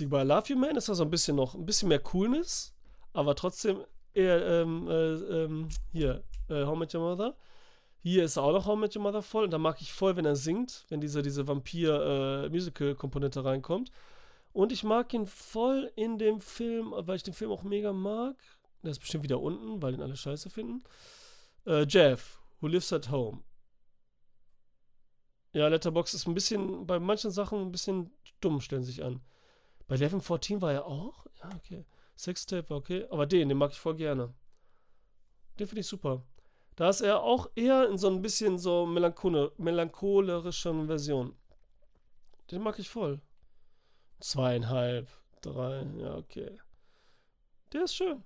Bei 0.07 0.23
Love 0.23 0.49
You 0.49 0.59
Man 0.59 0.77
ist 0.77 0.89
da 0.89 0.95
so 0.95 1.03
ein 1.03 1.11
bisschen 1.11 1.37
noch, 1.37 1.55
ein 1.55 1.67
bisschen 1.67 1.89
mehr 1.89 1.99
Coolness, 1.99 2.75
aber 3.13 3.35
trotzdem 3.35 3.85
er, 4.15 4.63
ähm, 4.63 4.89
äh, 4.89 5.13
ähm, 5.45 5.69
hier, 5.93 6.25
äh, 6.49 6.65
How 6.65 6.79
Met 6.79 6.95
Your 6.95 7.03
Mother. 7.03 7.37
Hier 8.03 8.25
ist 8.25 8.37
auch 8.39 8.53
noch 8.53 8.67
How 8.67 8.77
Met 8.77 8.97
Your 8.97 9.03
Mother 9.03 9.23
voll. 9.23 9.45
Und 9.45 9.51
da 9.53 9.59
mag 9.59 9.81
ich 9.81 9.93
voll, 9.93 10.17
wenn 10.17 10.25
er 10.25 10.37
singt, 10.37 10.85
wenn 10.89 11.01
diese, 11.01 11.23
diese 11.23 11.47
Vampir-Musical-Komponente 11.47 13.45
reinkommt. 13.45 13.91
Und 14.53 14.73
ich 14.73 14.85
mag 14.85 15.13
ihn 15.15 15.27
voll 15.27 15.91
in 15.97 16.19
dem 16.19 16.41
Film, 16.41 16.93
weil 16.97 17.17
ich 17.17 17.23
den 17.23 17.35
Film 17.35 17.51
auch 17.51 17.63
mega 17.63 17.93
mag. 17.93 18.37
Der 18.83 18.91
ist 18.91 18.99
bestimmt 18.99 19.25
wieder 19.25 19.41
unten, 19.41 19.81
weil 19.81 19.95
ihn 19.95 20.03
alle 20.03 20.17
scheiße 20.17 20.51
finden. 20.51 20.83
Äh, 21.67 21.87
Jeff, 21.89 22.41
Who 22.61 22.67
Lives 22.67 22.93
at 22.93 23.11
Home. 23.11 23.43
Ja, 25.55 25.69
Letterbox 25.69 26.15
ist 26.15 26.27
ein 26.27 26.35
bisschen, 26.35 26.87
bei 26.87 26.99
manchen 26.99 27.31
Sachen 27.31 27.61
ein 27.61 27.73
bisschen 27.73 28.11
dumm, 28.41 28.61
stellen 28.61 28.83
sich 28.83 29.05
an. 29.05 29.21
Bei 29.87 29.97
Level 29.97 30.21
14 30.21 30.61
war 30.63 30.73
er 30.73 30.87
auch? 30.87 31.27
Ja, 31.43 31.51
okay. 31.57 31.85
Sextape 32.17 32.75
okay. 32.75 33.07
Aber 33.11 33.27
den, 33.27 33.49
den 33.49 33.59
mag 33.59 33.73
ich 33.73 33.81
voll 33.81 33.97
gerne. 33.97 34.35
Den 35.59 35.67
finde 35.67 35.81
ich 35.81 35.87
super. 35.87 36.23
Da 36.77 36.89
ist 36.89 37.03
er 37.03 37.23
auch 37.23 37.51
eher 37.55 37.89
in 37.89 37.99
so 37.99 38.09
ein 38.09 38.23
bisschen 38.23 38.59
so 38.59 38.87
melanchol 38.87 39.53
melancholerischen 39.59 40.87
Version. 40.87 41.37
Den 42.51 42.63
mag 42.63 42.79
ich 42.79 42.89
voll. 42.89 43.21
Zweieinhalb, 44.21 45.09
drei, 45.43 45.87
ja, 45.99 46.17
okay. 46.17 46.59
Der 47.73 47.85
ist 47.85 47.95
schön. 47.95 48.23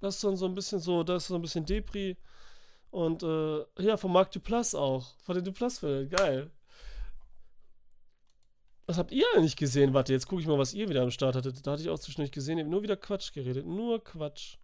Das 0.00 0.16
ist 0.16 0.24
dann 0.24 0.36
so 0.36 0.46
ein 0.46 0.54
bisschen 0.54 0.80
so, 0.80 1.02
das 1.02 1.24
ist 1.24 1.28
so 1.28 1.34
ein 1.34 1.42
bisschen 1.42 1.64
Depri. 1.64 2.16
Und 2.90 3.22
äh, 3.22 3.64
ja, 3.78 3.96
von 3.96 4.12
Marc 4.12 4.32
Duplass 4.32 4.74
auch. 4.74 5.14
Von 5.22 5.34
den 5.34 5.44
Duplass-Filmen. 5.44 6.08
Geil. 6.08 6.50
Was 8.88 8.96
habt 8.96 9.12
ihr 9.12 9.26
eigentlich 9.36 9.56
gesehen? 9.56 9.92
Warte, 9.92 10.14
jetzt 10.14 10.26
gucke 10.26 10.40
ich 10.40 10.48
mal, 10.48 10.58
was 10.58 10.72
ihr 10.72 10.88
wieder 10.88 11.02
am 11.02 11.10
Start 11.10 11.36
hattet. 11.36 11.66
Da 11.66 11.72
hatte 11.72 11.82
ich 11.82 11.90
auch 11.90 11.98
zwischendurch 11.98 12.32
gesehen. 12.32 12.70
Nur 12.70 12.82
wieder 12.82 12.96
Quatsch 12.96 13.34
geredet. 13.34 13.66
Nur 13.66 14.02
Quatsch. 14.02 14.56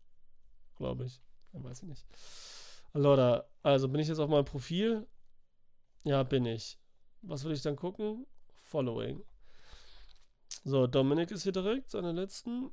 Glaube 0.77 1.05
ich. 1.05 1.21
Ja, 1.53 1.63
weiß 1.63 1.83
ich 1.83 1.89
nicht. 1.91 2.07
Allora, 2.95 3.45
also 3.63 3.87
bin 3.87 4.01
ich 4.01 4.09
jetzt 4.09 4.21
auf 4.21 4.31
meinem 4.31 4.47
Profil? 4.47 5.07
Ja, 6.05 6.23
bin 6.23 6.47
ich. 6.47 6.79
Was 7.21 7.45
will 7.45 7.53
ich 7.53 7.61
dann 7.61 7.77
gucken? 7.77 8.27
Following. 8.63 9.23
So, 10.65 10.87
Dominik 10.87 11.31
ist 11.31 11.43
hier 11.43 11.53
direkt, 11.53 11.91
seine 11.91 12.13
letzten. 12.13 12.71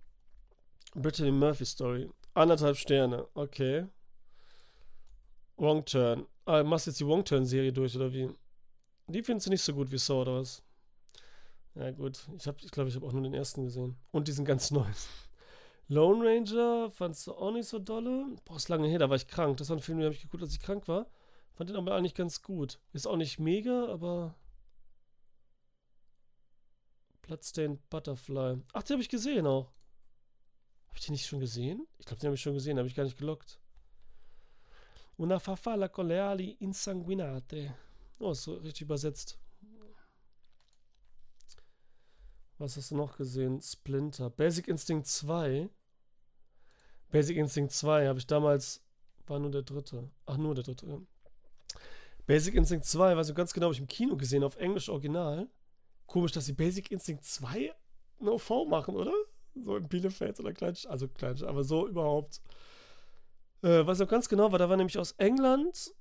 Brittany 0.96 1.32
Murphy 1.32 1.66
Story. 1.66 2.10
Anderthalb 2.34 2.78
Sterne. 2.78 3.28
Okay. 3.34 3.88
Wrong 5.58 5.84
Turn. 5.84 6.26
Ah, 6.46 6.64
machst 6.64 6.88
jetzt 6.88 7.02
die 7.02 7.06
Wrong 7.06 7.26
Turn 7.26 7.46
Serie 7.46 7.74
durch, 7.74 7.94
oder 7.98 8.14
wie? 8.14 8.30
Die 9.08 9.22
findest 9.22 9.48
du 9.48 9.52
nicht 9.52 9.64
so 9.64 9.74
gut 9.74 9.92
wie 9.92 9.98
Saw, 9.98 10.22
oder 10.22 10.36
was? 10.40 10.64
Ja, 11.76 11.92
gut. 11.92 12.28
Ich 12.36 12.44
glaube, 12.44 12.60
ich, 12.62 12.72
glaub, 12.72 12.88
ich 12.88 12.96
habe 12.96 13.06
auch 13.06 13.14
nur 13.14 13.24
den 13.24 13.34
ersten 13.34 13.64
gesehen. 13.64 13.96
Und 14.12 14.28
diesen 14.28 14.46
ganz 14.46 14.72
neuen. 14.72 14.94
Lone 15.88 16.24
Ranger 16.26 16.92
fandst 16.92 17.28
du 17.28 17.34
auch 17.34 17.52
nicht 17.52 17.68
so 17.68 17.80
dolle. 17.80 18.28
Boah, 18.46 18.56
ist 18.56 18.70
lange 18.70 18.88
her, 18.88 19.00
da 19.00 19.10
war 19.10 19.16
ich 19.16 19.28
krank. 19.28 19.58
Das 19.58 19.70
war 19.70 19.78
ein 19.78 19.82
Film, 19.82 19.98
den 19.98 20.06
habe 20.06 20.16
ich 20.16 20.22
geguckt, 20.22 20.44
als 20.44 20.54
ich 20.54 20.60
krank 20.60 20.88
war. 20.88 21.08
Fand 21.54 21.70
den 21.70 21.78
aber 21.78 21.96
eigentlich 21.96 22.16
ganz 22.16 22.42
gut. 22.42 22.80
Ist 22.94 23.08
auch 23.08 23.18
nicht 23.18 23.40
mega, 23.40 23.88
aber. 23.88 24.36
Bloodstained 27.22 27.90
Butterfly. 27.90 28.62
Ach, 28.74 28.84
den 28.84 28.96
habe 28.96 29.02
ich 29.02 29.10
gesehen 29.10 29.48
auch. 29.48 29.72
Habe 30.88 30.98
ich 30.98 31.06
den 31.06 31.14
nicht 31.14 31.26
schon 31.26 31.40
gesehen? 31.40 31.88
Ich 32.00 32.06
glaube, 32.06 32.20
den 32.20 32.28
habe 32.28 32.36
ich 32.36 32.42
schon 32.42 32.54
gesehen, 32.54 32.78
habe 32.78 32.88
ich 32.88 32.96
gar 32.96 33.04
nicht 33.04 33.18
gelockt. 33.18 33.60
Una 35.18 35.40
farfalla 35.40 35.88
con 35.88 36.08
le 36.08 36.24
ali 36.24 36.58
insanguinate. 36.60 37.76
Oh, 38.20 38.32
ist 38.32 38.44
so 38.44 38.56
richtig 38.56 38.84
übersetzt. 38.84 39.41
Was 42.62 42.78
hast 42.78 42.92
du 42.92 42.96
noch 42.96 43.18
gesehen? 43.18 43.60
Splinter. 43.60 44.30
Basic 44.30 44.68
Instinct 44.68 45.08
2. 45.08 45.68
Basic 47.10 47.36
Instinct 47.36 47.72
2 47.74 48.08
habe 48.08 48.20
ich 48.20 48.28
damals. 48.28 48.84
War 49.26 49.40
nur 49.40 49.50
der 49.50 49.64
dritte. 49.64 50.12
Ach, 50.28 50.38
nur 50.38 50.54
der 50.54 50.64
dritte. 50.64 51.02
Basic 52.28 52.54
Instinct 52.54 52.86
2, 52.86 53.18
weiß 53.18 53.30
ich 53.30 53.36
ganz 53.36 53.52
genau, 53.52 53.66
habe 53.66 53.74
ich 53.74 53.80
im 53.80 53.88
Kino 53.88 54.16
gesehen, 54.16 54.44
auf 54.44 54.58
Englisch 54.58 54.90
Original. 54.90 55.50
Komisch, 56.06 56.34
dass 56.34 56.46
sie 56.46 56.54
Basic 56.54 56.92
Instinct 56.92 57.26
2 57.26 57.74
No 58.20 58.38
V 58.38 58.66
machen, 58.66 58.96
oder? 58.96 59.14
So 59.56 59.78
in 59.78 59.88
Bielefeld 59.88 60.40
oder 60.40 60.54
Kleinsch, 60.54 60.86
also 60.86 61.08
Kleinsch, 61.08 61.42
aber 61.42 61.64
so 61.64 61.88
überhaupt. 61.88 62.42
Äh, 63.64 63.88
was 63.88 64.02
auch 64.02 64.08
ganz 64.08 64.30
genau 64.30 64.52
war, 64.52 64.60
da 64.60 64.70
war 64.70 64.78
nämlich 64.78 65.00
aus 65.00 65.14
England 65.14 65.96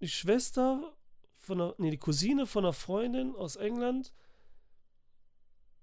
die 0.00 0.08
Schwester 0.08 0.96
von 1.36 1.60
einer, 1.60 1.74
nee, 1.76 1.90
die 1.90 1.98
Cousine 1.98 2.46
von 2.46 2.64
einer 2.64 2.72
Freundin 2.72 3.36
aus 3.36 3.56
England, 3.56 4.14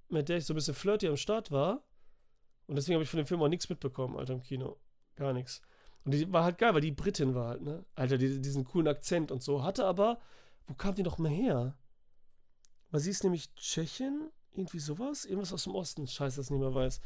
mit 0.10 0.30
der 0.30 0.38
ich 0.38 0.46
so 0.46 0.54
ein 0.54 0.56
bisschen 0.56 0.76
flirty 0.76 1.08
am 1.08 1.18
Start 1.18 1.52
war. 1.52 1.84
Und 2.68 2.76
deswegen 2.76 2.96
habe 2.96 3.04
ich 3.04 3.10
von 3.10 3.18
dem 3.18 3.26
Film 3.26 3.42
auch 3.42 3.48
nichts 3.48 3.70
mitbekommen, 3.70 4.18
Alter, 4.18 4.34
im 4.34 4.42
Kino. 4.42 4.78
Gar 5.16 5.34
nichts. 5.34 5.62
Und 6.06 6.14
die 6.14 6.32
war 6.32 6.44
halt 6.44 6.58
geil, 6.58 6.74
weil 6.74 6.82
die 6.82 6.92
Britin 6.92 7.36
war 7.36 7.50
halt, 7.50 7.62
ne? 7.62 7.86
Alter, 7.96 8.18
die, 8.18 8.42
diesen 8.42 8.64
coolen 8.64 8.88
Akzent 8.88 9.32
und 9.32 9.44
so. 9.44 9.64
Hatte 9.64 9.86
aber, 9.86 10.20
wo 10.68 10.74
kam 10.74 10.96
die 10.96 11.04
noch 11.04 11.18
mehr 11.18 11.32
her? 11.32 11.78
Weil 12.92 13.02
sie 13.02 13.12
ist 13.12 13.24
nämlich 13.24 13.54
Tschechin, 13.56 14.30
irgendwie 14.54 14.80
sowas. 14.80 15.26
Irgendwas 15.26 15.54
aus 15.54 15.64
dem 15.64 15.76
Osten. 15.76 16.08
Scheiße, 16.08 16.38
das 16.38 16.50
nicht 16.50 16.60
mehr 16.60 16.74
weiß. 16.74 17.02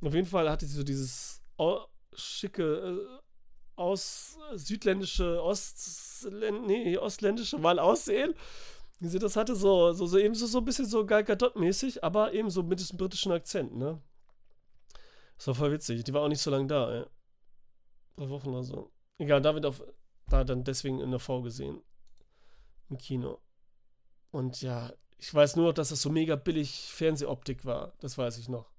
Auf 0.00 0.14
jeden 0.14 0.26
Fall 0.26 0.50
hatte 0.50 0.66
sie 0.66 0.76
so 0.76 0.82
dieses 0.82 1.40
schicke, 2.14 2.62
äh, 2.62 3.22
aus 3.76 4.38
südländische, 4.54 5.42
Ostländ 5.42 6.66
nee, 6.66 6.98
ostländische 6.98 7.58
mal 7.58 7.78
aussehen. 7.78 8.34
Das 9.02 9.34
hatte 9.34 9.56
so, 9.56 9.92
so, 9.92 10.06
so 10.06 10.16
eben 10.16 10.34
so, 10.34 10.46
so 10.46 10.58
ein 10.58 10.64
bisschen 10.64 10.86
so 10.86 11.04
Gal 11.04 11.24
Gadot-mäßig, 11.24 12.04
aber 12.04 12.32
eben 12.34 12.50
so 12.50 12.62
mit 12.62 12.78
diesem 12.78 12.96
britischen 12.98 13.32
Akzent, 13.32 13.74
ne? 13.74 14.00
Das 15.36 15.48
war 15.48 15.54
voll 15.56 15.72
witzig. 15.72 16.04
Die 16.04 16.14
war 16.14 16.22
auch 16.22 16.28
nicht 16.28 16.40
so 16.40 16.52
lange 16.52 16.68
da, 16.68 17.00
ey. 17.00 17.06
Drei 18.16 18.28
Wochen 18.28 18.50
oder 18.50 18.62
so. 18.62 18.92
Egal, 19.18 19.40
da 19.42 19.54
wird 19.54 19.66
auf, 19.66 19.82
da 20.28 20.44
dann 20.44 20.62
deswegen 20.62 21.00
in 21.00 21.10
der 21.10 21.18
V 21.18 21.42
gesehen. 21.42 21.82
Im 22.90 22.98
Kino. 22.98 23.40
Und 24.30 24.62
ja, 24.62 24.92
ich 25.18 25.34
weiß 25.34 25.56
nur, 25.56 25.74
dass 25.74 25.88
das 25.88 26.02
so 26.02 26.10
mega 26.10 26.36
billig 26.36 26.70
Fernsehoptik 26.92 27.64
war. 27.64 27.94
Das 27.98 28.16
weiß 28.18 28.38
ich 28.38 28.48
noch. 28.48 28.70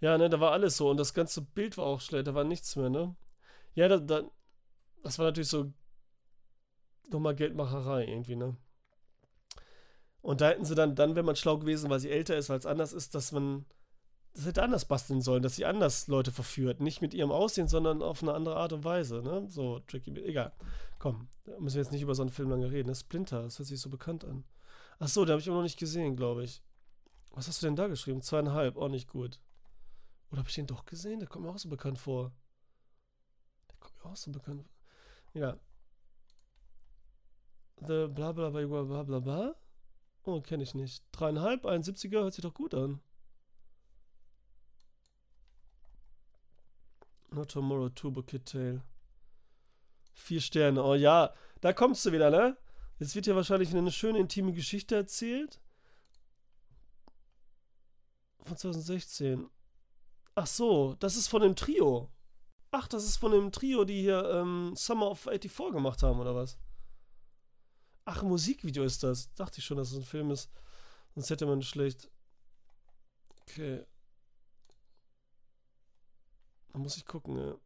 Ja, 0.00 0.18
ne, 0.18 0.28
da 0.28 0.40
war 0.40 0.52
alles 0.52 0.76
so 0.76 0.90
und 0.90 0.98
das 0.98 1.14
ganze 1.14 1.40
Bild 1.40 1.78
war 1.78 1.86
auch 1.86 2.00
schlecht, 2.00 2.26
da 2.26 2.34
war 2.34 2.44
nichts 2.44 2.76
mehr, 2.76 2.90
ne? 2.90 3.16
Ja, 3.74 3.88
da, 3.88 3.98
da, 3.98 4.30
das 5.06 5.18
war 5.18 5.26
natürlich 5.26 5.48
so 5.48 5.72
nochmal 7.10 7.36
Geldmacherei 7.36 8.06
irgendwie, 8.06 8.34
ne? 8.34 8.56
Und 10.20 10.40
da 10.40 10.48
hätten 10.48 10.64
sie 10.64 10.74
dann, 10.74 10.96
dann 10.96 11.14
wäre 11.14 11.24
man 11.24 11.36
schlau 11.36 11.58
gewesen, 11.58 11.88
weil 11.88 12.00
sie 12.00 12.10
älter 12.10 12.36
ist, 12.36 12.48
weil 12.48 12.58
es 12.58 12.66
anders 12.66 12.92
ist, 12.92 13.14
dass 13.14 13.30
man 13.30 13.64
das 14.34 14.44
hätte 14.44 14.62
anders 14.62 14.84
basteln 14.84 15.22
sollen, 15.22 15.42
dass 15.42 15.56
sie 15.56 15.64
anders 15.64 16.08
Leute 16.08 16.30
verführt. 16.30 16.80
Nicht 16.80 17.00
mit 17.00 17.14
ihrem 17.14 17.30
Aussehen, 17.30 17.68
sondern 17.68 18.02
auf 18.02 18.22
eine 18.22 18.34
andere 18.34 18.56
Art 18.56 18.72
und 18.72 18.84
Weise, 18.84 19.22
ne? 19.22 19.46
So, 19.48 19.78
tricky, 19.78 20.10
egal. 20.24 20.52
Komm, 20.98 21.28
da 21.44 21.58
müssen 21.60 21.76
wir 21.76 21.82
jetzt 21.82 21.92
nicht 21.92 22.02
über 22.02 22.14
so 22.14 22.22
einen 22.22 22.30
Film 22.30 22.50
lange 22.50 22.70
reden. 22.70 22.88
Ne? 22.88 22.94
Splinter, 22.94 23.44
das 23.44 23.58
hört 23.58 23.68
sich 23.68 23.80
so 23.80 23.88
bekannt 23.88 24.24
an. 24.24 24.44
Ach 24.98 25.08
so, 25.08 25.24
den 25.24 25.32
habe 25.32 25.40
ich 25.40 25.46
immer 25.46 25.56
noch 25.56 25.62
nicht 25.62 25.78
gesehen, 25.78 26.16
glaube 26.16 26.42
ich. 26.42 26.62
Was 27.30 27.48
hast 27.48 27.62
du 27.62 27.66
denn 27.66 27.76
da 27.76 27.86
geschrieben? 27.86 28.20
Zweieinhalb, 28.20 28.76
auch 28.76 28.88
nicht 28.88 29.08
gut. 29.08 29.40
Oder 30.30 30.40
habe 30.40 30.48
ich 30.48 30.54
den 30.56 30.66
doch 30.66 30.84
gesehen? 30.84 31.20
Der 31.20 31.28
kommt 31.28 31.44
mir 31.44 31.52
auch 31.52 31.58
so 31.58 31.68
bekannt 31.68 31.98
vor. 31.98 32.32
Der 33.70 33.76
kommt 33.78 34.04
mir 34.04 34.10
auch 34.10 34.16
so 34.16 34.32
bekannt 34.32 34.64
vor. 34.64 34.75
Ja. 35.36 35.58
The 37.86 38.08
bla 38.08 38.32
bla 38.32 38.48
bla 38.48 38.64
bla 38.64 39.02
bla 39.02 39.20
bla. 39.20 39.54
Oh, 40.24 40.40
kenne 40.40 40.62
ich 40.62 40.74
nicht. 40.74 41.04
Dreieinhalb, 41.12 41.66
71er, 41.66 42.20
hört 42.22 42.32
sich 42.32 42.42
doch 42.42 42.54
gut 42.54 42.74
an. 42.74 43.00
Not 47.30 47.50
Tomorrow, 47.50 47.90
Turbo 47.90 48.22
Kid 48.22 48.46
Tale. 48.46 48.82
Vier 50.14 50.40
Sterne. 50.40 50.82
Oh 50.82 50.94
ja, 50.94 51.34
da 51.60 51.74
kommst 51.74 52.06
du 52.06 52.12
wieder, 52.12 52.30
ne? 52.30 52.56
Jetzt 52.98 53.14
wird 53.14 53.26
hier 53.26 53.36
wahrscheinlich 53.36 53.76
eine 53.76 53.92
schöne 53.92 54.18
intime 54.18 54.54
Geschichte 54.54 54.96
erzählt. 54.96 55.60
Von 58.42 58.56
2016. 58.56 59.50
Ach 60.34 60.46
so, 60.46 60.94
das 60.94 61.16
ist 61.16 61.28
von 61.28 61.42
dem 61.42 61.56
Trio. 61.56 62.10
Ach, 62.78 62.88
das 62.88 63.04
ist 63.04 63.16
von 63.16 63.32
dem 63.32 63.52
Trio, 63.52 63.86
die 63.86 64.02
hier 64.02 64.22
ähm, 64.28 64.76
Summer 64.76 65.10
of 65.10 65.20
84 65.20 65.72
gemacht 65.72 66.02
haben, 66.02 66.20
oder 66.20 66.34
was? 66.34 66.58
Ach, 68.04 68.22
ein 68.22 68.28
Musikvideo 68.28 68.84
ist 68.84 69.02
das. 69.02 69.32
Dachte 69.32 69.60
ich 69.60 69.64
schon, 69.64 69.78
dass 69.78 69.92
es 69.92 69.96
ein 69.96 70.04
Film 70.04 70.30
ist. 70.30 70.50
Sonst 71.14 71.30
hätte 71.30 71.46
man 71.46 71.62
schlecht. 71.62 72.10
Okay. 73.40 73.86
Da 76.68 76.78
muss 76.78 76.98
ich 76.98 77.06
gucken, 77.06 77.38
ja. 77.38 77.56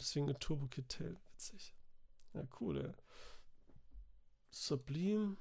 Deswegen 0.00 0.28
ein 0.28 0.40
Turbo 0.40 0.66
Kid 0.66 0.88
Tail. 0.88 1.16
Witzig. 1.30 1.76
Ja, 2.34 2.42
cool, 2.58 2.82
ja. 2.82 2.92
Sublime. 4.50 5.36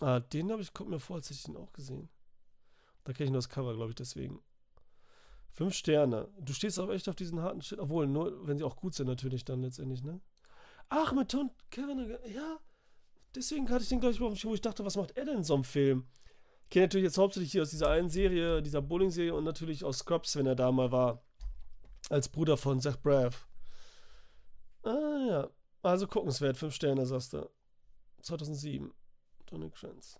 Ah, 0.00 0.18
den 0.18 0.50
habe 0.50 0.60
ich, 0.60 0.72
kommt 0.72 0.90
mir 0.90 0.98
vor, 0.98 1.14
als 1.14 1.26
hätte 1.26 1.38
ich 1.38 1.44
den 1.44 1.56
auch 1.56 1.72
gesehen. 1.72 2.08
Da 3.04 3.12
kenne 3.12 3.26
ich 3.26 3.30
nur 3.30 3.38
das 3.38 3.48
Cover, 3.48 3.76
glaube 3.76 3.90
ich, 3.90 3.96
deswegen. 3.96 4.42
Fünf 5.52 5.74
Sterne. 5.74 6.28
Du 6.40 6.52
stehst 6.52 6.78
auch 6.80 6.90
echt 6.90 7.08
auf 7.08 7.14
diesen 7.14 7.40
harten 7.40 7.62
Shit. 7.62 7.78
Obwohl, 7.78 8.06
nur 8.06 8.46
wenn 8.46 8.58
sie 8.58 8.64
auch 8.64 8.76
gut 8.76 8.94
sind, 8.94 9.06
natürlich 9.06 9.44
dann 9.44 9.62
letztendlich, 9.62 10.02
ne? 10.02 10.20
Ach, 10.88 11.12
mit 11.12 11.30
Tom 11.30 11.50
Kevin. 11.70 12.16
Ja. 12.32 12.58
Deswegen 13.34 13.68
hatte 13.70 13.82
ich 13.82 13.88
den, 13.88 14.00
glaube 14.00 14.34
ich, 14.34 14.44
wo 14.44 14.54
ich 14.54 14.60
dachte, 14.60 14.84
was 14.84 14.96
macht 14.96 15.16
er 15.16 15.24
denn 15.24 15.38
in 15.38 15.44
so 15.44 15.54
einem 15.54 15.64
Film? 15.64 16.06
kenne 16.72 16.86
natürlich 16.86 17.04
jetzt 17.04 17.18
hauptsächlich 17.18 17.52
hier 17.52 17.62
aus 17.62 17.70
dieser 17.70 17.90
einen 17.90 18.08
Serie, 18.08 18.62
dieser 18.62 18.80
Bowling-Serie 18.80 19.34
und 19.34 19.44
natürlich 19.44 19.84
aus 19.84 19.98
Scrubs, 19.98 20.36
wenn 20.36 20.46
er 20.46 20.54
da 20.54 20.72
mal 20.72 20.90
war. 20.90 21.22
Als 22.08 22.30
Bruder 22.30 22.56
von 22.56 22.80
Zach 22.80 22.96
Braff. 22.96 23.46
Ah 24.82 25.26
ja. 25.28 25.50
Also 25.82 26.06
guckenswert, 26.06 26.56
5 26.56 26.74
Sterne, 26.74 27.04
sagst 27.04 27.34
du. 27.34 27.48
2007. 28.22 28.90
Tony 29.44 29.70
Kranz. 29.70 30.18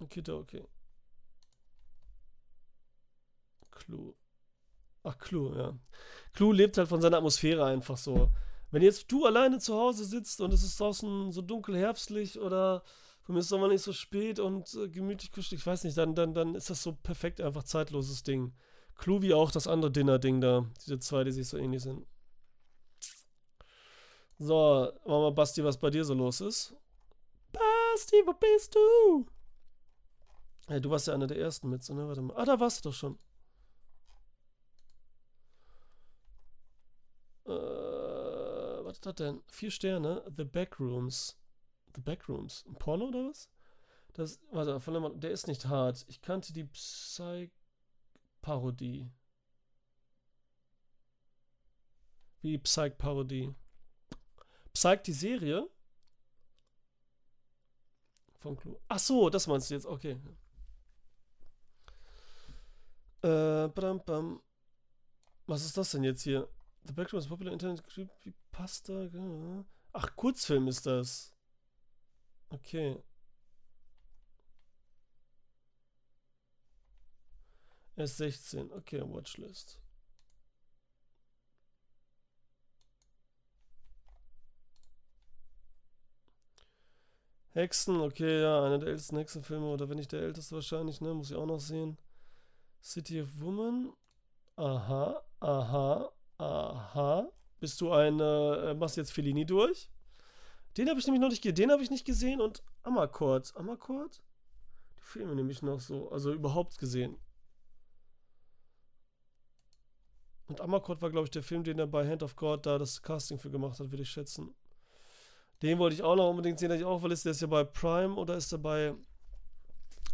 Okay, 0.00 0.22
okay. 0.30 0.64
Clue. 3.84 4.14
Ach, 5.02 5.18
Clue, 5.18 5.56
ja. 5.56 5.78
Clue 6.32 6.54
lebt 6.54 6.78
halt 6.78 6.88
von 6.88 7.00
seiner 7.00 7.18
Atmosphäre 7.18 7.64
einfach 7.64 7.96
so. 7.96 8.30
Wenn 8.70 8.82
jetzt 8.82 9.10
du 9.10 9.26
alleine 9.26 9.58
zu 9.58 9.74
Hause 9.74 10.04
sitzt 10.04 10.40
und 10.40 10.52
es 10.52 10.62
ist 10.62 10.78
draußen 10.80 11.32
so 11.32 11.42
dunkel 11.42 11.76
herbstlich 11.76 12.38
oder 12.38 12.82
von 13.22 13.34
mir 13.34 13.40
ist 13.40 13.46
es 13.46 13.52
aber 13.52 13.68
nicht 13.68 13.82
so 13.82 13.92
spät 13.92 14.40
und 14.40 14.74
äh, 14.74 14.88
gemütlich 14.88 15.30
kuschelig, 15.30 15.60
ich 15.60 15.66
weiß 15.66 15.84
nicht, 15.84 15.96
dann, 15.96 16.14
dann, 16.14 16.34
dann 16.34 16.54
ist 16.54 16.70
das 16.70 16.82
so 16.82 16.92
perfekt 16.92 17.40
einfach 17.40 17.62
zeitloses 17.62 18.22
Ding. 18.22 18.52
Clue 18.96 19.22
wie 19.22 19.34
auch 19.34 19.50
das 19.50 19.66
andere 19.66 19.90
Dinner-Ding 19.90 20.40
da. 20.40 20.66
Diese 20.84 20.98
zwei, 20.98 21.24
die 21.24 21.32
sich 21.32 21.48
so 21.48 21.56
ähnlich 21.56 21.82
sind. 21.82 22.06
So, 24.38 24.92
machen 25.04 25.22
wir 25.22 25.32
Basti, 25.32 25.62
was 25.62 25.78
bei 25.78 25.90
dir 25.90 26.04
so 26.04 26.14
los 26.14 26.40
ist. 26.40 26.74
Basti, 27.52 28.22
wo 28.26 28.32
bist 28.32 28.74
du? 28.74 29.26
Hey, 30.66 30.80
du 30.80 30.90
warst 30.90 31.06
ja 31.06 31.14
einer 31.14 31.26
der 31.26 31.38
ersten 31.38 31.68
mit, 31.68 31.84
so, 31.84 31.94
ne? 31.94 32.08
Warte 32.08 32.22
mal. 32.22 32.36
Ah, 32.36 32.44
da 32.44 32.58
warst 32.58 32.84
du 32.84 32.88
doch 32.88 32.94
schon. 32.94 33.18
Äh, 37.46 37.50
was 37.50 38.90
ist 39.02 39.06
das 39.06 39.14
denn? 39.16 39.42
Vier 39.48 39.72
Sterne. 39.72 40.24
The 40.36 40.44
Backrooms. 40.44 41.36
The 41.94 42.00
Backrooms. 42.00 42.64
Ein 42.66 42.74
Porno 42.74 43.06
oder 43.08 43.28
was? 43.28 43.50
Das, 44.12 44.38
warte, 44.52 44.78
von 44.78 44.94
dem, 44.94 45.18
der 45.20 45.32
ist 45.32 45.48
nicht 45.48 45.66
hart. 45.66 46.04
Ich 46.08 46.22
kannte 46.22 46.52
die 46.52 46.62
Psych-Parodie. 46.64 49.10
Wie 52.42 52.58
Psych-Parodie. 52.58 53.52
Psych, 54.72 55.02
die 55.02 55.12
Serie? 55.12 55.68
Von 58.38 58.56
Clou. 58.56 58.78
Ach 58.88 58.98
so, 58.98 59.28
das 59.30 59.48
meinst 59.48 59.70
du 59.70 59.74
jetzt. 59.74 59.86
Okay. 59.86 60.20
Äh, 63.22 63.68
bam, 63.68 64.04
bam. 64.04 64.40
Was 65.46 65.64
ist 65.64 65.76
das 65.76 65.90
denn 65.90 66.04
jetzt 66.04 66.22
hier? 66.22 66.48
The 66.84 66.92
Background 66.92 67.28
Popular 67.28 67.52
Internet 67.52 67.82
Creepypasta. 68.52 69.64
Ach, 69.92 70.16
Kurzfilm 70.16 70.68
ist 70.68 70.86
das. 70.86 71.34
Okay. 72.50 73.02
Er 77.96 78.04
ist 78.04 78.16
16. 78.18 78.72
Okay, 78.72 79.02
Watchlist. 79.02 79.78
Hexen, 87.54 88.00
okay, 88.00 88.40
ja, 88.40 88.64
einer 88.64 88.78
der 88.78 88.88
ältesten 88.88 89.18
Hexenfilme, 89.18 89.66
oder 89.66 89.90
wenn 89.90 89.98
nicht 89.98 90.12
der 90.12 90.22
älteste 90.22 90.54
wahrscheinlich, 90.54 91.02
ne, 91.02 91.12
muss 91.12 91.30
ich 91.30 91.36
auch 91.36 91.44
noch 91.44 91.60
sehen. 91.60 91.98
City 92.82 93.20
of 93.20 93.28
Woman. 93.40 93.92
Aha, 94.56 95.22
aha, 95.40 96.12
aha. 96.38 97.30
Bist 97.62 97.80
du 97.80 97.92
ein, 97.92 98.18
äh, 98.18 98.74
machst 98.74 98.96
jetzt 98.96 99.12
Fellini 99.12 99.46
durch? 99.46 99.88
Den 100.76 100.88
habe 100.88 100.98
ich 100.98 101.06
nämlich 101.06 101.20
noch 101.20 101.28
nicht 101.28 101.44
gesehen, 101.44 101.54
den 101.54 101.70
habe 101.70 101.80
ich 101.80 101.90
nicht 101.90 102.04
gesehen 102.04 102.40
und 102.40 102.60
Amakord. 102.82 103.56
Amakord? 103.56 104.20
Die 104.96 105.00
Filme 105.00 105.36
nämlich 105.36 105.62
noch 105.62 105.78
so, 105.78 106.10
also 106.10 106.32
überhaupt 106.32 106.76
gesehen. 106.76 107.16
Und 110.48 110.60
Amakord 110.60 111.02
war, 111.02 111.10
glaube 111.10 111.26
ich, 111.26 111.30
der 111.30 111.44
Film, 111.44 111.62
den 111.62 111.78
er 111.78 111.86
bei 111.86 112.04
Hand 112.04 112.24
of 112.24 112.34
God 112.34 112.66
da 112.66 112.78
das 112.78 113.00
Casting 113.00 113.38
für 113.38 113.48
gemacht 113.48 113.78
hat, 113.78 113.92
würde 113.92 114.02
ich 114.02 114.10
schätzen. 114.10 114.52
Den 115.62 115.78
wollte 115.78 115.94
ich 115.94 116.02
auch 116.02 116.16
noch 116.16 116.30
unbedingt 116.30 116.58
sehen, 116.58 116.72
ich 116.72 116.82
auch, 116.82 117.00
weil 117.00 117.12
ist 117.12 117.24
der 117.24 117.30
ist 117.30 117.42
ja 117.42 117.46
bei 117.46 117.62
Prime 117.62 118.16
oder 118.16 118.34
ist 118.34 118.50
der 118.50 118.58
bei 118.58 118.92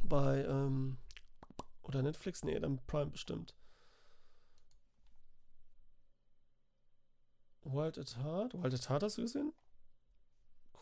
bei 0.02 0.44
ähm, 0.44 0.98
oder 1.80 2.02
Netflix? 2.02 2.44
Nee, 2.44 2.60
dann 2.60 2.78
Prime 2.86 3.10
bestimmt. 3.10 3.54
Wild 7.64 7.98
at 7.98 8.16
Heart? 8.16 8.54
Wild 8.54 8.74
at 8.74 8.88
Heart 8.88 9.02
hast 9.02 9.18
du 9.18 9.22
gesehen? 9.22 9.52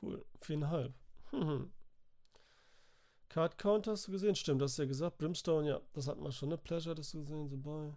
Cool. 0.01 0.25
Viereinhalb. 0.41 0.95
Card 3.29 3.59
Count 3.59 3.87
hast 3.87 4.07
du 4.07 4.13
gesehen? 4.13 4.35
Stimmt, 4.35 4.63
das 4.63 4.73
hast 4.73 4.79
du 4.79 4.83
ja 4.83 4.89
gesagt. 4.89 5.19
Brimstone, 5.19 5.69
ja, 5.69 5.81
das 5.93 6.09
hatten 6.09 6.23
wir 6.23 6.33
schon. 6.33 6.49
Ne? 6.49 6.59
Pleasure 6.59 6.95
hast 6.97 7.13
du 7.13 7.19
gesehen. 7.19 7.49
The 7.51 7.57
Boy. 7.57 7.93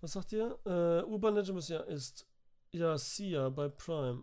Was 0.00 0.12
sagt 0.12 0.32
ihr? 0.32 0.58
Äh, 0.64 1.02
Urban 1.04 1.34
Legend 1.34 1.68
ja 1.68 1.80
ist 1.80 2.26
ja 2.72 2.96
Sia 2.98 3.48
bei 3.48 3.68
Prime. 3.68 4.22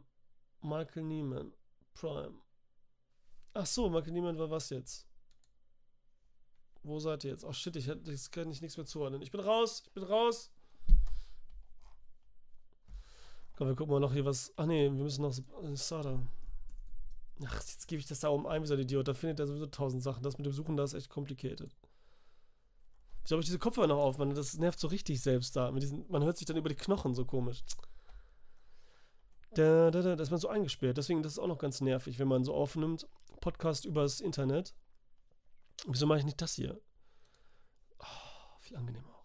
Michael 0.61 1.03
Neiman. 1.03 1.53
Prime. 1.93 2.35
Ach 3.53 3.65
so, 3.65 3.89
Michael 3.89 4.13
Neiman 4.13 4.37
war 4.37 4.49
was 4.49 4.69
jetzt? 4.69 5.07
Wo 6.83 6.99
seid 6.99 7.23
ihr 7.23 7.31
jetzt? 7.31 7.45
Ach 7.45 7.53
shit, 7.53 7.75
ich, 7.75 7.87
jetzt 7.87 8.31
kann 8.31 8.49
ich 8.51 8.61
nichts 8.61 8.77
mehr 8.77 8.85
zuordnen. 8.85 9.21
Ich 9.21 9.31
bin 9.31 9.41
raus, 9.41 9.83
ich 9.85 9.91
bin 9.91 10.03
raus. 10.03 10.51
Komm, 13.61 13.67
wir 13.67 13.75
gucken 13.75 13.93
mal 13.93 13.99
noch 13.99 14.13
hier 14.13 14.25
was. 14.25 14.51
Ach 14.55 14.65
nee, 14.65 14.85
wir 14.85 15.03
müssen 15.03 15.21
noch 15.21 15.31
Sada. 15.75 16.19
Ach, 17.45 17.53
jetzt 17.57 17.87
gebe 17.87 17.99
ich 17.99 18.07
das 18.07 18.21
da 18.21 18.29
oben 18.29 18.47
ein, 18.47 18.63
wie 18.63 18.65
so 18.65 18.73
ein 18.73 18.79
Idiot. 18.79 19.07
Da 19.07 19.13
findet 19.13 19.39
er 19.39 19.45
sowieso 19.45 19.67
tausend 19.67 20.01
Sachen. 20.01 20.23
Das 20.23 20.39
mit 20.39 20.47
dem 20.47 20.51
Suchen, 20.51 20.77
da 20.77 20.83
ist 20.83 20.95
echt 20.95 21.11
complicated. 21.11 21.69
Ich 23.23 23.31
habe 23.31 23.39
ich 23.39 23.45
diese 23.45 23.59
Kopfhörer 23.59 23.85
noch 23.85 23.99
auf, 23.99 24.17
man. 24.17 24.33
Das 24.33 24.57
nervt 24.57 24.79
so 24.79 24.87
richtig 24.87 25.21
selbst 25.21 25.55
da. 25.55 25.69
Diesen, 25.73 26.07
man 26.09 26.23
hört 26.23 26.37
sich 26.37 26.47
dann 26.47 26.57
über 26.57 26.69
die 26.69 26.75
Knochen 26.75 27.13
so 27.13 27.23
komisch. 27.23 27.63
Da, 29.53 29.91
da, 29.91 30.01
da, 30.01 30.15
da 30.15 30.23
ist 30.23 30.31
man 30.31 30.39
so 30.39 30.47
eingesperrt. 30.47 30.97
Deswegen, 30.97 31.21
das 31.21 31.33
ist 31.33 31.39
auch 31.39 31.45
noch 31.45 31.59
ganz 31.59 31.81
nervig, 31.81 32.17
wenn 32.17 32.27
man 32.27 32.43
so 32.43 32.55
aufnimmt. 32.55 33.07
Podcast 33.41 33.85
übers 33.85 34.21
Internet. 34.21 34.73
Wieso 35.85 36.07
mache 36.07 36.17
ich 36.17 36.25
nicht 36.25 36.41
das 36.41 36.55
hier? 36.55 36.81
Oh, 37.99 38.57
viel 38.59 38.77
angenehmer. 38.77 39.20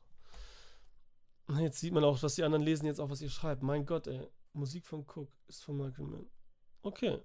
Jetzt 1.49 1.79
sieht 1.79 1.93
man 1.93 2.05
auch, 2.05 2.21
was 2.23 2.35
die 2.35 2.43
anderen 2.43 2.65
lesen 2.65 2.87
jetzt 2.87 3.01
auch, 3.01 3.09
was 3.09 3.21
ihr 3.21 3.31
schreibt. 3.31 3.63
Mein 3.63 3.87
Gott, 3.87 4.07
ey. 4.09 4.29
Musik 4.53 4.87
von 4.87 5.07
Cook 5.07 5.31
ist 5.49 5.63
von 5.63 5.77
Michael 5.77 6.07
Mann. 6.07 6.27
Okay. 6.83 7.21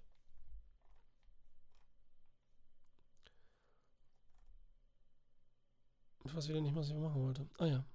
Ich 6.23 6.35
weiß 6.35 6.49
wieder 6.49 6.61
nicht, 6.61 6.75
was 6.75 6.89
ich 6.89 6.95
machen 6.95 7.21
wollte. 7.21 7.49
Ah 7.57 7.65
ja. 7.65 7.85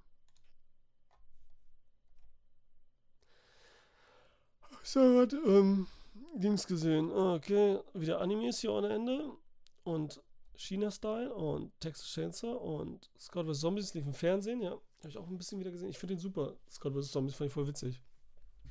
So, 4.83 5.21
hat 5.21 5.33
ähm, 5.33 5.87
Dings 6.35 6.67
gesehen. 6.67 7.11
Okay, 7.11 7.81
wieder 7.95 8.21
Animes 8.21 8.61
hier 8.61 8.73
ohne 8.73 8.89
Ende. 8.89 9.33
Und 9.85 10.23
China-Style 10.57 11.33
und 11.33 11.79
Texas 11.81 12.07
Chainsaw 12.07 12.57
und 12.57 13.11
Scott 13.19 13.47
vs. 13.47 13.61
Zombies 13.61 13.95
lief 13.95 14.07
im 14.07 14.15
Fernsehen, 14.15 14.63
ja. 14.63 14.77
Habe 15.01 15.09
ich 15.09 15.19
auch 15.19 15.29
ein 15.29 15.39
bisschen 15.39 15.61
wieder 15.61 15.71
gesehen. 15.71 15.91
Ich 15.91 15.99
finde 15.99 16.15
den 16.15 16.21
super. 16.21 16.57
Scott 16.71 16.95
vs. 16.95 17.13
Zombies 17.13 17.35
fand 17.35 17.49
ich 17.49 17.55
voll 17.55 17.67
witzig. 17.67 18.03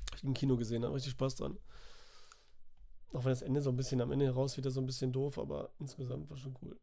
Habe 0.06 0.16
ich 0.16 0.24
im 0.24 0.34
Kino 0.34 0.56
gesehen, 0.56 0.84
habe 0.84 0.94
richtig 0.94 1.12
Spaß 1.12 1.36
dran. 1.36 1.58
Auch 3.12 3.24
wenn 3.24 3.30
das 3.30 3.42
Ende 3.42 3.62
so 3.62 3.70
ein 3.70 3.76
bisschen 3.76 4.00
am 4.00 4.12
Ende 4.12 4.26
heraus 4.26 4.56
wieder 4.56 4.70
so 4.70 4.80
ein 4.80 4.86
bisschen 4.86 5.12
doof, 5.12 5.38
aber 5.38 5.70
insgesamt 5.78 6.28
war 6.28 6.36
schon 6.36 6.56
cool. 6.62 6.78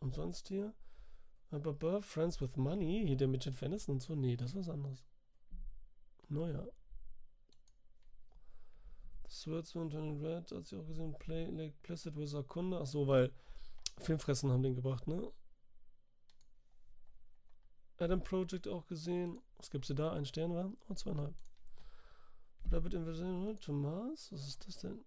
Und 0.00 0.14
sonst 0.14 0.48
hier? 0.48 0.74
Aber 1.50 2.02
Friends 2.02 2.40
with 2.40 2.56
Money, 2.56 3.04
hier 3.06 3.16
der 3.16 3.28
mit 3.28 3.44
Jen 3.44 3.56
Aniston 3.60 3.94
und 3.94 4.02
so. 4.02 4.14
Nee, 4.14 4.36
das 4.36 4.50
ist 4.50 4.56
was 4.56 4.68
anderes. 4.68 5.04
Naja. 6.28 6.66
Swordsman, 9.28 9.88
Johnny 9.88 10.18
Red, 10.18 10.52
hat 10.52 10.66
sie 10.66 10.76
auch 10.76 10.86
gesehen. 10.86 11.14
Play, 11.18 11.46
Lake 11.46 11.74
Placid 11.82 12.16
with 12.16 12.34
Akunda. 12.34 12.80
Achso, 12.80 13.06
weil 13.06 13.32
Filmfressen 13.98 14.50
haben 14.50 14.62
den 14.62 14.74
gebracht, 14.74 15.06
ne? 15.06 15.30
Adam 17.98 18.22
Project 18.22 18.68
auch 18.68 18.86
gesehen. 18.86 19.40
Was 19.56 19.70
gibt's 19.70 19.92
da? 19.94 20.12
Ein 20.12 20.24
Stern 20.24 20.54
war? 20.54 20.72
Oh, 20.88 20.94
zweieinhalb. 20.94 21.34
Rabbit 22.70 22.94
Invasion 22.94 23.58
Thomas? 23.60 24.32
Was 24.32 24.46
ist 24.46 24.66
das 24.66 24.78
denn? 24.78 25.04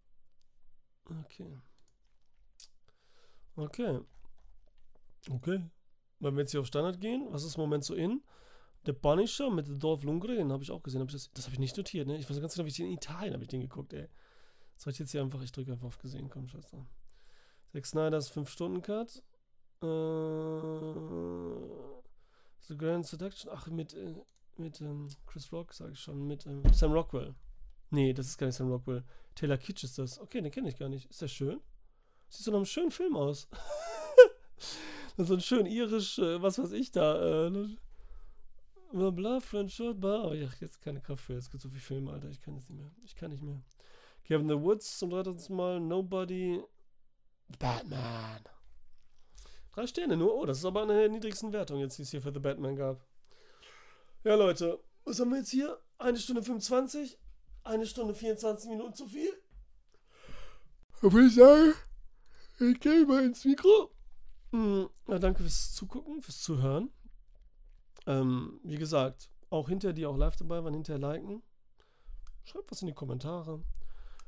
Okay. 1.05 1.57
Okay. 3.55 3.99
Okay. 5.29 5.63
Wenn 6.19 6.35
wir 6.35 6.41
jetzt 6.41 6.51
hier 6.51 6.59
auf 6.59 6.67
Standard 6.67 6.99
gehen, 6.99 7.27
was 7.31 7.43
ist 7.43 7.55
im 7.55 7.61
Moment 7.61 7.83
so 7.83 7.95
in? 7.95 8.21
Der 8.85 8.93
Punisher 8.93 9.49
mit 9.49 9.67
Dolph 9.81 10.03
Lundgren 10.03 10.51
habe 10.51 10.63
ich 10.63 10.71
auch 10.71 10.81
gesehen. 10.81 11.01
Hab 11.01 11.09
ich 11.09 11.13
das 11.13 11.31
das 11.33 11.45
habe 11.45 11.53
ich 11.53 11.59
nicht 11.59 11.77
notiert, 11.77 12.07
ne? 12.07 12.17
Ich 12.17 12.29
weiß 12.29 12.41
ganz 12.41 12.55
genau, 12.55 12.65
wie 12.65 12.69
ich 12.69 12.77
den 12.77 12.87
in 12.87 12.93
Italien 12.93 13.33
habe 13.33 13.43
ich 13.43 13.49
den 13.49 13.61
geguckt, 13.61 13.93
ey. 13.93 14.07
Habe 14.81 14.91
ich 14.91 14.99
jetzt 14.99 15.11
hier 15.11 15.21
einfach, 15.21 15.41
ich 15.43 15.51
drücke 15.51 15.71
einfach 15.71 15.87
auf 15.87 15.99
gesehen, 15.99 16.29
komm, 16.29 16.47
Scheiße. 16.47 16.85
Zack 17.71 17.85
Snyder's 17.85 18.31
5-Stunden-Cut. 18.31 19.23
Äh, 19.83 22.00
The 22.67 22.77
Grand 22.77 23.05
Seduction. 23.05 23.51
Ach, 23.53 23.67
mit, 23.67 23.93
äh, 23.93 24.15
mit 24.57 24.81
ähm, 24.81 25.07
Chris 25.25 25.51
Rock, 25.51 25.73
sage 25.73 25.93
ich 25.93 25.99
schon. 25.99 26.25
Mit 26.27 26.45
ähm, 26.45 26.63
Sam 26.73 26.91
Rockwell. 26.91 27.33
Nee, 27.89 28.13
das 28.13 28.27
ist 28.27 28.37
gar 28.37 28.47
nicht 28.47 28.55
Sam 28.55 28.71
Rockwell. 28.71 29.03
Taylor 29.35 29.57
Kitsch 29.57 29.83
ist 29.83 29.97
das. 29.97 30.19
Okay, 30.19 30.41
den 30.41 30.51
kenne 30.51 30.69
ich 30.69 30.77
gar 30.77 30.89
nicht. 30.89 31.09
Ist 31.09 31.21
der 31.21 31.27
schön? 31.27 31.59
Sieht 32.29 32.45
so 32.45 32.51
nach 32.51 32.57
einem 32.57 32.65
schönen 32.65 32.91
Film 32.91 33.15
aus. 33.15 33.49
so 35.17 35.33
ein 35.33 35.41
schön 35.41 35.65
irisch, 35.65 36.17
äh, 36.19 36.41
was 36.41 36.57
weiß 36.57 36.71
ich 36.71 36.91
da. 36.91 37.47
Äh, 37.47 37.67
bla 38.93 39.09
bla, 39.09 39.39
French 39.39 39.81
Bar. 39.95 40.29
Oh, 40.29 40.33
ja, 40.33 40.47
jetzt 40.59 40.81
keine 40.81 41.01
Kraft 41.01 41.25
für. 41.25 41.33
Es 41.33 41.49
gibt 41.49 41.61
so 41.61 41.69
viele 41.69 41.81
Filme, 41.81 42.11
Alter. 42.11 42.29
Ich 42.29 42.41
kann 42.41 42.55
jetzt 42.55 42.69
nicht 42.69 42.79
mehr. 42.79 42.91
Ich 43.03 43.15
kann 43.15 43.31
nicht 43.31 43.43
mehr. 43.43 43.61
Kevin 44.23 44.47
the 44.47 44.59
Woods 44.59 44.99
zum 44.99 45.09
13. 45.09 45.55
Mal. 45.55 45.79
Nobody. 45.79 46.61
Batman. 47.59 48.41
Drei 49.73 49.87
Sterne 49.87 50.17
nur. 50.17 50.35
Oh, 50.35 50.45
das 50.45 50.59
ist 50.59 50.65
aber 50.65 50.83
eine 50.83 50.93
der 50.93 51.09
niedrigsten 51.09 51.53
Wertung 51.53 51.79
jetzt, 51.79 51.97
die 51.97 52.01
es 52.01 52.11
hier 52.11 52.21
für 52.21 52.33
The 52.33 52.39
Batman 52.39 52.75
gab. 52.75 53.05
Ja, 54.23 54.35
Leute. 54.35 54.79
Was 55.05 55.19
haben 55.19 55.31
wir 55.31 55.37
jetzt 55.37 55.51
hier? 55.51 55.79
Eine 55.97 56.17
Stunde 56.17 56.43
25. 56.43 57.17
Eine 57.63 57.85
Stunde 57.85 58.13
24 58.13 58.69
Minuten 58.69 58.93
zu 58.93 59.07
viel. 59.07 59.31
Da 61.01 61.11
würde 61.11 61.27
ich 61.27 61.35
sagen, 61.35 61.73
ich 62.59 62.79
gehe 62.79 63.05
mal 63.05 63.23
ins 63.23 63.45
Mikro. 63.45 63.91
Hm, 64.51 64.89
ja, 65.07 65.19
danke 65.19 65.41
fürs 65.41 65.73
Zugucken, 65.73 66.21
fürs 66.21 66.41
Zuhören. 66.41 66.91
Ähm, 68.05 68.59
wie 68.63 68.77
gesagt, 68.77 69.29
auch 69.49 69.69
hinter 69.69 69.93
die 69.93 70.05
auch 70.05 70.17
live 70.17 70.35
dabei 70.35 70.63
waren, 70.63 70.73
hinterher 70.73 70.99
liken. 70.99 71.41
Schreibt 72.43 72.71
was 72.71 72.81
in 72.81 72.87
die 72.87 72.93
Kommentare. 72.93 73.63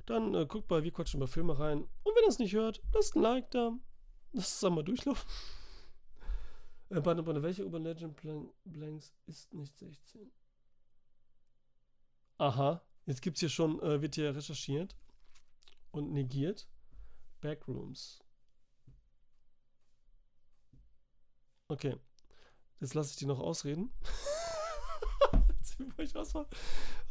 Dann 0.05 0.33
äh, 0.33 0.45
guckt 0.45 0.67
bei 0.67 0.83
Wir 0.83 0.91
quatschen 0.91 1.19
über 1.19 1.27
Filme 1.27 1.57
rein. 1.59 1.81
Und 2.03 2.15
wenn 2.15 2.23
ihr 2.23 2.29
es 2.29 2.39
nicht 2.39 2.53
hört, 2.53 2.81
lasst 2.93 3.15
ein 3.15 3.21
Like 3.21 3.51
da. 3.51 3.73
Lasst 4.33 4.57
es 4.57 4.63
einmal 4.63 4.83
durchlaufen. 4.83 5.29
äh, 6.89 6.99
bei, 6.99 7.13
bei 7.13 7.41
welche 7.41 7.63
Urban 7.63 7.83
Legend 7.83 8.19
Blanks 8.65 9.13
ist 9.27 9.53
nicht 9.53 9.77
16? 9.77 10.31
Aha, 12.39 12.81
jetzt 13.05 13.21
gibt 13.21 13.37
es 13.37 13.41
hier 13.41 13.49
schon, 13.49 13.79
äh, 13.81 14.01
wird 14.01 14.15
hier 14.15 14.35
recherchiert 14.35 14.95
und 15.91 16.11
negiert. 16.11 16.67
Backrooms. 17.41 18.19
Okay. 21.67 21.95
Jetzt 22.79 22.93
lasse 22.95 23.11
ich 23.11 23.15
die 23.17 23.25
noch 23.25 23.39
ausreden. 23.39 23.93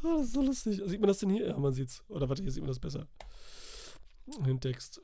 Oh, 0.05 0.17
das 0.19 0.27
ist 0.27 0.33
so 0.33 0.43
lustig. 0.43 0.83
Sieht 0.85 1.01
man 1.01 1.09
das 1.09 1.19
denn 1.19 1.31
hier? 1.31 1.49
Ja, 1.49 1.59
man 1.59 1.73
sieht's. 1.73 2.05
Oder 2.09 2.29
warte, 2.29 2.43
hier 2.43 2.53
sieht 2.53 2.63
man 2.63 2.69
das 2.69 2.79
besser. 2.79 3.09
Den 4.27 4.61
Text. 4.61 5.01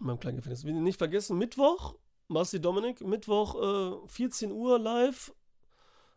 In 0.00 0.06
meinem 0.06 0.18
kleinen 0.18 0.36
Gefängnis. 0.36 0.64
Nicht 0.64 0.98
vergessen, 0.98 1.38
Mittwoch, 1.38 1.96
Marcy 2.28 2.60
Dominik, 2.60 3.00
Mittwoch 3.00 4.04
äh, 4.04 4.08
14 4.08 4.52
Uhr 4.52 4.78
live. 4.78 5.34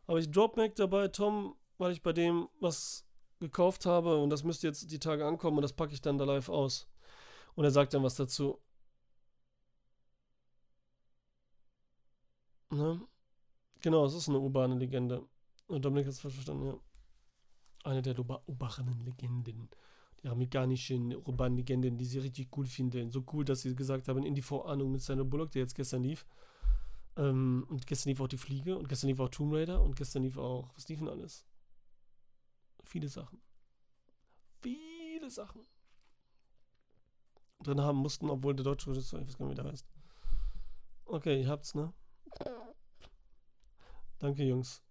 Habe 0.07 0.19
ich 0.19 0.31
Dropmac 0.31 0.76
dabei, 0.76 1.07
Tom, 1.07 1.56
weil 1.77 1.91
ich 1.91 2.01
bei 2.01 2.14
dem 2.14 2.49
was 2.60 3.06
gekauft 3.39 3.85
habe 3.85 4.18
und 4.18 4.30
das 4.30 4.43
müsste 4.43 4.68
jetzt 4.68 4.91
die 4.91 4.99
Tage 4.99 5.26
ankommen 5.26 5.57
und 5.57 5.61
das 5.61 5.73
packe 5.73 5.93
ich 5.93 6.01
dann 6.01 6.18
da 6.18 6.26
live 6.26 6.49
aus. 6.49 6.89
Und 7.56 7.64
er 7.64 7.72
sagt 7.72 7.93
dann 7.93 8.03
was 8.03 8.15
dazu. 8.15 8.60
Ne? 12.72 13.01
Genau, 13.81 14.06
es 14.06 14.14
ist 14.14 14.30
eine 14.30 14.39
urbane 14.39 14.76
Legende. 14.76 15.26
Und 15.68 15.85
Dominik 15.85 16.07
hat 16.07 16.14
es 16.14 16.19
verstanden, 16.19 16.65
ja. 16.68 16.80
Eine 17.84 18.01
der 18.01 18.18
urbanen 18.19 18.99
Legenden. 18.99 19.69
Die 20.23 20.27
amerikanischen 20.27 21.15
urbanen 21.15 21.57
Legenden, 21.57 21.97
die 21.97 22.05
sie 22.05 22.19
richtig 22.19 22.49
cool 22.57 22.65
finden. 22.65 23.09
So 23.09 23.23
cool, 23.31 23.45
dass 23.45 23.61
sie 23.61 23.75
gesagt 23.75 24.07
haben, 24.07 24.23
in 24.23 24.35
die 24.35 24.41
Vorahnung 24.41 24.91
mit 24.91 25.01
Sandra 25.01 25.23
Bullock, 25.23 25.51
der 25.51 25.61
jetzt 25.61 25.75
gestern 25.75 26.03
lief. 26.03 26.25
Ähm, 27.15 27.65
und 27.69 27.87
gestern 27.87 28.09
lief 28.09 28.21
auch 28.21 28.27
die 28.27 28.37
Fliege 28.37 28.77
und 28.77 28.89
gestern 28.89 29.09
lief 29.09 29.19
auch 29.19 29.29
Tomb 29.29 29.53
Raider 29.53 29.81
und 29.81 29.95
gestern 29.95 30.23
lief 30.23 30.37
auch, 30.37 30.69
was 30.75 30.87
lief 30.89 30.99
denn 30.99 31.07
alles? 31.07 31.45
Viele 32.83 33.07
Sachen. 33.07 33.41
Viele 34.61 35.29
Sachen. 35.29 35.61
Drin 37.61 37.81
haben 37.81 37.97
mussten, 37.97 38.29
obwohl 38.29 38.55
der 38.55 38.63
deutsche 38.63 38.89
Regisseur, 38.89 39.21
ich 39.21 39.27
weiß 39.27 39.37
gar 39.37 39.47
nicht, 39.47 39.57
wie 39.57 39.61
der 39.61 39.71
heißt. 39.71 39.85
Okay, 41.05 41.41
ihr 41.41 41.47
habt's, 41.49 41.75
ne? 41.75 41.93
Danke, 44.19 44.43
Jungs. 44.43 44.81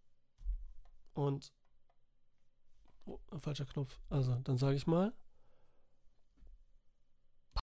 Und. 1.14 1.52
Oh, 3.08 3.38
falscher 3.38 3.64
Knopf. 3.64 3.98
Also, 4.10 4.34
dann 4.44 4.58
sage 4.58 4.76
ich 4.76 4.86
mal. 4.86 5.12